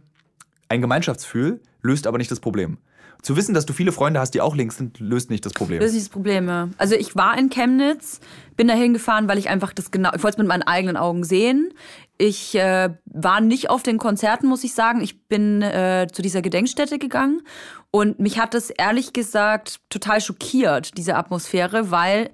ein 0.69 0.81
Gemeinschaftsgefühl, 0.81 1.61
löst 1.83 2.07
aber 2.07 2.19
nicht 2.19 2.31
das 2.31 2.41
Problem. 2.41 2.79
Zu 3.23 3.37
wissen, 3.37 3.53
dass 3.53 3.67
du 3.67 3.73
viele 3.73 3.91
Freunde 3.91 4.21
hast, 4.21 4.31
die 4.33 4.41
auch 4.41 4.55
links 4.55 4.77
sind, 4.77 5.01
löst 5.01 5.29
nicht 5.29 5.45
das 5.45 5.53
Problem. 5.53 5.83
Ist 5.83 5.93
nicht 5.93 6.07
das 6.07 6.11
Problem. 6.11 6.47
Ja. 6.47 6.69
Also 6.79 6.95
ich 6.95 7.17
war 7.17 7.37
in 7.37 7.51
Chemnitz, 7.51 8.21
bin 8.57 8.69
da 8.69 8.75
hingefahren, 8.75 9.29
weil 9.29 9.39
ich 9.39 9.49
einfach 9.49 9.73
das 9.73 9.91
genau, 9.91 10.11
ich 10.15 10.23
wollte 10.23 10.37
es 10.37 10.39
mit 10.39 10.47
meinen 10.47 10.63
eigenen 10.63 10.97
Augen 10.97 11.25
sehen. 11.25 11.75
Ich 12.17 12.55
äh, 12.55 12.91
war 13.07 13.41
nicht 13.41 13.71
auf 13.71 13.83
den 13.83 13.99
Konzerten, 13.99 14.47
muss 14.47 14.63
ich 14.63 14.73
sagen. 14.73 15.01
Ich 15.01 15.27
bin 15.27 15.63
äh, 15.63 16.07
zu 16.13 16.23
dieser 16.23 16.43
Gedenkstätte 16.43 16.99
gegangen 16.99 17.43
und 17.91 18.21
mich 18.21 18.39
hat 18.39 18.55
das 18.55 18.71
ehrlich 18.71 19.13
gesagt 19.13 19.81
total 19.91 20.21
schockiert, 20.21 20.97
diese 20.97 21.17
Atmosphäre, 21.17 21.91
weil 21.91 22.31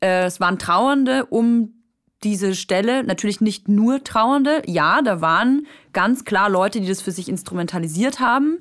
äh, 0.00 0.24
es 0.24 0.40
waren 0.40 0.58
Trauernde 0.58 1.26
um 1.26 1.75
diese 2.24 2.54
Stelle, 2.54 3.04
natürlich 3.04 3.40
nicht 3.40 3.68
nur 3.68 4.02
Trauernde. 4.02 4.62
Ja, 4.66 5.02
da 5.02 5.20
waren 5.20 5.66
ganz 5.92 6.24
klar 6.24 6.48
Leute, 6.48 6.80
die 6.80 6.88
das 6.88 7.02
für 7.02 7.12
sich 7.12 7.28
instrumentalisiert 7.28 8.20
haben. 8.20 8.58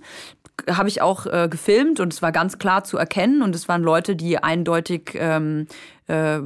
Habe 0.70 0.90
ich 0.90 1.02
auch 1.02 1.26
äh, 1.26 1.48
gefilmt 1.50 2.00
und 2.00 2.14
es 2.14 2.22
war 2.22 2.32
ganz 2.32 2.58
klar 2.60 2.84
zu 2.84 2.98
erkennen. 2.98 3.42
Und 3.42 3.56
es 3.56 3.68
waren 3.68 3.82
Leute, 3.84 4.16
die 4.16 4.38
eindeutig, 4.42 5.12
ähm, 5.16 5.68
äh, 6.08 6.40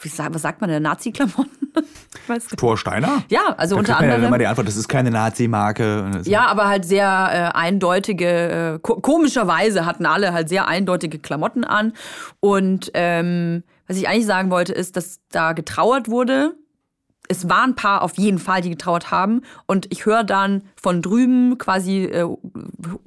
wie 0.00 0.08
sa- 0.08 0.28
was 0.30 0.42
sagt 0.42 0.60
man 0.60 0.70
denn, 0.70 0.82
Nazi-Klamotten? 0.82 1.50
Thor 2.56 2.76
Steiner? 2.78 3.22
ja, 3.28 3.54
also 3.56 3.74
Da 3.76 3.80
unter 3.80 3.92
man 3.94 4.04
ja 4.04 4.08
anderem. 4.14 4.28
immer 4.28 4.38
die 4.38 4.46
Antwort, 4.46 4.68
das 4.68 4.76
ist 4.76 4.88
keine 4.88 5.10
Nazi-Marke. 5.10 6.22
Ja, 6.24 6.46
aber 6.46 6.68
halt 6.68 6.84
sehr 6.84 7.52
äh, 7.54 7.56
eindeutige, 7.58 8.74
äh, 8.74 8.78
ko 8.80 9.00
komischerweise 9.00 9.84
hatten 9.86 10.06
alle 10.06 10.32
halt 10.32 10.48
sehr 10.48 10.68
eindeutige 10.68 11.18
Klamotten 11.18 11.64
an. 11.64 11.92
Und 12.40 12.90
ähm, 12.94 13.62
was 13.86 13.96
ich 13.96 14.08
eigentlich 14.08 14.26
sagen 14.26 14.50
wollte, 14.50 14.72
ist, 14.72 14.96
dass 14.96 15.20
da 15.30 15.52
getrauert 15.52 16.08
wurde. 16.08 16.54
Es 17.28 17.48
waren 17.48 17.70
ein 17.70 17.76
paar 17.76 18.02
auf 18.02 18.18
jeden 18.18 18.38
Fall, 18.38 18.62
die 18.62 18.70
getrauert 18.70 19.10
haben. 19.10 19.42
Und 19.66 19.86
ich 19.90 20.06
höre 20.06 20.24
dann 20.24 20.62
von 20.80 21.02
drüben 21.02 21.56
quasi 21.56 22.04
äh, 22.04 22.26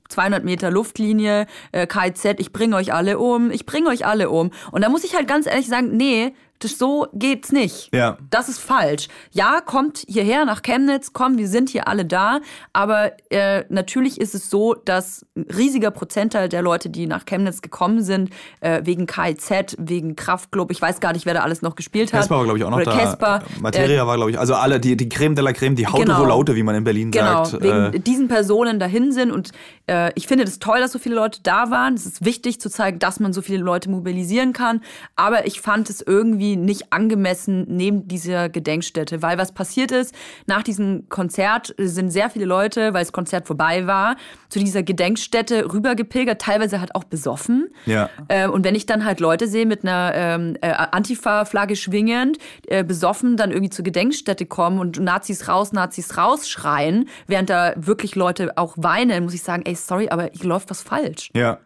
200 0.09 0.43
Meter 0.43 0.71
Luftlinie, 0.71 1.47
äh, 1.71 1.86
KZ, 1.86 2.39
ich 2.39 2.51
bringe 2.51 2.76
euch 2.76 2.93
alle 2.93 3.19
um, 3.19 3.51
ich 3.51 3.65
bringe 3.65 3.89
euch 3.89 4.05
alle 4.05 4.30
um. 4.30 4.51
Und 4.71 4.84
da 4.84 4.89
muss 4.89 5.03
ich 5.03 5.15
halt 5.15 5.28
ganz 5.28 5.45
ehrlich 5.45 5.67
sagen, 5.67 5.95
nee, 5.97 6.34
das, 6.60 6.78
so 6.78 7.08
geht's 7.14 7.51
nicht. 7.51 7.89
Ja. 7.93 8.18
Das 8.30 8.49
ist 8.49 8.60
falsch. 8.60 9.08
Ja, 9.32 9.62
kommt 9.62 10.03
hierher 10.08 10.45
nach 10.45 10.62
Chemnitz, 10.62 11.12
komm, 11.14 11.38
wir 11.38 11.47
sind 11.47 11.70
hier 11.70 11.88
alle 11.88 12.06
da. 12.06 12.39
Aber 12.74 13.12
äh, 13.30 13.64
natürlich 13.70 14.20
ist 14.20 14.36
es 14.36 14.49
so, 14.49 14.74
dass 14.74 15.26
ein 15.36 15.45
riesiger 15.56 15.91
Prozentteil 15.91 16.49
der 16.49 16.62
Leute, 16.62 16.89
die 16.89 17.08
nach 17.08 17.26
Chemnitz 17.26 17.62
gekommen 17.62 18.01
sind, 18.03 18.30
äh, 18.62 18.82
wegen 18.84 19.06
KIZ, 19.06 19.76
wegen 19.80 20.16
Kraftclub, 20.16 20.72
ich 20.72 20.82
weiß 20.82 20.99
gar 20.99 21.14
nicht, 21.14 21.26
wer 21.26 21.34
da 21.34 21.41
alles 21.41 21.62
noch 21.62 21.76
gespielt 21.76 22.14
hat. 22.14 22.20
Casper 22.22 22.38
war, 22.38 22.43
glaube 22.45 22.58
ich, 22.60 22.64
auch 22.64 22.70
noch 22.70 22.78
Oder 22.78 22.91
da. 22.91 22.97
Casper. 22.97 23.43
Materia 23.60 24.08
war, 24.08 24.16
glaube 24.16 24.32
ich, 24.32 24.39
also 24.39 24.56
alle, 24.56 24.80
die, 24.80 24.95
die 24.95 25.10
Creme 25.10 25.36
de 25.36 25.43
la 25.43 25.51
Creme, 25.53 25.76
die 25.76 25.88
Haute 25.88 26.06
Genau. 26.06 26.20
Volaute, 26.20 26.56
wie 26.56 26.64
man 26.64 26.76
in 26.76 26.84
Berlin 26.84 27.12
Genau, 27.12 27.45
sagt. 27.45 27.64
wegen 27.64 27.93
äh, 27.93 27.99
diesen 27.99 28.28
Personen 28.28 28.80
dahin 28.80 29.12
sind. 29.12 29.32
Und 29.32 29.51
äh, 29.88 30.12
ich 30.16 30.28
finde 30.28 30.43
es 30.45 30.60
toll, 30.60 30.80
dass 30.80 30.91
so 30.91 30.99
viele 30.99 31.16
Leute 31.16 31.39
da 31.43 31.72
waren. 31.72 31.95
Es 31.95 32.06
ist 32.06 32.24
wichtig 32.24 32.62
zu 32.62 32.70
zeigen, 32.70 32.99
dass 32.99 33.20
man 33.20 33.34
so 33.34 33.41
viele 33.41 33.64
Leute 33.64 33.89
mobilisieren 33.89 34.53
kann. 34.53 34.82
Aber 35.16 35.47
ich 35.47 35.62
fand 35.62 35.89
es 35.89 36.01
irgendwie 36.01 36.45
nicht 36.56 36.93
angemessen 36.93 37.66
neben 37.68 38.08
dieser 38.08 38.50
Gedenkstätte. 38.50 39.22
Weil 39.22 39.38
was 39.38 39.54
passiert 39.54 39.91
ist, 39.91 40.14
nach 40.46 40.62
diesem 40.64 41.10
Konzert 41.10 41.74
sind 41.78 42.12
sehr 42.12 42.30
viele 42.30 42.46
Leute, 42.46 42.93
weil 42.93 43.04
das 43.04 43.12
Konzert 43.12 43.48
vorbei 43.48 43.88
war, 43.88 44.16
zu 44.50 44.60
dieser 44.60 44.84
Gedenkstätte 44.84 45.74
rübergepilgert, 45.74 46.39
teilweise 46.39 46.80
halt 46.80 46.93
auch 46.93 47.04
besoffen. 47.04 47.70
Ja. 47.86 48.10
Äh, 48.28 48.48
und 48.48 48.64
wenn 48.64 48.76
ich 48.76 48.86
dann 48.86 49.06
halt 49.06 49.20
Leute 49.20 49.48
sehe 49.48 49.66
mit 49.66 49.84
einer 49.84 50.12
ähm, 50.14 50.58
äh, 50.62 50.70
Antifa-Flagge 50.70 51.76
schwingend, 51.76 52.38
äh, 52.68 52.84
besoffen 52.84 53.38
dann 53.38 53.52
irgendwie 53.52 53.72
zur 53.72 53.84
Gedenkstätte 53.84 54.46
kommen 54.46 54.80
und 54.80 55.00
Nazis 55.00 55.48
raus, 55.48 55.72
Nazis 55.72 56.18
raus 56.18 56.48
schreien, 56.48 57.10
während 57.28 57.50
da 57.50 57.74
wirklich 57.76 58.16
Leute 58.16 58.58
auch 58.58 58.76
weinen, 58.78 59.24
muss 59.24 59.34
ich 59.34 59.43
sagen, 59.43 59.64
ey, 59.66 59.76
sorry, 59.76 60.10
aber 60.10 60.30
hier 60.32 60.50
läuft 60.50 60.70
was 60.70 60.82
falsch. 60.82 61.32
Ja. 61.34 61.60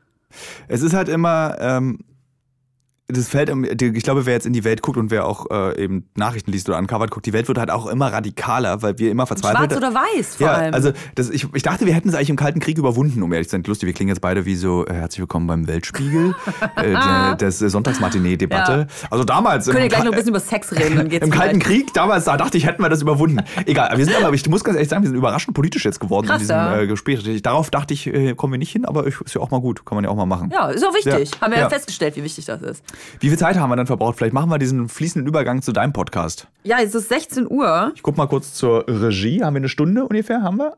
Es 0.67 0.81
ist 0.81 0.93
halt 0.93 1.09
immer, 1.09 1.57
ähm, 1.59 1.99
das 3.11 3.27
fällt, 3.27 3.49
ich 3.81 4.03
glaube, 4.03 4.27
wer 4.27 4.33
jetzt 4.33 4.45
in 4.45 4.53
die 4.53 4.63
Welt 4.63 4.83
guckt 4.83 4.97
und 4.97 5.09
wer 5.09 5.25
auch 5.25 5.49
äh, 5.49 5.83
eben 5.83 6.07
Nachrichten 6.15 6.51
liest 6.51 6.69
oder 6.69 6.77
uncovered 6.77 7.09
guckt, 7.09 7.25
die 7.25 7.33
Welt 7.33 7.47
wird 7.47 7.57
halt 7.57 7.71
auch 7.71 7.87
immer 7.87 8.13
radikaler, 8.13 8.83
weil 8.83 8.99
wir 8.99 9.09
immer 9.09 9.25
verzweifelt. 9.25 9.71
Schwarz 9.71 9.77
oder 9.77 9.93
weiß 9.95 10.35
vor 10.35 10.47
ja, 10.47 10.53
allem. 10.53 10.73
Also 10.75 10.91
das, 11.15 11.31
ich, 11.31 11.47
ich 11.53 11.63
dachte, 11.63 11.87
wir 11.87 11.93
hätten 11.93 12.09
es 12.09 12.13
eigentlich 12.13 12.29
im 12.29 12.35
Kalten 12.35 12.59
Krieg 12.59 12.77
überwunden, 12.77 13.23
um 13.23 13.33
ehrlich 13.33 13.47
zu 13.47 13.53
sein. 13.53 13.63
Lustig, 13.63 13.87
wir 13.87 13.93
klingen 13.93 14.09
jetzt 14.09 14.21
beide 14.21 14.45
wie 14.45 14.55
so, 14.55 14.85
äh, 14.85 14.93
herzlich 14.93 15.21
willkommen 15.21 15.47
beim 15.47 15.67
Weltspiegel, 15.67 16.35
äh, 16.75 17.35
das 17.37 17.57
Sonntagsmatinee-Debatte. 17.57 18.87
Ja. 18.89 19.07
Also 19.09 19.23
damals. 19.23 19.65
Können 19.65 19.79
wir 19.79 19.87
gleich 19.87 20.03
noch 20.03 20.11
ein 20.11 20.15
bisschen 20.15 20.29
über 20.29 20.39
Sex 20.39 20.71
reden, 20.71 20.97
dann 20.97 21.09
geht's 21.09 21.25
Im 21.25 21.31
Kalten 21.31 21.59
Krieg, 21.59 21.91
damals, 21.93 22.25
da 22.25 22.37
dachte 22.37 22.59
ich, 22.59 22.67
hätten 22.67 22.83
wir 22.83 22.89
das 22.89 23.01
überwunden. 23.01 23.39
Egal, 23.65 23.97
wir 23.97 24.05
sind 24.05 24.23
aber, 24.23 24.31
ich 24.35 24.47
muss 24.47 24.63
ganz 24.63 24.75
ehrlich 24.75 24.89
sagen, 24.89 25.01
wir 25.01 25.09
sind 25.09 25.17
überraschend 25.17 25.55
politisch 25.55 25.83
jetzt 25.83 25.99
geworden 25.99 26.27
Krass, 26.27 26.41
in 26.41 26.47
diesem 26.47 26.55
ja. 26.55 26.81
äh, 26.81 26.87
Gespräch. 26.87 27.41
Darauf 27.41 27.71
dachte 27.71 27.95
ich, 27.95 28.05
äh, 28.05 28.35
kommen 28.35 28.53
wir 28.53 28.59
nicht 28.59 28.71
hin, 28.71 28.85
aber 28.85 29.07
ist 29.07 29.33
ja 29.33 29.41
auch 29.41 29.49
mal 29.49 29.61
gut, 29.61 29.83
kann 29.83 29.95
man 29.95 30.03
ja 30.03 30.11
auch 30.11 30.15
mal 30.15 30.27
machen. 30.27 30.51
Ja, 30.53 30.69
ist 30.69 30.85
auch 30.85 30.93
wichtig. 30.93 31.31
Haben 31.41 31.53
wir 31.53 31.59
Ja. 31.59 31.69
festgestellt, 31.69 32.15
wie 32.15 32.23
wichtig 32.23 32.45
das 32.45 32.61
ist. 32.61 32.83
Wie 33.19 33.29
viel 33.29 33.37
Zeit 33.37 33.57
haben 33.57 33.69
wir 33.69 33.75
dann 33.75 33.87
verbraucht? 33.87 34.17
Vielleicht 34.17 34.33
machen 34.33 34.49
wir 34.49 34.57
diesen 34.59 34.89
fließenden 34.89 35.27
Übergang 35.27 35.61
zu 35.61 35.71
deinem 35.71 35.93
Podcast. 35.93 36.47
Ja, 36.63 36.77
es 36.83 36.93
ist 36.95 37.09
16 37.09 37.49
Uhr. 37.49 37.91
Ich 37.95 38.03
guck 38.03 38.17
mal 38.17 38.27
kurz 38.27 38.53
zur 38.53 38.85
Regie. 38.87 39.43
Haben 39.43 39.53
wir 39.55 39.59
eine 39.59 39.69
Stunde 39.69 40.03
ungefähr? 40.05 40.41
Haben 40.41 40.57
wir? 40.57 40.77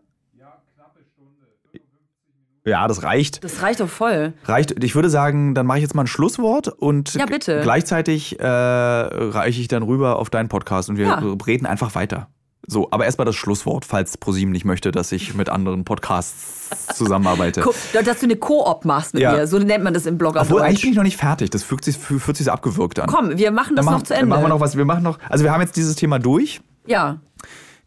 Ja, 2.64 2.88
das 2.88 3.02
reicht. 3.02 3.44
Das 3.44 3.64
reicht 3.64 3.80
doch 3.80 3.90
voll. 3.90 4.34
Reicht. 4.46 4.84
Ich 4.84 4.94
würde 4.94 5.10
sagen, 5.10 5.56
dann 5.56 5.66
mache 5.66 5.80
ich 5.80 5.82
jetzt 5.82 5.96
mal 5.96 6.04
ein 6.04 6.08
Schlusswort 6.08 6.68
und 6.68 7.16
Ja, 7.16 7.26
gleichzeitig 7.26 8.40
äh, 8.40 8.46
reiche 8.46 9.60
ich 9.62 9.68
dann 9.68 9.82
rüber 9.82 10.18
auf 10.20 10.30
deinen 10.30 10.48
Podcast 10.48 10.88
und 10.90 10.98
wir 10.98 11.08
Ja. 11.08 11.16
reden 11.48 11.66
einfach 11.66 11.96
weiter. 11.96 12.28
So, 12.68 12.88
aber 12.92 13.06
erstmal 13.06 13.26
das 13.26 13.36
Schlusswort, 13.36 13.86
falls 13.86 14.18
ProSieben 14.18 14.52
nicht 14.52 14.66
möchte, 14.66 14.92
dass 14.92 15.12
ich 15.12 15.34
mit 15.34 15.50
anderen 15.50 15.84
Podcasts 15.84 16.70
zusammenarbeite. 16.96 17.62
Dass 17.94 18.20
du 18.20 18.26
eine 18.26 18.36
Koop 18.36 18.86
machst 18.86 19.14
mit 19.14 19.24
Ja. 19.24 19.34
mir. 19.34 19.48
So 19.48 19.58
nennt 19.60 19.84
man 19.84 19.94
das 19.94 20.06
im 20.06 20.18
Blogger. 20.18 20.42
Obwohl, 20.42 20.62
eigentlich 20.62 20.82
bin 20.82 20.92
ich 20.92 20.96
noch 20.98 21.04
nicht 21.04 21.18
fertig. 21.18 21.50
Das 21.50 21.64
fühlt 21.64 21.84
sich, 21.84 21.98
fühlt 21.98 22.38
sich 22.38 22.46
so 22.46 22.52
abgewürgt 22.52 23.00
an. 23.00 23.08
Komm, 23.08 23.38
wir 23.38 23.52
machen 23.52 23.76
das 23.76 23.86
dann 23.86 23.94
noch 23.94 24.00
machen, 24.00 24.06
zu 24.06 24.14
Ende. 24.14 24.28
machen 24.28 24.44
wir 24.44 24.50
noch 24.50 24.60
was. 24.60 24.78
Wir 24.78 24.86
machen 24.86 25.04
noch, 25.04 25.18
also 25.28 25.44
wir 25.44 25.52
haben 25.52 25.62
jetzt 25.62 25.76
dieses 25.76 25.96
Thema 25.96 26.20
durch. 26.20 26.62
ja. 26.86 27.20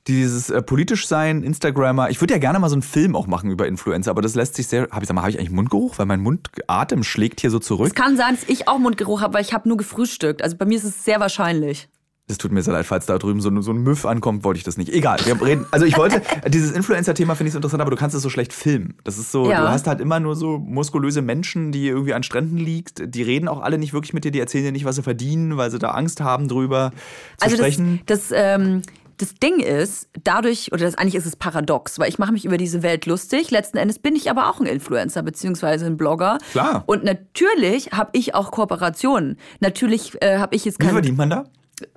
Dieses 0.07 0.51
äh, 0.51 0.61
politisch 0.61 1.07
sein, 1.07 1.43
Instagrammer. 1.43 2.11
Ich 2.11 2.21
würde 2.21 2.35
ja 2.35 2.39
gerne 2.39 2.59
mal 2.59 2.69
so 2.69 2.75
einen 2.75 2.83
Film 2.83 3.17
auch 3.17 3.27
machen 3.27 3.51
über 3.51 3.67
Influencer, 3.67 4.11
aber 4.11 4.21
das 4.21 4.35
lässt 4.35 4.55
sich 4.55 4.67
sehr. 4.67 4.87
Hab 4.91 5.01
ich, 5.01 5.09
sag 5.09 5.15
mal, 5.15 5.23
habe 5.23 5.31
ich 5.31 5.39
eigentlich 5.39 5.51
Mundgeruch? 5.51 5.97
Weil 5.97 6.05
mein 6.05 6.21
Mundatem 6.21 7.03
schlägt 7.05 7.41
hier 7.41 7.49
so 7.51 7.59
zurück. 7.59 7.87
Es 7.87 7.95
kann 7.95 8.19
sein, 8.19 8.35
dass 8.39 8.47
ich 8.47 8.69
auch 8.69 8.79
Mundgeruch 8.79 9.23
habe, 9.23 9.33
weil 9.33 9.41
ich 9.41 9.55
habe 9.55 9.67
nur 9.67 9.79
gefrühstückt. 9.79 10.43
Also 10.43 10.59
bei 10.59 10.67
mir 10.67 10.77
ist 10.77 10.85
es 10.85 11.07
sehr 11.07 11.21
wahrscheinlich. 11.21 11.89
Das 12.27 12.39
tut 12.39 12.53
mir 12.53 12.63
sehr 12.63 12.73
leid, 12.73 12.87
falls 12.87 13.05
da 13.05 13.19
drüben 13.19 13.43
so, 13.43 13.51
ein- 13.51 13.61
so 13.61 13.71
ein 13.71 13.77
Müff 13.83 14.07
ankommt, 14.07 14.45
wollte 14.45 14.57
ich 14.57 14.65
das 14.65 14.79
nicht. 14.79 14.89
Egal, 14.91 15.19
wir 15.27 15.41
reden. 15.43 15.67
Also 15.73 15.85
ich 15.85 15.99
wollte, 15.99 16.23
dieses 16.49 16.71
Influencer-Thema 16.73 17.35
finde 17.35 17.49
ich 17.49 17.53
so 17.53 17.59
interessant, 17.59 17.83
aber 17.83 17.91
du 17.91 17.99
kannst 17.99 18.17
es 18.17 18.23
so 18.23 18.31
schlecht 18.31 18.55
filmen. 18.55 18.95
Das 19.05 19.19
ist 19.19 19.31
so, 19.31 19.51
Ja. 19.51 19.61
du 19.61 19.69
hast 19.69 19.87
halt 19.87 20.01
immer 20.01 20.21
nur 20.21 20.35
so 20.35 20.57
muskulöse 20.59 21.21
Menschen, 21.21 21.71
die 21.71 21.87
irgendwie 21.87 22.15
an 22.15 22.23
Stränden 22.23 22.57
liegt. 22.57 23.03
Die 23.15 23.23
reden 23.23 23.47
auch 23.47 23.61
alle 23.61 23.77
nicht 23.77 23.93
wirklich 23.93 24.15
mit 24.15 24.25
dir, 24.25 24.31
die 24.31 24.41
erzählen 24.41 24.65
dir 24.65 24.73
nicht, 24.73 24.87
was 24.87 24.97
sie 24.97 25.03
verdienen, 25.03 25.59
weil 25.59 25.71
sie 25.71 25.79
da 25.79 25.91
Angst 25.91 26.23
haben 26.23 26.49
drüber 26.49 26.93
zu 27.37 27.45
Also 27.45 27.57
das, 27.59 27.67
sprechen. 27.67 28.01
das, 28.07 28.31
ähm, 28.33 28.81
das 29.19 29.35
Ding 29.35 29.61
ist, 29.61 30.09
dadurch, 30.25 30.73
oder 30.73 30.87
das, 30.87 30.95
eigentlich 30.97 31.17
ist 31.17 31.27
es 31.27 31.37
paradox, 31.37 31.99
weil 31.99 32.09
ich 32.09 32.19
mache 32.19 32.33
mich 32.33 32.47
über 32.47 32.57
diese 32.57 32.83
Welt 32.83 33.05
lustig. 33.05 33.51
Letzten 33.51 33.77
Endes 33.77 33.99
bin 33.99 34.17
ich 34.17 34.31
aber 34.31 34.49
auch 34.49 34.61
ein 34.61 34.67
Influencer 34.67 35.23
beziehungsweise 35.23 35.85
ein 35.85 35.99
Blogger. 35.99 36.39
Klar. 36.53 36.85
Und 36.87 37.05
natürlich 37.05 37.93
habe 37.93 38.09
ich 38.15 38.35
auch 38.35 38.51
Kooperationen. 38.51 39.37
Natürlich 39.61 40.21
äh, 40.23 40.39
habe 40.39 40.57
ich 40.57 40.65
jetzt 40.65 40.79
Wie 40.81 40.85
keine. 40.85 40.95
verdient 40.95 41.19
man 41.19 41.29
da? 41.29 41.45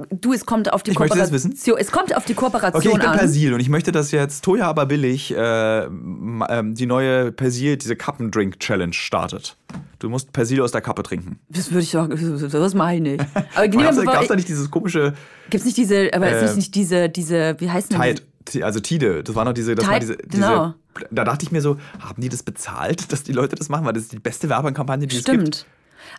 Du, 0.09 0.33
es 0.33 0.45
kommt 0.45 0.73
auf 0.73 0.81
die 0.81 0.91
Ich 0.91 0.99
möchte 0.99 1.17
das 1.17 1.29
Kooperation. 1.29 1.51
wissen. 1.53 1.75
Es 1.77 1.91
kommt 1.91 2.15
auf 2.15 2.25
die 2.25 2.33
Kooperation 2.33 2.79
Okay, 2.81 2.89
ich 2.93 2.99
bin 2.99 3.09
an. 3.09 3.17
Persil 3.17 3.53
und 3.53 3.59
ich 3.59 3.69
möchte, 3.69 3.91
dass 3.91 4.11
jetzt 4.11 4.43
Toya 4.43 4.67
aber 4.67 4.87
billig 4.87 5.31
äh, 5.35 5.83
ähm, 5.85 6.73
die 6.75 6.85
neue 6.87 7.31
Persil, 7.31 7.77
diese 7.77 7.95
Kappendrink-Challenge 7.95 8.93
startet. 8.93 9.55
Du 9.99 10.09
musst 10.09 10.33
Persil 10.33 10.61
aus 10.61 10.71
der 10.71 10.81
Kappe 10.81 11.03
trinken. 11.03 11.39
Das 11.49 11.71
würde 11.71 11.83
ich 11.83 11.91
doch, 11.91 12.07
das 12.07 12.73
mache 12.73 12.95
ich. 12.95 13.19
Aber 13.55 13.67
Gab 14.05 14.21
es 14.21 14.27
da 14.27 14.35
nicht 14.35 14.47
dieses 14.47 14.71
komische 14.71 15.13
gibt's 15.49 15.65
nicht 15.65 15.77
diese, 15.77 16.09
aber 16.13 16.27
Äh, 16.27 16.45
ist 16.45 16.55
nicht 16.55 16.73
diese, 16.75 17.09
diese, 17.09 17.55
wie 17.59 17.69
heißt 17.69 17.91
denn 17.91 18.01
Tide, 18.01 18.21
Ti- 18.45 18.63
also 18.63 18.79
Tide, 18.79 19.23
das 19.23 19.35
war 19.35 19.45
noch 19.45 19.53
diese, 19.53 19.75
das 19.75 19.83
Tide, 19.85 19.93
war 19.93 19.99
diese, 19.99 20.17
diese 20.17 20.41
genau. 20.41 20.73
da 21.11 21.23
dachte 21.23 21.45
ich 21.45 21.51
mir 21.51 21.61
so, 21.61 21.77
haben 21.99 22.21
die 22.21 22.29
das 22.29 22.41
bezahlt, 22.43 23.11
dass 23.11 23.23
die 23.23 23.33
Leute 23.33 23.55
das 23.55 23.69
machen? 23.69 23.85
Weil 23.85 23.93
das 23.93 24.03
ist 24.03 24.11
die 24.13 24.19
beste 24.19 24.49
Werbekampagne, 24.49 25.05
die 25.07 25.15
es 25.17 25.21
Stimmt. 25.21 25.65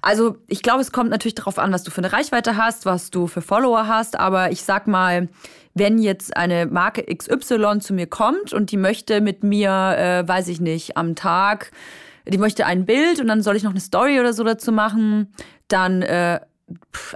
Also 0.02 0.36
ich 0.46 0.62
glaube, 0.62 0.80
es 0.80 0.92
kommt 0.92 1.10
natürlich 1.10 1.34
darauf 1.34 1.58
an, 1.58 1.72
was 1.72 1.82
du 1.82 1.90
für 1.90 1.98
eine 1.98 2.12
Reichweite 2.12 2.56
hast, 2.56 2.86
was 2.86 3.10
du 3.10 3.26
für 3.26 3.42
Follower 3.42 3.86
hast. 3.86 4.18
Aber 4.18 4.50
ich 4.50 4.62
sag 4.62 4.86
mal, 4.86 5.28
wenn 5.74 5.98
jetzt 5.98 6.36
eine 6.36 6.66
Marke 6.66 7.04
XY 7.04 7.78
zu 7.80 7.94
mir 7.94 8.06
kommt 8.06 8.52
und 8.52 8.70
die 8.70 8.76
möchte 8.76 9.20
mit 9.20 9.42
mir, 9.44 9.70
äh, 9.70 10.28
weiß 10.28 10.48
ich 10.48 10.60
nicht, 10.60 10.96
am 10.96 11.14
Tag, 11.14 11.70
die 12.26 12.38
möchte 12.38 12.66
ein 12.66 12.84
Bild 12.84 13.20
und 13.20 13.28
dann 13.28 13.42
soll 13.42 13.56
ich 13.56 13.62
noch 13.62 13.70
eine 13.70 13.80
Story 13.80 14.20
oder 14.20 14.32
so 14.32 14.44
dazu 14.44 14.72
machen, 14.72 15.32
dann 15.68 16.02
äh, 16.02 16.40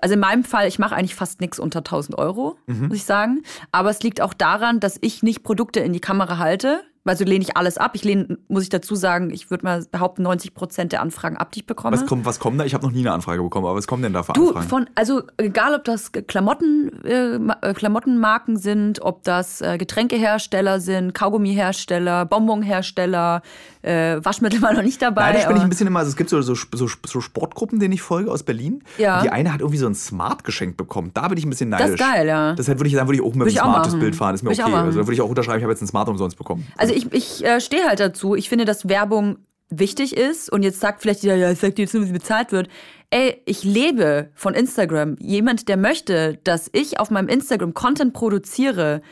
also 0.00 0.14
in 0.14 0.20
meinem 0.20 0.44
Fall, 0.44 0.66
ich 0.66 0.78
mache 0.78 0.94
eigentlich 0.96 1.14
fast 1.14 1.40
nichts 1.40 1.58
unter 1.58 1.80
1000 1.80 2.16
Euro, 2.16 2.56
muss 2.88 2.96
ich 2.96 3.04
sagen. 3.04 3.42
Aber 3.70 3.90
es 3.90 4.02
liegt 4.02 4.20
auch 4.20 4.32
daran, 4.32 4.80
dass 4.80 4.96
ich 5.00 5.22
nicht 5.22 5.42
Produkte 5.42 5.80
in 5.80 5.92
die 5.92 6.00
Kamera 6.00 6.38
halte. 6.38 6.82
Also 7.05 7.24
lehne 7.24 7.42
ich 7.42 7.57
alles 7.57 7.78
ab. 7.78 7.92
Ich 7.94 8.05
lehne, 8.05 8.38
muss 8.46 8.62
ich 8.62 8.68
dazu 8.68 8.94
sagen, 8.94 9.30
ich 9.30 9.50
würde 9.50 9.64
mal 9.64 9.84
behaupten, 9.90 10.22
90 10.22 10.55
Prozent 10.55 10.92
der 10.92 11.03
Anfragen 11.03 11.36
ab, 11.36 11.50
die 11.50 11.61
ich 11.61 11.66
bekomme. 11.66 11.96
Was 11.96 12.07
kommt, 12.07 12.24
was 12.24 12.38
kommt 12.38 12.61
da? 12.61 12.64
Ich 12.64 12.74
habe 12.74 12.86
noch 12.86 12.92
nie 12.92 13.00
eine 13.00 13.12
Anfrage 13.12 13.42
bekommen, 13.42 13.66
aber 13.66 13.76
was 13.76 13.88
kommen 13.88 14.05
denn 14.05 14.12
da 14.12 14.22
für 14.22 14.34
Du, 14.34 14.48
Anfragen? 14.48 14.68
von, 14.68 14.90
also 14.94 15.22
egal 15.36 15.74
ob 15.74 15.82
das 15.84 16.12
Klamotten, 16.12 17.03
äh, 17.05 17.40
äh, 17.61 17.74
Klamottenmarken 17.74 18.57
sind, 18.57 19.03
ob 19.03 19.24
das 19.24 19.61
äh, 19.62 19.78
Getränkehersteller 19.78 20.78
sind, 20.78 21.12
Kaugummihersteller, 21.12 22.24
Bonbonhersteller, 22.26 23.42
äh, 23.83 24.24
Waschmittel 24.24 24.62
war 24.62 24.72
noch 24.72 24.83
nicht 24.83 25.03
dabei. 25.03 25.33
Leider 25.33 25.49
bin 25.49 25.57
ich 25.57 25.62
ein 25.62 25.68
bisschen 25.68 25.87
immer, 25.87 26.01
also 26.01 26.11
es 26.11 26.16
gibt 26.16 26.30
so, 26.30 26.41
so, 26.41 26.55
so, 26.55 26.89
so 27.05 27.20
Sportgruppen, 27.20 27.80
denen 27.80 27.93
ich 27.93 28.03
folge 28.03 28.30
aus 28.30 28.43
Berlin. 28.43 28.83
Ja. 28.99 29.22
Die 29.22 29.30
eine 29.30 29.53
hat 29.53 29.61
irgendwie 29.61 29.78
so 29.78 29.87
ein 29.87 29.95
Smart 29.95 30.45
geschenkt 30.45 30.76
bekommen. 30.76 31.11
Da 31.14 31.28
bin 31.28 31.39
ich 31.39 31.45
ein 31.45 31.51
bisschen 31.51 31.70
Das 31.70 31.80
neidisch. 31.80 32.01
ist 32.01 32.12
geil, 32.12 32.26
ja. 32.26 32.55
Deshalb 32.55 32.78
würde 32.78 32.89
ich 32.89 32.95
sagen, 32.95 33.09
würde 33.09 33.16
ich 33.16 33.22
auch 33.22 33.35
mit 33.35 33.49
einem 33.49 33.57
smartes. 33.57 33.99
Bild 33.99 34.16
fahren. 34.16 34.35
Ist 34.35 34.43
mir 34.43 34.51
okay. 34.51 34.62
Also 34.62 35.01
da 35.01 35.07
würde 35.07 35.14
ich 35.14 35.20
auch 35.20 35.28
unterschreiben, 35.28 35.59
ich 35.59 35.64
habe 35.64 35.72
jetzt 35.72 35.83
ein 35.83 35.89
Smart 35.89 36.09
umsonst 36.09 36.39
bekommen. 36.39 36.66
Also 36.76 36.95
ich, 36.95 37.12
ich 37.12 37.45
äh, 37.45 37.61
stehe 37.61 37.85
halt 37.87 38.01
dazu. 38.01 38.35
Ich 38.35 38.49
finde, 38.49 38.64
dass 38.64 38.89
Werbung 38.89 39.39
wichtig 39.68 40.16
ist. 40.16 40.53
Und 40.53 40.62
jetzt 40.62 40.80
sagt 40.80 41.03
vielleicht 41.03 41.22
jeder, 41.22 41.35
ja, 41.35 41.51
ich 41.51 41.59
sag 41.59 41.74
dir 41.74 41.83
jetzt 41.83 41.95
nur, 41.95 42.03
wie 42.03 42.07
sie 42.07 42.12
bezahlt 42.12 42.53
wird. 42.53 42.68
Ey, 43.11 43.43
ich 43.45 43.64
lebe 43.64 44.30
von 44.35 44.55
Instagram. 44.55 45.16
Jemand, 45.18 45.68
der 45.68 45.76
möchte, 45.76 46.39
dass 46.45 46.70
ich 46.72 46.99
auf 47.01 47.11
meinem 47.11 47.28
Instagram 47.28 47.74
Content 47.74 48.14
produziere, 48.14 49.03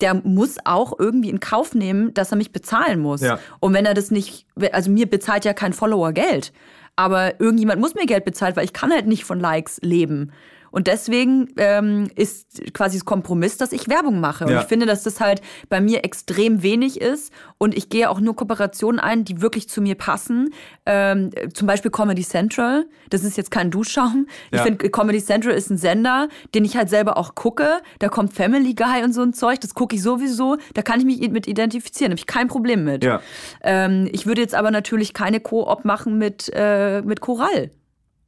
der 0.00 0.14
muss 0.14 0.56
auch 0.64 0.98
irgendwie 0.98 1.30
in 1.30 1.40
Kauf 1.40 1.74
nehmen, 1.74 2.12
dass 2.14 2.30
er 2.30 2.36
mich 2.36 2.52
bezahlen 2.52 3.00
muss. 3.00 3.20
Ja. 3.20 3.38
Und 3.60 3.72
wenn 3.72 3.86
er 3.86 3.94
das 3.94 4.10
nicht, 4.10 4.46
also 4.72 4.90
mir 4.90 5.08
bezahlt 5.08 5.44
ja 5.44 5.54
kein 5.54 5.72
Follower 5.72 6.12
Geld. 6.12 6.52
Aber 6.96 7.40
irgendjemand 7.40 7.80
muss 7.80 7.94
mir 7.94 8.06
Geld 8.06 8.24
bezahlen, 8.24 8.56
weil 8.56 8.64
ich 8.64 8.72
kann 8.72 8.90
halt 8.90 9.06
nicht 9.06 9.24
von 9.24 9.38
Likes 9.38 9.78
leben. 9.82 10.32
Und 10.76 10.88
deswegen 10.88 11.48
ähm, 11.56 12.10
ist 12.16 12.60
quasi 12.74 12.98
das 12.98 13.06
Kompromiss, 13.06 13.56
dass 13.56 13.72
ich 13.72 13.88
Werbung 13.88 14.20
mache. 14.20 14.44
Und 14.44 14.50
Ja. 14.50 14.60
ich 14.60 14.66
finde, 14.66 14.84
dass 14.84 15.02
das 15.04 15.20
halt 15.20 15.40
bei 15.70 15.80
mir 15.80 16.04
extrem 16.04 16.62
wenig 16.62 17.00
ist. 17.00 17.32
Und 17.56 17.74
ich 17.74 17.88
gehe 17.88 18.10
auch 18.10 18.20
nur 18.20 18.36
Kooperationen 18.36 19.00
ein, 19.00 19.24
die 19.24 19.40
wirklich 19.40 19.70
zu 19.70 19.80
mir 19.80 19.94
passen. 19.94 20.50
Ähm, 20.84 21.30
zum 21.54 21.66
Beispiel 21.66 21.90
Comedy 21.90 22.22
Central. 22.22 22.84
Das 23.08 23.24
ist 23.24 23.38
jetzt 23.38 23.50
kein 23.50 23.70
Duschschaum. 23.70 24.26
Ich 24.50 24.58
Ja. 24.58 24.64
finde, 24.64 24.90
Comedy 24.90 25.24
Central 25.24 25.54
ist 25.54 25.70
ein 25.70 25.78
Sender, 25.78 26.28
den 26.54 26.66
ich 26.66 26.76
halt 26.76 26.90
selber 26.90 27.16
auch 27.16 27.34
gucke. 27.34 27.80
Da 28.00 28.08
kommt 28.10 28.34
Family 28.34 28.74
Guy 28.74 29.02
und 29.02 29.14
so 29.14 29.22
ein 29.22 29.32
Zeug. 29.32 29.60
Das 29.62 29.72
gucke 29.72 29.96
ich 29.96 30.02
sowieso. 30.02 30.58
Da 30.74 30.82
kann 30.82 31.00
ich 31.00 31.06
mich 31.06 31.30
mit 31.30 31.46
identifizieren. 31.46 32.10
Da 32.10 32.12
habe 32.16 32.18
ich 32.20 32.26
kein 32.26 32.48
Problem 32.48 32.84
mit. 32.84 33.02
Ja. 33.02 33.22
Ähm, 33.62 34.10
ich 34.12 34.26
würde 34.26 34.42
jetzt 34.42 34.54
aber 34.54 34.70
natürlich 34.70 35.14
keine 35.14 35.40
Koop 35.40 35.86
machen 35.86 36.18
mit, 36.18 36.50
äh, 36.54 37.00
mit 37.00 37.22
Korall. 37.22 37.70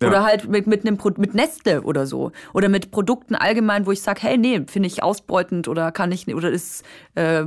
Ja. 0.01 0.09
Oder 0.09 0.25
halt 0.25 0.49
mit, 0.49 0.67
mit, 0.67 0.87
einem 0.87 0.99
mit 1.17 1.35
Nestle 1.35 1.83
oder 1.83 2.07
so. 2.07 2.31
Oder 2.55 2.69
mit 2.69 2.91
Produkten 2.93 3.35
allgemein, 3.35 3.85
wo 3.87 3.91
ich 3.91 4.01
sage, 4.01 4.21
hey, 4.23 4.39
nee, 4.39 4.63
finde 4.67 4.87
ich 4.87 5.03
ausbeutend 5.03 5.67
oder 5.67 5.91
kann 5.91 6.13
ich 6.13 6.33
oder 6.33 6.51
ist 6.51 6.85
äh, 7.17 7.47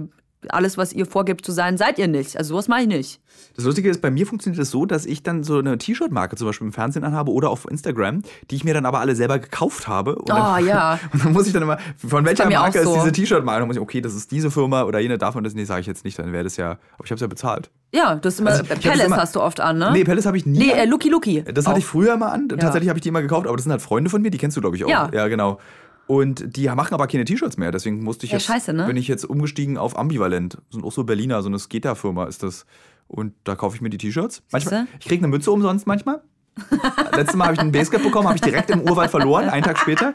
alles, 0.49 0.77
was 0.77 0.91
ihr 0.93 1.05
vorgibt 1.05 1.45
zu 1.45 1.51
sein, 1.51 1.77
seid 1.77 1.99
ihr 1.99 2.07
nicht. 2.07 2.35
Also 2.37 2.49
sowas 2.55 2.67
mache 2.67 2.81
ich 2.81 2.87
nicht. 2.87 3.19
Das 3.55 3.65
Lustige 3.65 3.89
ist, 3.89 4.01
bei 4.01 4.09
mir 4.11 4.25
funktioniert 4.25 4.59
es 4.59 4.67
das 4.69 4.71
so, 4.71 4.85
dass 4.85 5.05
ich 5.05 5.23
dann 5.23 5.43
so 5.43 5.57
eine 5.59 5.77
T-Shirt-Marke 5.77 6.35
zum 6.35 6.47
Beispiel 6.47 6.67
im 6.67 6.73
Fernsehen 6.73 7.03
anhabe 7.03 7.31
oder 7.31 7.49
auf 7.49 7.67
Instagram, 7.69 8.21
die 8.49 8.55
ich 8.55 8.63
mir 8.63 8.73
dann 8.73 8.85
aber 8.85 8.99
alle 8.99 9.15
selber 9.15 9.39
gekauft 9.39 9.87
habe. 9.87 10.15
Und 10.15 10.31
Ah, 10.31 10.57
dann, 10.57 10.67
ja. 10.67 10.99
Und 11.13 11.23
dann 11.25 11.33
muss 11.33 11.47
ich 11.47 11.53
dann 11.53 11.63
immer, 11.63 11.77
von 11.97 12.25
welcher 12.25 12.49
Marke 12.49 12.79
ist 12.79 12.85
so. 12.85 12.95
diese 12.95 13.11
T-Shirt-Marke? 13.11 13.59
Dann 13.59 13.67
muss 13.67 13.75
ich, 13.77 13.81
okay, 13.81 14.01
das 14.01 14.13
ist 14.15 14.31
diese 14.31 14.51
Firma 14.51 14.83
oder 14.83 14.99
jene 14.99 15.17
davon, 15.17 15.43
das 15.43 15.53
nee, 15.53 15.63
sage 15.65 15.81
ich 15.81 15.87
jetzt 15.87 16.05
nicht, 16.05 16.17
dann 16.17 16.31
wäre 16.33 16.43
das 16.43 16.57
ja, 16.57 16.71
aber 16.71 17.05
ich 17.05 17.11
habe 17.11 17.15
es 17.15 17.21
ja 17.21 17.27
bezahlt. 17.27 17.69
Ja, 17.93 18.15
das 18.15 18.35
ist 18.35 18.39
immer, 18.39 18.51
Also, 18.51 18.63
Palace 18.63 19.03
immer- 19.05 19.17
hast 19.17 19.35
du 19.35 19.41
oft 19.41 19.59
an, 19.59 19.77
ne? 19.77 19.89
Nee, 19.91 20.03
Palace 20.05 20.25
habe 20.25 20.37
ich 20.37 20.45
nie. 20.45 20.57
Nee, 20.59 20.71
äh, 20.71 20.85
Lucky 20.85 21.09
Lucky. 21.09 21.43
Das 21.43 21.67
hatte 21.67 21.79
ich 21.79 21.85
früher 21.85 22.15
mal 22.17 22.29
an. 22.29 22.47
Tatsächlich 22.49 22.89
habe 22.89 22.97
ich 22.99 23.03
die 23.03 23.09
immer 23.09 23.21
gekauft, 23.21 23.47
aber 23.47 23.57
das 23.57 23.63
sind 23.63 23.71
halt 23.71 23.81
Freunde 23.81 24.09
von 24.09 24.21
mir, 24.21 24.31
die 24.31 24.37
kennst 24.37 24.55
du, 24.57 24.61
glaube 24.61 24.75
ich, 24.77 24.85
auch. 24.85 24.89
Ja. 24.89 25.09
ja, 25.13 25.27
genau. 25.27 25.59
Und 26.07 26.55
die 26.57 26.67
machen 26.67 26.93
aber 26.93 27.07
keine 27.07 27.23
T-Shirts 27.25 27.57
mehr, 27.57 27.71
deswegen 27.71 28.03
musste 28.03 28.25
ich 28.25 28.31
Ja, 28.31 28.37
jetzt, 28.37 28.47
scheiße, 28.47 28.73
ne? 28.73 28.85
bin 28.85 28.97
ich 28.97 29.07
jetzt 29.07 29.23
umgestiegen 29.23 29.77
auf 29.77 29.97
Ambivalent. 29.97 30.55
Das 30.55 30.63
sind 30.71 30.83
auch 30.83 30.91
so 30.91 31.03
Berliner, 31.03 31.41
so 31.41 31.47
eine 31.47 31.59
Skater-Firma 31.59 32.25
ist 32.25 32.43
das. 32.43 32.65
Und 33.07 33.33
da 33.43 33.55
kaufe 33.55 33.75
ich 33.75 33.81
mir 33.81 33.89
die 33.89 33.97
T-Shirts. 33.97 34.43
Manchmal, 34.51 34.87
ich 34.99 35.05
kriege 35.05 35.21
eine 35.23 35.29
Mütze 35.29 35.51
umsonst 35.51 35.87
manchmal. 35.87 36.21
Letztes 37.15 37.35
Mal 37.35 37.45
habe 37.45 37.53
ich 37.53 37.59
einen 37.61 37.71
Basecap 37.71 38.03
bekommen, 38.03 38.27
habe 38.27 38.35
ich 38.35 38.41
direkt 38.41 38.69
im 38.71 38.81
Urwald 38.81 39.09
verloren, 39.09 39.47
einen 39.47 39.63
Tag 39.63 39.77
später. 39.77 40.13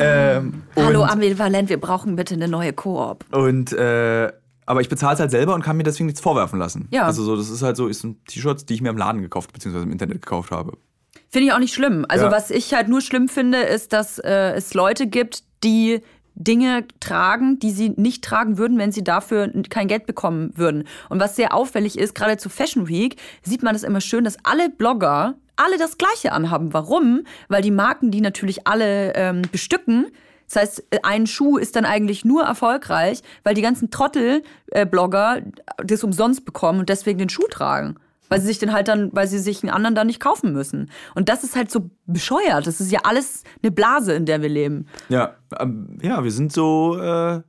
Ähm, 0.00 0.62
Hallo, 0.74 1.04
Ambivalent, 1.04 1.68
wir 1.68 1.78
brauchen 1.80 2.16
bitte 2.16 2.34
eine 2.34 2.48
neue 2.48 2.72
Koop. 2.72 3.24
und 3.32 3.72
äh, 3.72 4.32
aber 4.66 4.80
ich 4.80 4.88
bezahle 4.88 5.14
es 5.14 5.20
halt 5.20 5.32
selber 5.32 5.54
und 5.54 5.62
kann 5.62 5.76
mir 5.76 5.82
deswegen 5.82 6.06
nichts 6.06 6.20
vorwerfen 6.20 6.58
lassen. 6.58 6.86
Ja. 6.92 7.04
Also 7.04 7.24
so, 7.24 7.36
das 7.36 7.50
ist 7.50 7.62
halt 7.62 7.76
so, 7.76 7.88
ist 7.88 8.04
ein 8.04 8.22
T-Shirt, 8.24 8.68
die 8.68 8.74
ich 8.74 8.82
mir 8.82 8.90
im 8.90 8.96
Laden 8.96 9.20
gekauft, 9.20 9.52
beziehungsweise 9.52 9.84
im 9.84 9.90
Internet 9.90 10.22
gekauft 10.22 10.52
habe. 10.52 10.76
Finde 11.30 11.46
ich 11.46 11.52
auch 11.52 11.58
nicht 11.58 11.74
schlimm. 11.74 12.04
Also 12.08 12.26
Ja. 12.26 12.32
was 12.32 12.50
ich 12.50 12.74
halt 12.74 12.88
nur 12.88 13.00
schlimm 13.00 13.28
finde, 13.28 13.58
ist, 13.58 13.92
dass 13.92 14.18
äh, 14.18 14.52
es 14.54 14.74
Leute 14.74 15.06
gibt, 15.06 15.44
die 15.62 16.00
Dinge 16.34 16.84
tragen, 17.00 17.58
die 17.58 17.70
sie 17.70 17.90
nicht 17.90 18.24
tragen 18.24 18.56
würden, 18.58 18.78
wenn 18.78 18.92
sie 18.92 19.04
dafür 19.04 19.52
kein 19.68 19.88
Geld 19.88 20.06
bekommen 20.06 20.52
würden. 20.56 20.84
Und 21.08 21.20
was 21.20 21.36
sehr 21.36 21.54
auffällig 21.54 21.98
ist, 21.98 22.14
gerade 22.14 22.36
zu 22.36 22.48
Fashion 22.48 22.88
Week, 22.88 23.16
sieht 23.42 23.62
man 23.62 23.74
das 23.74 23.82
immer 23.82 24.00
schön, 24.00 24.24
dass 24.24 24.36
alle 24.44 24.70
Blogger 24.70 25.34
alle 25.56 25.76
das 25.76 25.98
Gleiche 25.98 26.32
anhaben. 26.32 26.72
Warum? 26.72 27.24
Weil 27.48 27.60
die 27.60 27.70
Marken 27.70 28.10
die 28.10 28.22
natürlich 28.22 28.66
alle 28.66 29.12
ähm, 29.14 29.42
bestücken. 29.52 30.06
Das 30.48 30.62
heißt, 30.62 30.84
ein 31.02 31.26
Schuh 31.26 31.58
ist 31.58 31.76
dann 31.76 31.84
eigentlich 31.84 32.24
nur 32.24 32.42
erfolgreich, 32.44 33.20
weil 33.44 33.54
die 33.54 33.60
ganzen 33.62 33.90
Trottel-Blogger 33.90 35.42
das 35.84 36.02
umsonst 36.02 36.44
bekommen 36.44 36.80
und 36.80 36.88
deswegen 36.88 37.18
den 37.18 37.28
Schuh 37.28 37.46
tragen. 37.50 37.96
Weil 38.30 38.40
sie 38.40 38.46
sich 38.46 38.58
den 38.58 38.72
halt 38.72 38.88
dann, 38.88 39.10
weil 39.12 39.26
sie 39.28 39.38
sich 39.40 39.62
einen 39.62 39.70
anderen 39.72 39.94
dann 39.94 40.06
nicht 40.06 40.20
kaufen 40.20 40.52
müssen. 40.52 40.90
Und 41.14 41.28
das 41.28 41.44
ist 41.44 41.56
halt 41.56 41.70
so 41.70 41.90
bescheuert. 42.06 42.66
Das 42.66 42.80
ist 42.80 42.90
ja 42.92 43.00
alles 43.02 43.42
eine 43.62 43.70
Blase, 43.72 44.14
in 44.14 44.24
der 44.24 44.40
wir 44.40 44.48
leben. 44.48 44.86
Ja, 45.10 45.34
ähm, 45.58 45.98
ja, 46.00 46.22
wir 46.24 46.30
sind 46.30 46.52
so. 46.52 46.96
Äh, 46.98 47.42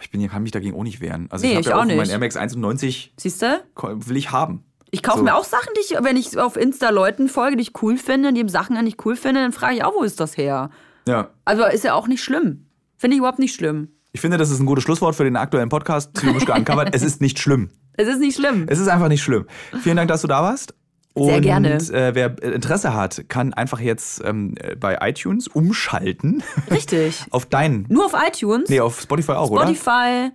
ich 0.00 0.10
bin, 0.10 0.28
kann 0.28 0.42
mich 0.42 0.52
dagegen 0.52 0.76
auch 0.78 0.82
nicht 0.82 1.00
wehren. 1.00 1.26
Also 1.30 1.46
Nee, 1.46 1.52
ich 1.52 1.56
habe 1.58 1.68
ja 1.70 1.76
auch 1.76 1.80
auch 1.80 1.84
nicht. 1.86 1.96
mein 1.96 2.10
Air 2.10 2.18
Max 2.18 2.36
91 2.36 3.14
Siehst 3.16 3.40
du? 3.40 3.46
ko- 3.74 3.88
will 4.06 4.16
ich 4.18 4.30
haben. 4.30 4.62
Ich 4.90 5.02
kaufe 5.02 5.18
So. 5.18 5.24
mir 5.24 5.34
auch 5.34 5.44
Sachen, 5.44 5.70
die 5.74 5.80
ich, 5.94 5.98
wenn 6.02 6.16
ich 6.18 6.38
auf 6.38 6.56
Insta 6.56 6.90
Leuten 6.90 7.28
folge, 7.28 7.56
die 7.56 7.62
ich 7.62 7.82
cool 7.82 7.96
finde, 7.96 8.32
die 8.34 8.46
Sachen 8.48 8.76
an 8.76 8.86
ich 8.86 9.02
cool 9.06 9.16
finde, 9.16 9.40
dann 9.40 9.52
frage 9.52 9.76
ich 9.76 9.84
auch, 9.84 9.94
wo 9.94 10.02
ist 10.02 10.20
das 10.20 10.36
her? 10.36 10.68
Ja. 11.08 11.30
Also 11.46 11.64
ist 11.64 11.82
ja 11.82 11.94
auch 11.94 12.08
nicht 12.08 12.22
schlimm. 12.22 12.66
Finde 12.98 13.14
ich 13.14 13.18
überhaupt 13.18 13.38
nicht 13.38 13.54
schlimm. 13.54 13.88
Ich 14.12 14.20
finde, 14.20 14.36
das 14.38 14.50
ist 14.50 14.60
ein 14.60 14.66
gutes 14.66 14.84
Schlusswort 14.84 15.14
für 15.14 15.24
den 15.24 15.36
aktuellen 15.36 15.68
Podcast. 15.70 16.12
Psychomischke 16.14 16.52
uncovered. 16.52 16.90
Es 16.94 17.02
ist 17.02 17.20
nicht 17.22 17.38
schlimm. 17.38 17.70
Es 17.96 18.08
ist 18.08 18.20
nicht 18.20 18.36
schlimm. 18.36 18.66
Es 18.68 18.78
ist 18.78 18.88
einfach 18.88 19.08
nicht 19.08 19.22
schlimm. 19.22 19.46
Vielen 19.82 19.96
Dank, 19.96 20.08
dass 20.08 20.22
du 20.22 20.28
da 20.28 20.42
warst. 20.42 20.74
Sehr 21.18 21.36
Und, 21.36 21.42
gerne. 21.42 21.76
Äh, 21.76 22.14
wer 22.14 22.42
Interesse 22.42 22.92
hat, 22.92 23.24
kann 23.28 23.54
einfach 23.54 23.80
jetzt 23.80 24.22
ähm, 24.22 24.54
äh, 24.60 24.76
bei 24.76 24.98
iTunes 25.00 25.48
umschalten 25.48 26.42
Richtig. 26.70 27.24
auf 27.30 27.46
deinen. 27.46 27.86
Nur 27.88 28.04
auf 28.04 28.12
iTunes, 28.14 28.68
Nee, 28.68 28.80
auf 28.80 29.00
Spotify 29.00 29.32
auch, 29.32 29.50
oder? 29.50 29.62
Spotify, 29.62 30.30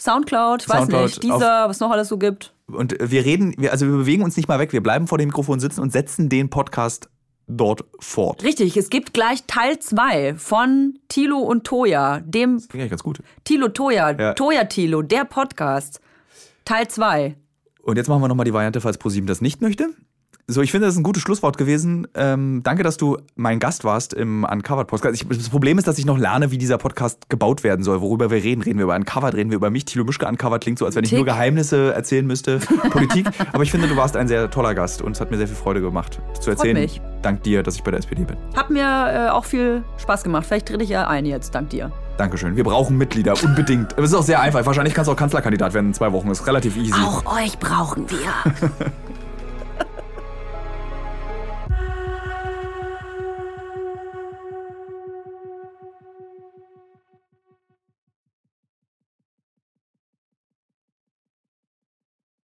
Soundcloud, 0.00 0.68
weiß 0.68 0.76
Soundcloud, 0.76 1.02
nicht, 1.04 1.22
dieser, 1.22 1.68
was 1.68 1.78
noch 1.78 1.92
alles 1.92 2.08
so 2.08 2.18
gibt. 2.18 2.52
Und 2.66 2.96
wir 3.00 3.24
reden, 3.24 3.54
wir, 3.58 3.70
also 3.70 3.86
wir 3.86 3.96
bewegen 3.96 4.24
uns 4.24 4.36
nicht 4.36 4.48
mal 4.48 4.58
weg. 4.58 4.72
Wir 4.72 4.82
bleiben 4.82 5.06
vor 5.06 5.18
dem 5.18 5.28
Mikrofon 5.28 5.60
sitzen 5.60 5.80
und 5.80 5.92
setzen 5.92 6.28
den 6.28 6.50
Podcast 6.50 7.08
dort 7.46 7.84
fort. 8.00 8.42
Richtig, 8.42 8.76
es 8.76 8.90
gibt 8.90 9.12
gleich 9.14 9.44
Teil 9.46 9.78
2 9.78 10.34
von 10.36 10.98
Tilo 11.08 11.38
und 11.38 11.64
Toya, 11.64 12.20
dem 12.20 12.58
Finde 12.58 12.68
ich 12.72 12.80
eigentlich 12.80 12.90
ganz 12.90 13.02
gut. 13.02 13.18
Tilo 13.44 13.68
Toya, 13.68 14.10
Ja. 14.18 14.32
Toya 14.34 14.64
Tilo, 14.64 15.02
der 15.02 15.24
Podcast. 15.26 16.00
Teil 16.64 16.88
2. 16.88 17.36
Und 17.82 17.96
jetzt 17.96 18.08
machen 18.08 18.22
wir 18.22 18.28
nochmal 18.28 18.44
die 18.44 18.54
Variante, 18.54 18.80
falls 18.80 18.98
ProSieben 18.98 19.26
das 19.26 19.40
nicht 19.40 19.60
möchte. 19.60 19.88
So, 20.46 20.60
ich 20.60 20.70
finde, 20.70 20.86
das 20.86 20.94
ist 20.94 21.00
ein 21.00 21.04
gutes 21.04 21.22
Schlusswort 21.22 21.56
gewesen. 21.56 22.06
Ähm, 22.14 22.60
danke, 22.62 22.82
dass 22.82 22.98
du 22.98 23.16
mein 23.34 23.60
Gast 23.60 23.82
warst 23.82 24.12
im 24.12 24.44
Uncovered 24.44 24.88
Podcast. 24.88 25.14
Ich, 25.14 25.26
das 25.26 25.48
Problem 25.48 25.78
ist, 25.78 25.88
dass 25.88 25.98
ich 25.98 26.04
noch 26.04 26.18
lerne, 26.18 26.50
wie 26.50 26.58
dieser 26.58 26.76
Podcast 26.76 27.30
gebaut 27.30 27.64
werden 27.64 27.82
soll, 27.82 28.02
worüber 28.02 28.30
wir 28.30 28.42
reden. 28.42 28.60
Reden 28.60 28.78
wir 28.78 28.84
über 28.84 28.94
Uncovered, 28.94 29.34
reden 29.34 29.50
wir 29.50 29.56
über 29.56 29.70
mich. 29.70 29.86
Thilo 29.86 30.04
Mischke 30.04 30.26
Uncovered 30.26 30.62
klingt 30.62 30.78
so, 30.78 30.84
als 30.84 30.96
wenn 30.96 31.04
ich 31.04 31.10
Tick. 31.10 31.18
nur 31.18 31.24
Geheimnisse 31.24 31.94
erzählen 31.94 32.26
müsste. 32.26 32.58
Politik. 32.90 33.26
Aber 33.54 33.62
ich 33.62 33.70
finde, 33.70 33.88
du 33.88 33.96
warst 33.96 34.18
ein 34.18 34.28
sehr 34.28 34.50
toller 34.50 34.74
Gast 34.74 35.00
und 35.00 35.12
es 35.12 35.20
hat 35.20 35.30
mir 35.30 35.38
sehr 35.38 35.48
viel 35.48 35.56
Freude 35.56 35.80
gemacht, 35.80 36.20
zu 36.38 36.50
erzählen. 36.50 36.76
mich. 36.76 37.00
Dank 37.22 37.42
dir, 37.42 37.62
dass 37.62 37.76
ich 37.76 37.82
bei 37.82 37.90
der 37.90 38.00
SPD 38.00 38.24
bin. 38.24 38.36
Hat 38.54 38.68
mir 38.68 38.82
äh, 38.82 39.30
auch 39.30 39.46
viel 39.46 39.82
Spaß 39.96 40.24
gemacht. 40.24 40.44
Vielleicht 40.46 40.66
trete 40.68 40.84
ich 40.84 40.90
ja 40.90 41.08
ein 41.08 41.24
jetzt, 41.24 41.54
dank 41.54 41.70
dir. 41.70 41.90
Dankeschön. 42.16 42.56
Wir 42.56 42.64
brauchen 42.64 42.96
Mitglieder, 42.96 43.34
unbedingt. 43.42 43.98
Es 43.98 44.04
ist 44.10 44.14
auch 44.14 44.22
sehr 44.22 44.40
einfach. 44.40 44.64
Wahrscheinlich 44.64 44.94
kannst 44.94 45.08
du 45.08 45.12
auch 45.12 45.16
Kanzlerkandidat 45.16 45.74
werden 45.74 45.88
in 45.88 45.94
zwei 45.94 46.12
Wochen. 46.12 46.30
Ist 46.30 46.46
relativ 46.46 46.76
easy. 46.76 46.92
Auch 46.92 47.24
euch 47.36 47.58
brauchen 47.58 48.06
wir. 48.10 48.52